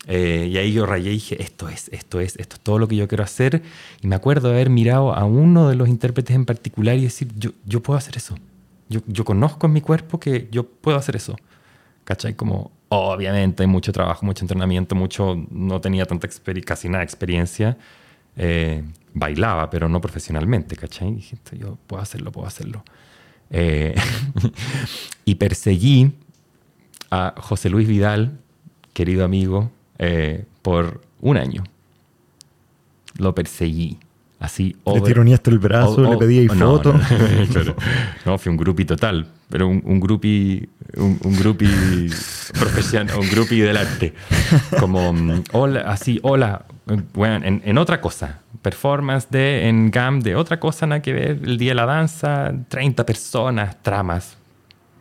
Eh, 0.08 0.48
y 0.52 0.58
ahí 0.58 0.72
yo 0.72 0.86
rayé 0.86 1.10
y 1.10 1.14
dije, 1.14 1.42
esto 1.42 1.70
es, 1.70 1.90
esto 1.90 2.20
es, 2.20 2.38
esto 2.38 2.56
es 2.56 2.62
todo 2.62 2.80
lo 2.80 2.88
que 2.88 2.96
yo 2.96 3.08
quiero 3.08 3.24
hacer. 3.24 3.62
Y 4.02 4.08
me 4.08 4.16
acuerdo 4.16 4.50
de 4.50 4.56
haber 4.56 4.70
mirado 4.70 5.14
a 5.14 5.26
uno 5.26 5.70
de 5.70 5.76
los 5.76 5.90
intérpretes 5.90 6.36
en 6.36 6.46
particular 6.46 6.96
y 6.96 7.04
decir, 7.04 7.28
yo, 7.38 7.52
yo 7.66 7.82
puedo 7.82 7.98
hacer 7.98 8.18
eso. 8.18 8.36
Yo, 8.88 9.02
yo 9.06 9.26
conozco 9.26 9.68
en 9.68 9.74
mi 9.74 9.82
cuerpo 9.82 10.20
que 10.20 10.48
yo 10.52 10.64
puedo 10.66 10.98
hacer 10.98 11.16
eso. 11.16 11.36
¿Cachai? 12.06 12.34
Como, 12.34 12.72
obviamente, 12.90 13.64
hay 13.64 13.68
mucho 13.68 13.92
trabajo, 13.92 14.26
mucho 14.26 14.44
entrenamiento, 14.44 14.96
mucho, 14.96 15.36
no 15.52 15.80
tenía 15.82 16.06
tanta 16.06 16.28
experiencia, 16.28 16.68
casi 16.68 16.88
nada 16.90 17.00
de 17.00 17.06
experiencia. 17.06 17.78
Eh, 18.36 18.84
bailaba, 19.14 19.70
pero 19.70 19.90
no 19.90 20.00
profesionalmente, 20.02 20.76
¿cachai? 20.76 21.10
Y 21.10 21.16
dije, 21.16 21.36
"Esto 21.36 21.56
yo 21.56 21.78
puedo 21.88 22.02
hacerlo, 22.02 22.32
puedo 22.32 22.48
hacerlo. 22.48 22.84
Eh, 23.50 23.96
y 25.26 25.36
perseguí 25.36 26.12
a 27.12 27.34
José 27.38 27.70
Luis 27.70 27.88
Vidal, 27.88 28.38
querido 28.94 29.26
amigo, 29.26 29.72
eh, 29.98 30.46
por 30.62 31.02
un 31.22 31.38
año. 31.38 31.64
Lo 33.18 33.34
perseguí. 33.36 33.98
Así, 34.40 34.76
Le 34.86 34.92
over- 34.94 35.04
tironeaste 35.04 35.50
el 35.50 35.60
brazo, 35.60 35.96
o- 36.02 36.10
le 36.10 36.16
o- 36.16 36.20
pedí 36.20 36.40
ahí 36.40 36.48
no, 36.48 36.54
foto. 36.78 36.94
No, 36.94 37.00
claro. 37.52 37.76
No, 38.26 38.38
fui 38.38 38.50
un 38.52 38.58
groupie 38.58 38.86
total, 38.86 39.28
pero 39.50 39.68
un, 39.68 39.82
un 39.86 40.00
groupie, 40.00 40.70
un, 40.98 41.20
un 41.24 41.36
groupie 41.38 41.70
profesional, 42.60 43.18
un 43.20 43.30
groupie 43.30 43.64
del 43.64 43.78
arte. 43.78 44.14
Como, 44.80 45.12
mm, 45.14 45.44
hola, 45.54 45.82
así, 45.82 46.20
hola, 46.24 46.66
bueno, 47.14 47.46
en, 47.46 47.62
en 47.66 47.78
otra 47.78 48.00
cosa, 48.02 48.40
performance 48.62 49.28
de, 49.30 49.68
en 49.68 49.90
GAM 49.92 50.20
de 50.22 50.36
otra 50.36 50.60
cosa, 50.60 50.86
nada 50.88 51.02
que 51.02 51.14
ver, 51.14 51.40
el 51.44 51.58
día 51.58 51.72
de 51.72 51.76
la 51.76 51.86
danza, 51.86 52.54
30 52.68 53.06
personas, 53.06 53.82
tramas, 53.82 54.38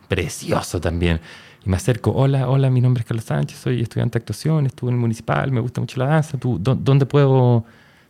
precioso 0.07 0.79
también. 0.81 1.19
Y 1.65 1.69
me 1.69 1.75
acerco, 1.77 2.11
hola, 2.11 2.49
hola, 2.49 2.69
mi 2.69 2.81
nombre 2.81 3.01
es 3.01 3.07
Carlos 3.07 3.25
Sánchez, 3.25 3.57
soy 3.59 3.81
estudiante 3.81 4.17
de 4.17 4.23
actuación, 4.23 4.65
estuve 4.65 4.89
en 4.91 4.95
el 4.95 5.01
municipal, 5.01 5.51
me 5.51 5.59
gusta 5.59 5.81
mucho 5.81 5.99
la 5.99 6.05
danza, 6.07 6.37
¿tú, 6.37 6.57
dó- 6.59 6.75
¿dónde 6.75 7.05
puedo 7.05 7.65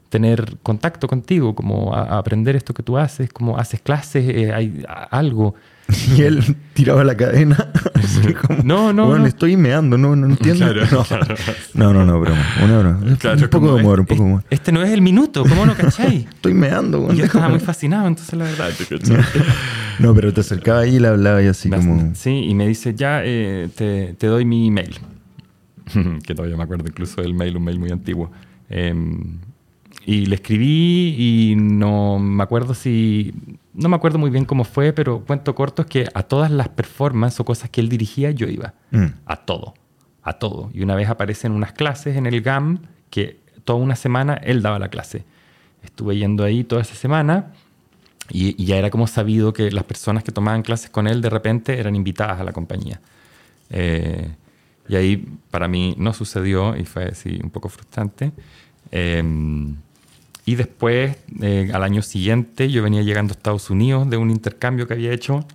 tener 0.09 0.57
contacto 0.63 1.07
contigo? 1.07 1.55
Como 1.55 1.93
a, 1.93 2.03
a 2.03 2.17
aprender 2.19 2.55
esto 2.55 2.73
que 2.73 2.83
tú 2.83 2.97
haces, 2.97 3.31
como 3.33 3.57
haces 3.57 3.81
clases, 3.81 4.27
eh, 4.29 4.53
hay 4.53 4.83
a- 4.87 5.03
algo. 5.05 5.55
Y 6.15 6.21
él 6.21 6.55
tiraba 6.73 7.03
la 7.03 7.17
cadena. 7.17 7.71
así 7.95 8.33
como, 8.33 8.61
No, 8.63 8.93
no, 8.93 9.07
Bueno, 9.07 9.21
no. 9.23 9.27
estoy 9.27 9.57
meando, 9.57 9.97
no, 9.97 10.15
no 10.15 10.27
entiendo. 10.27 10.71
Claro, 10.71 10.87
no. 10.91 11.03
claro. 11.03 11.35
no, 11.73 11.93
no, 11.93 12.05
no, 12.05 12.19
broma. 12.19 12.45
Una 12.63 12.79
broma. 12.79 12.99
un 13.01 13.49
poco 13.49 13.75
de 13.75 13.81
humor, 13.81 13.99
un 13.99 14.03
"Este- 14.05 14.13
poco 14.15 14.23
de 14.23 14.29
humor. 14.29 14.43
Este 14.49 14.71
no 14.71 14.83
es 14.83 14.91
el 14.91 15.01
minuto, 15.01 15.43
¿cómo 15.43 15.65
no 15.65 15.75
cachai? 15.75 16.27
Estoy 16.29 16.53
meando, 16.53 16.99
Y 16.99 17.01
weón, 17.01 17.15
yo 17.17 17.25
estaba 17.25 17.49
muy 17.49 17.59
fascinado, 17.59 18.07
entonces 18.07 18.33
la 18.37 18.45
verdad. 18.45 18.69
No, 19.99 20.13
pero 20.15 20.31
te 20.33 20.41
acercaba 20.41 20.81
ahí 20.81 20.95
y 20.95 20.99
le 20.99 21.07
hablaba 21.07 21.41
y 21.43 21.47
así 21.47 21.69
como. 21.69 22.13
Sí, 22.15 22.29
y 22.47 22.55
me 22.55 22.67
dice, 22.67 22.93
ya 22.95 23.21
eh, 23.23 23.67
te, 23.75 24.13
te 24.17 24.27
doy 24.27 24.45
mi 24.45 24.69
mail. 24.71 24.95
que 26.23 26.35
todavía 26.35 26.55
me 26.55 26.63
acuerdo 26.63 26.85
incluso 26.87 27.21
del 27.21 27.33
mail, 27.33 27.57
un 27.57 27.63
mail 27.63 27.79
muy 27.79 27.89
antiguo. 27.91 28.31
Em, 28.69 29.39
y 30.05 30.27
le 30.27 30.35
escribí 30.35 31.15
y 31.17 31.55
no 31.57 32.19
me 32.19 32.43
acuerdo 32.43 32.73
si... 32.73 33.33
No 33.73 33.89
me 33.89 33.95
acuerdo 33.95 34.17
muy 34.17 34.29
bien 34.29 34.45
cómo 34.45 34.63
fue, 34.63 34.93
pero 34.93 35.23
cuento 35.25 35.53
corto 35.55 35.83
es 35.83 35.87
que 35.87 36.07
a 36.13 36.23
todas 36.23 36.51
las 36.51 36.69
performances 36.69 37.39
o 37.39 37.45
cosas 37.45 37.69
que 37.69 37.81
él 37.81 37.89
dirigía 37.89 38.31
yo 38.31 38.47
iba. 38.47 38.73
Mm. 38.91 39.05
A 39.25 39.37
todo. 39.37 39.73
A 40.23 40.33
todo. 40.33 40.69
Y 40.73 40.81
una 40.81 40.95
vez 40.95 41.09
aparecen 41.09 41.51
unas 41.51 41.73
clases 41.73 42.17
en 42.17 42.25
el 42.25 42.41
GAM 42.41 42.79
que 43.09 43.39
toda 43.63 43.79
una 43.79 43.95
semana 43.95 44.33
él 44.35 44.61
daba 44.61 44.79
la 44.79 44.89
clase. 44.89 45.23
Estuve 45.83 46.17
yendo 46.17 46.43
ahí 46.43 46.63
toda 46.63 46.81
esa 46.81 46.95
semana 46.95 47.53
y, 48.31 48.61
y 48.61 48.65
ya 48.65 48.77
era 48.77 48.89
como 48.89 49.07
sabido 49.07 49.53
que 49.53 49.71
las 49.71 49.83
personas 49.83 50.23
que 50.23 50.31
tomaban 50.31 50.61
clases 50.63 50.89
con 50.89 51.07
él 51.07 51.21
de 51.21 51.29
repente 51.29 51.79
eran 51.79 51.95
invitadas 51.95 52.39
a 52.39 52.43
la 52.43 52.51
compañía. 52.51 52.99
Eh, 53.69 54.31
y 54.87 54.95
ahí 54.95 55.17
para 55.51 55.67
mí 55.67 55.93
no 55.97 56.13
sucedió 56.13 56.75
y 56.75 56.85
fue 56.85 57.05
así 57.05 57.39
un 57.43 57.51
poco 57.51 57.69
frustrante. 57.69 58.31
Eh, 58.91 59.23
y 60.49 60.55
después, 60.55 61.15
eh, 61.43 61.69
al 61.71 61.83
año 61.83 62.01
siguiente, 62.01 62.71
yo 62.71 62.81
venía 62.81 63.03
llegando 63.03 63.33
a 63.33 63.35
Estados 63.35 63.69
Unidos 63.69 64.09
de 64.09 64.17
un 64.17 64.31
intercambio 64.31 64.87
que 64.87 64.95
había 64.95 65.11
hecho 65.11 65.45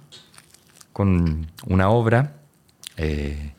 con 0.92 1.48
una 1.66 1.88
obra. 1.88 2.34
eh, 2.96 3.50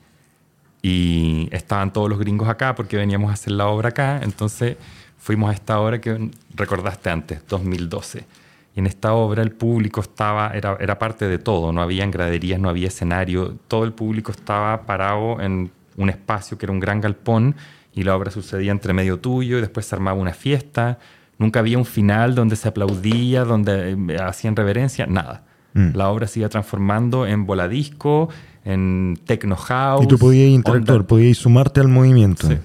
y 0.81 1.49
estaban 1.51 1.91
todos 1.91 2.09
los 2.09 2.19
gringos 2.19 2.47
acá 2.47 2.73
porque 2.73 2.95
veníamos 2.95 3.31
a 3.31 3.33
hacer 3.33 3.51
la 3.51 3.67
obra 3.67 3.89
acá. 3.89 4.21
Entonces 4.23 4.77
fuimos 5.17 5.49
a 5.49 5.53
esta 5.53 5.77
obra 5.81 5.99
que 5.99 6.31
recordaste 6.53 7.09
antes, 7.09 7.45
2012. 7.49 8.25
Y 8.73 8.79
en 8.79 8.87
esta 8.87 9.11
obra 9.13 9.43
el 9.43 9.51
público 9.51 9.99
estaba, 9.99 10.51
era, 10.51 10.77
era 10.79 10.97
parte 10.97 11.27
de 11.27 11.37
todo, 11.37 11.73
no 11.73 11.81
había 11.81 12.05
graderías, 12.05 12.61
no 12.61 12.69
había 12.69 12.87
escenario, 12.87 13.57
todo 13.67 13.83
el 13.83 13.91
público 13.91 14.31
estaba 14.31 14.85
parado 14.85 15.41
en 15.41 15.69
un 15.97 16.09
espacio 16.09 16.57
que 16.57 16.65
era 16.65 16.71
un 16.71 16.79
gran 16.79 17.01
galpón 17.01 17.57
y 17.93 18.03
la 18.03 18.15
obra 18.15 18.31
sucedía 18.31 18.71
entre 18.71 18.93
medio 18.93 19.19
tuyo 19.19 19.57
y 19.57 19.61
después 19.61 19.85
se 19.85 19.95
armaba 19.95 20.17
una 20.17 20.33
fiesta. 20.33 20.99
Nunca 21.37 21.59
había 21.59 21.77
un 21.77 21.85
final 21.85 22.33
donde 22.35 22.55
se 22.55 22.67
aplaudía, 22.67 23.43
donde 23.43 23.91
eh, 23.91 24.17
hacían 24.23 24.55
reverencia, 24.55 25.05
nada. 25.05 25.43
Mm. 25.73 25.89
La 25.93 26.09
obra 26.09 26.27
se 26.27 26.39
iba 26.39 26.47
transformando 26.49 27.25
en 27.27 27.45
voladisco, 27.45 28.29
en 28.63 29.19
techno 29.25 29.55
house. 29.57 30.03
Y 30.05 30.07
tú 30.07 30.17
podías 30.17 30.49
interactuar, 30.49 30.97
onda- 30.99 31.07
podías 31.07 31.37
sumarte 31.37 31.81
al 31.81 31.89
movimiento. 31.89 32.47
Sí. 32.47 32.57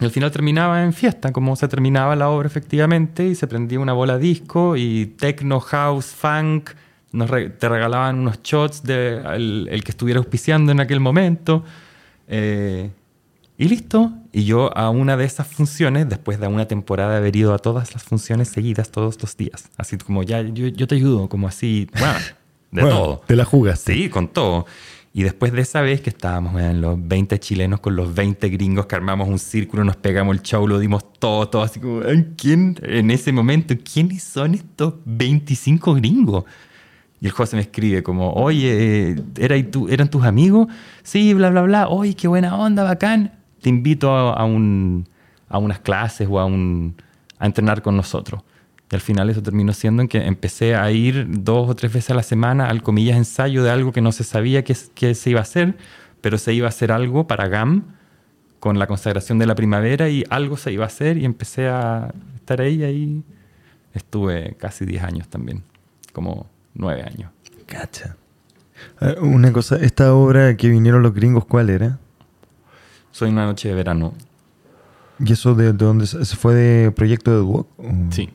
Y 0.00 0.04
al 0.04 0.10
final 0.10 0.30
terminaba 0.32 0.82
en 0.82 0.92
fiesta, 0.92 1.32
como 1.32 1.54
se 1.56 1.68
terminaba 1.68 2.14
la 2.16 2.28
obra 2.28 2.46
efectivamente, 2.48 3.26
y 3.28 3.34
se 3.34 3.46
prendía 3.46 3.78
una 3.80 3.92
bola 3.92 4.18
disco 4.18 4.76
y 4.76 5.06
techno, 5.06 5.60
house, 5.60 6.06
funk. 6.06 6.70
Nos 7.12 7.30
re- 7.30 7.50
te 7.50 7.68
regalaban 7.68 8.18
unos 8.18 8.42
shots 8.42 8.82
de 8.82 9.18
el, 9.34 9.68
el 9.70 9.84
que 9.84 9.90
estuviera 9.92 10.18
auspiciando 10.18 10.72
en 10.72 10.80
aquel 10.80 10.98
momento. 11.00 11.62
Eh, 12.28 12.90
y 13.62 13.68
listo. 13.68 14.12
Y 14.32 14.44
yo 14.44 14.76
a 14.76 14.90
una 14.90 15.16
de 15.16 15.24
esas 15.24 15.46
funciones, 15.46 16.08
después 16.08 16.40
de 16.40 16.48
una 16.48 16.66
temporada 16.66 17.12
de 17.12 17.18
haber 17.18 17.36
ido 17.36 17.54
a 17.54 17.58
todas 17.58 17.94
las 17.94 18.02
funciones 18.02 18.48
seguidas 18.48 18.90
todos 18.90 19.22
los 19.22 19.36
días, 19.36 19.70
así 19.76 19.96
como 19.98 20.24
ya, 20.24 20.42
yo, 20.42 20.66
yo 20.66 20.88
te 20.88 20.96
ayudo, 20.96 21.28
como 21.28 21.46
así, 21.46 21.86
bueno, 21.96 22.18
de 22.72 22.82
Bueno, 22.82 22.98
todo. 22.98 23.22
Te 23.24 23.36
la 23.36 23.44
jugaste. 23.44 23.94
Sí, 23.94 24.08
con 24.08 24.26
todo. 24.26 24.66
Y 25.14 25.22
después 25.22 25.52
de 25.52 25.60
esa 25.60 25.80
vez 25.80 26.00
que 26.00 26.10
estábamos 26.10 26.60
en 26.60 26.80
los 26.80 26.96
20 27.06 27.38
chilenos 27.38 27.78
con 27.78 27.94
los 27.94 28.12
20 28.12 28.48
gringos 28.48 28.86
que 28.86 28.96
armamos 28.96 29.28
un 29.28 29.38
círculo, 29.38 29.84
nos 29.84 29.94
pegamos 29.94 30.34
el 30.34 30.42
show, 30.42 30.66
lo 30.66 30.80
dimos 30.80 31.12
todo, 31.20 31.48
todo 31.48 31.62
así 31.62 31.78
como, 31.78 32.00
¿quién? 32.36 32.76
En 32.82 33.12
ese 33.12 33.30
momento, 33.30 33.76
¿quiénes 33.92 34.24
son 34.24 34.54
estos 34.54 34.94
25 35.04 35.94
gringos? 35.94 36.44
Y 37.20 37.26
el 37.26 37.30
José 37.30 37.54
me 37.54 37.62
escribe 37.62 38.02
como, 38.02 38.32
oye, 38.32 39.14
¿era 39.38 39.70
tú, 39.70 39.86
¿eran 39.88 40.10
tus 40.10 40.24
amigos? 40.24 40.66
Sí, 41.04 41.32
bla, 41.34 41.50
bla, 41.50 41.62
bla. 41.62 41.88
Oye, 41.88 42.14
qué 42.14 42.26
buena 42.26 42.56
onda, 42.56 42.82
bacán. 42.82 43.41
Te 43.62 43.70
invito 43.70 44.10
a, 44.10 44.44
un, 44.44 45.08
a 45.48 45.58
unas 45.58 45.78
clases 45.78 46.28
o 46.30 46.38
a, 46.38 46.44
un, 46.44 46.96
a 47.38 47.46
entrenar 47.46 47.80
con 47.80 47.96
nosotros. 47.96 48.42
Y 48.90 48.94
al 48.94 49.00
final 49.00 49.30
eso 49.30 49.42
terminó 49.42 49.72
siendo 49.72 50.02
en 50.02 50.08
que 50.08 50.18
empecé 50.18 50.74
a 50.74 50.90
ir 50.90 51.26
dos 51.28 51.70
o 51.70 51.74
tres 51.74 51.92
veces 51.92 52.10
a 52.10 52.14
la 52.14 52.22
semana 52.22 52.68
al 52.68 52.82
comillas 52.82 53.16
ensayo 53.16 53.62
de 53.62 53.70
algo 53.70 53.92
que 53.92 54.02
no 54.02 54.12
se 54.12 54.24
sabía 54.24 54.64
que, 54.64 54.74
se 54.74 55.30
iba 55.30 55.40
a 55.40 55.42
hacer, 55.42 55.76
pero 56.20 56.36
se 56.36 56.52
iba 56.52 56.66
a 56.66 56.68
hacer 56.68 56.92
algo 56.92 57.26
para 57.26 57.48
GAM 57.48 57.84
con 58.60 58.78
la 58.78 58.86
consagración 58.86 59.38
de 59.38 59.46
la 59.46 59.54
primavera 59.54 60.10
y 60.10 60.24
algo 60.28 60.58
se 60.58 60.72
iba 60.72 60.84
a 60.84 60.88
hacer 60.88 61.16
y 61.16 61.24
empecé 61.24 61.68
a 61.68 62.12
estar 62.36 62.60
ahí 62.60 62.84
ahí 62.84 63.22
estuve 63.94 64.56
casi 64.58 64.84
10 64.84 65.02
años 65.04 65.28
también, 65.28 65.62
como 66.12 66.46
9 66.74 67.02
años. 67.02 67.30
Cacha. 67.66 68.16
Ah, 69.00 69.14
una 69.20 69.52
cosa, 69.52 69.76
esta 69.76 70.14
obra 70.14 70.56
que 70.56 70.68
vinieron 70.68 71.02
los 71.02 71.14
gringos, 71.14 71.44
¿cuál 71.44 71.70
era? 71.70 71.98
Soy 73.12 73.30
una 73.30 73.46
noche 73.46 73.68
de 73.68 73.74
verano. 73.74 74.14
¿Y 75.24 75.32
eso 75.32 75.54
de, 75.54 75.72
dónde 75.72 76.06
se 76.06 76.24
fue 76.36 76.54
de 76.54 76.90
proyecto 76.90 77.30
de 77.30 77.36
Duoc? 77.36 77.68
Sí, 78.10 78.30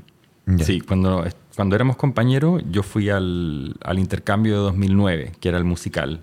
Sí, 0.62 0.80
cuando, 0.80 1.26
cuando 1.56 1.76
éramos 1.76 1.98
compañeros, 1.98 2.64
yo 2.72 2.82
fui 2.82 3.10
al, 3.10 3.76
al, 3.84 4.00
intercambio 4.00 4.54
de 4.54 4.60
2009, 4.60 5.32
que 5.40 5.50
era 5.50 5.58
el 5.58 5.66
musical, 5.66 6.22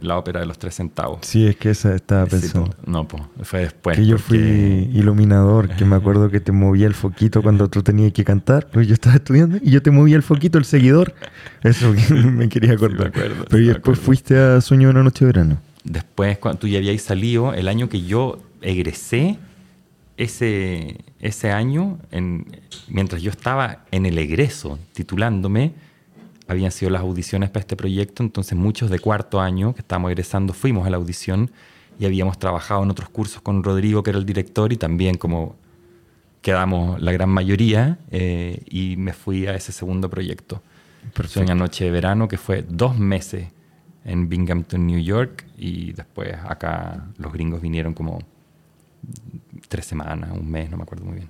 la 0.00 0.18
ópera 0.18 0.40
de 0.40 0.46
los 0.46 0.58
tres 0.58 0.74
centavos. 0.74 1.20
Sí, 1.22 1.46
es 1.46 1.54
que 1.54 1.70
esa 1.70 1.94
estaba 1.94 2.26
pensando. 2.26 2.74
no, 2.84 3.06
pues, 3.06 3.22
fue 3.42 3.60
después. 3.60 3.96
Que 3.96 4.04
yo 4.04 4.18
fui 4.18 4.38
iluminador, 4.92 5.68
que 5.68 5.84
me 5.84 5.94
acuerdo 5.94 6.28
que 6.30 6.40
te 6.40 6.50
movía 6.50 6.88
el 6.88 6.94
foquito 6.94 7.40
cuando 7.40 7.68
tú 7.68 7.84
tenías 7.84 8.12
que 8.12 8.24
cantar. 8.24 8.68
Pues 8.72 8.88
yo 8.88 8.94
estaba 8.94 9.14
estudiando 9.14 9.58
y 9.62 9.70
yo 9.70 9.80
te 9.80 9.92
movía 9.92 10.16
el 10.16 10.24
foquito, 10.24 10.58
el 10.58 10.64
seguidor. 10.64 11.14
Eso 11.62 11.94
me 12.10 12.48
quería 12.48 12.72
acordar. 12.72 13.12
Pero 13.12 13.66
después 13.66 14.00
fuiste 14.00 14.36
a 14.36 14.60
Sueño 14.60 14.88
de 14.88 14.94
una 14.94 15.04
noche 15.04 15.24
de 15.24 15.32
verano. 15.32 15.58
Después, 15.84 16.38
cuando 16.38 16.60
tú 16.60 16.68
ya 16.68 16.78
habías 16.78 17.02
salido, 17.02 17.54
el 17.54 17.68
año 17.68 17.88
que 17.88 18.02
yo 18.02 18.40
egresé, 18.60 19.38
ese, 20.16 20.98
ese 21.20 21.50
año, 21.50 21.98
mientras 22.88 23.22
yo 23.22 23.30
estaba 23.30 23.84
en 23.90 24.06
el 24.06 24.18
egreso 24.18 24.78
titulándome, 24.92 25.72
habían 26.46 26.70
sido 26.70 26.90
las 26.90 27.02
audiciones 27.02 27.50
para 27.50 27.60
este 27.60 27.76
proyecto, 27.76 28.22
entonces 28.22 28.56
muchos 28.56 28.90
de 28.90 28.98
cuarto 28.98 29.40
año 29.40 29.74
que 29.74 29.80
estábamos 29.80 30.10
egresando 30.10 30.52
fuimos 30.52 30.86
a 30.86 30.90
la 30.90 30.96
audición 30.96 31.50
y 31.98 32.04
habíamos 32.04 32.38
trabajado 32.38 32.82
en 32.82 32.90
otros 32.90 33.08
cursos 33.08 33.42
con 33.42 33.62
Rodrigo, 33.62 34.02
que 34.02 34.10
era 34.10 34.18
el 34.18 34.26
director, 34.26 34.72
y 34.72 34.76
también 34.76 35.16
como 35.16 35.56
quedamos 36.40 37.00
la 37.00 37.12
gran 37.12 37.30
mayoría, 37.30 37.98
eh, 38.10 38.62
y 38.68 38.96
me 38.96 39.12
fui 39.12 39.46
a 39.46 39.54
ese 39.54 39.72
segundo 39.72 40.10
proyecto. 40.10 40.62
Fue 41.14 41.42
una 41.42 41.54
noche 41.54 41.84
de 41.84 41.90
verano 41.90 42.28
que 42.28 42.38
fue 42.38 42.64
dos 42.68 42.98
meses 42.98 43.48
en 44.04 44.28
Binghamton, 44.28 44.86
New 44.86 45.00
York, 45.00 45.44
y 45.62 45.92
después 45.92 46.34
acá 46.44 47.06
los 47.18 47.32
gringos 47.32 47.60
vinieron 47.60 47.94
como 47.94 48.18
tres 49.68 49.86
semanas, 49.86 50.30
un 50.32 50.50
mes, 50.50 50.68
no 50.68 50.76
me 50.76 50.82
acuerdo 50.82 51.04
muy 51.04 51.14
bien. 51.14 51.28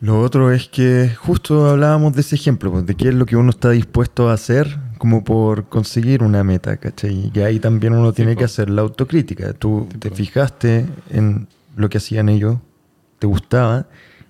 Lo 0.00 0.22
otro 0.22 0.52
es 0.52 0.68
que 0.68 1.14
justo 1.14 1.68
hablábamos 1.68 2.14
de 2.14 2.22
ese 2.22 2.36
ejemplo, 2.36 2.70
pues, 2.70 2.86
de 2.86 2.94
qué 2.94 3.08
es 3.08 3.14
lo 3.14 3.26
que 3.26 3.36
uno 3.36 3.50
está 3.50 3.70
dispuesto 3.70 4.30
a 4.30 4.32
hacer 4.32 4.78
como 4.96 5.22
por 5.22 5.68
conseguir 5.68 6.22
una 6.22 6.42
meta, 6.44 6.78
¿cachai? 6.78 7.30
Y 7.34 7.40
ahí 7.40 7.60
también 7.60 7.92
uno 7.92 8.14
tiene 8.14 8.36
que 8.36 8.44
hacer 8.44 8.70
la 8.70 8.80
autocrítica. 8.80 9.52
Tú 9.52 9.86
te 9.98 10.10
fijaste 10.10 10.86
en 11.10 11.46
lo 11.76 11.90
que 11.90 11.98
hacían 11.98 12.30
ellos, 12.30 12.56
te 13.18 13.26
gustaba, 13.26 13.86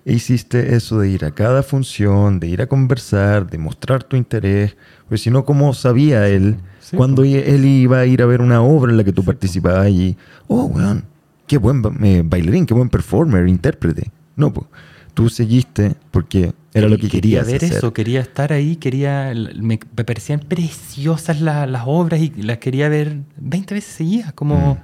e 0.07 0.13
hiciste 0.13 0.73
eso 0.73 0.99
de 0.99 1.09
ir 1.09 1.25
a 1.25 1.31
cada 1.31 1.63
función, 1.63 2.39
de 2.39 2.47
ir 2.47 2.61
a 2.61 2.67
conversar, 2.67 3.49
de 3.49 3.57
mostrar 3.57 4.05
tu 4.05 4.15
interés, 4.15 4.77
pues 5.09 5.19
si 5.19 5.29
no, 5.29 5.43
¿cómo 5.43 5.73
sabía 5.73 6.29
él 6.29 6.55
cuando 6.95 7.25
él 7.25 7.65
iba 7.65 7.99
a 7.99 8.05
ir 8.05 8.21
a 8.21 8.25
ver 8.25 8.39
una 8.39 8.61
obra 8.61 8.89
en 8.93 8.97
la 8.97 9.03
que 9.03 9.11
tú 9.11 9.25
participabas 9.25 9.85
allí? 9.85 10.15
Oh, 10.47 10.63
weón, 10.63 11.03
qué 11.45 11.57
buen 11.57 11.83
eh, 12.05 12.23
bailarín, 12.25 12.65
qué 12.65 12.73
buen 12.73 12.87
performer, 12.87 13.49
intérprete. 13.49 14.09
No, 14.37 14.53
pues 14.53 14.67
tú 15.13 15.27
seguiste 15.27 15.97
porque 16.09 16.53
era 16.73 16.87
lo 16.87 16.97
que 16.97 17.09
querías 17.09 17.45
quería 17.45 17.59
ver 17.59 17.75
eso, 17.75 17.91
quería 17.91 18.21
estar 18.21 18.53
ahí, 18.53 18.77
quería 18.77 19.33
me, 19.59 19.77
parecían 19.77 20.39
preciosas 20.39 21.41
las 21.41 21.83
obras 21.85 22.21
y 22.21 22.29
las 22.43 22.59
quería 22.59 22.87
ver 22.87 23.23
20 23.35 23.73
veces 23.73 23.93
seguidas, 23.93 24.31
como 24.31 24.75
mm. 24.75 24.77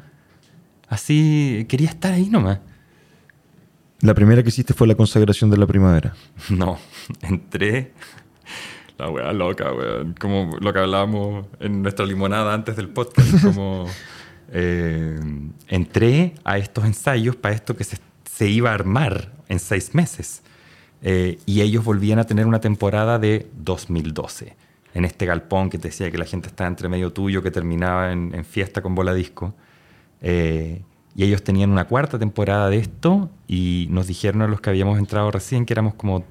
así, 0.89 1.65
quería 1.69 1.87
estar 1.87 2.11
ahí 2.11 2.27
nomás. 2.27 2.59
La 4.03 4.13
primera 4.13 4.43
que 4.43 4.49
hiciste 4.49 4.73
fue 4.73 4.85
la 4.85 4.95
consagración 4.95 5.49
de 5.49 5.57
la 5.57 5.65
primavera. 5.65 6.13
No, 6.49 6.77
entré 7.21 7.93
la 8.97 9.09
weá 9.09 9.31
loca, 9.31 9.71
weón. 9.71 10.13
Como 10.19 10.57
lo 10.59 10.73
que 10.73 10.79
hablábamos 10.79 11.47
en 11.61 11.81
nuestra 11.81 12.05
limonada 12.05 12.53
antes 12.53 12.75
del 12.75 12.89
podcast, 12.89 13.41
como 13.41 13.87
eh, 14.51 15.17
entré 15.69 16.35
a 16.43 16.57
estos 16.57 16.83
ensayos 16.83 17.37
para 17.37 17.55
esto 17.55 17.77
que 17.77 17.85
se, 17.85 18.49
iba 18.49 18.71
a 18.71 18.73
armar 18.73 19.31
en 19.47 19.59
seis 19.59 19.95
meses. 19.95 20.43
Eh, 21.01 21.39
y 21.45 21.61
ellos 21.61 21.85
volvían 21.85 22.19
a 22.19 22.25
tener 22.25 22.45
una 22.45 22.59
temporada 22.59 23.19
de 23.19 23.47
2012, 23.57 24.57
en 24.95 25.05
este 25.05 25.25
galpón 25.25 25.69
que 25.69 25.77
te 25.77 25.87
decía 25.87 26.11
que 26.11 26.17
la 26.17 26.25
gente 26.25 26.49
estaba 26.49 26.67
entre 26.67 26.89
medio 26.89 27.13
tuyo, 27.13 27.41
que 27.41 27.51
terminaba 27.51 28.11
en, 28.11 28.43
fiesta 28.43 28.81
con 28.81 28.95
bola 28.95 29.13
disco. 29.13 29.53
Eh, 30.19 30.81
y 31.15 31.23
ellos 31.23 31.43
tenían 31.43 31.71
una 31.71 31.85
cuarta 31.85 32.17
temporada 32.17 32.69
de 32.69 32.77
esto 32.77 33.29
y 33.47 33.87
nos 33.91 34.07
dijeron 34.07 34.41
a 34.41 34.47
los 34.47 34.61
que 34.61 34.69
habíamos 34.69 34.97
entrado 34.97 35.29
recién, 35.31 35.65
que 35.65 35.73
éramos 35.73 35.93
como 35.93 36.23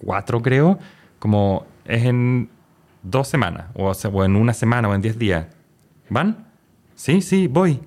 cuatro 0.00 0.40
creo, 0.40 0.78
como 1.18 1.66
es 1.84 2.04
en 2.04 2.48
dos 3.02 3.28
semanas, 3.28 3.66
o, 3.74 3.90
o 3.90 4.24
en 4.24 4.36
una 4.36 4.54
semana 4.54 4.88
o 4.88 4.94
en 4.94 5.02
diez 5.02 5.18
días. 5.18 5.46
¿Van? 6.08 6.46
Sí, 6.94 7.22
sí, 7.22 7.46
voy. 7.46 7.80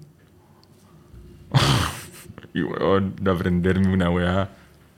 y 2.53 2.61
weón, 2.61 3.15
de 3.21 3.31
aprenderme 3.31 3.93
una 3.93 4.09
weá 4.09 4.49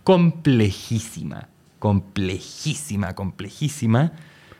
complejísima, 0.03 1.49
complejísima, 1.79 3.13
complejísima. 3.13 4.13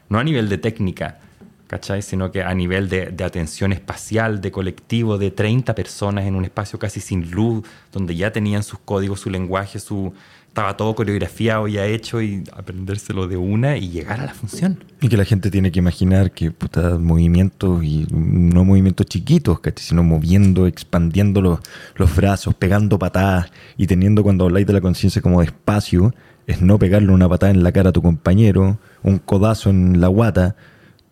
No 0.09 0.19
a 0.19 0.23
nivel 0.23 0.49
de 0.49 0.57
técnica, 0.57 1.19
¿cachai? 1.67 2.01
Sino 2.01 2.31
que 2.31 2.43
a 2.43 2.53
nivel 2.53 2.89
de, 2.89 3.07
de, 3.07 3.23
atención 3.23 3.73
espacial, 3.73 4.41
de 4.41 4.51
colectivo, 4.51 5.17
de 5.17 5.31
30 5.31 5.75
personas 5.75 6.25
en 6.25 6.35
un 6.35 6.45
espacio 6.45 6.79
casi 6.79 6.99
sin 6.99 7.31
luz, 7.31 7.63
donde 7.91 8.15
ya 8.15 8.31
tenían 8.31 8.63
sus 8.63 8.79
códigos, 8.79 9.19
su 9.19 9.29
lenguaje, 9.29 9.79
su, 9.79 10.13
estaba 10.55 10.77
todo 10.77 10.95
coreografiado 10.95 11.67
ya 11.67 11.85
hecho 11.85 12.21
y 12.21 12.41
aprendérselo 12.53 13.27
de 13.27 13.35
una 13.35 13.75
y 13.75 13.89
llegar 13.89 14.21
a 14.21 14.27
la 14.27 14.33
función. 14.33 14.81
Y 15.01 15.09
que 15.09 15.17
la 15.17 15.25
gente 15.25 15.51
tiene 15.51 15.69
que 15.69 15.79
imaginar 15.79 16.31
que 16.31 16.49
puta, 16.49 16.97
movimientos 16.97 17.83
y 17.83 18.07
no 18.09 18.63
movimientos 18.63 19.05
chiquitos, 19.05 19.59
sino 19.75 20.01
moviendo, 20.01 20.65
expandiendo 20.65 21.41
los, 21.41 21.59
los 21.95 22.15
brazos, 22.15 22.55
pegando 22.55 22.97
patadas 22.97 23.51
y 23.75 23.87
teniendo 23.87 24.23
cuando 24.23 24.45
habláis 24.45 24.65
de 24.65 24.71
la 24.71 24.79
conciencia 24.79 25.21
como 25.21 25.41
de 25.41 25.47
espacio, 25.47 26.15
es 26.47 26.61
no 26.61 26.79
pegarle 26.79 27.11
una 27.11 27.27
patada 27.27 27.51
en 27.51 27.61
la 27.61 27.73
cara 27.73 27.89
a 27.89 27.91
tu 27.91 28.01
compañero, 28.01 28.79
un 29.03 29.17
codazo 29.17 29.69
en 29.69 29.99
la 29.99 30.07
guata, 30.07 30.55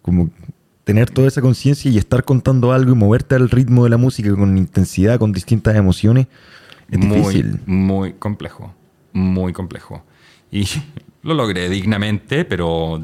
como 0.04 0.30
tener 0.84 1.10
toda 1.10 1.28
esa 1.28 1.42
conciencia 1.42 1.90
y 1.90 1.98
estar 1.98 2.24
contando 2.24 2.72
algo 2.72 2.92
y 2.92 2.96
moverte 2.96 3.34
al 3.34 3.50
ritmo 3.50 3.86
de 3.86 3.90
la 3.90 3.98
música 3.98 4.36
con 4.36 4.56
intensidad, 4.60 5.18
con 5.18 5.32
distintas 5.32 5.76
emociones, 5.76 6.28
es 6.92 7.00
muy, 7.00 7.18
difícil. 7.18 7.60
Muy 7.66 8.14
complejo 8.14 8.76
muy 9.14 9.54
complejo. 9.54 10.04
Y 10.52 10.66
lo 11.24 11.34
logré 11.34 11.70
dignamente, 11.70 12.44
pero 12.44 13.02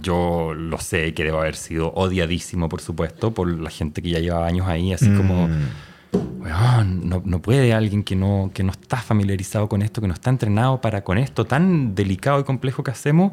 yo 0.00 0.54
lo 0.54 0.78
sé 0.78 1.14
que 1.14 1.24
debo 1.24 1.38
haber 1.38 1.54
sido 1.54 1.92
odiadísimo, 1.92 2.68
por 2.68 2.80
supuesto, 2.80 3.32
por 3.32 3.48
la 3.48 3.70
gente 3.70 4.02
que 4.02 4.10
ya 4.10 4.18
lleva 4.18 4.46
años 4.46 4.66
ahí, 4.66 4.92
así 4.92 5.08
como, 5.14 5.48
mm. 5.48 7.08
no, 7.08 7.22
no, 7.24 7.42
puede 7.42 7.72
alguien 7.72 8.02
que 8.02 8.16
no, 8.16 8.50
que 8.52 8.64
no 8.64 8.72
está 8.72 8.96
familiarizado 8.96 9.68
con 9.68 9.82
esto, 9.82 10.00
que 10.00 10.08
no 10.08 10.14
está 10.14 10.30
entrenado 10.30 10.80
para 10.80 11.04
con 11.04 11.18
esto 11.18 11.44
tan 11.44 11.94
delicado 11.94 12.40
y 12.40 12.44
complejo 12.44 12.82
que 12.82 12.90
hacemos. 12.90 13.32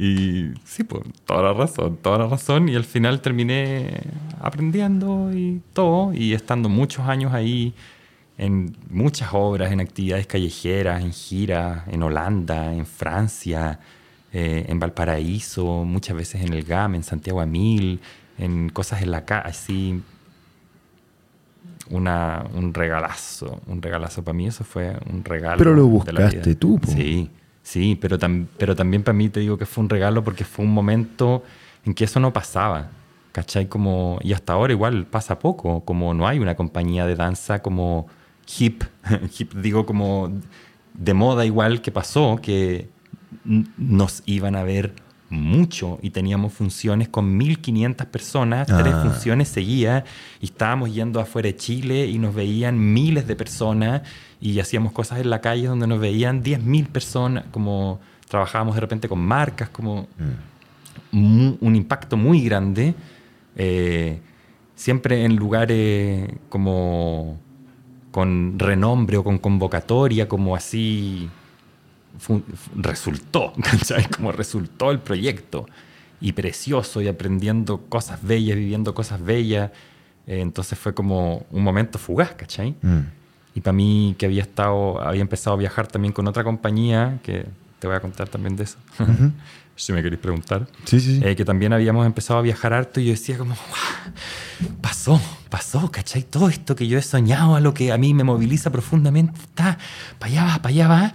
Y 0.00 0.52
sí, 0.64 0.84
pues, 0.84 1.02
toda 1.26 1.42
la 1.42 1.52
razón, 1.52 1.98
toda 2.00 2.18
la 2.18 2.28
razón. 2.28 2.68
Y 2.68 2.76
al 2.76 2.84
final 2.84 3.20
terminé 3.20 4.00
aprendiendo 4.40 5.32
y 5.34 5.60
todo, 5.72 6.14
y 6.14 6.34
estando 6.34 6.68
muchos 6.68 7.08
años 7.08 7.34
ahí 7.34 7.74
en 8.38 8.76
muchas 8.88 9.30
obras, 9.32 9.72
en 9.72 9.80
actividades 9.80 10.28
callejeras, 10.28 11.02
en 11.02 11.12
giras, 11.12 11.82
en 11.88 12.04
Holanda, 12.04 12.72
en 12.72 12.86
Francia, 12.86 13.80
eh, 14.32 14.66
en 14.68 14.78
Valparaíso, 14.78 15.84
muchas 15.84 16.16
veces 16.16 16.42
en 16.42 16.52
el 16.52 16.62
GAM, 16.62 16.94
en 16.94 17.02
Santiago 17.02 17.40
Amil, 17.40 18.00
en 18.38 18.68
cosas 18.68 19.02
en 19.02 19.10
la 19.10 19.24
calle, 19.24 19.48
así. 19.48 20.00
Una, 21.90 22.44
un 22.54 22.74
regalazo, 22.74 23.62
un 23.66 23.80
regalazo 23.80 24.22
para 24.22 24.36
mí, 24.36 24.46
eso 24.46 24.62
fue 24.62 24.94
un 25.10 25.24
regalo. 25.24 25.56
Pero 25.56 25.74
lo 25.74 25.86
buscaste 25.86 26.54
tú, 26.54 26.78
Sí, 26.86 27.30
sí, 27.68 27.98
pero, 28.00 28.18
pero 28.56 28.74
también 28.74 29.02
para 29.02 29.16
mí 29.16 29.28
te 29.28 29.40
digo 29.40 29.58
que 29.58 29.66
fue 29.66 29.84
un 29.84 29.90
regalo 29.90 30.24
porque 30.24 30.44
fue 30.44 30.64
un 30.64 30.72
momento 30.72 31.42
en 31.84 31.94
que 31.94 32.04
eso 32.04 32.20
no 32.20 32.32
pasaba. 32.32 32.90
¿cachai? 33.32 33.68
Como, 33.68 34.18
y 34.22 34.32
hasta 34.32 34.52
ahora 34.52 34.72
igual 34.72 35.06
pasa 35.06 35.38
poco, 35.38 35.84
como 35.84 36.12
no 36.12 36.26
hay 36.26 36.40
una 36.40 36.56
compañía 36.56 37.06
de 37.06 37.14
danza 37.14 37.62
como 37.62 38.08
hip, 38.58 38.82
hip 39.38 39.54
digo 39.54 39.86
como 39.86 40.32
de 40.94 41.14
moda 41.14 41.46
igual 41.46 41.80
que 41.80 41.92
pasó, 41.92 42.40
que 42.42 42.88
nos 43.44 44.22
iban 44.26 44.56
a 44.56 44.64
ver 44.64 44.92
mucho 45.30 45.98
y 46.02 46.10
teníamos 46.10 46.52
funciones 46.54 47.08
con 47.08 47.36
1500 47.36 48.06
personas, 48.06 48.66
tres 48.66 48.94
Ah. 48.94 49.02
funciones 49.04 49.48
seguidas 49.48 50.04
y 50.40 50.46
estábamos 50.46 50.92
yendo 50.94 51.20
afuera 51.20 51.48
de 51.48 51.56
Chile 51.56 52.06
y 52.06 52.18
nos 52.18 52.34
veían 52.34 52.78
miles 52.94 53.26
de 53.26 53.36
personas 53.36 54.02
y 54.40 54.58
hacíamos 54.60 54.92
cosas 54.92 55.20
en 55.20 55.28
la 55.30 55.40
calle 55.40 55.66
donde 55.66 55.86
nos 55.86 56.00
veían 56.00 56.42
10.000 56.42 56.86
personas, 56.88 57.44
como 57.50 58.00
trabajábamos 58.28 58.74
de 58.74 58.80
repente 58.80 59.08
con 59.08 59.20
marcas, 59.20 59.68
como 59.68 60.06
mu- 61.12 61.56
un 61.60 61.76
impacto 61.76 62.16
muy 62.16 62.42
grande, 62.42 62.94
eh, 63.56 64.20
siempre 64.74 65.24
en 65.24 65.36
lugares 65.36 66.30
como 66.48 67.38
con 68.10 68.58
renombre 68.58 69.16
o 69.18 69.24
con 69.24 69.38
convocatoria, 69.38 70.28
como 70.28 70.56
así 70.56 71.28
resultó, 72.76 73.52
¿cachai? 73.62 74.06
Como 74.08 74.32
resultó 74.32 74.90
el 74.90 75.00
proyecto. 75.00 75.66
Y 76.20 76.32
precioso, 76.32 77.00
y 77.00 77.06
aprendiendo 77.06 77.82
cosas 77.88 78.18
bellas, 78.22 78.56
viviendo 78.56 78.92
cosas 78.92 79.22
bellas. 79.22 79.70
Eh, 80.26 80.40
entonces 80.40 80.76
fue 80.76 80.92
como 80.92 81.46
un 81.52 81.62
momento 81.62 81.96
fugaz, 81.98 82.32
¿cachai? 82.32 82.74
Mm. 82.82 82.98
Y 83.54 83.60
para 83.60 83.72
mí, 83.72 84.16
que 84.18 84.26
había 84.26 84.42
estado, 84.42 85.00
había 85.00 85.20
empezado 85.22 85.54
a 85.54 85.58
viajar 85.60 85.86
también 85.86 86.12
con 86.12 86.26
otra 86.26 86.42
compañía, 86.42 87.18
que 87.22 87.46
te 87.78 87.86
voy 87.86 87.94
a 87.94 88.00
contar 88.00 88.28
también 88.28 88.56
de 88.56 88.64
eso, 88.64 88.78
si 89.76 89.92
me 89.92 90.02
queréis 90.02 90.20
preguntar, 90.20 90.66
Sí, 90.84 90.98
sí, 90.98 91.18
sí. 91.18 91.24
eh, 91.24 91.36
que 91.36 91.44
también 91.44 91.72
habíamos 91.72 92.04
empezado 92.04 92.40
a 92.40 92.42
viajar 92.42 92.72
harto 92.72 92.98
y 93.00 93.04
yo 93.06 93.10
decía 93.12 93.38
como, 93.38 93.54
"Guau, 93.54 94.70
pasó, 94.80 95.20
pasó, 95.50 95.88
¿cachai? 95.92 96.24
Todo 96.24 96.48
esto 96.48 96.74
que 96.74 96.88
yo 96.88 96.98
he 96.98 97.02
soñado, 97.02 97.54
a 97.54 97.60
lo 97.60 97.74
que 97.74 97.92
a 97.92 97.96
mí 97.96 98.12
me 98.12 98.24
moviliza 98.24 98.70
profundamente, 98.72 99.38
está, 99.40 99.78
para 100.18 100.32
allá 100.32 100.44
va, 100.44 100.56
para 100.62 100.68
allá 100.68 100.88
va. 100.88 101.14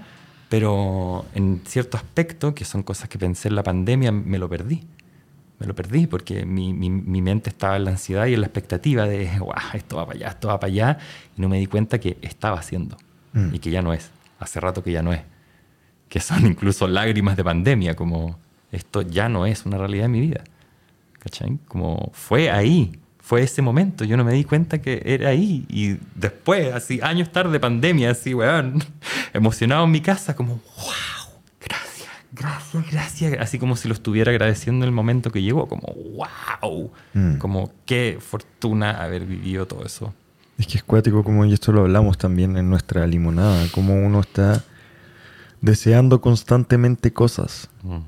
Pero 0.49 1.25
en 1.33 1.61
cierto 1.65 1.97
aspecto, 1.97 2.53
que 2.53 2.65
son 2.65 2.83
cosas 2.83 3.09
que 3.09 3.17
pensé 3.17 3.47
en 3.47 3.55
la 3.55 3.63
pandemia, 3.63 4.11
me 4.11 4.37
lo 4.37 4.47
perdí. 4.49 4.83
Me 5.59 5.65
lo 5.67 5.73
perdí 5.75 6.07
porque 6.07 6.45
mi, 6.45 6.73
mi- 6.73 6.89
mi 6.89 7.21
mente 7.21 7.49
estaba 7.49 7.75
en 7.77 7.85
la 7.85 7.91
ansiedad 7.91 8.25
y 8.27 8.33
en 8.33 8.41
la 8.41 8.47
expectativa 8.47 9.05
de, 9.07 9.29
guau, 9.39 9.57
esto 9.73 9.97
va 9.97 10.05
para 10.05 10.17
allá, 10.17 10.27
esto 10.29 10.47
va 10.49 10.59
para 10.59 10.71
allá. 10.71 10.97
Y 11.37 11.41
no 11.41 11.49
me 11.49 11.57
di 11.59 11.65
cuenta 11.67 11.99
que 11.99 12.17
estaba 12.21 12.59
haciendo 12.59 12.97
Mm. 13.35 13.55
y 13.55 13.57
que 13.59 13.71
ya 13.71 13.81
no 13.81 13.93
es. 13.93 14.11
Hace 14.39 14.59
rato 14.59 14.83
que 14.83 14.91
ya 14.91 15.01
no 15.01 15.11
es. 15.11 15.21
Que 16.07 16.19
son 16.19 16.45
incluso 16.45 16.87
lágrimas 16.87 17.35
de 17.35 17.43
pandemia, 17.43 17.95
como 17.95 18.37
esto 18.71 19.01
ya 19.01 19.27
no 19.27 19.47
es 19.47 19.65
una 19.65 19.77
realidad 19.79 20.05
en 20.05 20.11
mi 20.11 20.21
vida. 20.21 20.43
¿Cachai? 21.17 21.57
Como 21.67 22.11
fue 22.13 22.51
ahí, 22.51 22.91
fue 23.25 23.41
ese 23.41 23.61
momento. 23.61 24.03
Yo 24.03 24.17
no 24.17 24.25
me 24.25 24.33
di 24.33 24.43
cuenta 24.43 24.81
que 24.81 25.01
era 25.05 25.29
ahí. 25.29 25.65
Y 25.69 25.97
después, 26.13 26.73
así, 26.73 26.99
años 27.01 27.31
tarde, 27.31 27.57
pandemia, 27.59 28.11
así, 28.11 28.33
weón, 28.33 28.83
emocionado 29.33 29.85
en 29.85 29.91
mi 29.91 30.01
casa, 30.01 30.35
como, 30.35 30.55
wow, 30.75 31.41
gracias, 31.65 32.09
gracias, 32.33 32.91
gracias. 32.91 33.33
Así 33.39 33.57
como 33.59 33.77
si 33.77 33.87
lo 33.87 33.93
estuviera 33.93 34.29
agradeciendo 34.31 34.83
en 34.83 34.89
el 34.89 34.93
momento 34.93 35.31
que 35.31 35.41
llegó, 35.41 35.67
como, 35.67 35.87
wow, 36.17 36.91
Mm. 37.13 37.37
como 37.37 37.71
qué 37.85 38.17
fortuna 38.19 39.01
haber 39.01 39.25
vivido 39.25 39.65
todo 39.67 39.85
eso. 39.85 40.13
Es 40.57 40.67
que 40.67 40.77
es 40.77 40.83
cuático 40.83 41.23
como, 41.23 41.45
y 41.45 41.53
esto 41.53 41.71
lo 41.71 41.81
hablamos 41.81 42.17
también 42.17 42.57
en 42.57 42.69
nuestra 42.69 43.07
limonada, 43.07 43.65
como 43.71 43.95
uno 43.95 44.19
está 44.19 44.63
deseando 45.61 46.19
constantemente 46.21 47.13
cosas 47.13 47.69
Mm. 47.83 47.99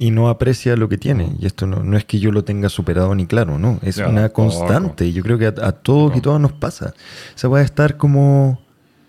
Y 0.00 0.10
no 0.10 0.28
aprecia 0.30 0.74
lo 0.76 0.88
que 0.88 0.96
tiene. 0.98 1.36
Y 1.38 1.46
esto 1.46 1.66
no, 1.66 1.84
no 1.84 1.96
es 1.96 2.04
que 2.06 2.18
yo 2.18 2.32
lo 2.32 2.42
tenga 2.42 2.68
superado 2.70 3.14
ni 3.14 3.26
claro, 3.26 3.58
no. 3.58 3.78
Es 3.82 3.96
Ya, 3.96 4.08
una 4.08 4.30
constante. 4.30 5.12
Yo 5.12 5.22
creo 5.22 5.38
que 5.38 5.46
a, 5.46 5.54
a 5.62 5.72
todos 5.72 6.16
y 6.16 6.20
todas 6.20 6.40
nos 6.40 6.52
pasa. 6.52 6.94
Se 7.34 7.46
va 7.46 7.58
a 7.58 7.62
estar 7.62 7.96
como 7.98 8.60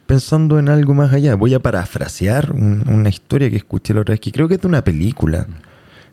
pensando 0.06 0.60
en 0.60 0.68
algo 0.70 0.94
más 0.94 1.14
allá. 1.14 1.36
Voy 1.36 1.54
a 1.54 1.60
parafrasear 1.60 2.52
un- 2.52 2.84
una 2.90 3.08
historia 3.10 3.50
que 3.50 3.56
escuché 3.56 3.94
la 3.94 4.02
otra 4.02 4.12
vez, 4.14 4.20
que 4.20 4.32
creo 4.34 4.48
que 4.50 4.56
es 4.56 4.62
de 4.62 4.68
una 4.68 4.84
película, 4.84 5.48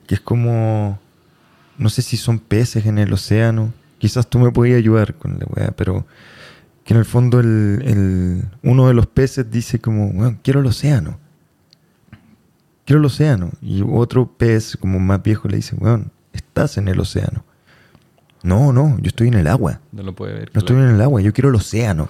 que 0.07 0.15
es 0.15 0.21
como, 0.21 0.99
no 1.77 1.89
sé 1.91 2.01
si 2.03 2.17
son 2.17 2.39
peces 2.39 2.87
en 2.87 2.99
el 2.99 3.13
océano. 3.13 3.73
Quizás 3.99 4.29
tú 4.31 4.39
me 4.39 4.53
podías 4.53 4.79
ayudar 4.79 5.15
con 5.15 5.41
la 5.41 5.47
weá, 5.47 5.73
pero 5.73 6.07
que 6.85 6.95
en 6.95 7.01
el 7.01 7.05
fondo 7.05 7.41
el, 7.41 7.83
el- 7.85 8.43
uno 8.63 8.87
de 8.87 8.95
los 8.95 9.09
peces 9.09 9.51
dice 9.51 9.81
como, 9.81 10.07
"Weón, 10.11 10.39
quiero 10.43 10.61
el 10.61 10.67
océano 10.67 11.19
quiero 12.89 13.01
el 13.01 13.05
océano. 13.05 13.51
Y 13.61 13.83
otro 13.87 14.27
pez, 14.39 14.75
como 14.81 14.99
más 14.99 15.23
viejo, 15.23 15.47
le 15.47 15.57
dice, 15.57 15.77
weón, 15.77 16.11
estás 16.33 16.79
en 16.79 16.89
el 16.89 16.99
océano. 16.99 17.45
No, 18.43 18.73
no, 18.73 18.97
yo 19.01 19.09
estoy 19.09 19.29
en 19.29 19.35
el 19.35 19.47
agua. 19.47 19.81
No 19.93 20.03
lo 20.03 20.15
puede 20.15 20.33
ver. 20.33 20.51
No 20.55 20.61
estoy 20.61 20.77
en 20.77 20.89
el 20.89 21.01
agua, 21.03 21.21
yo 21.21 21.33
quiero 21.35 21.51
el 21.51 21.55
océano. 21.57 22.09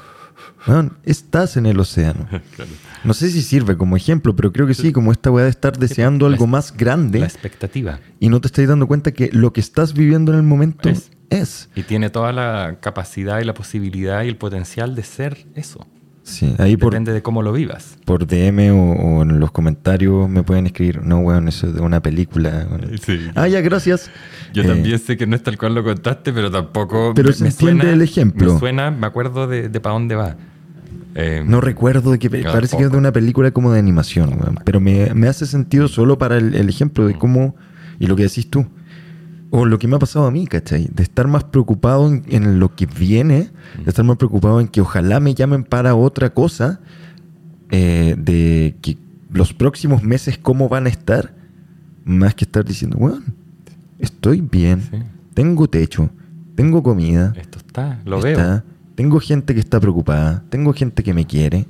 Weón, 0.69 0.97
estás 1.03 1.57
en 1.57 1.67
el 1.67 1.81
océano. 1.81 2.29
Claro. 2.55 2.71
No 3.05 3.13
sé 3.15 3.31
si 3.31 3.43
sirve 3.43 3.77
como 3.77 3.97
ejemplo, 3.97 4.35
pero 4.37 4.53
creo 4.53 4.67
que 4.69 4.75
sí, 4.75 4.93
como 4.93 5.11
esta 5.13 5.31
weá 5.31 5.45
de 5.45 5.51
estar 5.51 5.77
deseando 5.79 6.29
la 6.29 6.35
algo 6.35 6.47
más 6.49 6.71
La 6.73 6.77
grande 6.77 7.19
expectativa. 7.21 7.99
y 8.21 8.29
no 8.29 8.41
te 8.41 8.47
estás 8.49 8.67
dando 8.69 8.87
cuenta 8.89 9.13
que 9.13 9.31
lo 9.33 9.53
que 9.53 9.61
estás 9.61 9.95
viviendo 9.95 10.33
en 10.33 10.39
el 10.39 10.45
momento 10.45 10.89
Es. 10.89 11.11
es. 11.31 11.69
Y 11.77 11.83
tiene 11.85 12.11
toda 12.11 12.33
la 12.33 12.79
capacidad 12.81 13.41
y 13.41 13.45
la 13.45 13.55
posibilidad 13.55 14.23
y 14.25 14.29
el 14.29 14.37
potencial 14.37 14.95
de 14.97 15.03
ser 15.05 15.47
eso. 15.55 15.87
Sí, 16.29 16.55
ahí 16.59 16.77
por, 16.77 16.93
Depende 16.93 17.13
de 17.13 17.23
cómo 17.23 17.43
lo 17.43 17.53
vivas. 17.53 17.97
por 18.05 18.27
DM 18.27 18.71
o, 18.71 18.93
o 18.93 19.23
en 19.23 19.41
los 19.41 19.51
comentarios 19.51 20.29
me 20.29 20.43
pueden 20.43 20.67
escribir, 20.67 21.03
no, 21.03 21.21
weón, 21.21 21.49
eso 21.49 21.67
es 21.67 21.75
de 21.75 21.81
una 21.81 22.01
película. 22.03 22.67
weón". 22.71 22.99
Sí. 23.05 23.19
Ah, 23.35 23.49
ya, 23.49 23.61
gracias. 23.63 24.11
Yo 24.53 24.63
Eh, 24.63 24.67
también 24.67 24.99
sé 24.99 25.17
que 25.17 25.27
no 25.27 25.35
es 25.37 25.43
tal 25.43 25.57
cual 25.57 25.75
lo 25.75 25.83
contaste, 25.83 26.33
pero 26.33 26.51
tampoco. 26.51 27.13
Pero 27.15 27.33
se 27.33 27.47
entiende 27.47 27.93
el 27.93 28.03
ejemplo. 28.03 28.53
Me 28.53 28.59
suena, 28.59 28.91
me 28.91 29.07
acuerdo 29.07 29.47
de, 29.47 29.69
de 29.69 29.81
para 29.81 29.95
dónde 29.95 30.15
va. 30.15 30.37
Eh, 31.15 31.43
No 31.47 31.61
recuerdo 31.61 32.13
de 32.13 32.19
Parece 32.45 32.77
que 32.77 32.85
es 32.85 32.93
de 32.93 32.97
una 32.99 33.13
película 33.13 33.51
como 33.51 33.73
de 33.73 33.79
animación, 33.79 34.29
weón. 34.41 34.59
Pero 34.65 34.81
me, 34.81 35.13
me 35.15 35.29
hace 35.29 35.47
sentido 35.47 35.89
solo 35.89 36.19
para 36.19 36.37
el, 36.37 36.55
el 36.55 36.69
ejemplo 36.69 37.05
Mm. 37.05 37.07
de 37.09 37.15
cómo. 37.19 37.57
Y 37.99 38.07
lo 38.07 38.15
que 38.17 38.23
decís 38.25 38.49
tú. 38.51 38.67
O 39.51 39.65
lo 39.65 39.79
que 39.79 39.89
me 39.89 39.97
ha 39.97 39.99
pasado 39.99 40.27
a 40.27 40.31
mí, 40.31 40.47
¿cachai? 40.47 40.89
De 40.93 41.03
estar 41.03 41.27
más 41.27 41.45
preocupado 41.45 42.07
en, 42.09 42.23
en 42.29 42.59
lo 42.61 42.75
que 42.75 42.87
viene, 42.87 43.51
de 43.83 43.89
estar 43.89 44.05
más 44.05 44.17
preocupado 44.19 44.61
en 44.61 44.69
que 44.69 44.81
ojalá 44.83 45.21
me 45.21 45.35
llamen 45.35 45.65
para 45.65 45.95
otra 45.95 46.35
cosa, 46.35 46.81
eh, 47.71 48.15
de 48.19 48.77
que 48.83 48.99
los 49.31 49.53
próximos 49.55 50.03
meses 50.03 50.39
cómo 50.39 50.69
van 50.69 50.87
a 50.87 50.91
estar, 50.91 51.35
más 52.05 52.35
que 52.35 52.45
estar 52.45 52.65
diciendo, 52.65 52.97
weón, 52.99 53.25
estoy 53.99 54.41
bien, 54.43 54.83
Sí. 54.83 54.99
tengo 55.35 55.67
techo, 55.69 56.11
tengo 56.55 56.83
comida, 56.83 57.33
Esto 57.37 57.59
está, 57.59 58.01
lo 58.05 58.19
está, 58.19 58.47
veo. 58.47 58.63
Tengo 58.97 59.21
gente 59.21 59.55
que 59.55 59.61
está 59.61 59.79
preocupada, 59.81 60.43
tengo 60.51 60.73
gente 60.73 61.03
que 61.03 61.15
me 61.15 61.25
quiere. 61.25 61.67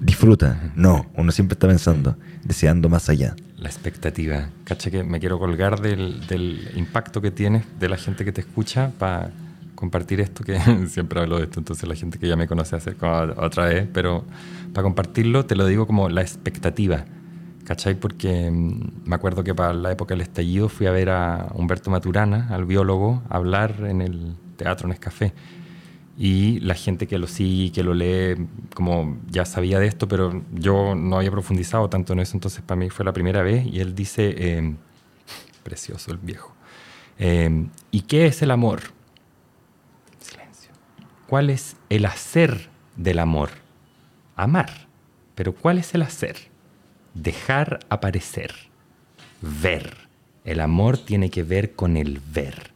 Disfruta. 0.00 0.72
No, 0.76 1.06
uno 1.16 1.32
siempre 1.32 1.54
está 1.54 1.68
pensando, 1.68 2.16
deseando 2.44 2.88
más 2.88 3.08
allá. 3.08 3.34
La 3.62 3.68
expectativa. 3.68 4.48
Cacha 4.64 4.90
que 4.90 5.04
me 5.04 5.20
quiero 5.20 5.38
colgar 5.38 5.80
del, 5.80 6.26
del 6.26 6.72
impacto 6.74 7.20
que 7.20 7.30
tienes 7.30 7.64
de 7.78 7.88
la 7.88 7.96
gente 7.96 8.24
que 8.24 8.32
te 8.32 8.40
escucha 8.40 8.90
para 8.98 9.30
compartir 9.76 10.20
esto, 10.20 10.42
que 10.42 10.58
siempre 10.88 11.20
hablo 11.20 11.38
de 11.38 11.44
esto, 11.44 11.60
entonces 11.60 11.88
la 11.88 11.94
gente 11.94 12.18
que 12.18 12.26
ya 12.26 12.34
me 12.34 12.48
conoce 12.48 12.74
hace 12.74 12.94
como 12.94 13.12
otra 13.36 13.66
vez, 13.66 13.88
pero 13.92 14.24
para 14.72 14.82
compartirlo 14.82 15.46
te 15.46 15.54
lo 15.54 15.64
digo 15.66 15.86
como 15.86 16.08
la 16.08 16.22
expectativa. 16.22 17.04
¿Cachai? 17.64 17.94
Porque 17.94 18.50
mm, 18.50 19.08
me 19.08 19.14
acuerdo 19.14 19.44
que 19.44 19.54
para 19.54 19.72
la 19.72 19.92
época 19.92 20.14
del 20.14 20.22
estallido 20.22 20.68
fui 20.68 20.88
a 20.88 20.90
ver 20.90 21.10
a 21.10 21.46
Humberto 21.54 21.88
Maturana, 21.90 22.48
al 22.50 22.64
biólogo, 22.64 23.22
hablar 23.28 23.76
en 23.86 24.02
el 24.02 24.34
Teatro 24.56 24.88
Nescafé. 24.88 25.32
Y 26.18 26.60
la 26.60 26.74
gente 26.74 27.06
que 27.06 27.18
lo 27.18 27.26
sigue, 27.26 27.72
que 27.72 27.82
lo 27.82 27.94
lee, 27.94 28.46
como 28.74 29.18
ya 29.30 29.44
sabía 29.44 29.78
de 29.78 29.86
esto, 29.86 30.08
pero 30.08 30.42
yo 30.52 30.94
no 30.94 31.16
había 31.16 31.30
profundizado 31.30 31.88
tanto 31.88 32.12
en 32.12 32.20
eso, 32.20 32.36
entonces 32.36 32.62
para 32.62 32.78
mí 32.78 32.90
fue 32.90 33.04
la 33.04 33.12
primera 33.12 33.42
vez. 33.42 33.66
Y 33.66 33.80
él 33.80 33.94
dice, 33.94 34.34
eh, 34.36 34.74
precioso 35.62 36.10
el 36.10 36.18
viejo, 36.18 36.54
eh, 37.18 37.66
¿y 37.90 38.02
qué 38.02 38.26
es 38.26 38.42
el 38.42 38.50
amor? 38.50 38.80
Silencio. 40.18 40.72
¿Cuál 41.26 41.50
es 41.50 41.76
el 41.88 42.04
hacer 42.04 42.68
del 42.96 43.18
amor? 43.18 43.50
Amar. 44.36 44.88
Pero 45.34 45.54
¿cuál 45.54 45.78
es 45.78 45.94
el 45.94 46.02
hacer? 46.02 46.36
Dejar 47.14 47.80
aparecer. 47.88 48.52
Ver. 49.40 50.08
El 50.44 50.60
amor 50.60 50.98
tiene 50.98 51.30
que 51.30 51.42
ver 51.42 51.74
con 51.74 51.96
el 51.96 52.20
ver. 52.32 52.71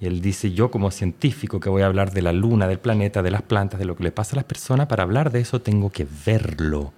Y 0.00 0.06
él 0.06 0.20
dice, 0.20 0.52
yo 0.52 0.70
como 0.70 0.90
científico 0.90 1.58
que 1.58 1.68
voy 1.68 1.82
a 1.82 1.86
hablar 1.86 2.12
de 2.12 2.22
la 2.22 2.32
luna, 2.32 2.68
del 2.68 2.78
planeta, 2.78 3.22
de 3.22 3.30
las 3.30 3.42
plantas, 3.42 3.80
de 3.80 3.86
lo 3.86 3.96
que 3.96 4.04
le 4.04 4.12
pasa 4.12 4.34
a 4.34 4.36
las 4.36 4.44
personas, 4.44 4.86
para 4.86 5.02
hablar 5.02 5.32
de 5.32 5.40
eso 5.40 5.60
tengo 5.60 5.90
que 5.90 6.06
verlo. 6.24 6.92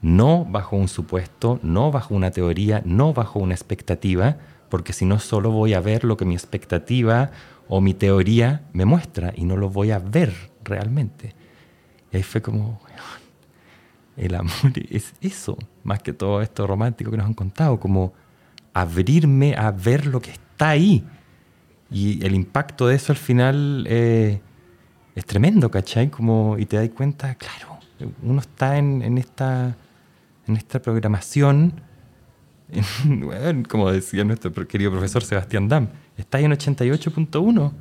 No 0.00 0.44
bajo 0.44 0.76
un 0.76 0.88
supuesto, 0.88 1.58
no 1.62 1.90
bajo 1.90 2.14
una 2.14 2.30
teoría, 2.30 2.82
no 2.84 3.12
bajo 3.12 3.38
una 3.40 3.54
expectativa, 3.54 4.36
porque 4.70 4.92
si 4.92 5.04
no 5.04 5.18
solo 5.18 5.50
voy 5.50 5.74
a 5.74 5.80
ver 5.80 6.04
lo 6.04 6.16
que 6.16 6.24
mi 6.24 6.34
expectativa 6.34 7.30
o 7.68 7.80
mi 7.80 7.94
teoría 7.94 8.62
me 8.72 8.84
muestra 8.84 9.32
y 9.36 9.44
no 9.44 9.56
lo 9.56 9.68
voy 9.68 9.90
a 9.90 9.98
ver 9.98 10.32
realmente. 10.64 11.34
Y 12.10 12.16
ahí 12.16 12.22
fue 12.22 12.40
como, 12.40 12.80
"Weón, 12.84 13.28
el 14.16 14.34
amor 14.34 14.72
es 14.90 15.14
eso, 15.20 15.56
más 15.84 16.02
que 16.02 16.12
todo 16.12 16.42
esto 16.42 16.66
romántico 16.66 17.10
que 17.10 17.16
nos 17.16 17.26
han 17.26 17.34
contado, 17.34 17.78
como 17.78 18.12
abrirme 18.74 19.54
a 19.56 19.70
ver 19.70 20.06
lo 20.06 20.20
que 20.20 20.30
está 20.30 20.70
ahí. 20.70 21.04
Y 21.90 22.24
el 22.24 22.34
impacto 22.34 22.86
de 22.86 22.96
eso 22.96 23.12
al 23.12 23.18
final 23.18 23.86
eh, 23.88 24.40
es 25.14 25.24
tremendo, 25.24 25.70
¿cachai? 25.70 26.10
Como, 26.10 26.56
y 26.58 26.66
te 26.66 26.76
das 26.76 26.88
cuenta, 26.90 27.34
claro, 27.34 27.78
uno 28.22 28.40
está 28.40 28.78
en, 28.78 29.02
en 29.02 29.18
esta, 29.18 29.76
en 30.46 30.56
esta 30.56 30.80
programación, 30.80 31.80
como 33.68 33.90
decía 33.90 34.24
nuestro 34.24 34.52
querido 34.66 34.90
profesor 34.90 35.24
Sebastián 35.24 35.68
Dam, 35.68 35.88
está 36.16 36.38
en 36.40 36.52
88.1 36.52 37.72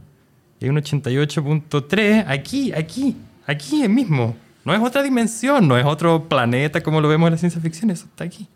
y 0.59 0.65
hay 0.65 0.69
un 0.69 0.77
88.3 0.77 2.25
aquí, 2.27 2.71
aquí, 2.73 3.15
aquí 3.45 3.87
mismo. 3.87 4.35
No 4.65 4.73
es 4.73 4.81
otra 4.81 5.03
dimensión, 5.03 5.67
no 5.67 5.77
es 5.77 5.85
otro 5.85 6.27
planeta 6.27 6.81
como 6.81 6.99
lo 6.99 7.07
vemos 7.07 7.27
en 7.27 7.33
la 7.33 7.37
ciencia 7.37 7.61
ficción, 7.61 7.91
eso 7.91 8.05
está 8.05 8.23
aquí. 8.23 8.47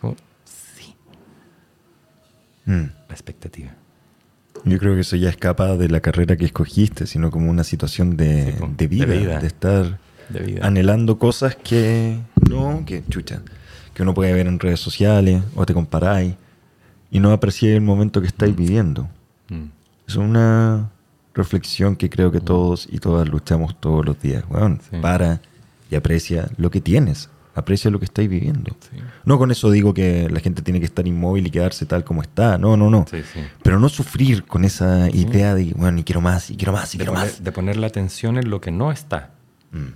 Como, 0.00 0.14
sí. 0.44 0.94
Mm. 2.66 2.84
La 3.08 3.14
expectativa. 3.14 3.74
Yo 4.64 4.78
creo 4.78 4.94
que 4.94 5.00
eso 5.02 5.16
ya 5.16 5.28
escapa 5.30 5.76
de 5.76 5.88
la 5.88 6.00
carrera 6.00 6.36
que 6.36 6.44
escogiste, 6.44 7.06
sino 7.06 7.30
como 7.30 7.50
una 7.50 7.64
situación 7.64 8.16
de, 8.16 8.54
Sí, 8.58 8.64
de 8.76 8.86
vida, 8.86 9.06
de 9.06 9.38
de, 9.38 9.46
estar 9.46 9.98
De 10.28 10.40
vida. 10.40 10.66
anhelando 10.66 11.18
cosas 11.18 11.56
que 11.56 12.18
no, 12.48 12.82
que 12.86 13.02
chucha, 13.08 13.42
que 13.94 14.02
uno 14.02 14.14
puede 14.14 14.32
ver 14.32 14.46
en 14.46 14.58
redes 14.58 14.80
sociales 14.80 15.42
o 15.54 15.64
te 15.66 15.74
comparáis 15.74 16.34
y 17.10 17.20
no 17.20 17.32
apreciáis 17.32 17.76
el 17.76 17.80
momento 17.82 18.20
que 18.20 18.26
estáis 18.26 18.54
viviendo. 18.54 19.08
Mm. 19.48 19.64
Es 20.06 20.16
una 20.16 20.90
reflexión 21.34 21.96
que 21.96 22.10
creo 22.10 22.30
que 22.32 22.40
todos 22.40 22.88
y 22.90 22.98
todas 22.98 23.28
luchamos 23.28 23.78
todos 23.80 24.04
los 24.04 24.20
días. 24.20 24.44
Sí. 24.90 24.96
para 25.00 25.40
y 25.90 25.94
aprecia 25.96 26.50
lo 26.56 26.70
que 26.70 26.80
tienes. 26.80 27.30
Aprecia 27.58 27.90
lo 27.90 27.98
que 27.98 28.04
estáis 28.06 28.28
viviendo. 28.28 28.76
Sí. 28.80 28.96
No 29.24 29.38
con 29.38 29.50
eso 29.50 29.70
digo 29.70 29.92
que 29.92 30.28
la 30.30 30.40
gente 30.40 30.62
tiene 30.62 30.78
que 30.80 30.86
estar 30.86 31.06
inmóvil 31.06 31.46
y 31.46 31.50
quedarse 31.50 31.86
tal 31.86 32.04
como 32.04 32.22
está. 32.22 32.56
No, 32.58 32.76
no, 32.76 32.88
no. 32.90 33.04
Sí, 33.10 33.22
sí. 33.32 33.40
Pero 33.62 33.78
no 33.78 33.88
sufrir 33.88 34.44
con 34.44 34.64
esa 34.64 35.08
idea 35.10 35.54
de, 35.54 35.72
bueno, 35.76 35.98
y 35.98 36.04
quiero 36.04 36.20
más, 36.20 36.50
y 36.50 36.56
quiero 36.56 36.72
más, 36.72 36.94
y 36.94 36.98
De 36.98 37.04
quiero 37.04 37.12
poner, 37.14 37.28
más. 37.32 37.44
de 37.44 37.52
poner 37.52 37.76
la 37.76 37.86
atención 37.88 38.38
en 38.38 38.48
lo 38.50 38.60
que 38.60 38.70
no 38.70 38.90
está. 38.92 39.30
Mm. 39.72 39.86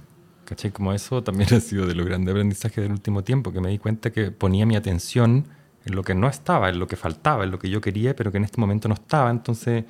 ¿Cachai? 0.44 0.70
Como 0.72 0.93
eso 0.93 1.22
también 1.22 1.48
ha 1.55 1.60
sido 1.60 1.86
de 1.86 1.94
los 1.94 2.06
grandes 2.06 2.32
aprendizajes 2.32 2.82
del 2.82 2.93
último 2.93 3.22
tiempo, 3.24 3.52
que 3.52 3.60
me 3.60 3.70
di 3.70 3.78
cuenta 3.78 4.10
que 4.10 4.30
ponía 4.30 4.66
mi 4.66 4.76
atención 4.76 5.47
en 5.84 5.94
lo 5.94 6.02
que 6.02 6.14
no 6.14 6.28
estaba, 6.28 6.68
en 6.68 6.78
lo 6.78 6.86
que 6.86 6.97
faltaba, 6.97 7.44
en 7.44 7.51
lo 7.51 7.59
que 7.59 7.70
yo 7.70 7.80
quería, 7.80 8.14
pero 8.14 8.30
que 8.30 8.39
en 8.39 8.44
este 8.44 8.60
momento 8.60 8.89
no 8.89 8.94
estaba. 8.94 9.30
Entonces, 9.30 9.84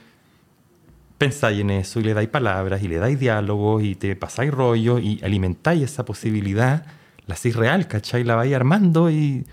pensáis 1.18 1.60
en 1.60 1.70
eso 1.70 2.00
y 2.00 2.02
le 2.04 2.14
dais 2.14 2.28
palabras 2.28 2.82
y 2.82 2.88
le 2.88 2.96
dais 2.98 3.18
diálogos 3.18 3.82
y 3.82 3.94
te 3.94 4.16
pasáis 4.16 4.50
rollo 4.50 4.98
y 4.98 5.20
alimentáis 5.22 5.82
esa 5.82 6.04
posibilidad, 6.04 6.84
la 7.26 7.34
hacéis 7.34 7.56
real, 7.56 7.86
¿cachai? 7.88 8.24
La 8.24 8.34
vais 8.36 8.54
armando 8.54 9.10
y 9.10 9.44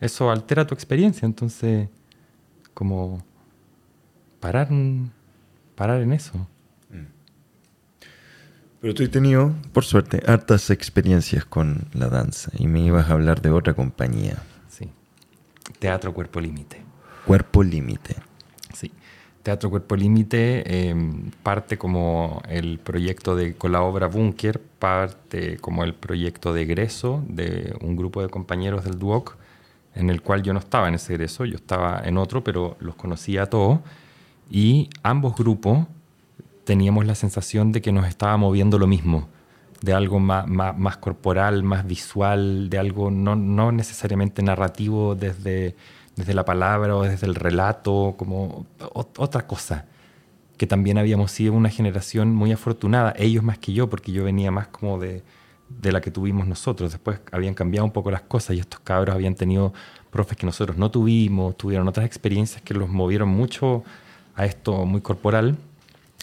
eso 0.00 0.30
altera 0.30 0.66
tu 0.66 0.74
experiencia. 0.74 1.26
Entonces, 1.26 1.88
como 2.74 3.22
parar, 4.40 4.68
parar 5.74 6.02
en 6.02 6.12
eso. 6.12 6.46
Pero 8.80 8.94
tú 8.94 9.02
has 9.02 9.10
tenido, 9.10 9.54
por 9.74 9.84
suerte, 9.84 10.22
hartas 10.26 10.70
experiencias 10.70 11.44
con 11.44 11.88
la 11.92 12.08
danza 12.08 12.50
y 12.56 12.66
me 12.66 12.80
ibas 12.80 13.10
a 13.10 13.12
hablar 13.12 13.42
de 13.42 13.50
otra 13.50 13.74
compañía, 13.74 14.42
Sí. 14.70 14.88
Teatro 15.78 16.14
Cuerpo 16.14 16.40
Límite. 16.40 16.82
Cuerpo 17.26 17.62
Límite. 17.62 18.16
Teatro 19.42 19.70
Cuerpo 19.70 19.96
Límite 19.96 20.62
eh, 20.66 20.94
parte 21.42 21.78
como 21.78 22.42
el 22.48 22.78
proyecto 22.78 23.34
de, 23.34 23.54
con 23.54 23.72
la 23.72 23.82
obra 23.82 24.06
Búnker, 24.06 24.60
parte 24.60 25.56
como 25.58 25.82
el 25.82 25.94
proyecto 25.94 26.52
de 26.52 26.62
egreso 26.62 27.24
de 27.26 27.74
un 27.80 27.96
grupo 27.96 28.22
de 28.22 28.28
compañeros 28.28 28.84
del 28.84 28.98
Duoc, 28.98 29.36
en 29.94 30.10
el 30.10 30.20
cual 30.20 30.42
yo 30.42 30.52
no 30.52 30.58
estaba 30.58 30.88
en 30.88 30.94
ese 30.94 31.14
egreso, 31.14 31.46
yo 31.46 31.56
estaba 31.56 32.02
en 32.04 32.18
otro, 32.18 32.44
pero 32.44 32.76
los 32.80 32.94
conocía 32.96 33.44
a 33.44 33.46
todos. 33.46 33.80
Y 34.50 34.90
ambos 35.02 35.36
grupos 35.36 35.86
teníamos 36.64 37.06
la 37.06 37.14
sensación 37.14 37.72
de 37.72 37.80
que 37.80 37.92
nos 37.92 38.06
estaba 38.06 38.36
moviendo 38.36 38.78
lo 38.78 38.86
mismo, 38.86 39.28
de 39.80 39.94
algo 39.94 40.20
más, 40.20 40.46
más, 40.46 40.76
más 40.76 40.98
corporal, 40.98 41.62
más 41.62 41.86
visual, 41.86 42.68
de 42.68 42.78
algo 42.78 43.10
no, 43.10 43.36
no 43.36 43.72
necesariamente 43.72 44.42
narrativo 44.42 45.14
desde, 45.14 45.74
desde 46.16 46.34
la 46.34 46.44
palabra 46.44 46.96
o 46.96 47.02
desde 47.02 47.26
el 47.26 47.34
relato, 47.34 48.14
como 48.16 48.66
otra 48.94 49.46
cosa. 49.46 49.86
Que 50.56 50.66
también 50.66 50.98
habíamos 50.98 51.30
sido 51.30 51.54
una 51.54 51.70
generación 51.70 52.34
muy 52.34 52.52
afortunada, 52.52 53.14
ellos 53.16 53.42
más 53.42 53.58
que 53.58 53.72
yo, 53.72 53.88
porque 53.88 54.12
yo 54.12 54.24
venía 54.24 54.50
más 54.50 54.68
como 54.68 54.98
de, 54.98 55.22
de 55.68 55.92
la 55.92 56.00
que 56.00 56.10
tuvimos 56.10 56.46
nosotros. 56.46 56.92
Después 56.92 57.20
habían 57.32 57.54
cambiado 57.54 57.86
un 57.86 57.92
poco 57.92 58.10
las 58.10 58.22
cosas 58.22 58.56
y 58.56 58.60
estos 58.60 58.80
cabros 58.80 59.14
habían 59.14 59.34
tenido 59.34 59.72
profes 60.10 60.36
que 60.36 60.46
nosotros 60.46 60.76
no 60.76 60.90
tuvimos, 60.90 61.56
tuvieron 61.56 61.88
otras 61.88 62.04
experiencias 62.04 62.60
que 62.62 62.74
los 62.74 62.88
movieron 62.88 63.28
mucho 63.28 63.84
a 64.34 64.44
esto 64.44 64.84
muy 64.84 65.00
corporal. 65.00 65.56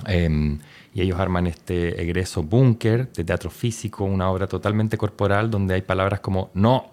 Eh, 0.05 0.59
y 0.97 1.01
ellos 1.01 1.19
arman 1.19 1.45
este 1.45 2.01
egreso 2.01 2.41
búnker 2.41 3.11
de 3.11 3.23
teatro 3.23 3.51
físico, 3.51 4.03
una 4.03 4.31
obra 4.31 4.47
totalmente 4.47 4.97
corporal 4.97 5.51
donde 5.51 5.75
hay 5.75 5.83
palabras 5.83 6.21
como 6.21 6.49
no, 6.55 6.89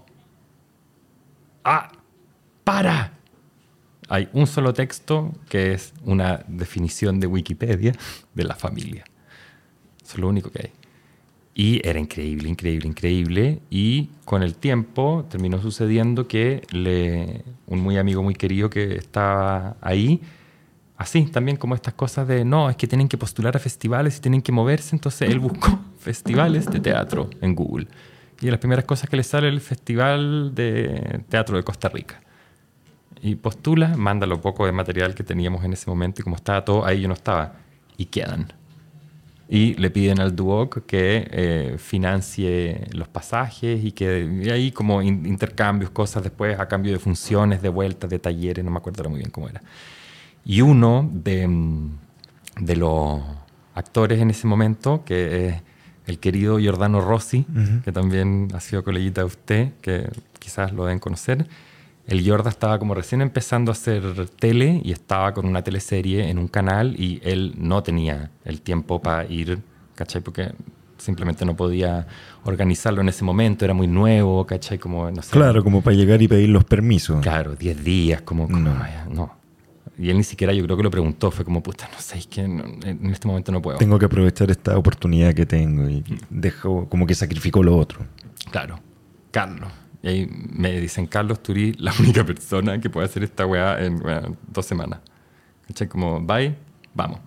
ah, 1.64 1.90
para. 2.64 3.12
Hay 4.08 4.28
un 4.32 4.46
solo 4.46 4.74
texto 4.74 5.32
que 5.48 5.72
es 5.72 5.94
una 6.04 6.44
definición 6.48 7.20
de 7.20 7.26
Wikipedia 7.26 7.92
de 8.34 8.44
la 8.44 8.54
familia. 8.54 9.04
Eso 10.02 10.14
es 10.14 10.18
lo 10.18 10.28
único 10.28 10.50
que 10.50 10.60
hay. 10.64 10.72
Y 11.54 11.86
era 11.86 12.00
increíble, 12.00 12.48
increíble, 12.48 12.88
increíble. 12.88 13.60
Y 13.70 14.10
con 14.24 14.42
el 14.42 14.56
tiempo 14.56 15.24
terminó 15.30 15.62
sucediendo 15.62 16.26
que 16.26 16.62
le, 16.72 17.44
un 17.66 17.80
muy 17.80 17.96
amigo, 17.96 18.22
muy 18.22 18.34
querido 18.34 18.68
que 18.68 18.96
estaba 18.96 19.76
ahí, 19.80 20.20
así 20.96 21.24
también 21.26 21.56
como 21.56 21.76
estas 21.76 21.94
cosas 21.94 22.26
de, 22.26 22.44
no, 22.44 22.68
es 22.68 22.76
que 22.76 22.88
tienen 22.88 23.08
que 23.08 23.16
postular 23.16 23.56
a 23.56 23.60
festivales 23.60 24.18
y 24.18 24.20
tienen 24.20 24.42
que 24.42 24.50
moverse. 24.50 24.96
Entonces 24.96 25.30
él 25.30 25.38
buscó 25.38 25.78
festivales 25.98 26.66
de 26.66 26.80
teatro 26.80 27.30
en 27.40 27.54
Google. 27.54 27.86
Y 28.40 28.46
de 28.46 28.50
las 28.50 28.60
primeras 28.60 28.84
cosas 28.84 29.08
que 29.08 29.16
le 29.16 29.22
sale 29.22 29.48
el 29.48 29.60
Festival 29.60 30.54
de 30.54 31.22
Teatro 31.28 31.56
de 31.56 31.62
Costa 31.62 31.88
Rica. 31.88 32.20
Y 33.26 33.36
postula, 33.36 33.96
manda 33.96 34.26
lo 34.26 34.38
poco 34.42 34.66
de 34.66 34.72
material 34.72 35.14
que 35.14 35.24
teníamos 35.24 35.64
en 35.64 35.72
ese 35.72 35.88
momento 35.88 36.20
y 36.20 36.24
como 36.24 36.36
estaba 36.36 36.62
todo, 36.62 36.84
ahí 36.84 37.00
yo 37.00 37.08
no 37.08 37.14
estaba. 37.14 37.54
Y 37.96 38.04
quedan. 38.06 38.52
Y 39.48 39.74
le 39.74 39.88
piden 39.90 40.20
al 40.20 40.36
Duoc 40.36 40.84
que 40.84 41.26
eh, 41.30 41.76
financie 41.78 42.86
los 42.92 43.08
pasajes 43.08 43.82
y 43.82 43.92
que 43.92 44.28
y 44.42 44.50
ahí 44.50 44.72
como 44.72 45.00
in- 45.00 45.24
intercambios, 45.26 45.90
cosas 45.90 46.22
después 46.22 46.58
a 46.60 46.68
cambio 46.68 46.92
de 46.92 46.98
funciones, 46.98 47.62
de 47.62 47.70
vueltas, 47.70 48.10
de 48.10 48.18
talleres, 48.18 48.62
no 48.64 48.70
me 48.70 48.76
acuerdo 48.78 49.08
muy 49.08 49.20
bien 49.20 49.30
cómo 49.30 49.48
era. 49.48 49.62
Y 50.44 50.60
uno 50.60 51.08
de, 51.10 51.46
mm, 51.48 51.90
de 52.60 52.76
los 52.76 53.22
actores 53.74 54.20
en 54.20 54.30
ese 54.30 54.46
momento, 54.46 55.02
que 55.06 55.46
es 55.48 55.62
el 56.06 56.18
querido 56.18 56.58
Giordano 56.58 57.00
Rossi, 57.00 57.46
Ujú. 57.48 57.82
que 57.84 57.92
también 57.92 58.48
ha 58.54 58.60
sido 58.60 58.84
coleguita 58.84 59.22
de 59.22 59.26
usted, 59.26 59.72
que 59.80 60.10
quizás 60.38 60.72
lo 60.72 60.84
deben 60.84 60.98
conocer. 60.98 61.46
El 62.06 62.20
Giorda 62.22 62.50
estaba 62.50 62.78
como 62.78 62.94
recién 62.94 63.22
empezando 63.22 63.70
a 63.70 63.72
hacer 63.72 64.28
tele 64.38 64.80
y 64.84 64.92
estaba 64.92 65.32
con 65.32 65.46
una 65.46 65.62
teleserie 65.62 66.28
en 66.28 66.38
un 66.38 66.48
canal 66.48 66.94
y 67.00 67.20
él 67.24 67.54
no 67.56 67.82
tenía 67.82 68.30
el 68.44 68.60
tiempo 68.60 69.00
para 69.00 69.24
ir, 69.24 69.60
¿cachai? 69.94 70.20
Porque 70.20 70.52
simplemente 70.98 71.44
no 71.46 71.56
podía 71.56 72.06
organizarlo 72.44 73.00
en 73.00 73.08
ese 73.08 73.24
momento, 73.24 73.64
era 73.64 73.72
muy 73.72 73.86
nuevo, 73.86 74.44
¿cachai? 74.46 74.78
Como, 74.78 75.10
no 75.10 75.22
sé. 75.22 75.30
Claro, 75.30 75.64
como 75.64 75.80
para 75.80 75.96
llegar 75.96 76.20
y 76.20 76.28
pedir 76.28 76.50
los 76.50 76.64
permisos. 76.64 77.22
Claro, 77.22 77.54
10 77.56 77.82
días, 77.82 78.20
como, 78.22 78.44
como, 78.48 78.58
No. 78.58 78.76
no. 79.10 79.44
Y 79.96 80.10
él 80.10 80.16
ni 80.16 80.24
siquiera 80.24 80.52
yo 80.52 80.64
creo 80.64 80.76
que 80.76 80.82
lo 80.82 80.90
preguntó, 80.90 81.30
fue 81.30 81.44
como, 81.44 81.62
puta, 81.62 81.88
no 81.92 82.00
sé, 82.00 82.18
es 82.18 82.26
que 82.26 82.46
no- 82.48 82.64
en 82.84 83.06
este 83.12 83.28
momento 83.28 83.50
no 83.52 83.62
puedo. 83.62 83.78
Tengo 83.78 83.98
que 83.98 84.06
aprovechar 84.06 84.50
esta 84.50 84.76
oportunidad 84.76 85.32
que 85.34 85.46
tengo 85.46 85.88
y 85.88 86.02
dejo 86.30 86.86
como 86.88 87.06
que 87.06 87.14
sacrificó 87.14 87.62
lo 87.62 87.76
otro. 87.76 88.00
Claro, 88.50 88.78
Carlos. 89.30 89.70
Y 90.04 90.08
ahí 90.08 90.30
me 90.52 90.78
dicen, 90.80 91.06
Carlos, 91.06 91.40
eres 91.48 91.80
la 91.80 91.90
única 91.98 92.24
persona 92.24 92.78
que 92.78 92.90
puede 92.90 93.06
hacer 93.06 93.24
esta 93.24 93.46
weá 93.46 93.82
en 93.82 94.02
dos 94.46 94.66
semanas. 94.66 95.00
¿Cachai? 95.66 95.88
Como, 95.88 96.20
bye, 96.20 96.54
vamos. 96.92 97.20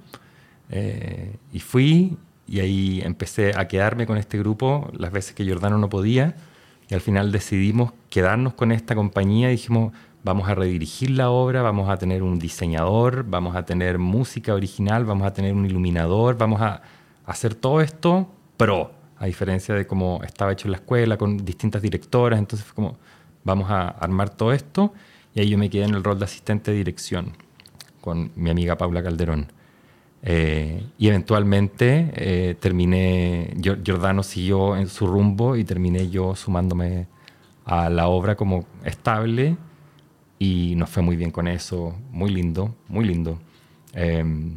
Eh, 0.69 1.37
y 1.51 1.59
fui 1.59 2.17
y 2.45 2.59
ahí 2.59 3.01
empecé 3.03 3.53
a 3.57 3.67
quedarme 3.67 4.05
con 4.05 4.17
este 4.17 4.37
grupo 4.37 4.91
las 4.93 5.11
veces 5.11 5.33
que 5.33 5.43
Giordano 5.43 5.79
no 5.79 5.89
podía. 5.89 6.35
Y 6.87 6.93
al 6.93 7.01
final 7.01 7.31
decidimos 7.31 7.93
quedarnos 8.11 8.53
con 8.53 8.71
esta 8.71 8.93
compañía 8.93 9.49
dijimos, 9.49 9.91
vamos 10.23 10.47
a 10.47 10.53
redirigir 10.53 11.09
la 11.09 11.31
obra, 11.31 11.63
vamos 11.63 11.89
a 11.89 11.97
tener 11.97 12.21
un 12.21 12.37
diseñador, 12.37 13.25
vamos 13.27 13.55
a 13.55 13.65
tener 13.65 13.97
música 13.97 14.53
original, 14.53 15.03
vamos 15.03 15.25
a 15.25 15.33
tener 15.33 15.55
un 15.55 15.65
iluminador, 15.65 16.37
vamos 16.37 16.61
a 16.61 16.83
hacer 17.25 17.55
todo 17.55 17.81
esto 17.81 18.31
pro, 18.55 18.91
a 19.19 19.25
diferencia 19.25 19.73
de 19.75 19.87
cómo 19.87 20.21
estaba 20.23 20.51
hecho 20.51 20.67
en 20.67 20.71
la 20.71 20.77
escuela, 20.77 21.17
con 21.17 21.37
distintas 21.37 21.81
directoras. 21.81 22.39
Entonces 22.39 22.71
como, 22.73 22.97
vamos 23.43 23.69
a 23.69 23.87
armar 23.89 24.29
todo 24.29 24.53
esto. 24.53 24.93
Y 25.33 25.39
ahí 25.41 25.49
yo 25.49 25.57
me 25.57 25.69
quedé 25.69 25.83
en 25.85 25.95
el 25.95 26.03
rol 26.03 26.19
de 26.19 26.25
asistente 26.25 26.71
de 26.71 26.77
dirección 26.77 27.33
con 28.01 28.31
mi 28.35 28.49
amiga 28.49 28.77
Paula 28.77 29.03
Calderón. 29.03 29.51
Eh, 30.23 30.83
y 30.97 31.07
eventualmente 31.07 32.11
eh, 32.15 32.55
terminé, 32.59 33.53
Gior- 33.57 33.83
Giordano 33.83 34.23
siguió 34.23 34.75
en 34.75 34.87
su 34.87 35.05
rumbo 35.07 35.55
y 35.55 35.63
terminé 35.63 36.09
yo 36.09 36.35
sumándome 36.35 37.07
a 37.65 37.89
la 37.89 38.07
obra 38.07 38.35
como 38.35 38.65
estable 38.83 39.57
y 40.39 40.73
nos 40.75 40.89
fue 40.89 41.03
muy 41.03 41.15
bien 41.15 41.31
con 41.31 41.47
eso, 41.47 41.95
muy 42.11 42.29
lindo, 42.31 42.75
muy 42.87 43.05
lindo. 43.05 43.39
Em, 43.93 44.55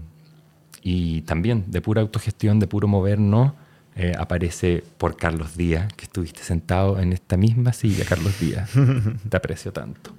y 0.83 1.23
también 1.23 1.65
de 1.69 1.81
pura 1.81 2.01
autogestión, 2.03 2.59
de 2.59 2.67
puro 2.67 2.89
movernos, 2.89 3.53
eh, 3.97 4.15
aparece 4.19 4.85
por 4.99 5.17
Carlos 5.17 5.57
Díaz, 5.57 5.93
que 5.95 6.05
estuviste 6.05 6.43
sentado 6.43 6.99
en 6.99 7.13
esta 7.13 7.37
misma 7.37 7.73
silla, 7.73 8.05
Carlos 8.05 8.39
Díaz. 8.41 8.71
Te 9.29 9.37
aprecio 9.37 9.73
tanto. 9.73 10.13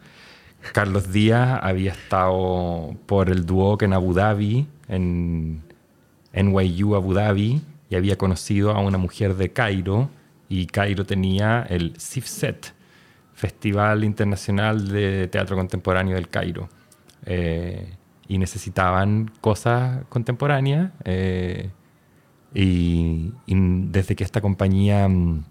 Carlos 0.73 1.11
Díaz 1.11 1.59
había 1.63 1.91
estado 1.91 2.95
por 3.07 3.29
el 3.29 3.45
Duoc 3.45 3.81
en 3.83 3.93
Abu 3.93 4.13
Dhabi, 4.13 4.67
en 4.87 5.61
NYU 6.33 6.95
Abu 6.95 7.13
Dhabi, 7.13 7.61
y 7.89 7.95
había 7.95 8.17
conocido 8.17 8.71
a 8.71 8.79
una 8.79 8.97
mujer 8.97 9.35
de 9.35 9.51
Cairo, 9.51 10.09
y 10.47 10.67
Cairo 10.67 11.05
tenía 11.05 11.65
el 11.69 11.93
CIFSET, 11.99 12.73
Festival 13.33 14.03
Internacional 14.03 14.89
de 14.89 15.27
Teatro 15.27 15.55
Contemporáneo 15.55 16.15
del 16.15 16.27
Cairo. 16.27 16.69
Eh, 17.25 17.95
y 18.27 18.37
necesitaban 18.37 19.31
cosas 19.41 20.05
contemporáneas. 20.09 20.91
Eh, 21.03 21.69
y, 22.53 23.31
desde 23.47 24.15
que 24.15 24.23
esta 24.23 24.41
compañía 24.41 25.07
mm, 25.07 25.43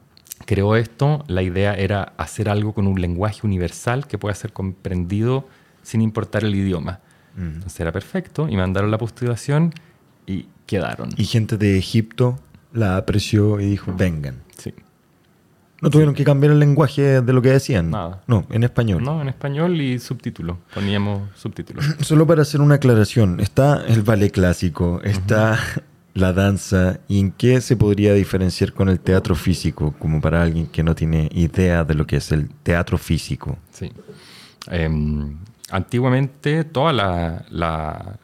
creó 0.44 0.77
esto, 0.77 1.24
la 1.28 1.43
idea 1.43 1.74
era 1.74 2.12
hacer 2.16 2.48
algo 2.48 2.72
con 2.72 2.86
un 2.86 3.01
lenguaje 3.01 3.40
universal 3.44 4.06
que 4.06 4.18
pueda 4.18 4.35
ser 4.35 4.52
comprendido 4.52 5.47
sin 5.82 6.02
importar 6.02 6.44
el 6.44 6.55
idioma. 6.55 7.01
Mm. 7.36 7.55
Entonces 7.55 7.81
era 7.81 7.93
perfecto 7.93 8.48
y 8.48 8.56
mandaron 8.56 8.90
la 8.90 8.98
postulación 8.98 9.72
y 10.27 10.47
quedaron. 10.66 11.10
Y 11.16 11.24
gente 11.24 11.56
de 11.56 11.78
Egipto 11.78 12.39
la 12.72 12.97
apreció 12.97 13.60
y 13.60 13.66
dijo, 13.66 13.94
vengan. 13.97 14.43
Sí. 14.56 14.74
No 15.81 15.89
tuvieron 15.89 16.14
que 16.14 16.24
cambiar 16.24 16.52
el 16.52 16.59
lenguaje 16.59 17.22
de 17.22 17.32
lo 17.32 17.40
que 17.40 17.48
decían. 17.48 17.90
Nada. 17.90 18.22
No, 18.27 18.47
en 18.51 18.64
español. 18.64 19.02
No, 19.02 19.22
en 19.22 19.28
español 19.28 19.81
y 19.81 19.98
subtítulo. 19.98 20.59
Poníamos 20.74 21.31
subtítulos. 21.36 21.85
Solo 22.01 22.27
para 22.27 22.43
hacer 22.43 22.60
una 22.60 22.74
aclaración, 22.74 23.40
está 23.40 23.82
el 23.86 24.02
ballet 24.02 24.31
clásico, 24.31 25.01
está 25.02 25.59
la 26.14 26.32
danza, 26.32 27.00
¿y 27.08 27.20
en 27.20 27.32
qué 27.32 27.60
se 27.60 27.76
podría 27.76 28.14
diferenciar 28.14 28.72
con 28.72 28.88
el 28.88 29.00
teatro 29.00 29.34
físico? 29.34 29.94
Como 29.98 30.20
para 30.20 30.42
alguien 30.42 30.66
que 30.66 30.82
no 30.82 30.94
tiene 30.94 31.28
idea 31.32 31.84
de 31.84 31.94
lo 31.94 32.06
que 32.06 32.16
es 32.16 32.32
el 32.32 32.48
teatro 32.62 32.98
físico. 32.98 33.58
Sí. 33.70 33.92
Em, 34.68 35.38
antiguamente, 35.70 36.64
toda 36.64 36.92
la, 36.92 38.18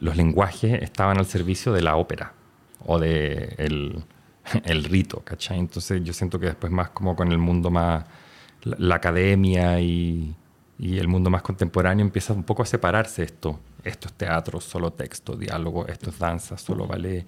los 0.00 0.16
lenguajes 0.16 0.82
estaban 0.82 1.18
al 1.18 1.26
servicio 1.26 1.72
de 1.72 1.82
la 1.82 1.96
ópera 1.96 2.32
o 2.86 2.98
de 2.98 3.54
el 4.64 4.84
rito, 4.84 5.20
¿cachai? 5.24 5.58
Entonces 5.58 6.02
yo 6.02 6.12
siento 6.12 6.40
que 6.40 6.46
después 6.46 6.72
más 6.72 6.90
como 6.90 7.14
con 7.14 7.30
el 7.30 7.38
mundo 7.38 7.70
más, 7.70 8.04
la, 8.62 8.96
academia 8.96 9.80
y, 9.80 10.34
el 10.78 11.08
mundo 11.08 11.30
más 11.30 11.42
contemporáneo 11.42 12.04
empieza 12.04 12.32
un 12.32 12.42
poco 12.42 12.62
a 12.62 12.66
separarse 12.66 13.22
esto. 13.22 13.60
Esto 13.84 14.08
es 14.08 14.14
teatro, 14.14 14.60
solo 14.60 14.92
texto, 14.92 15.36
diálogo, 15.36 15.86
esto 15.86 16.10
es 16.10 16.18
danza, 16.18 16.58
solo 16.58 16.86
ballet. 16.86 17.26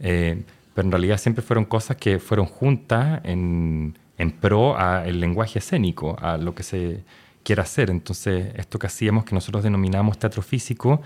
Eh, 0.00 0.42
pero 0.74 0.86
en 0.86 0.92
realidad 0.92 1.18
siempre 1.18 1.42
fueron 1.42 1.64
cosas 1.64 1.96
que 1.96 2.18
fueron 2.18 2.46
juntas 2.46 3.20
en, 3.24 3.96
en 4.18 4.32
pro 4.32 4.76
al 4.76 5.20
lenguaje 5.20 5.60
escénico, 5.60 6.16
a 6.20 6.36
lo 6.36 6.54
que 6.54 6.62
se 6.62 7.04
quiere 7.42 7.62
hacer. 7.62 7.90
Entonces 7.90 8.52
esto 8.56 8.78
que 8.78 8.88
hacíamos, 8.88 9.24
que 9.24 9.34
nosotros 9.34 9.62
denominamos 9.62 10.18
teatro 10.18 10.42
físico, 10.42 11.00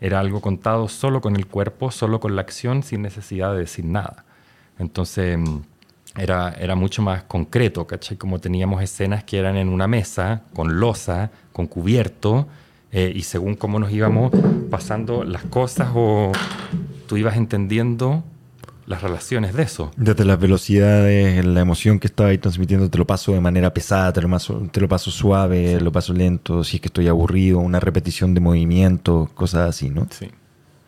era 0.00 0.20
algo 0.20 0.40
contado 0.40 0.88
solo 0.88 1.20
con 1.20 1.36
el 1.36 1.46
cuerpo, 1.46 1.90
solo 1.90 2.20
con 2.20 2.36
la 2.36 2.42
acción, 2.42 2.82
sin 2.82 3.02
necesidad 3.02 3.52
de 3.52 3.60
decir 3.60 3.84
nada. 3.84 4.24
Entonces 4.78 5.38
mm, 5.38 5.60
era, 6.16 6.52
era 6.58 6.74
mucho 6.74 7.00
más 7.00 7.22
concreto, 7.24 7.86
¿cachai? 7.86 8.16
Como 8.16 8.40
teníamos 8.40 8.82
escenas 8.82 9.24
que 9.24 9.38
eran 9.38 9.56
en 9.56 9.68
una 9.68 9.86
mesa, 9.86 10.42
con 10.52 10.78
losa, 10.78 11.30
con 11.52 11.66
cubierto, 11.66 12.46
eh, 12.94 13.12
y 13.12 13.22
según 13.22 13.56
cómo 13.56 13.80
nos 13.80 13.90
íbamos 13.90 14.30
pasando 14.70 15.24
las 15.24 15.42
cosas 15.42 15.90
o 15.96 16.30
tú 17.08 17.16
ibas 17.16 17.36
entendiendo 17.36 18.22
las 18.86 19.02
relaciones 19.02 19.52
de 19.52 19.64
eso. 19.64 19.90
Desde 19.96 20.24
las 20.24 20.38
velocidades, 20.38 21.44
la 21.44 21.60
emoción 21.60 21.98
que 21.98 22.06
estaba 22.06 22.28
ahí 22.28 22.38
transmitiendo, 22.38 22.88
te 22.88 22.98
lo 22.98 23.04
paso 23.04 23.32
de 23.32 23.40
manera 23.40 23.74
pesada, 23.74 24.12
te 24.12 24.22
lo 24.22 24.30
paso, 24.30 24.68
te 24.70 24.80
lo 24.80 24.88
paso 24.88 25.10
suave, 25.10 25.80
lo 25.80 25.90
paso 25.90 26.12
lento, 26.12 26.62
si 26.62 26.76
es 26.76 26.80
que 26.80 26.86
estoy 26.86 27.08
aburrido, 27.08 27.58
una 27.58 27.80
repetición 27.80 28.32
de 28.32 28.40
movimientos, 28.40 29.28
cosas 29.30 29.70
así, 29.70 29.90
¿no? 29.90 30.06
Sí. 30.10 30.30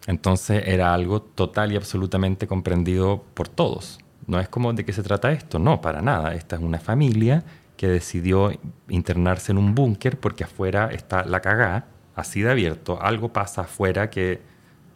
Entonces 0.07 0.62
era 0.65 0.95
algo 0.95 1.20
total 1.20 1.73
y 1.73 1.77
absolutamente 1.77 2.47
comprendido 2.47 3.24
por 3.35 3.49
todos. 3.49 3.99
No 4.28 4.39
es 4.39 4.49
como 4.49 4.73
de 4.73 4.85
qué 4.85 4.93
se 4.93 5.03
trata 5.03 5.33
esto, 5.33 5.59
no, 5.59 5.81
para 5.81 6.03
nada. 6.03 6.35
Esta 6.35 6.55
es 6.55 6.62
una 6.62 6.78
familia 6.78 7.43
que 7.77 7.89
decidió 7.89 8.53
internarse 8.89 9.53
en 9.53 9.59
un 9.59 9.74
búnker 9.74 10.19
porque 10.19 10.45
afuera 10.45 10.91
está 10.93 11.24
la 11.24 11.41
cagá, 11.41 11.87
así 12.17 12.43
de 12.43 12.51
abierto. 12.51 13.01
Algo 13.01 13.33
pasa 13.33 13.63
afuera 13.63 14.11
que 14.11 14.41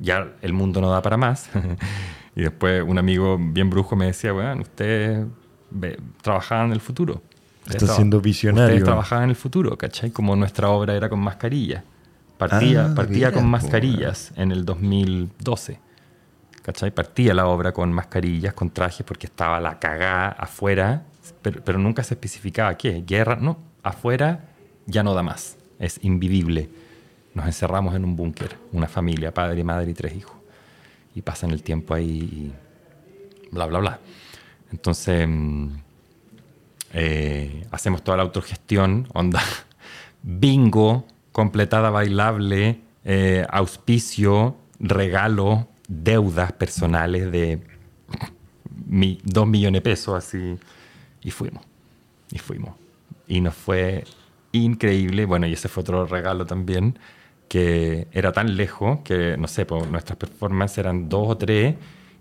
ya 0.00 0.32
el 0.42 0.52
mundo 0.52 0.80
no 0.80 0.90
da 0.90 1.02
para 1.02 1.16
más. 1.16 1.48
y 2.34 2.42
después 2.42 2.82
un 2.84 2.98
amigo 2.98 3.38
bien 3.38 3.70
brujo 3.70 3.94
me 3.94 4.06
decía, 4.06 4.32
bueno, 4.32 4.62
usted 4.62 5.26
trabajaba 6.22 6.64
en 6.64 6.72
el 6.72 6.80
futuro. 6.80 7.22
Está 7.66 7.94
siendo 7.94 8.20
visionario. 8.20 8.68
Ustedes 8.68 8.84
trabajaban 8.84 9.24
en 9.24 9.30
el 9.30 9.36
futuro, 9.36 9.76
¿cachai? 9.76 10.10
Como 10.10 10.34
nuestra 10.34 10.70
obra 10.70 10.96
era 10.96 11.08
con 11.08 11.20
mascarilla. 11.20 11.84
Partía, 12.36 12.86
ah, 12.86 12.94
partía 12.94 13.32
con 13.32 13.46
mascarillas 13.46 14.32
en 14.34 14.50
el 14.50 14.64
2012. 14.64 15.78
¿Cachai? 16.62 16.90
Partía 16.90 17.34
la 17.34 17.46
obra 17.46 17.72
con 17.72 17.92
mascarillas, 17.92 18.54
con 18.54 18.70
trajes, 18.70 19.04
porque 19.06 19.26
estaba 19.26 19.60
la 19.60 19.78
cagada 19.78 20.30
afuera, 20.30 21.04
pero, 21.42 21.78
nunca 21.78 22.02
se 22.02 22.14
especificaba 22.14 22.76
qué. 22.76 23.04
Guerra, 23.06 23.36
no. 23.36 23.58
Afuera 23.82 24.48
ya 24.86 25.02
no 25.02 25.14
da 25.14 25.22
más. 25.22 25.58
Es 25.78 26.00
invivible. 26.02 26.70
Nos 27.34 27.46
encerramos 27.46 27.94
en 27.94 28.04
un 28.04 28.16
búnker, 28.16 28.56
una 28.72 28.88
familia, 28.88 29.32
padre, 29.32 29.62
madre 29.64 29.90
y 29.90 29.94
tres 29.94 30.14
hijos. 30.16 30.36
Y 31.14 31.22
pasan 31.22 31.50
el 31.50 31.62
tiempo 31.62 31.94
ahí 31.94 32.08
y 32.10 32.52
bla, 33.50 33.66
bla, 33.66 33.78
bla. 33.78 34.00
Entonces, 34.72 35.26
mm, 35.28 35.68
eh, 36.92 37.66
hacemos 37.70 38.02
toda 38.02 38.16
la 38.16 38.22
autogestión, 38.24 39.08
onda, 39.12 39.42
bingo, 40.22 41.06
completada 41.32 41.90
bailable, 41.90 42.80
eh, 43.04 43.46
auspicio, 43.48 44.56
regalo, 44.78 45.68
deudas 45.88 46.52
personales 46.52 47.30
de 47.30 47.60
dos 49.24 49.46
millones 49.46 49.78
de 49.78 49.82
pesos, 49.82 50.16
así. 50.16 50.58
Y 51.22 51.30
fuimos, 51.30 51.64
y 52.30 52.38
fuimos. 52.38 52.74
Y 53.28 53.40
nos 53.40 53.54
fue 53.54 54.04
increíble. 54.52 55.24
Bueno, 55.24 55.46
y 55.46 55.52
ese 55.52 55.68
fue 55.68 55.82
otro 55.82 56.06
regalo 56.06 56.46
también, 56.46 56.98
que 57.50 58.06
era 58.12 58.30
tan 58.30 58.56
lejos 58.56 59.00
que, 59.00 59.36
no 59.36 59.48
sé, 59.48 59.66
pues, 59.66 59.90
nuestras 59.90 60.16
performances 60.16 60.78
eran 60.78 61.08
dos 61.08 61.30
o 61.30 61.36
tres 61.36 61.74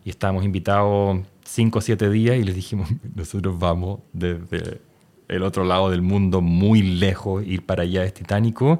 y 0.03 0.10
estábamos 0.10 0.43
invitados 0.43 1.19
cinco 1.45 1.77
o 1.77 1.81
siete 1.84 2.10
días 2.10 2.35
y 2.35 2.43
les 2.43 2.56
dijimos, 2.56 2.89
nosotros 3.15 3.60
vamos 3.60 3.99
desde 4.11 4.81
el 5.27 5.43
otro 5.43 5.65
lado 5.65 5.91
del 5.91 6.01
mundo, 6.01 6.41
muy 6.41 6.81
lejos, 6.81 7.45
ir 7.45 7.64
para 7.64 7.84
allá 7.84 8.06
es 8.06 8.15
titánico 8.15 8.80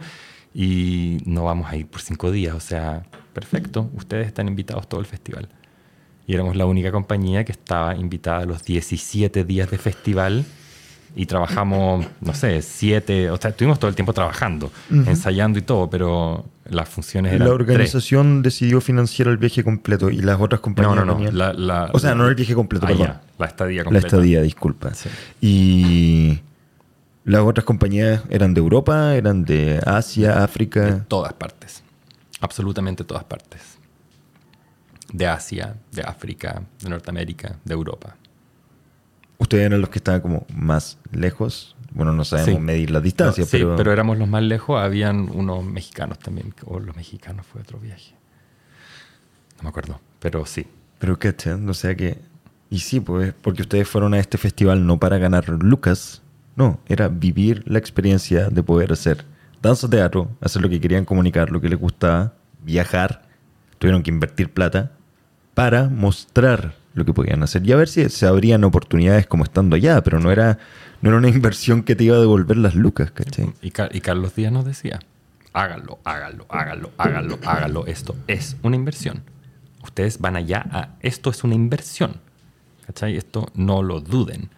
y 0.51 1.19
no 1.23 1.43
vamos 1.43 1.71
a 1.71 1.76
ir 1.76 1.85
por 1.85 2.01
cinco 2.01 2.31
días. 2.31 2.55
O 2.55 2.59
sea, 2.59 3.03
perfecto, 3.31 3.91
ustedes 3.93 4.26
están 4.26 4.47
invitados 4.47 4.89
todo 4.89 5.01
el 5.01 5.05
festival. 5.05 5.49
Y 6.26 6.34
éramos 6.34 6.55
la 6.55 6.65
única 6.65 6.91
compañía 6.91 7.45
que 7.45 7.51
estaba 7.51 7.95
invitada 7.95 8.39
a 8.39 8.45
los 8.45 8.63
17 8.63 9.43
días 9.43 9.69
de 9.69 9.77
festival 9.77 10.45
y 11.15 11.26
trabajamos, 11.26 12.06
no 12.22 12.34
sé, 12.34 12.61
siete, 12.61 13.30
o 13.30 13.38
sea, 13.38 13.52
estuvimos 13.52 13.80
todo 13.80 13.90
el 13.90 13.95
tiempo 13.95 14.14
trabajando, 14.14 14.72
ensayando 14.90 15.60
y 15.60 15.61
todo, 15.61 15.90
pero 15.90 16.45
las 16.69 16.88
funciones 16.88 17.34
eran. 17.34 17.48
La 17.48 17.53
organización 17.53 18.41
decidió 18.41 18.80
financiar 18.81 19.27
el 19.27 19.38
viaje 19.38 19.64
completo 19.64 20.10
y 20.10 20.22
las 20.22 20.40
otras 20.40 20.61
compañías. 20.61 20.95
No, 20.95 21.06
no, 21.06 21.53
no. 21.53 21.90
o 21.91 21.99
sea, 21.99 22.15
no 22.15 22.27
el 22.27 22.36
viaje 22.36 22.53
completo, 22.53 22.86
ah, 22.86 22.90
perdón. 22.90 23.14
la 23.38 23.45
estadía 23.45 23.84
completa. 23.84 24.07
La 24.07 24.07
estadía, 24.07 24.41
disculpa. 24.41 24.91
Y 25.41 26.40
las 27.26 27.41
otras 27.41 27.65
compañías 27.65 28.23
eran 28.30 28.53
de 28.53 28.60
Europa, 28.60 29.15
eran 29.15 29.45
de 29.45 29.81
Asia, 29.86 30.44
África. 30.44 30.81
De 30.81 31.02
todas 31.02 31.34
partes. 31.34 31.84
Absolutamente 32.40 33.03
todas 33.03 33.23
partes. 33.23 33.77
De 35.11 35.27
Asia, 35.27 35.76
de 35.91 36.03
África, 36.03 36.61
de 36.81 36.90
Norteamérica, 36.90 37.57
de 37.65 37.73
Europa. 37.73 38.15
Ustedes 39.40 39.66
eran 39.66 39.82
los 39.82 39.90
que 39.90 39.98
estaban 39.98 40.22
como 40.22 40.45
más 40.53 40.99
lejos. 41.11 41.76
Bueno, 41.91 42.14
no 42.14 42.24
sabemos 42.24 42.61
medir 42.61 42.91
la 42.91 43.02
distancia, 43.02 43.45
pero... 43.49 43.72
Sí, 43.72 43.74
pero 43.78 43.91
éramos 43.91 44.20
los 44.20 44.28
más 44.28 44.44
lejos. 44.44 44.80
Habían 44.80 45.30
unos 45.34 45.64
mexicanos 45.64 46.20
también. 46.20 46.53
O 46.66 46.80
los 46.80 46.95
mexicanos 46.95 47.48
fue 47.48 47.61
otro 47.61 47.80
viaje. 47.80 48.14
No 49.57 49.64
me 49.64 49.70
acuerdo, 49.70 49.99
pero 50.20 50.45
sí. 50.45 50.68
Pero 50.99 51.18
qué, 51.18 51.34
o 51.68 51.74
sea 51.74 51.95
que... 51.95 52.20
Y 52.70 52.80
sí, 52.80 52.99
pues, 52.99 53.34
porque 53.41 53.64
ustedes 53.64 53.88
fueron 53.88 54.14
a 54.14 54.20
este 54.20 54.38
festival 54.38 54.86
no 54.86 54.99
para 54.99 55.18
ganar 55.18 55.49
Lucas, 55.49 56.22
no, 56.56 56.80
era 56.88 57.07
vivir 57.07 57.64
la 57.66 57.80
experiencia 57.80 58.49
de 58.49 58.61
poder 58.61 58.91
hacer 58.91 59.26
danza 59.61 59.90
teatro, 59.90 60.30
hacer 60.41 60.61
lo 60.61 60.70
que 60.70 60.80
querían 60.80 61.06
comunicar, 61.06 61.49
lo 61.49 61.61
que 61.61 61.70
les 61.70 61.80
gustaba, 61.80 62.34
viajar, 62.64 63.24
tuvieron 63.78 64.03
que 64.03 64.11
invertir 64.11 64.53
plata 64.53 64.91
para 65.53 65.90
mostrar 65.90 66.76
lo 66.99 67.05
que 67.05 67.13
podían 67.13 67.41
hacer 67.41 67.65
y 67.65 67.71
a 67.71 67.76
ver 67.76 67.88
si 67.88 68.07
se 68.09 68.27
abrían 68.27 68.63
oportunidades 68.63 69.26
como 69.26 69.43
estando 69.43 69.76
allá, 69.76 70.03
pero 70.03 70.19
no 70.19 70.31
era, 70.31 70.59
no 71.01 71.09
era 71.09 71.17
una 71.17 71.30
inversión 71.30 71.84
que 71.84 71.95
te 71.95 72.03
iba 72.03 72.17
a 72.17 72.19
devolver 72.19 72.57
las 72.57 72.76
lucas, 72.76 73.11
¿cachai? 73.11 73.51
Y, 73.61 73.71
Carlos 73.71 74.35
Díaz 74.35 74.51
nos 74.51 74.65
decía, 74.65 74.99
háganlo, 75.53 75.99
háganlo, 76.03 76.45
háganlo, 76.49 76.91
háganlo, 76.97 77.39
háganlo. 77.45 77.88
Esto 77.88 78.15
es 78.27 78.57
una 78.61 78.76
inversión. 78.76 79.23
Ustedes 79.84 80.19
van 80.19 80.35
allá 80.35 80.65
a 80.71 80.89
esto 81.01 81.30
es 81.30 81.43
una 81.43 81.55
inversión. 81.55 82.17
¿Cachai? 82.85 83.17
Esto 83.17 83.47
no 83.55 83.81
lo 83.81 84.01
duden. 84.01 84.49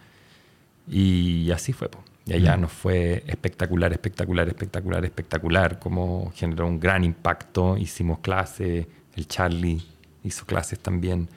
Y 0.88 1.50
así 1.50 1.72
fue. 1.72 1.88
Y 2.24 2.34
allá 2.34 2.56
nos 2.56 2.72
fue 2.72 3.24
espectacular, 3.26 3.92
espectacular, 3.92 4.48
espectacular, 4.48 5.04
espectacular. 5.04 5.78
Como 5.78 6.32
generó 6.34 6.66
un 6.66 6.80
gran 6.80 7.04
impacto. 7.04 7.76
Hicimos 7.76 8.18
clases, 8.20 8.86
el 9.14 9.28
Charlie 9.28 9.82
hizo 10.24 10.44
clases 10.46 10.78
también, 10.78 11.28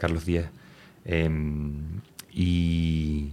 Carlos 0.00 0.24
Díaz. 0.24 0.50
Em, 1.04 2.00
y, 2.32 3.30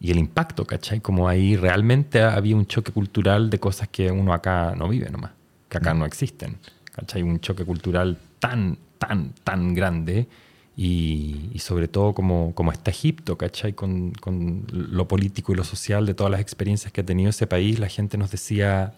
y, 0.00 0.10
el 0.10 0.18
impacto, 0.18 0.64
¿cachai? 0.64 1.00
Como 1.00 1.28
ahí 1.28 1.56
realmente 1.56 2.22
había 2.22 2.56
un 2.56 2.66
choque 2.66 2.92
cultural 2.92 3.50
de 3.50 3.58
cosas 3.58 3.88
que 3.88 4.10
uno 4.10 4.32
acá 4.32 4.74
no 4.76 4.88
vive 4.88 5.10
nomás, 5.10 5.32
que 5.68 5.78
acá 5.78 5.94
no 5.94 6.04
existen. 6.06 6.56
¿cachai? 6.92 7.22
Un 7.22 7.40
choque 7.40 7.64
cultural 7.64 8.18
tan, 8.38 8.78
tan, 8.98 9.32
tan 9.42 9.74
grande 9.74 10.28
y, 10.76 11.52
sobre 11.58 11.88
todo 11.88 12.14
como, 12.14 12.54
como 12.54 12.72
está 12.72 12.90
Egipto, 12.90 13.36
¿cachai? 13.36 13.72
Con, 13.72 14.12
con, 14.12 14.64
lo 14.70 15.08
político 15.08 15.52
y 15.52 15.56
lo 15.56 15.64
social 15.64 16.06
de 16.06 16.14
todas 16.14 16.30
las 16.30 16.40
experiencias 16.40 16.92
que 16.92 17.00
ha 17.00 17.04
tenido 17.04 17.30
ese 17.30 17.46
país, 17.46 17.78
la 17.78 17.88
gente 17.88 18.16
nos 18.16 18.30
decía 18.30 18.94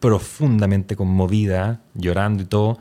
profundamente 0.00 0.96
conmovida, 0.96 1.80
llorando 1.94 2.42
y 2.42 2.46
todo, 2.46 2.78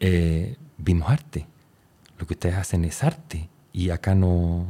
eh, 0.00 0.56
vimos 0.78 1.10
arte. 1.10 1.46
Lo 2.18 2.26
que 2.26 2.34
ustedes 2.34 2.56
hacen 2.56 2.84
es 2.84 3.02
arte 3.02 3.48
y 3.72 3.90
acá 3.90 4.14
no, 4.14 4.66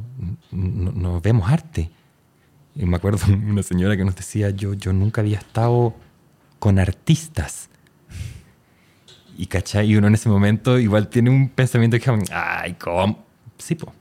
no, 0.50 1.20
vemos 1.20 1.50
arte. 1.50 1.90
Y 2.74 2.84
me 2.86 2.96
acuerdo 2.96 3.18
una 3.32 3.62
señora 3.62 3.96
que 3.96 4.04
nos 4.04 4.16
decía, 4.16 4.50
yo, 4.50 4.74
yo 4.74 4.92
nunca 4.92 5.20
había 5.20 5.38
estado 5.38 5.94
con 6.58 6.78
artistas 6.78 7.68
y, 9.36 9.46
¿cachai? 9.46 9.90
y 9.90 9.96
uno 9.96 10.06
en 10.06 10.14
ese 10.14 10.28
momento 10.28 10.78
igual 10.78 11.08
tiene 11.08 11.30
un 11.30 11.48
pensamiento 11.48 11.98
que, 11.98 12.22
ay, 12.32 12.74
¿cómo? 12.74 13.24
Sí, 13.58 13.74
po. 13.74 13.92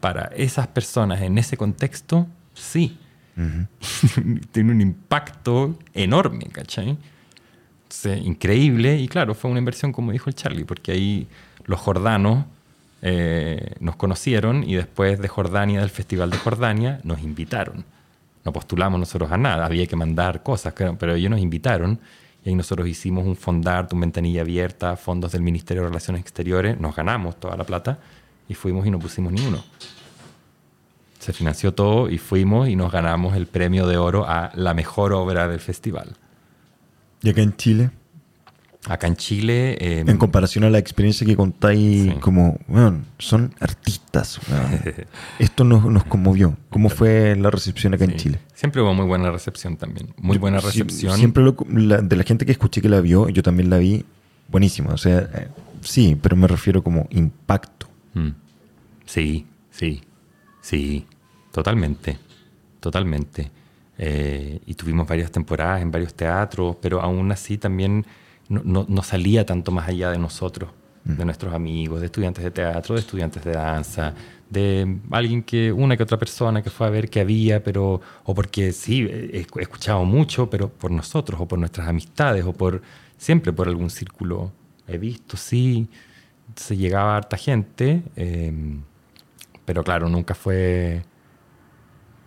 Para 0.00 0.26
esas 0.36 0.66
personas 0.68 1.20
en 1.20 1.38
ese 1.38 1.56
contexto, 1.56 2.26
sí. 2.54 2.98
tiene 4.52 4.72
un 4.72 4.80
impacto 4.80 5.78
enorme, 5.94 6.46
¿cachai? 6.50 6.96
Entonces, 7.82 8.24
increíble. 8.24 8.98
Y 8.98 9.08
claro, 9.08 9.34
fue 9.34 9.50
una 9.50 9.58
inversión, 9.58 9.92
como 9.92 10.12
dijo 10.12 10.28
el 10.28 10.34
Charlie, 10.34 10.64
porque 10.64 10.92
ahí 10.92 11.28
los 11.68 11.78
jordanos 11.78 12.46
eh, 13.02 13.74
nos 13.78 13.94
conocieron 13.94 14.64
y 14.64 14.74
después 14.74 15.20
de 15.20 15.28
Jordania, 15.28 15.80
del 15.80 15.90
Festival 15.90 16.30
de 16.30 16.38
Jordania, 16.38 17.00
nos 17.04 17.20
invitaron. 17.20 17.84
No 18.44 18.52
postulamos 18.52 18.98
nosotros 18.98 19.30
a 19.30 19.36
nada, 19.36 19.66
había 19.66 19.86
que 19.86 19.94
mandar 19.94 20.42
cosas, 20.42 20.74
pero 20.98 21.14
ellos 21.14 21.30
nos 21.30 21.40
invitaron 21.40 22.00
y 22.44 22.48
ahí 22.48 22.54
nosotros 22.54 22.88
hicimos 22.88 23.26
un 23.26 23.36
fondar, 23.36 23.86
un 23.92 24.00
ventanilla 24.00 24.40
abierta, 24.40 24.96
fondos 24.96 25.32
del 25.32 25.42
Ministerio 25.42 25.82
de 25.82 25.88
Relaciones 25.90 26.22
Exteriores, 26.22 26.80
nos 26.80 26.96
ganamos 26.96 27.38
toda 27.38 27.56
la 27.56 27.64
plata 27.64 27.98
y 28.48 28.54
fuimos 28.54 28.86
y 28.86 28.90
no 28.90 28.98
pusimos 28.98 29.32
ni 29.32 29.46
uno. 29.46 29.62
Se 31.18 31.34
financió 31.34 31.74
todo 31.74 32.08
y 32.08 32.16
fuimos 32.16 32.68
y 32.68 32.76
nos 32.76 32.90
ganamos 32.90 33.36
el 33.36 33.46
premio 33.46 33.86
de 33.86 33.98
oro 33.98 34.24
a 34.26 34.50
la 34.54 34.72
mejor 34.72 35.12
obra 35.12 35.48
del 35.48 35.60
festival. 35.60 36.16
¿Y 37.22 37.28
acá 37.28 37.42
en 37.42 37.56
Chile? 37.56 37.90
Acá 38.86 39.06
en 39.06 39.16
Chile... 39.16 39.76
Em, 39.80 40.08
en 40.08 40.16
comparación 40.16 40.64
a 40.64 40.70
la 40.70 40.78
experiencia 40.78 41.26
que 41.26 41.36
contáis, 41.36 42.14
como, 42.20 42.58
bueno, 42.68 43.02
son 43.18 43.54
artistas. 43.60 44.40
Esto 45.38 45.64
nos, 45.64 45.84
nos, 45.84 46.04
conmovió. 46.04 46.56
¿Cómo 46.70 46.88
fue 46.88 47.36
la 47.36 47.50
recepción 47.50 47.94
acá 47.94 48.04
en 48.04 48.16
Chile? 48.16 48.38
Siempre 48.54 48.80
hubo 48.80 48.94
muy 48.94 49.04
buena 49.04 49.30
recepción 49.30 49.76
también. 49.76 50.14
Muy 50.16 50.38
buena 50.38 50.60
recepción. 50.60 51.16
siempre 51.16 51.42
de 51.42 52.16
la 52.16 52.22
gente 52.22 52.46
que 52.46 52.52
escuché 52.52 52.80
que 52.80 52.88
la 52.88 53.00
vio, 53.00 53.28
yo 53.28 53.42
también 53.42 53.68
la 53.68 53.78
vi, 53.78 54.04
buenísima. 54.48 54.94
O 54.94 54.98
sea, 54.98 55.28
eh, 55.34 55.48
sí, 55.82 56.16
pero 56.20 56.36
me 56.36 56.46
refiero 56.46 56.82
como 56.82 57.08
impacto. 57.10 57.88
Mm. 58.14 58.30
Sí, 59.04 59.46
sí, 59.70 60.02
sí, 60.60 61.06
totalmente, 61.52 62.18
totalmente. 62.80 63.50
Eh, 63.98 64.60
y 64.64 64.74
tuvimos 64.74 65.08
varias 65.08 65.32
temporadas 65.32 65.82
en 65.82 65.90
varios 65.90 66.14
teatros, 66.14 66.76
pero 66.80 67.00
aún 67.00 67.32
así 67.32 67.58
también 67.58 68.06
no, 68.48 68.86
no, 68.88 69.02
salía 69.02 69.44
tanto 69.44 69.70
más 69.70 69.88
allá 69.88 70.10
de 70.10 70.18
nosotros, 70.18 70.70
de 71.04 71.22
mm. 71.22 71.26
nuestros 71.26 71.54
amigos, 71.54 72.00
de 72.00 72.06
estudiantes 72.06 72.42
de 72.42 72.50
teatro, 72.50 72.94
de 72.94 73.00
estudiantes 73.00 73.44
de 73.44 73.52
danza, 73.52 74.14
de 74.48 74.98
alguien 75.10 75.42
que, 75.42 75.72
una 75.72 75.96
que 75.96 76.02
otra 76.02 76.18
persona 76.18 76.62
que 76.62 76.70
fue 76.70 76.86
a 76.86 76.90
ver 76.90 77.10
qué 77.10 77.20
había, 77.20 77.62
pero, 77.62 78.00
o 78.24 78.34
porque 78.34 78.72
sí, 78.72 79.02
he, 79.02 79.46
escuchado 79.56 80.04
mucho, 80.04 80.48
pero 80.48 80.68
por 80.68 80.90
nosotros, 80.90 81.40
o 81.40 81.46
por 81.46 81.58
nuestras 81.58 81.88
amistades, 81.88 82.44
o 82.44 82.52
por, 82.52 82.82
siempre 83.16 83.52
por 83.52 83.68
algún 83.68 83.90
círculo 83.90 84.52
he 84.86 84.96
visto, 84.96 85.36
sí, 85.36 85.88
se 86.56 86.76
llegaba 86.76 87.16
harta 87.16 87.36
gente, 87.36 88.02
em, 88.16 88.82
pero 89.66 89.84
claro, 89.84 90.08
nunca 90.08 90.34
fue, 90.34 91.02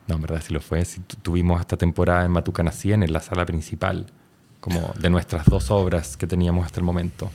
no, 0.07 0.15
en 0.15 0.22
verdad 0.22 0.43
sí 0.45 0.53
lo 0.53 0.61
fue, 0.61 0.85
sí, 0.85 1.02
tuvimos 1.23 1.60
esta 1.60 1.77
temporada 1.77 2.23
en 2.26 2.31
Matucana 2.31 2.72
100 2.72 3.02
en 3.03 3.14
la 3.14 3.19
sala 3.19 3.45
principal, 3.48 4.06
como 4.61 4.93
de 4.97 5.09
nuestras 5.09 5.45
dos 5.47 5.69
obras 5.71 6.15
que 6.15 6.27
teníamos 6.27 6.65
hasta 6.65 6.79
el 6.79 6.85
momento. 6.85 7.29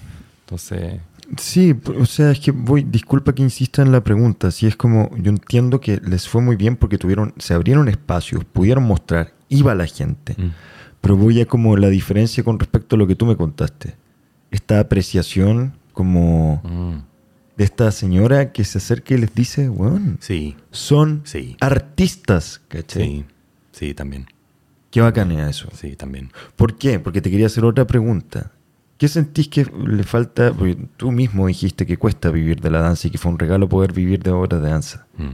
Entonces... 0.44 1.00
Sí, 1.38 1.74
o 1.98 2.06
sea, 2.06 2.30
es 2.30 2.38
que 2.38 2.52
voy, 2.52 2.84
disculpa 2.84 3.34
que 3.34 3.42
insista 3.42 3.82
en 3.82 3.90
la 3.90 4.00
pregunta, 4.00 4.52
si 4.52 4.68
es 4.68 4.76
como, 4.76 5.10
yo 5.16 5.30
entiendo 5.30 5.80
que 5.80 6.00
les 6.00 6.28
fue 6.28 6.40
muy 6.40 6.54
bien 6.54 6.76
porque 6.76 6.98
tuvieron, 6.98 7.34
se 7.36 7.52
abrieron 7.52 7.88
espacios, 7.88 8.44
pudieron 8.44 8.84
mostrar, 8.84 9.32
iba 9.48 9.74
la 9.74 9.86
gente, 9.86 10.36
mm. 10.38 10.52
pero 11.00 11.16
voy 11.16 11.40
a 11.40 11.46
como 11.46 11.76
la 11.76 11.88
diferencia 11.88 12.44
con 12.44 12.60
respecto 12.60 12.94
a 12.94 12.98
lo 12.98 13.08
que 13.08 13.16
tú 13.16 13.26
me 13.26 13.36
contaste, 13.36 13.96
esta 14.52 14.78
apreciación 14.78 15.76
como 15.92 16.62
mm. 16.62 17.56
de 17.56 17.64
esta 17.64 17.90
señora 17.90 18.52
que 18.52 18.62
se 18.62 18.78
acerca 18.78 19.14
y 19.14 19.18
les 19.18 19.34
dice, 19.34 19.68
bueno, 19.68 20.18
sí. 20.20 20.54
son 20.70 21.24
artistas, 21.58 22.62
¿cachai? 22.68 23.02
Sí, 23.02 23.24
sí, 23.72 23.94
también. 23.94 24.28
Qué 24.96 25.02
bacana 25.02 25.50
eso. 25.50 25.68
Sí, 25.74 25.94
también. 25.94 26.32
¿Por 26.56 26.78
qué? 26.78 26.98
Porque 26.98 27.20
te 27.20 27.30
quería 27.30 27.48
hacer 27.48 27.66
otra 27.66 27.86
pregunta. 27.86 28.52
¿Qué 28.96 29.08
sentís 29.08 29.46
que 29.46 29.66
le 29.86 30.04
falta? 30.04 30.54
Porque 30.54 30.74
tú 30.96 31.12
mismo 31.12 31.48
dijiste 31.48 31.84
que 31.84 31.98
cuesta 31.98 32.30
vivir 32.30 32.62
de 32.62 32.70
la 32.70 32.80
danza 32.80 33.06
y 33.06 33.10
que 33.10 33.18
fue 33.18 33.30
un 33.30 33.38
regalo 33.38 33.68
poder 33.68 33.92
vivir 33.92 34.22
de 34.22 34.30
obras 34.30 34.62
de 34.62 34.70
danza. 34.70 35.06
Mm. 35.18 35.32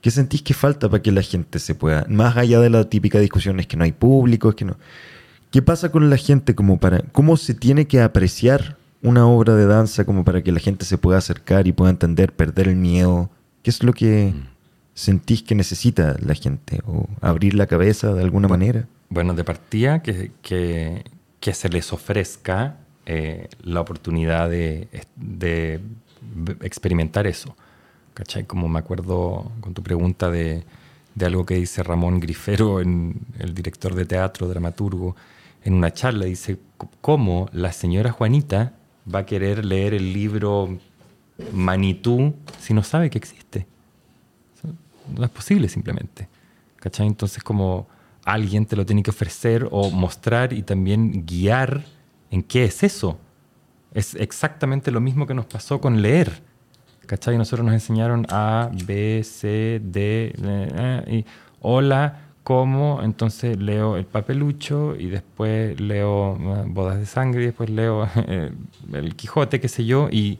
¿Qué 0.00 0.12
sentís 0.12 0.42
que 0.42 0.54
falta 0.54 0.88
para 0.88 1.02
que 1.02 1.10
la 1.10 1.22
gente 1.22 1.58
se 1.58 1.74
pueda, 1.74 2.06
más 2.08 2.36
allá 2.36 2.60
de 2.60 2.70
la 2.70 2.88
típica 2.88 3.18
discusión, 3.18 3.58
es 3.58 3.66
que 3.66 3.76
no 3.76 3.82
hay 3.82 3.90
público, 3.90 4.50
es 4.50 4.54
que 4.54 4.66
no. 4.66 4.76
¿Qué 5.50 5.62
pasa 5.62 5.90
con 5.90 6.08
la 6.08 6.16
gente 6.16 6.54
como 6.54 6.78
para, 6.78 7.00
cómo 7.10 7.36
se 7.36 7.54
tiene 7.54 7.88
que 7.88 8.00
apreciar 8.00 8.76
una 9.02 9.26
obra 9.26 9.56
de 9.56 9.66
danza 9.66 10.04
como 10.04 10.22
para 10.22 10.44
que 10.44 10.52
la 10.52 10.60
gente 10.60 10.84
se 10.84 10.96
pueda 10.96 11.18
acercar 11.18 11.66
y 11.66 11.72
pueda 11.72 11.90
entender, 11.90 12.32
perder 12.32 12.68
el 12.68 12.76
miedo? 12.76 13.30
¿Qué 13.64 13.70
es 13.70 13.82
lo 13.82 13.92
que... 13.94 14.32
Mm 14.32 14.59
sentís 15.00 15.42
que 15.42 15.54
necesita 15.54 16.16
la 16.20 16.34
gente? 16.34 16.80
¿O 16.86 17.06
abrir 17.20 17.54
la 17.54 17.66
cabeza 17.66 18.12
de 18.12 18.22
alguna 18.22 18.48
manera? 18.48 18.86
Bueno, 19.08 19.34
de 19.34 19.44
partida 19.44 20.02
que, 20.02 20.32
que, 20.42 21.04
que 21.40 21.54
se 21.54 21.68
les 21.68 21.92
ofrezca 21.92 22.76
eh, 23.06 23.48
la 23.62 23.80
oportunidad 23.80 24.50
de, 24.50 24.88
de, 25.16 25.80
experimentar 26.60 27.26
eso. 27.26 27.56
¿Cachai? 28.14 28.44
Como 28.44 28.68
me 28.68 28.78
acuerdo 28.78 29.50
con 29.60 29.72
tu 29.72 29.82
pregunta 29.82 30.30
de, 30.30 30.64
de 31.14 31.26
algo 31.26 31.46
que 31.46 31.54
dice 31.54 31.82
Ramón 31.82 32.20
Grifero, 32.20 32.80
en, 32.80 33.20
el 33.38 33.54
director 33.54 33.94
de 33.94 34.04
teatro, 34.04 34.48
dramaturgo, 34.48 35.16
en 35.64 35.74
una 35.74 35.92
charla, 35.92 36.26
dice, 36.26 36.58
¿cómo 37.00 37.48
la 37.52 37.72
señora 37.72 38.12
Juanita 38.12 38.74
va 39.12 39.20
a 39.20 39.26
querer 39.26 39.64
leer 39.64 39.94
el 39.94 40.12
libro 40.12 40.78
Manitú 41.52 42.34
si 42.58 42.74
no 42.74 42.82
sabe 42.82 43.08
que 43.08 43.18
existe? 43.18 43.66
No 45.16 45.24
es 45.24 45.30
posible 45.30 45.68
simplemente. 45.68 46.28
¿Cachai? 46.76 47.06
Entonces 47.06 47.42
como 47.42 47.86
alguien 48.24 48.66
te 48.66 48.76
lo 48.76 48.86
tiene 48.86 49.02
que 49.02 49.10
ofrecer 49.10 49.68
o 49.70 49.90
mostrar 49.90 50.52
y 50.52 50.62
también 50.62 51.24
guiar 51.26 51.84
en 52.30 52.42
qué 52.42 52.64
es 52.64 52.82
eso. 52.82 53.18
Es 53.92 54.14
exactamente 54.14 54.90
lo 54.90 55.00
mismo 55.00 55.26
que 55.26 55.34
nos 55.34 55.46
pasó 55.46 55.80
con 55.80 56.00
leer. 56.00 56.42
¿Cachai? 57.06 57.36
Nosotros 57.36 57.64
nos 57.64 57.74
enseñaron 57.74 58.24
A, 58.30 58.70
B, 58.86 59.22
C, 59.24 59.80
D, 59.82 60.26
eh, 60.26 60.32
eh, 60.42 61.04
y 61.18 61.24
hola, 61.60 62.20
¿cómo? 62.44 63.00
Entonces 63.02 63.58
leo 63.58 63.96
el 63.96 64.04
papelucho 64.04 64.94
y 64.96 65.06
después 65.06 65.80
leo 65.80 66.36
eh, 66.36 66.64
Bodas 66.68 66.98
de 66.98 67.06
Sangre 67.06 67.42
y 67.42 67.46
después 67.46 67.68
leo 67.68 68.08
el 68.92 69.16
Quijote, 69.16 69.60
qué 69.60 69.66
sé 69.68 69.84
yo, 69.84 70.08
y 70.08 70.38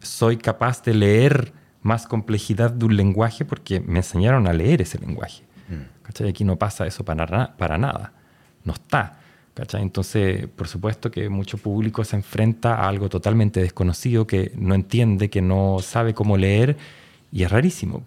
soy 0.00 0.38
capaz 0.38 0.82
de 0.84 0.94
leer 0.94 1.52
más 1.86 2.06
complejidad 2.06 2.70
de 2.70 2.84
un 2.84 2.96
lenguaje 2.96 3.44
porque 3.44 3.80
me 3.80 4.00
enseñaron 4.00 4.46
a 4.46 4.52
leer 4.52 4.82
ese 4.82 4.98
lenguaje. 4.98 5.42
Mm. 5.68 6.28
Aquí 6.28 6.44
no 6.44 6.56
pasa 6.56 6.86
eso 6.86 7.04
para, 7.04 7.56
para 7.56 7.78
nada. 7.78 8.12
No 8.64 8.72
está. 8.72 9.20
Entonces, 9.72 10.48
por 10.48 10.68
supuesto 10.68 11.10
que 11.10 11.30
mucho 11.30 11.56
público 11.56 12.04
se 12.04 12.16
enfrenta 12.16 12.74
a 12.74 12.88
algo 12.88 13.08
totalmente 13.08 13.60
desconocido 13.60 14.26
que 14.26 14.52
no 14.54 14.74
entiende, 14.74 15.30
que 15.30 15.40
no 15.40 15.78
sabe 15.80 16.12
cómo 16.12 16.36
leer 16.36 16.76
y 17.32 17.42
es 17.42 17.50
rarísimo. 17.50 18.04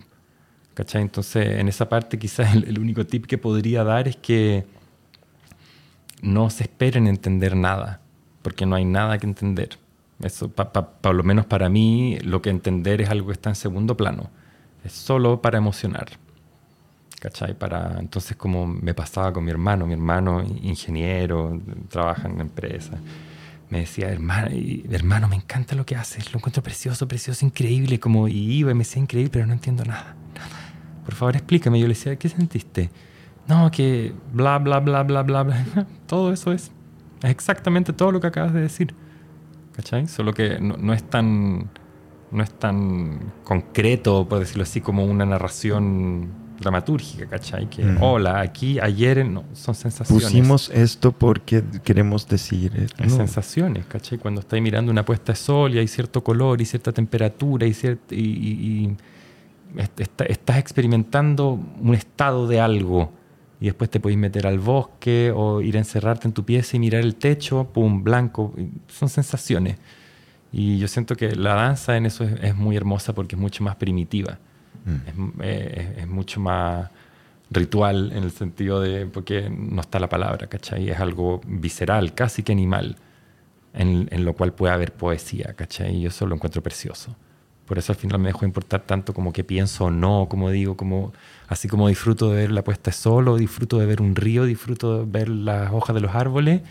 Entonces, 0.94 1.60
en 1.60 1.68
esa 1.68 1.90
parte 1.90 2.18
quizás 2.18 2.56
el, 2.56 2.80
único 2.80 3.06
tip 3.06 3.26
que 3.26 3.38
podría 3.38 3.84
dar 3.84 4.08
es 4.08 4.16
que 4.16 4.66
no 6.22 6.50
se 6.50 6.64
esperen 6.64 7.08
entender 7.08 7.56
nada, 7.56 8.02
porque 8.42 8.66
no 8.66 8.76
hay 8.76 8.86
nada 8.86 9.18
que 9.18 9.26
entender. 9.26 9.78
Eso, 10.22 10.50
por 10.50 11.16
lo 11.16 11.24
menos 11.24 11.46
para 11.46 11.70
mí, 11.70 12.18
lo 12.24 12.42
que 12.42 12.50
entender 12.50 13.02
es 13.02 13.10
algo 13.10 13.28
que 13.28 13.34
está 13.34 13.50
en 13.50 13.56
segundo 13.56 13.96
plano. 13.96 14.30
Es 14.84 14.92
solo 14.92 15.42
para 15.42 15.58
emocionar. 15.58 16.10
¿Cachai? 17.20 17.54
Para, 17.54 18.00
entonces, 18.00 18.38
como 18.38 18.66
me 18.66 18.94
pasaba 18.94 19.34
con 19.34 19.44
mi 19.44 19.52
hermano, 19.52 19.86
mi 19.86 19.94
hermano 19.94 20.42
ingeniero, 20.62 21.62
trabaja 21.90 22.28
en 22.28 22.36
una 22.36 22.44
empresa, 22.44 22.98
me 23.70 23.80
decía, 23.80 24.10
hermano, 24.10 24.50
hermano, 24.90 25.28
me 25.28 25.36
encanta 25.36 25.76
lo 25.76 25.86
que 25.86 25.96
haces, 25.96 26.32
lo 26.34 26.40
encuentro 26.40 26.64
precioso, 26.64 27.08
precioso, 27.08 27.46
increíble, 27.46 28.00
como 28.00 28.28
y 28.28 28.58
iba 28.58 28.72
y 28.72 28.74
me 28.74 28.80
decía 28.80 29.02
increíble, 29.02 29.30
pero 29.32 29.46
no 29.46 29.54
entiendo 29.54 29.84
nada, 29.84 30.16
nada. 30.34 30.60
Por 31.06 31.14
favor, 31.14 31.36
explícame. 31.36 31.80
Yo 31.80 31.88
le 31.88 31.94
decía, 31.94 32.16
¿qué 32.18 32.30
sentiste? 32.30 32.90
No, 33.48 33.70
que 33.72 34.14
bla, 34.32 34.58
bla, 34.60 34.80
bla, 34.80 35.04
bla, 35.04 35.24
bla, 35.24 35.44
bla. 35.44 35.66
todo 36.08 36.32
eso 36.32 36.52
es, 36.52 36.72
es 37.22 37.30
exactamente 37.30 37.94
todo 37.94 38.12
lo 38.12 38.20
que 38.20 38.28
acabas 38.28 38.54
de 38.54 38.62
decir. 38.62 38.94
¿Cachai? 39.80 40.08
Solo 40.08 40.34
que 40.34 40.60
no, 40.60 40.76
no 40.76 40.94
es 40.94 41.04
tan 41.04 41.70
no 42.32 42.44
es 42.44 42.52
tan 42.52 43.32
concreto, 43.46 44.28
por 44.28 44.40
decirlo 44.40 44.64
así, 44.64 44.82
como 44.82 45.06
una 45.06 45.26
narración 45.26 46.28
dramatúrgica, 46.60 47.28
¿cachai? 47.28 47.70
Que, 47.70 47.96
hola, 48.02 48.42
aquí, 48.42 48.78
ayer, 48.78 49.26
no, 49.26 49.46
son 49.54 49.74
sensaciones. 49.74 50.26
Pusimos 50.26 50.70
esto 50.70 51.14
porque 51.14 51.64
queremos 51.82 52.28
decir... 52.28 52.74
Eh, 52.76 53.10
sensaciones, 53.10 53.86
¿cachai? 53.86 54.18
Cuando 54.18 54.42
estáis 54.42 54.62
mirando 54.62 54.92
una 54.92 55.06
puesta 55.06 55.32
de 55.32 55.38
sol 55.38 55.74
y 55.76 55.80
hay 55.80 55.88
cierto 55.88 56.22
color 56.26 56.60
y 56.60 56.66
cierta 56.66 56.92
temperatura 56.92 57.66
y, 57.66 57.72
y, 58.12 58.98
estás 60.28 60.58
experimentando 60.58 61.58
un 61.80 61.96
estado 61.96 62.48
de 62.48 62.60
algo 62.60 63.14
y 63.62 63.66
después 63.66 63.90
te 63.90 64.00
podéis 64.00 64.20
meter 64.20 64.48
al 64.48 64.60
bosque 64.60 65.32
o 65.36 65.62
ir 65.62 65.76
a 65.76 65.80
encerrarte 65.80 66.28
en 66.28 66.34
tu 66.34 66.46
pieza 66.46 66.78
y 66.78 66.80
mirar 66.80 67.02
el 67.02 67.16
techo, 67.16 67.66
pum, 67.66 68.04
blanco, 68.04 68.54
son 68.88 69.10
sensaciones. 69.10 69.78
Y 70.52 70.80
yo 70.80 70.88
siento 70.88 71.16
que 71.16 71.36
la 71.36 71.56
danza 71.56 71.98
en 71.98 72.06
eso 72.06 72.24
es, 72.24 72.56
muy 72.56 72.76
hermosa 72.78 73.14
porque 73.14 73.36
es 73.36 73.42
mucho 73.42 73.64
más 73.64 73.76
primitiva. 73.76 74.40
Mm. 74.86 75.42
Eh, 75.42 75.96
es, 76.00 76.08
mucho 76.08 76.40
más 76.40 76.90
ritual 77.52 78.12
en 78.14 78.24
el 78.24 78.32
sentido 78.32 78.80
de, 78.80 79.06
porque 79.06 79.50
no 79.50 79.82
está 79.82 80.00
la 80.00 80.08
palabra, 80.08 80.48
¿cachai? 80.48 80.90
Es 80.90 81.00
algo 81.00 81.42
visceral, 81.46 82.14
casi 82.14 82.44
que 82.44 82.54
animal, 82.54 82.96
en, 83.74 84.08
en 84.12 84.24
lo 84.24 84.34
cual 84.34 84.54
puede 84.54 84.74
haber 84.74 84.94
poesía, 84.94 85.54
¿cachai? 85.56 85.98
Y 85.98 86.02
yo 86.02 86.10
eso 86.10 86.26
lo 86.26 86.36
encuentro 86.36 86.64
precioso. 86.64 87.16
Por 87.66 87.78
eso 87.78 87.92
al 87.92 87.98
final 87.98 88.20
me 88.20 88.30
dejo 88.30 88.46
importar 88.46 88.82
tanto 88.82 89.14
como 89.14 89.34
que 89.34 89.44
pienso 89.44 89.86
o 89.86 89.92
no, 89.92 90.28
como 90.30 90.50
digo, 90.50 90.78
como 90.78 91.14
así 91.50 91.68
como 91.68 91.90
disfruto 91.90 92.30
de 92.30 92.38
ver 92.38 92.52
la 92.52 92.64
puesta 92.64 92.92
de 92.92 92.96
sol, 92.96 93.28
o 93.28 93.36
disfruto 93.36 93.80
de 93.80 93.86
ver 93.86 94.02
un 94.02 94.16
río, 94.16 94.46
disfruto 94.46 95.00
de 95.00 95.12
ver 95.12 95.28
las 95.28 95.74
hojas 95.74 95.94
de 95.94 96.02
los 96.02 96.16
árboles 96.16 96.62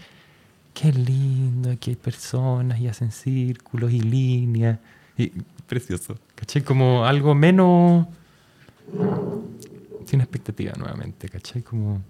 qué 0.78 0.92
lindo, 0.92 1.70
aquí 1.70 1.90
hay 1.90 1.96
personas 1.96 2.78
y 2.78 2.86
hacen 2.86 3.10
círculos 3.10 3.92
y 3.92 4.00
líneas. 4.00 4.78
Y, 5.16 5.32
precioso. 5.66 6.16
¿Cachai? 6.36 6.62
Como 6.62 7.04
algo 7.04 7.34
menos. 7.34 8.06
Sin 10.04 10.20
expectativa 10.20 10.72
nuevamente, 10.78 11.28
¿cachai? 11.28 11.62
Como. 11.62 12.00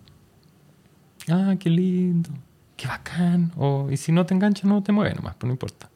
Ah, 1.31 1.55
qué 1.59 1.70
lindo, 1.70 2.31
qué 2.77 2.86
bacán. 2.86 3.53
O, 3.57 3.89
y 3.90 3.97
si 3.97 4.12
no 4.12 4.27
te 4.27 4.35
engancha, 4.35 4.69
no 4.69 4.82
te 4.82 4.93
mueve 4.93 5.15
nomás, 5.15 5.35
pero 5.39 5.39
pues 5.39 5.49
no 5.49 5.53
importa. 5.53 5.90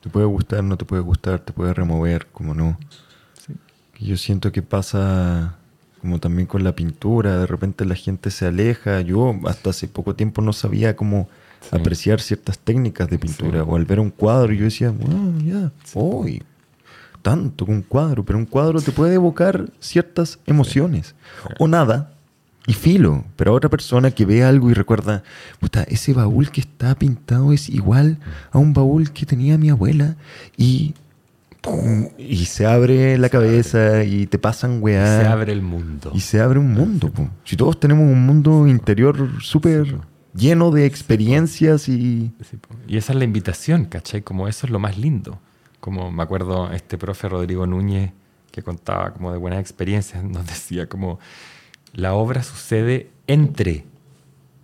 Te 0.00 0.08
puede 0.08 0.26
gustar, 0.26 0.64
no 0.64 0.76
te 0.78 0.86
puede 0.86 1.02
gustar, 1.02 1.40
te 1.40 1.52
puede 1.52 1.74
remover, 1.74 2.26
como 2.28 2.54
no. 2.54 2.78
Yo 3.98 4.16
siento 4.16 4.52
que 4.52 4.62
pasa 4.62 5.56
como 6.00 6.20
también 6.20 6.46
con 6.46 6.62
la 6.62 6.74
pintura, 6.74 7.38
de 7.38 7.46
repente 7.46 7.84
la 7.84 7.94
gente 7.94 8.30
se 8.30 8.46
aleja. 8.46 9.00
Yo 9.00 9.34
hasta 9.46 9.70
hace 9.70 9.88
poco 9.88 10.14
tiempo 10.14 10.42
no 10.42 10.52
sabía 10.52 10.96
cómo 10.96 11.28
apreciar 11.72 12.20
ciertas 12.20 12.58
técnicas 12.58 13.08
de 13.08 13.18
pintura. 13.18 13.64
O 13.64 13.76
al 13.76 13.84
ver 13.84 14.00
un 14.00 14.10
cuadro, 14.10 14.52
yo 14.52 14.64
decía, 14.64 14.90
wow, 14.90 15.38
ya, 15.44 15.72
hoy 15.94 16.42
tanto 17.22 17.66
con 17.66 17.74
un 17.74 17.82
cuadro, 17.82 18.24
pero 18.24 18.38
un 18.38 18.46
cuadro 18.46 18.80
te 18.80 18.92
puede 18.92 19.14
evocar 19.14 19.70
ciertas 19.80 20.38
emociones. 20.46 21.14
O 21.58 21.68
nada, 21.68 22.12
y 22.66 22.74
filo, 22.74 23.24
pero 23.36 23.54
otra 23.54 23.70
persona 23.70 24.10
que 24.10 24.26
ve 24.26 24.44
algo 24.44 24.70
y 24.70 24.74
recuerda, 24.74 25.22
puta, 25.58 25.82
ese 25.84 26.12
baúl 26.12 26.50
que 26.50 26.60
está 26.60 26.94
pintado 26.94 27.52
es 27.52 27.68
igual 27.68 28.18
a 28.52 28.58
un 28.58 28.72
baúl 28.72 29.10
que 29.12 29.26
tenía 29.26 29.58
mi 29.58 29.70
abuela 29.70 30.16
y 30.56 30.94
y 32.18 32.44
se 32.46 32.66
abre 32.66 33.18
la 33.18 33.28
cabeza 33.28 34.04
y 34.04 34.26
te 34.26 34.38
pasan 34.38 34.82
weá. 34.82 35.22
Se 35.22 35.26
abre 35.26 35.52
el 35.52 35.62
mundo. 35.62 36.12
Y 36.14 36.20
se 36.20 36.40
abre 36.40 36.58
un 36.58 36.72
mundo. 36.72 37.12
Si 37.44 37.56
todos 37.56 37.78
tenemos 37.78 38.04
un 38.04 38.24
mundo 38.24 38.66
interior 38.66 39.42
súper 39.42 39.98
lleno 40.34 40.70
de 40.70 40.86
experiencias 40.86 41.88
y... 41.88 42.32
Y 42.86 42.96
esa 42.96 43.12
es 43.12 43.18
la 43.18 43.24
invitación, 43.24 43.86
¿cachai? 43.86 44.22
Como 44.22 44.48
eso 44.48 44.66
es 44.66 44.70
lo 44.70 44.78
más 44.78 44.96
lindo. 44.98 45.40
Como 45.80 46.10
me 46.10 46.22
acuerdo 46.22 46.72
este 46.72 46.98
profe 46.98 47.28
Rodrigo 47.28 47.66
Núñez 47.66 48.12
que 48.50 48.62
contaba 48.62 49.12
como 49.12 49.32
de 49.32 49.38
buenas 49.38 49.60
experiencias, 49.60 50.24
nos 50.24 50.46
decía 50.46 50.88
como 50.88 51.18
la 51.92 52.14
obra 52.14 52.42
sucede 52.42 53.10
entre, 53.26 53.84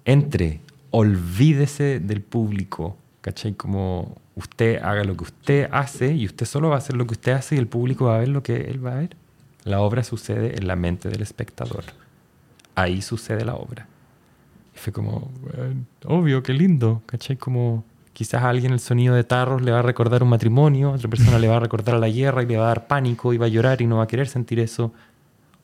entre, 0.05 0.61
olvídese 0.91 2.01
del 2.01 2.23
público, 2.23 2.97
¿cachai? 3.25 3.55
Como 3.55 4.19
usted 4.37 4.83
haga 4.83 5.03
lo 5.03 5.17
que 5.17 5.25
usted 5.25 5.69
hace 5.73 6.13
y 6.13 6.27
usted 6.27 6.45
solo 6.45 6.69
va 6.69 6.75
a 6.75 6.79
hacer 6.79 6.95
lo 6.95 7.07
que 7.07 7.15
usted 7.15 7.33
hace 7.33 7.55
y 7.55 7.59
el 7.59 7.67
público 7.67 8.05
va 8.05 8.17
a 8.17 8.19
ver 8.19 8.29
lo 8.29 8.43
que 8.43 8.57
él 8.71 8.85
va 8.85 8.93
a 8.93 8.97
ver. 8.97 9.17
La 9.65 9.81
obra 9.81 10.05
sucede 10.05 10.59
en 10.59 10.67
la 10.67 10.77
mente 10.77 11.09
del 11.09 11.23
espectador. 11.23 11.85
Ahí 12.75 13.01
sucede 13.01 13.47
la 13.47 13.55
obra. 13.55 13.89
Y 14.75 14.79
fue 14.79 14.93
como, 14.93 15.31
obvio, 16.05 16.43
qué 16.43 16.53
lindo, 16.53 17.01
¿cachai? 17.07 17.39
Como 17.39 17.83
quizás 18.13 18.43
a 18.43 18.51
alguien 18.51 18.75
el 18.75 18.81
sonido 18.81 19.15
de 19.15 19.25
tarros 19.25 19.63
le 19.63 19.73
va 19.73 19.79
a 19.79 19.83
recordar 19.83 20.23
un 20.23 20.29
matrimonio, 20.29 20.93
otra 20.93 21.09
persona 21.09 21.39
le 21.39 21.49
va 21.49 21.57
a 21.57 21.61
recordar 21.61 21.99
la 21.99 22.11
guerra 22.11 22.43
y 22.43 22.47
le 22.47 22.59
va 22.59 22.65
a 22.65 22.69
dar 22.69 22.87
pánico 22.87 23.33
y 23.33 23.39
va 23.39 23.47
a 23.47 23.49
llorar 23.49 23.81
y 23.81 23.87
no 23.87 23.97
va 23.97 24.03
a 24.03 24.07
querer 24.07 24.29
sentir 24.29 24.61
eso. 24.61 24.93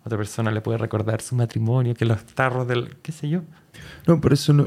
Otra 0.03 0.17
persona 0.17 0.51
le 0.51 0.63
puede 0.63 0.79
recordar 0.79 1.21
su 1.21 1.37
matrimonio, 1.37 1.93
que 1.93 2.07
los 2.07 2.25
tarros 2.25 2.67
del, 2.67 2.97
qué 3.03 3.13
sé 3.13 3.29
yo. 3.29 3.43
No, 4.07 4.21
por 4.21 4.33
eso, 4.33 4.53
no, 4.53 4.67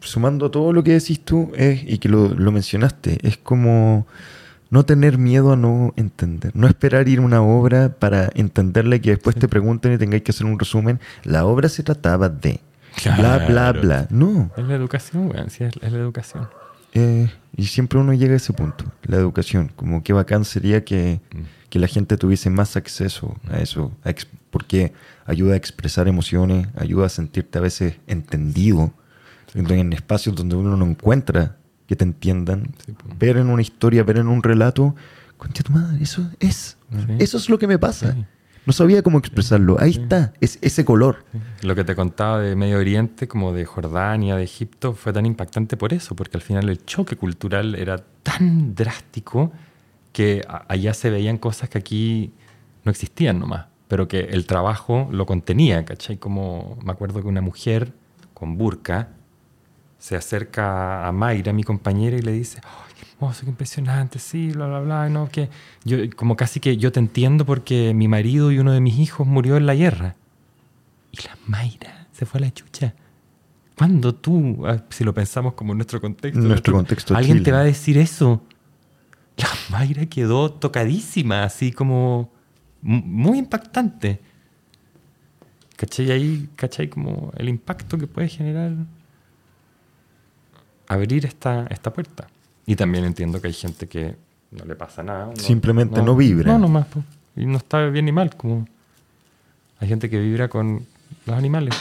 sumando 0.00 0.46
a 0.46 0.50
todo 0.50 0.72
lo 0.72 0.82
que 0.82 0.92
decís 0.92 1.20
tú, 1.20 1.52
es, 1.54 1.82
y 1.84 1.98
que 1.98 2.08
lo, 2.08 2.28
lo 2.28 2.52
mencionaste, 2.52 3.18
es 3.26 3.36
como 3.36 4.06
no 4.70 4.84
tener 4.84 5.18
miedo 5.18 5.52
a 5.52 5.56
no 5.56 5.92
entender, 5.96 6.52
no 6.54 6.66
esperar 6.68 7.08
ir 7.08 7.18
a 7.18 7.22
una 7.22 7.42
obra 7.42 7.96
para 7.98 8.30
entenderla 8.34 8.96
y 8.96 9.00
que 9.00 9.10
después 9.10 9.36
te 9.36 9.48
pregunten 9.48 9.92
y 9.92 9.98
tengáis 9.98 10.22
que 10.22 10.30
hacer 10.30 10.46
un 10.46 10.58
resumen. 10.58 11.00
La 11.24 11.44
obra 11.44 11.68
se 11.68 11.82
trataba 11.82 12.28
de 12.28 12.60
bla, 13.16 13.38
bla, 13.46 13.72
bla. 13.72 14.06
No. 14.10 14.50
Es 14.56 14.64
la 14.64 14.74
educación, 14.74 15.28
güey. 15.28 15.42
Sí, 15.50 15.64
es, 15.64 15.76
la 15.82 15.98
educación. 15.98 16.48
Eh, 16.92 17.30
y 17.56 17.66
siempre 17.66 17.98
uno 17.98 18.12
llega 18.14 18.34
a 18.34 18.36
ese 18.36 18.52
punto, 18.52 18.84
la 19.02 19.16
educación. 19.16 19.72
Como 19.74 20.02
qué 20.02 20.12
bacán 20.12 20.44
sería 20.44 20.84
que, 20.84 21.20
mm. 21.32 21.68
que 21.68 21.78
la 21.78 21.88
gente 21.88 22.16
tuviese 22.16 22.48
más 22.48 22.76
acceso 22.76 23.36
a 23.50 23.58
eso, 23.58 23.92
porque 24.50 24.92
ayuda 25.30 25.54
a 25.54 25.56
expresar 25.56 26.08
emociones, 26.08 26.68
ayuda 26.76 27.06
a 27.06 27.08
sentirte 27.08 27.58
a 27.58 27.60
veces 27.62 27.94
entendido. 28.06 28.92
En 29.54 29.92
espacios 29.92 30.34
donde 30.36 30.54
uno 30.54 30.76
no 30.76 30.86
encuentra 30.86 31.56
que 31.88 31.96
te 31.96 32.04
entiendan, 32.04 32.72
ver 33.18 33.36
en 33.36 33.48
una 33.48 33.62
historia, 33.62 34.04
ver 34.04 34.18
en 34.18 34.28
un 34.28 34.44
relato, 34.44 34.94
concha 35.36 35.64
tu 35.64 35.72
madre, 35.72 36.00
eso 36.00 36.30
es. 36.38 36.76
Eso 37.18 37.36
es 37.36 37.48
lo 37.48 37.58
que 37.58 37.66
me 37.66 37.78
pasa. 37.78 38.16
No 38.66 38.72
sabía 38.72 39.02
cómo 39.02 39.18
expresarlo. 39.18 39.76
Ahí 39.80 39.90
está, 39.90 40.32
es 40.40 40.58
ese 40.62 40.84
color. 40.84 41.24
Lo 41.62 41.74
que 41.74 41.82
te 41.82 41.96
contaba 41.96 42.40
de 42.40 42.54
Medio 42.54 42.78
Oriente, 42.78 43.26
como 43.26 43.52
de 43.52 43.64
Jordania, 43.64 44.36
de 44.36 44.44
Egipto, 44.44 44.92
fue 44.92 45.12
tan 45.12 45.26
impactante 45.26 45.76
por 45.76 45.92
eso, 45.92 46.14
porque 46.14 46.36
al 46.36 46.42
final 46.42 46.68
el 46.68 46.84
choque 46.84 47.16
cultural 47.16 47.74
era 47.74 48.04
tan 48.22 48.74
drástico 48.74 49.50
que 50.12 50.42
allá 50.68 50.94
se 50.94 51.10
veían 51.10 51.38
cosas 51.38 51.68
que 51.68 51.78
aquí 51.78 52.32
no 52.84 52.90
existían 52.90 53.38
nomás, 53.38 53.66
pero 53.90 54.06
que 54.06 54.20
el 54.20 54.46
trabajo 54.46 55.08
lo 55.10 55.26
contenía, 55.26 55.84
¿cachai? 55.84 56.16
Como 56.16 56.78
me 56.84 56.92
acuerdo 56.92 57.20
que 57.20 57.26
una 57.26 57.40
mujer 57.40 57.92
con 58.34 58.56
burka 58.56 59.08
se 59.98 60.14
acerca 60.14 61.08
a 61.08 61.10
Mayra, 61.10 61.52
mi 61.52 61.64
compañera, 61.64 62.16
y 62.16 62.22
le 62.22 62.30
dice, 62.30 62.60
hermoso, 63.16 63.42
qué 63.42 63.50
impresionante, 63.50 64.20
sí, 64.20 64.52
bla, 64.52 64.68
bla, 64.68 64.78
bla, 64.78 65.08
no, 65.08 65.28
que 65.28 65.50
yo, 65.82 65.96
como 66.14 66.36
casi 66.36 66.60
que 66.60 66.76
yo 66.76 66.92
te 66.92 67.00
entiendo 67.00 67.44
porque 67.44 67.92
mi 67.92 68.06
marido 68.06 68.52
y 68.52 68.60
uno 68.60 68.70
de 68.70 68.80
mis 68.80 68.96
hijos 68.96 69.26
murió 69.26 69.56
en 69.56 69.66
la 69.66 69.74
guerra. 69.74 70.14
Y 71.10 71.26
la 71.26 71.36
Mayra 71.48 72.06
se 72.12 72.26
fue 72.26 72.38
a 72.38 72.42
la 72.42 72.54
chucha. 72.54 72.94
¿Cuándo 73.76 74.14
tú, 74.14 74.68
ah, 74.68 74.84
si 74.90 75.02
lo 75.02 75.12
pensamos 75.12 75.54
como 75.54 75.72
en 75.72 75.78
nuestro 75.78 76.00
contexto, 76.00 76.40
nuestro 76.40 76.74
contexto 76.74 77.16
alguien 77.16 77.42
te 77.42 77.50
va 77.50 77.58
a 77.58 77.64
decir 77.64 77.98
eso? 77.98 78.40
La 79.36 79.48
Mayra 79.68 80.06
quedó 80.06 80.52
tocadísima, 80.52 81.42
así 81.42 81.72
como 81.72 82.30
muy 82.82 83.38
impactante. 83.38 84.20
¿Cachai? 85.76 86.10
Ahí, 86.10 86.48
¿cachai? 86.56 86.88
Como 86.88 87.32
el 87.36 87.48
impacto 87.48 87.96
que 87.98 88.06
puede 88.06 88.28
generar 88.28 88.72
abrir 90.88 91.24
esta, 91.26 91.66
esta 91.70 91.92
puerta. 91.92 92.26
Y 92.66 92.76
también 92.76 93.04
entiendo 93.04 93.40
que 93.40 93.48
hay 93.48 93.52
gente 93.52 93.86
que 93.86 94.16
no 94.50 94.64
le 94.64 94.74
pasa 94.74 95.02
nada. 95.02 95.30
Simplemente 95.36 96.02
no, 96.02 96.16
vibra. 96.16 96.52
No, 96.52 96.58
nomás. 96.58 96.86
Y 97.36 97.46
no 97.46 97.56
está 97.58 97.86
bien 97.86 98.04
ni 98.06 98.12
mal. 98.12 98.34
Como 98.36 98.66
hay 99.78 99.88
gente 99.88 100.10
que 100.10 100.18
vibra 100.18 100.48
con 100.48 100.84
los 101.26 101.36
animales. 101.36 101.74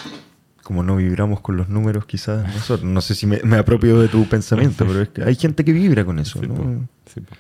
como 0.64 0.84
no 0.84 0.96
vibramos 0.98 1.42
con 1.42 1.58
los 1.58 1.68
números, 1.70 2.06
quizás 2.06 2.46
nosotros. 2.54 2.90
No 2.90 3.02
sé 3.02 3.16
si 3.16 3.26
me, 3.26 3.40
me 3.44 3.58
apropio 3.58 4.00
de 4.00 4.08
tu 4.08 4.26
pensamiento, 4.28 4.86
pero 4.88 5.02
es 5.02 5.10
que 5.10 5.24
hay 5.24 5.36
gente 5.36 5.66
que 5.66 5.74
vibra 5.74 6.06
con 6.06 6.20
eso, 6.20 6.40
Sí, 6.40 6.48
¿no? 6.48 6.54
po. 6.56 6.64
Sí, 7.14 7.22
po. 7.22 7.36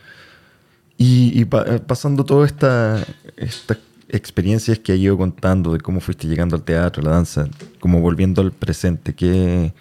Y, 0.98 1.40
y 1.40 1.46
pa- 1.46 1.64
eh, 1.66 1.80
pasando 1.80 2.26
todas 2.26 2.52
esta, 2.52 3.02
estas 3.40 3.78
experiencias 4.10 4.80
que 4.80 4.92
has 4.92 4.98
ido 4.98 5.18
contando 5.18 5.74
de 5.74 5.80
cómo 5.80 6.00
fuiste 6.00 6.28
llegando 6.28 6.56
al 6.56 6.64
teatro, 6.64 7.02
a 7.02 7.06
la 7.06 7.12
danza, 7.12 7.48
como 7.80 8.02
volviendo 8.02 8.42
al 8.42 8.52
presente, 8.52 9.14
¿qué 9.14 9.74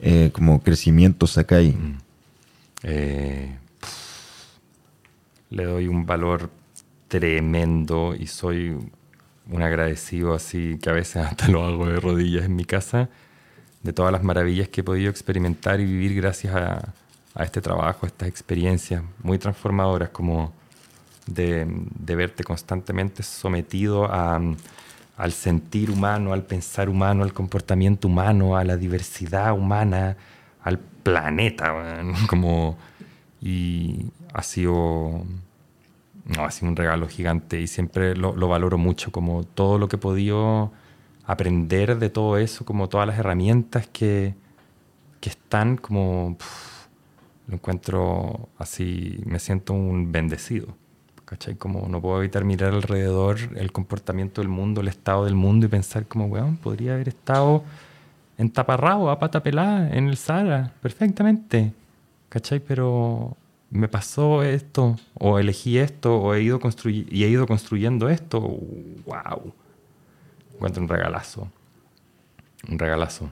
eh, 0.00 0.30
como 0.32 0.62
crecimiento 0.62 1.26
sacáis? 1.26 1.74
Eh, 2.82 3.56
le 5.50 5.64
doy 5.64 5.88
un 5.88 6.04
valor 6.04 6.50
tremendo 7.08 8.14
y 8.18 8.26
soy 8.26 8.76
un 9.50 9.62
agradecido 9.62 10.34
así 10.34 10.78
que 10.82 10.90
a 10.90 10.92
veces 10.92 11.16
hasta 11.24 11.48
lo 11.48 11.64
hago 11.64 11.86
de 11.86 12.00
rodillas 12.00 12.44
en 12.44 12.56
mi 12.56 12.64
casa 12.64 13.08
de 13.82 13.92
todas 13.92 14.12
las 14.12 14.22
maravillas 14.22 14.68
que 14.68 14.80
he 14.80 14.84
podido 14.84 15.10
experimentar 15.10 15.80
y 15.80 15.84
vivir 15.84 16.14
gracias 16.14 16.54
a, 16.54 16.92
a 17.34 17.44
este 17.44 17.60
trabajo, 17.60 18.04
a 18.04 18.08
estas 18.08 18.28
experiencias 18.28 19.02
muy 19.22 19.38
transformadoras 19.38 20.08
como 20.10 20.52
de, 21.26 21.66
de 21.68 22.16
verte 22.16 22.44
constantemente 22.44 23.22
sometido 23.22 24.06
a, 24.12 24.40
al 25.16 25.32
sentir 25.32 25.90
humano, 25.90 26.32
al 26.32 26.42
pensar 26.42 26.88
humano, 26.88 27.22
al 27.22 27.32
comportamiento 27.32 28.08
humano, 28.08 28.56
a 28.56 28.64
la 28.64 28.76
diversidad 28.76 29.52
humana, 29.52 30.16
al 30.62 30.78
planeta, 30.78 31.74
como 32.28 32.76
y 33.40 34.06
ha 34.32 34.42
sido 34.42 35.22
ha 36.38 36.50
sido 36.50 36.70
un 36.70 36.76
regalo 36.76 37.06
gigante 37.06 37.60
y 37.60 37.66
siempre 37.66 38.16
lo, 38.16 38.34
lo 38.34 38.48
valoro 38.48 38.78
mucho, 38.78 39.12
como 39.12 39.44
todo 39.44 39.78
lo 39.78 39.88
que 39.88 39.96
he 39.96 39.98
podido 39.98 40.72
aprender 41.26 41.98
de 41.98 42.08
todo 42.10 42.38
eso, 42.38 42.64
como 42.64 42.88
todas 42.88 43.06
las 43.06 43.18
herramientas 43.18 43.86
que, 43.88 44.34
que 45.20 45.30
están, 45.30 45.76
como 45.76 46.36
lo 47.46 47.54
encuentro 47.54 48.48
así, 48.58 49.20
me 49.26 49.38
siento 49.38 49.74
un 49.74 50.12
bendecido. 50.12 50.68
¿Cachai? 51.34 51.56
Como 51.56 51.88
no 51.88 52.00
puedo 52.00 52.20
evitar 52.20 52.44
mirar 52.44 52.74
alrededor 52.74 53.38
el 53.56 53.72
comportamiento 53.72 54.40
del 54.40 54.48
mundo, 54.48 54.82
el 54.82 54.86
estado 54.86 55.24
del 55.24 55.34
mundo 55.34 55.66
y 55.66 55.68
pensar 55.68 56.06
como, 56.06 56.26
weón, 56.26 56.56
podría 56.58 56.94
haber 56.94 57.08
estado 57.08 57.64
en 58.38 58.50
taparrabo, 58.50 59.10
a 59.10 59.18
pata 59.18 59.42
pelada, 59.42 59.90
en 59.90 60.06
el 60.06 60.16
Sahara, 60.16 60.72
perfectamente. 60.80 61.72
¿Cachai? 62.28 62.60
Pero 62.60 63.36
me 63.68 63.88
pasó 63.88 64.44
esto, 64.44 64.94
o 65.14 65.40
elegí 65.40 65.76
esto, 65.76 66.18
o 66.18 66.34
he 66.34 66.42
ido 66.42 66.60
y 66.86 67.24
he 67.24 67.28
ido 67.28 67.48
construyendo 67.48 68.08
esto. 68.08 68.40
¡Wow! 68.40 69.52
Encuentro 70.54 70.82
un 70.84 70.88
regalazo. 70.88 71.48
Un 72.68 72.78
regalazo. 72.78 73.28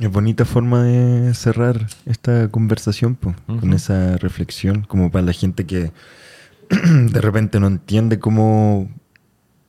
Es 0.00 0.10
bonita 0.10 0.46
forma 0.46 0.82
de 0.82 1.34
cerrar 1.34 1.86
esta 2.06 2.48
conversación, 2.48 3.16
po, 3.16 3.34
con 3.46 3.74
esa 3.74 4.16
reflexión, 4.16 4.82
como 4.88 5.10
para 5.10 5.26
la 5.26 5.34
gente 5.34 5.66
que 5.66 5.92
de 6.70 7.20
repente 7.20 7.60
no 7.60 7.66
entiende 7.66 8.18
cómo 8.18 8.88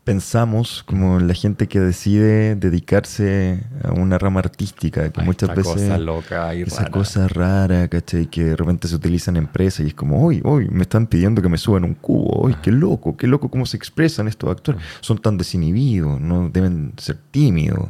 pensamos, 0.05 0.83
como 0.83 1.19
la 1.19 1.33
gente 1.33 1.67
que 1.67 1.81
decide 1.81 2.55
dedicarse 2.55 3.61
a 3.83 3.91
una 3.91 4.17
rama 4.17 4.39
artística, 4.39 5.11
que 5.11 5.19
A 5.19 5.23
muchas 5.25 5.49
esta 5.49 5.61
veces 5.61 5.73
cosa 5.73 5.97
loca 5.97 6.55
y 6.55 6.61
esa 6.61 6.83
rara. 6.83 6.91
cosa 6.91 7.27
rara, 7.27 7.87
¿cachai? 7.89 8.27
Que 8.27 8.45
de 8.45 8.55
repente 8.55 8.87
se 8.87 8.95
utiliza 8.95 9.31
en 9.31 9.37
empresas 9.37 9.81
y 9.85 9.89
es 9.89 9.93
como, 9.93 10.25
hoy, 10.25 10.39
hoy, 10.45 10.69
me 10.69 10.83
están 10.83 11.07
pidiendo 11.07 11.41
que 11.41 11.49
me 11.49 11.57
suban 11.57 11.83
un 11.83 11.95
cubo, 11.95 12.29
hoy, 12.41 12.55
qué 12.63 12.71
loco, 12.71 13.17
qué 13.17 13.27
loco 13.27 13.49
cómo 13.49 13.65
se 13.65 13.75
expresan 13.75 14.29
estos 14.29 14.49
actores. 14.49 14.81
Son 15.01 15.17
tan 15.17 15.37
desinhibidos, 15.37 16.21
no 16.21 16.47
deben 16.47 16.93
ser 16.95 17.17
tímidos. 17.31 17.89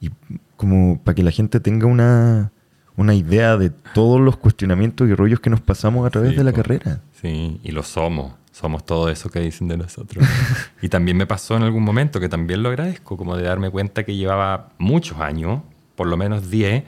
Y 0.00 0.10
como 0.58 1.00
para 1.02 1.14
que 1.14 1.22
la 1.22 1.30
gente 1.30 1.60
tenga 1.60 1.86
una, 1.86 2.52
una 2.96 3.14
idea 3.14 3.56
de 3.56 3.70
todos 3.70 4.20
los 4.20 4.36
cuestionamientos 4.36 5.08
y 5.08 5.14
rollos 5.14 5.40
que 5.40 5.48
nos 5.48 5.62
pasamos 5.62 6.06
a 6.06 6.10
través 6.10 6.32
Sí, 6.32 6.36
de 6.36 6.44
la 6.44 6.50
po. 6.50 6.56
carrera. 6.58 7.00
Sí, 7.22 7.58
y 7.64 7.70
lo 7.70 7.82
somos. 7.82 8.32
Somos 8.52 8.84
todo 8.84 9.08
eso 9.08 9.30
que 9.30 9.38
dicen 9.40 9.68
de 9.68 9.76
nosotros. 9.76 10.26
y 10.82 10.88
también 10.88 11.16
me 11.16 11.26
pasó 11.26 11.56
en 11.56 11.62
algún 11.62 11.84
momento, 11.84 12.20
que 12.20 12.28
también 12.28 12.62
lo 12.62 12.68
agradezco, 12.68 13.16
como 13.16 13.36
de 13.36 13.44
darme 13.44 13.70
cuenta 13.70 14.04
que 14.04 14.14
llevaba 14.16 14.70
muchos 14.78 15.18
años, 15.20 15.62
por 15.94 16.08
lo 16.08 16.16
menos 16.16 16.50
10, 16.50 16.82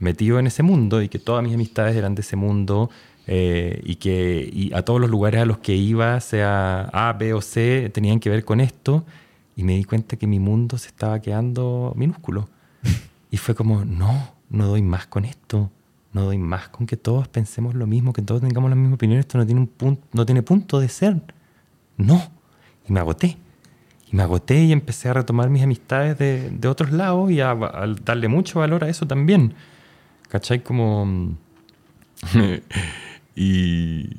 metido 0.00 0.38
en 0.40 0.48
ese 0.48 0.62
mundo 0.64 1.00
y 1.00 1.08
que 1.08 1.20
todas 1.20 1.44
mis 1.44 1.54
amistades 1.54 1.94
eran 1.96 2.16
de 2.16 2.22
ese 2.22 2.34
mundo 2.34 2.90
eh, 3.28 3.80
y 3.84 3.94
que 3.96 4.50
y 4.52 4.72
a 4.74 4.82
todos 4.82 5.00
los 5.00 5.08
lugares 5.08 5.40
a 5.42 5.44
los 5.46 5.58
que 5.58 5.76
iba, 5.76 6.18
sea 6.18 6.90
A, 6.92 7.12
B 7.12 7.34
o 7.34 7.40
C, 7.40 7.88
tenían 7.94 8.18
que 8.18 8.28
ver 8.28 8.44
con 8.44 8.60
esto. 8.60 9.04
Y 9.54 9.62
me 9.62 9.76
di 9.76 9.84
cuenta 9.84 10.16
que 10.16 10.26
mi 10.26 10.40
mundo 10.40 10.76
se 10.76 10.88
estaba 10.88 11.20
quedando 11.20 11.92
minúsculo. 11.94 12.48
Y 13.32 13.38
fue 13.38 13.56
como, 13.56 13.84
no, 13.84 14.34
no 14.50 14.66
doy 14.68 14.82
más 14.82 15.08
con 15.08 15.24
esto. 15.24 15.72
No 16.12 16.26
doy 16.26 16.36
más 16.38 16.68
con 16.68 16.86
que 16.86 16.96
todos 16.98 17.26
pensemos 17.26 17.74
lo 17.74 17.86
mismo, 17.86 18.12
que 18.12 18.20
todos 18.22 18.42
tengamos 18.42 18.68
la 18.70 18.76
misma 18.76 18.94
opinión. 18.94 19.18
Esto 19.18 19.38
no 19.38 19.46
tiene, 19.46 19.62
un 19.62 19.66
punto, 19.66 20.06
no 20.12 20.24
tiene 20.26 20.42
punto 20.42 20.78
de 20.78 20.88
ser. 20.90 21.20
No. 21.96 22.22
Y 22.86 22.92
me 22.92 23.00
agoté. 23.00 23.38
Y 24.12 24.14
me 24.16 24.22
agoté 24.22 24.62
y 24.62 24.72
empecé 24.72 25.08
a 25.08 25.14
retomar 25.14 25.48
mis 25.48 25.62
amistades 25.62 26.18
de, 26.18 26.50
de 26.50 26.68
otros 26.68 26.92
lados 26.92 27.30
y 27.30 27.40
a, 27.40 27.52
a 27.52 27.86
darle 28.04 28.28
mucho 28.28 28.60
valor 28.60 28.84
a 28.84 28.88
eso 28.90 29.06
también. 29.06 29.54
¿Cachai? 30.28 30.62
Como... 30.62 31.34
y, 33.34 34.10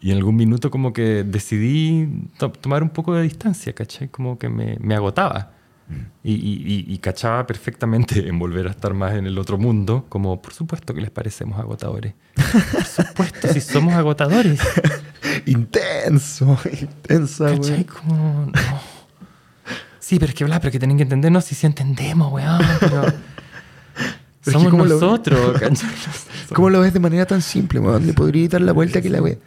y 0.00 0.10
en 0.10 0.16
algún 0.16 0.36
minuto 0.36 0.70
como 0.70 0.92
que 0.92 1.24
decidí 1.24 2.08
to- 2.38 2.50
tomar 2.52 2.82
un 2.82 2.88
poco 2.90 3.14
de 3.14 3.22
distancia, 3.22 3.74
¿cachai? 3.74 4.08
Como 4.08 4.38
que 4.38 4.48
me, 4.48 4.76
me 4.80 4.94
agotaba. 4.94 5.52
Y, 6.22 6.32
y- 6.34 6.84
y- 6.88 6.94
y 6.94 6.98
cachaba 6.98 7.46
perfectamente 7.46 8.28
en 8.28 8.38
volver 8.38 8.66
a 8.68 8.70
estar 8.70 8.94
más 8.94 9.14
en 9.14 9.26
el 9.26 9.38
otro 9.38 9.58
mundo, 9.58 10.04
como 10.08 10.40
por 10.42 10.52
supuesto 10.52 10.94
que 10.94 11.00
les 11.00 11.10
parecemos 11.10 11.58
agotadores. 11.58 12.14
Por 12.72 12.84
supuesto, 12.84 13.48
si 13.52 13.60
somos 13.60 13.94
agotadores. 13.94 14.60
Intenso, 15.46 16.58
intensa, 16.70 17.46
¿Cachai? 17.46 17.58
güey. 17.58 17.84
Como, 17.84 18.46
no. 18.46 18.52
Sí, 19.98 20.18
pero 20.18 20.30
es 20.30 20.34
que 20.34 20.44
bla, 20.44 20.60
pero 20.60 20.72
que 20.72 20.78
tienen 20.78 20.96
que 20.96 21.04
entendernos 21.04 21.44
si 21.44 21.54
sí 21.54 21.66
entendemos, 21.66 22.32
weón. 22.32 22.60
Pero 22.80 23.02
que 24.44 24.50
somos 24.50 24.70
¿cómo 24.70 24.84
lo- 24.84 24.94
nosotros. 24.94 25.60
¿Cómo 26.54 26.70
lo 26.70 26.80
ves 26.80 26.92
de 26.92 27.00
manera 27.00 27.26
tan 27.26 27.42
simple, 27.42 27.78
weón? 27.80 28.06
Le 28.06 28.12
podría 28.12 28.48
dar 28.48 28.60
la 28.62 28.72
vuelta 28.72 29.00
que 29.00 29.10
la 29.10 29.20
ve. 29.20 29.38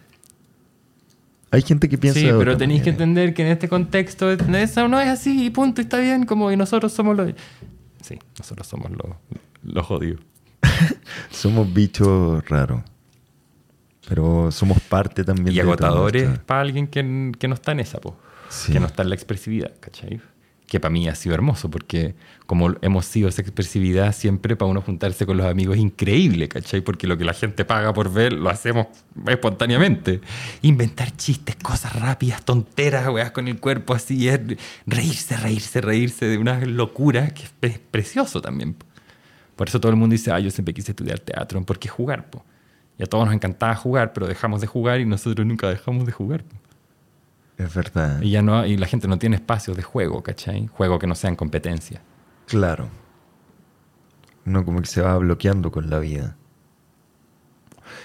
Hay 1.54 1.62
gente 1.62 1.88
que 1.88 2.00
piensa 2.00 2.20
Sí, 2.20 2.26
pero 2.36 2.58
tenéis 2.58 2.82
que 2.82 2.90
entender 2.90 3.36
que 3.36 3.44
en 3.44 3.50
este 3.50 3.70
contexto 3.70 4.32
eso 4.32 4.88
no 4.88 5.00
es 5.00 5.08
así 5.08 5.46
y 5.46 5.50
punto, 5.52 5.82
y 5.82 5.84
está 5.84 6.00
bien, 6.00 6.26
como 6.26 6.52
y 6.52 6.58
nosotros 6.58 6.92
somos 6.92 7.16
los... 7.16 7.32
Sí, 8.02 8.18
nosotros 8.40 8.66
somos 8.66 8.90
los, 8.90 9.16
los 9.62 9.86
jodidos. 9.86 10.20
Somos 11.30 11.72
bichos 11.72 12.44
raros. 12.50 12.82
Pero 14.10 14.52
somos 14.52 14.80
parte 14.82 15.24
también 15.24 15.50
Y 15.50 15.58
de 15.58 15.62
toda 15.62 15.74
agotadores 15.74 16.40
para 16.40 16.62
alguien 16.62 16.88
que, 16.88 17.32
que 17.38 17.48
no 17.48 17.54
está 17.54 17.74
en 17.74 17.82
esa, 17.82 18.00
po. 18.00 18.18
Sí. 18.50 18.74
que 18.74 18.80
no 18.80 18.88
está 18.88 19.04
en 19.04 19.10
la 19.10 19.16
expresividad, 19.16 19.74
¿cachai? 19.80 20.22
Que 20.74 20.80
para 20.80 20.92
mí 20.92 21.08
ha 21.08 21.14
sido 21.14 21.36
hermoso, 21.36 21.70
porque 21.70 22.16
como 22.48 22.74
hemos 22.82 23.06
sido 23.06 23.30
esa 23.30 23.44
expresividad 23.44 24.12
siempre 24.12 24.56
para 24.56 24.72
uno 24.72 24.82
juntarse 24.82 25.24
con 25.28 25.38
los 25.38 25.46
amigos 25.46 25.76
es 25.76 25.84
increíble, 25.84 26.48
¿cachai? 26.50 26.82
Porque 26.82 27.06
lo 27.06 27.16
que 27.16 27.26
la 27.26 27.36
gente 27.36 27.64
paga 27.64 27.94
por 27.94 28.12
ver 28.12 28.34
lo 28.34 28.50
hacemos 28.50 28.88
espontáneamente. 29.28 30.20
Inventar 30.64 31.16
chistes, 31.16 31.58
cosas 31.58 31.96
rápidas, 31.96 32.44
tonteras, 32.44 33.08
weas 33.10 33.30
con 33.30 33.48
el 33.48 33.60
cuerpo 33.60 33.94
así, 33.94 34.28
es 34.28 34.40
reírse, 34.88 35.38
reírse, 35.38 35.80
reírse 35.80 36.26
de 36.26 36.40
unas 36.40 36.66
locuras 36.68 37.32
que 37.34 37.44
es 37.44 37.50
pre- 37.60 37.80
precioso 37.92 38.42
también. 38.42 38.74
po. 38.74 38.88
Por 39.56 39.68
eso 39.68 39.80
todo 39.80 39.92
el 39.92 39.98
mundo 39.98 40.14
dice, 40.14 40.32
ah, 40.32 40.40
yo 40.40 40.50
siempre 40.50 40.74
quise 40.74 40.94
estudiar 40.94 41.20
teatro, 41.20 41.64
porque 41.64 41.88
jugar, 41.88 42.32
po. 42.32 42.44
Y 42.98 43.04
a 43.04 43.06
todos 43.06 43.26
nos 43.26 43.36
encantaba 43.36 43.76
jugar, 43.76 44.12
pero 44.12 44.26
dejamos 44.26 44.60
de 44.62 44.66
jugar 44.66 45.00
y 45.02 45.06
nosotros 45.06 45.46
nunca 45.46 45.70
dejamos 45.70 46.08
de 46.08 46.12
jugar. 46.12 46.44
po. 46.44 46.56
Es 47.58 47.74
verdad. 47.74 48.22
Y, 48.22 48.32
ya 48.32 48.42
no, 48.42 48.66
y 48.66 48.78
la 48.78 48.88
gente 48.88 49.08
no 49.08 49.18
tiene 49.20 49.36
espacios 49.36 49.78
de 49.78 49.84
juego, 49.84 50.24
¿cachai? 50.24 50.68
Juego 50.68 51.00
que 51.00 51.08
no 51.08 51.16
sean 51.16 51.36
competencia. 51.36 52.02
Claro. 52.48 52.90
Uno 54.46 54.66
como 54.66 54.82
que 54.82 54.88
se 54.88 55.02
va 55.02 55.18
bloqueando 55.18 55.72
con 55.72 55.90
la 55.90 56.00
vida. 56.00 56.36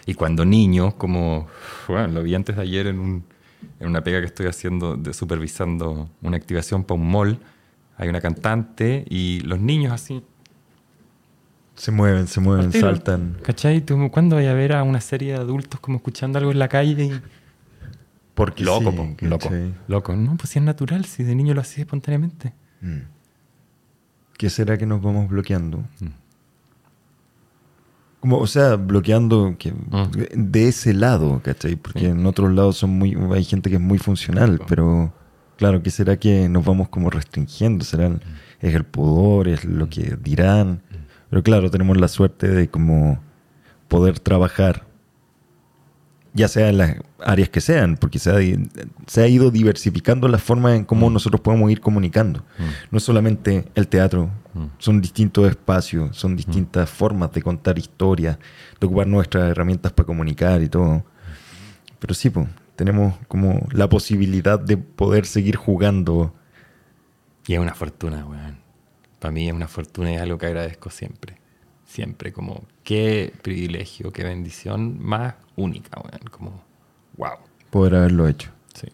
Y 0.07 0.15
cuando 0.15 0.45
niño, 0.45 0.97
como, 0.97 1.47
bueno, 1.89 2.09
lo 2.09 2.23
vi 2.23 2.35
antes 2.35 2.57
de 2.57 2.63
ayer 2.63 2.87
en, 2.87 2.99
un- 2.99 3.25
en 3.81 3.89
una 3.89 4.03
pega 4.03 4.21
que 4.21 4.27
estoy 4.27 4.47
haciendo, 4.47 4.97
de 4.97 5.13
supervisando 5.13 6.09
una 6.23 6.37
activación 6.37 6.85
para 6.85 7.01
un 7.01 7.11
mall, 7.11 7.39
hay 7.97 8.09
una 8.09 8.21
cantante 8.21 9.05
y 9.09 9.41
los 9.41 9.59
niños 9.61 9.93
así, 9.93 10.23
Se 11.75 11.91
mueven, 11.91 12.27
se 12.27 12.41
mueven, 12.41 12.73
saltan. 12.73 13.39
¿Cachai? 13.43 13.81
¿Tú 13.81 14.09
cuándo 14.11 14.37
vaya 14.37 14.51
a 14.51 14.55
ver 14.55 14.73
a 14.75 14.83
una 14.83 15.01
serie 15.01 15.33
de 15.33 15.39
adultos 15.39 15.81
como 15.81 15.97
escuchando 15.97 16.39
algo 16.39 16.51
en 16.53 16.59
la 16.59 16.69
calle? 16.69 17.05
Y... 17.05 17.21
Porque 18.39 18.63
Loco, 18.65 18.91
sí, 18.93 18.97
po, 18.97 19.27
loco, 19.27 19.51
loco. 19.89 20.17
No, 20.17 20.37
pues 20.37 20.51
si 20.51 20.59
es 20.61 20.65
natural, 20.65 21.05
si 21.05 21.25
de 21.25 21.35
niño 21.35 21.55
lo 21.55 21.61
hacía 21.61 21.83
espontáneamente. 21.83 22.55
Mm. 22.81 22.99
¿Qué 24.39 24.49
será 24.49 24.79
que 24.79 24.87
nos 24.87 25.03
vamos 25.03 25.29
bloqueando? 25.29 25.79
Mm. 26.01 26.07
Como, 28.21 28.39
o 28.39 28.47
sea, 28.47 28.77
bloqueando 28.77 29.57
que, 29.59 29.73
Mm. 29.73 30.11
de 30.51 30.69
ese 30.69 30.93
lado, 30.95 31.41
¿cachai? 31.43 31.77
Porque 31.77 32.01
Sí. 32.01 32.07
en 32.07 32.27
otros 32.27 32.53
lados 32.53 32.77
son 32.77 32.91
muy, 32.91 33.17
hay 33.35 33.45
gente 33.45 33.71
que 33.71 33.77
es 33.77 33.83
muy 33.83 33.99
funcional, 33.99 34.61
pero 34.69 35.13
Claro, 35.57 35.83
¿qué 35.83 35.91
será 35.91 36.17
que 36.17 36.49
nos 36.49 36.65
vamos 36.65 36.89
como 36.89 37.11
restringiendo? 37.11 37.85
¿Será 37.85 38.07
el- 38.07 38.21
es 38.61 38.77
el 38.77 38.85
pudor, 38.85 39.49
es 39.49 39.65
lo 39.65 39.89
que 39.89 40.17
dirán? 40.23 40.83
Pero 41.31 41.43
claro, 41.43 41.69
tenemos 41.69 41.97
la 41.97 42.07
suerte 42.07 42.47
de 42.47 42.69
como 42.69 43.19
poder 43.89 44.21
trabajar, 44.21 44.87
ya 46.35 46.49
sea 46.49 46.69
en 46.69 46.79
las 46.79 46.97
áreas 47.21 47.49
que 47.49 47.61
sean, 47.61 47.97
porque 47.97 48.19
se 48.19 48.31
ha, 48.31 48.59
se 49.07 49.23
ha 49.23 49.29
ido 49.29 49.51
diversificando 49.51 50.29
la 50.29 50.39
forma 50.39 50.77
en 50.77 50.85
cómo 50.85 51.11
nosotros 51.11 51.41
podemos 51.41 51.71
ir 51.71 51.81
comunicando. 51.81 52.45
No 52.91 52.99
es 52.99 53.05
solamente 53.05 53.65
el 53.75 53.89
teatro, 53.89 54.31
son 54.79 55.01
distintos 55.01 55.49
espacios, 55.49 56.17
son 56.17 56.37
distintas 56.37 56.89
formas 56.91 57.33
de 57.33 57.43
contar 57.43 57.79
historias, 57.79 58.39
de 58.81 58.87
ocupar 58.87 59.07
nuestras 59.07 59.51
herramientas 59.51 59.93
para 59.93 60.07
comunicar 60.07 60.63
y 60.63 60.69
todo. 60.69 61.05
Pero 61.99 62.15
sí, 62.15 62.31
pues, 62.31 62.49
tenemos 62.77 63.15
como 63.27 63.67
la 63.73 63.89
posibilidad 63.89 64.59
de 64.59 64.77
poder 64.77 65.27
seguir 65.27 65.57
jugando. 65.57 66.35
Y 67.47 67.55
es 67.55 67.59
una 67.59 67.75
fortuna, 67.75 68.25
weón. 68.25 68.59
Para 69.19 69.33
mí 69.33 69.49
es 69.49 69.55
una 69.55 69.67
fortuna 69.67 70.13
y 70.13 70.15
es 70.15 70.23
algo 70.23 70.39
que 70.39 70.47
agradezco 70.47 70.91
siempre. 70.91 71.39
Siempre, 71.89 72.35
como 72.35 72.67
qué 72.85 73.33
privilegio, 73.41 74.13
qué 74.13 74.23
bendición 74.23 75.03
más 75.03 75.35
única, 75.57 75.99
weón. 75.99 76.21
Como, 76.31 76.63
wow. 77.17 77.39
poder 77.71 77.95
haberlo 77.95 78.29
hecho. 78.29 78.51
Sí. 78.75 78.89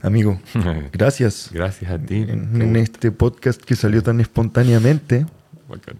Amigo, 0.00 0.40
gracias 0.92 1.50
Gracias 1.52 1.90
a 1.90 1.98
ti. 1.98 2.22
en, 2.26 2.62
en 2.62 2.74
este 2.76 3.12
podcast 3.12 3.60
que 3.60 3.76
salió 3.76 4.02
tan 4.02 4.18
espontáneamente. 4.18 5.26
Bacán. 5.68 5.98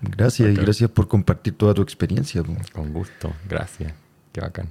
Gracias 0.00 0.48
y 0.48 0.54
gracias 0.54 0.90
por 0.90 1.08
compartir 1.08 1.56
toda 1.56 1.74
tu 1.74 1.82
experiencia. 1.82 2.40
Con 2.72 2.92
gusto. 2.92 3.32
Gracias. 3.48 3.92
Qué 4.32 4.40
bacán. 4.40 4.68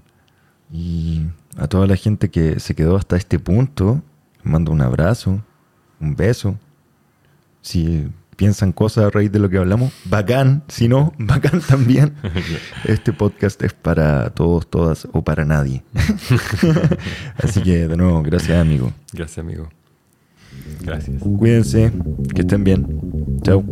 Y 0.71 1.25
a 1.57 1.67
toda 1.67 1.85
la 1.85 1.97
gente 1.97 2.29
que 2.29 2.61
se 2.61 2.75
quedó 2.75 2.95
hasta 2.95 3.17
este 3.17 3.39
punto, 3.39 4.01
mando 4.41 4.71
un 4.71 4.81
abrazo, 4.81 5.43
un 5.99 6.15
beso. 6.15 6.57
Si 7.61 8.07
piensan 8.35 8.71
cosas 8.71 9.05
a 9.05 9.09
raíz 9.09 9.31
de 9.31 9.39
lo 9.39 9.49
que 9.49 9.57
hablamos, 9.57 9.93
bacán. 10.05 10.63
Si 10.67 10.87
no, 10.87 11.13
bacán 11.19 11.61
también. 11.61 12.13
Este 12.85 13.13
podcast 13.13 13.61
es 13.63 13.73
para 13.73 14.29
todos, 14.31 14.69
todas 14.69 15.07
o 15.11 15.23
para 15.23 15.45
nadie. 15.45 15.83
Así 17.37 17.61
que 17.61 17.87
de 17.87 17.97
nuevo, 17.97 18.21
gracias 18.21 18.59
amigo. 18.59 18.91
Gracias, 19.13 19.39
amigo. 19.39 19.69
Gracias. 20.81 21.21
Cuídense, 21.21 21.91
que 22.33 22.41
estén 22.41 22.63
bien. 22.63 23.39
Chao. 23.43 23.63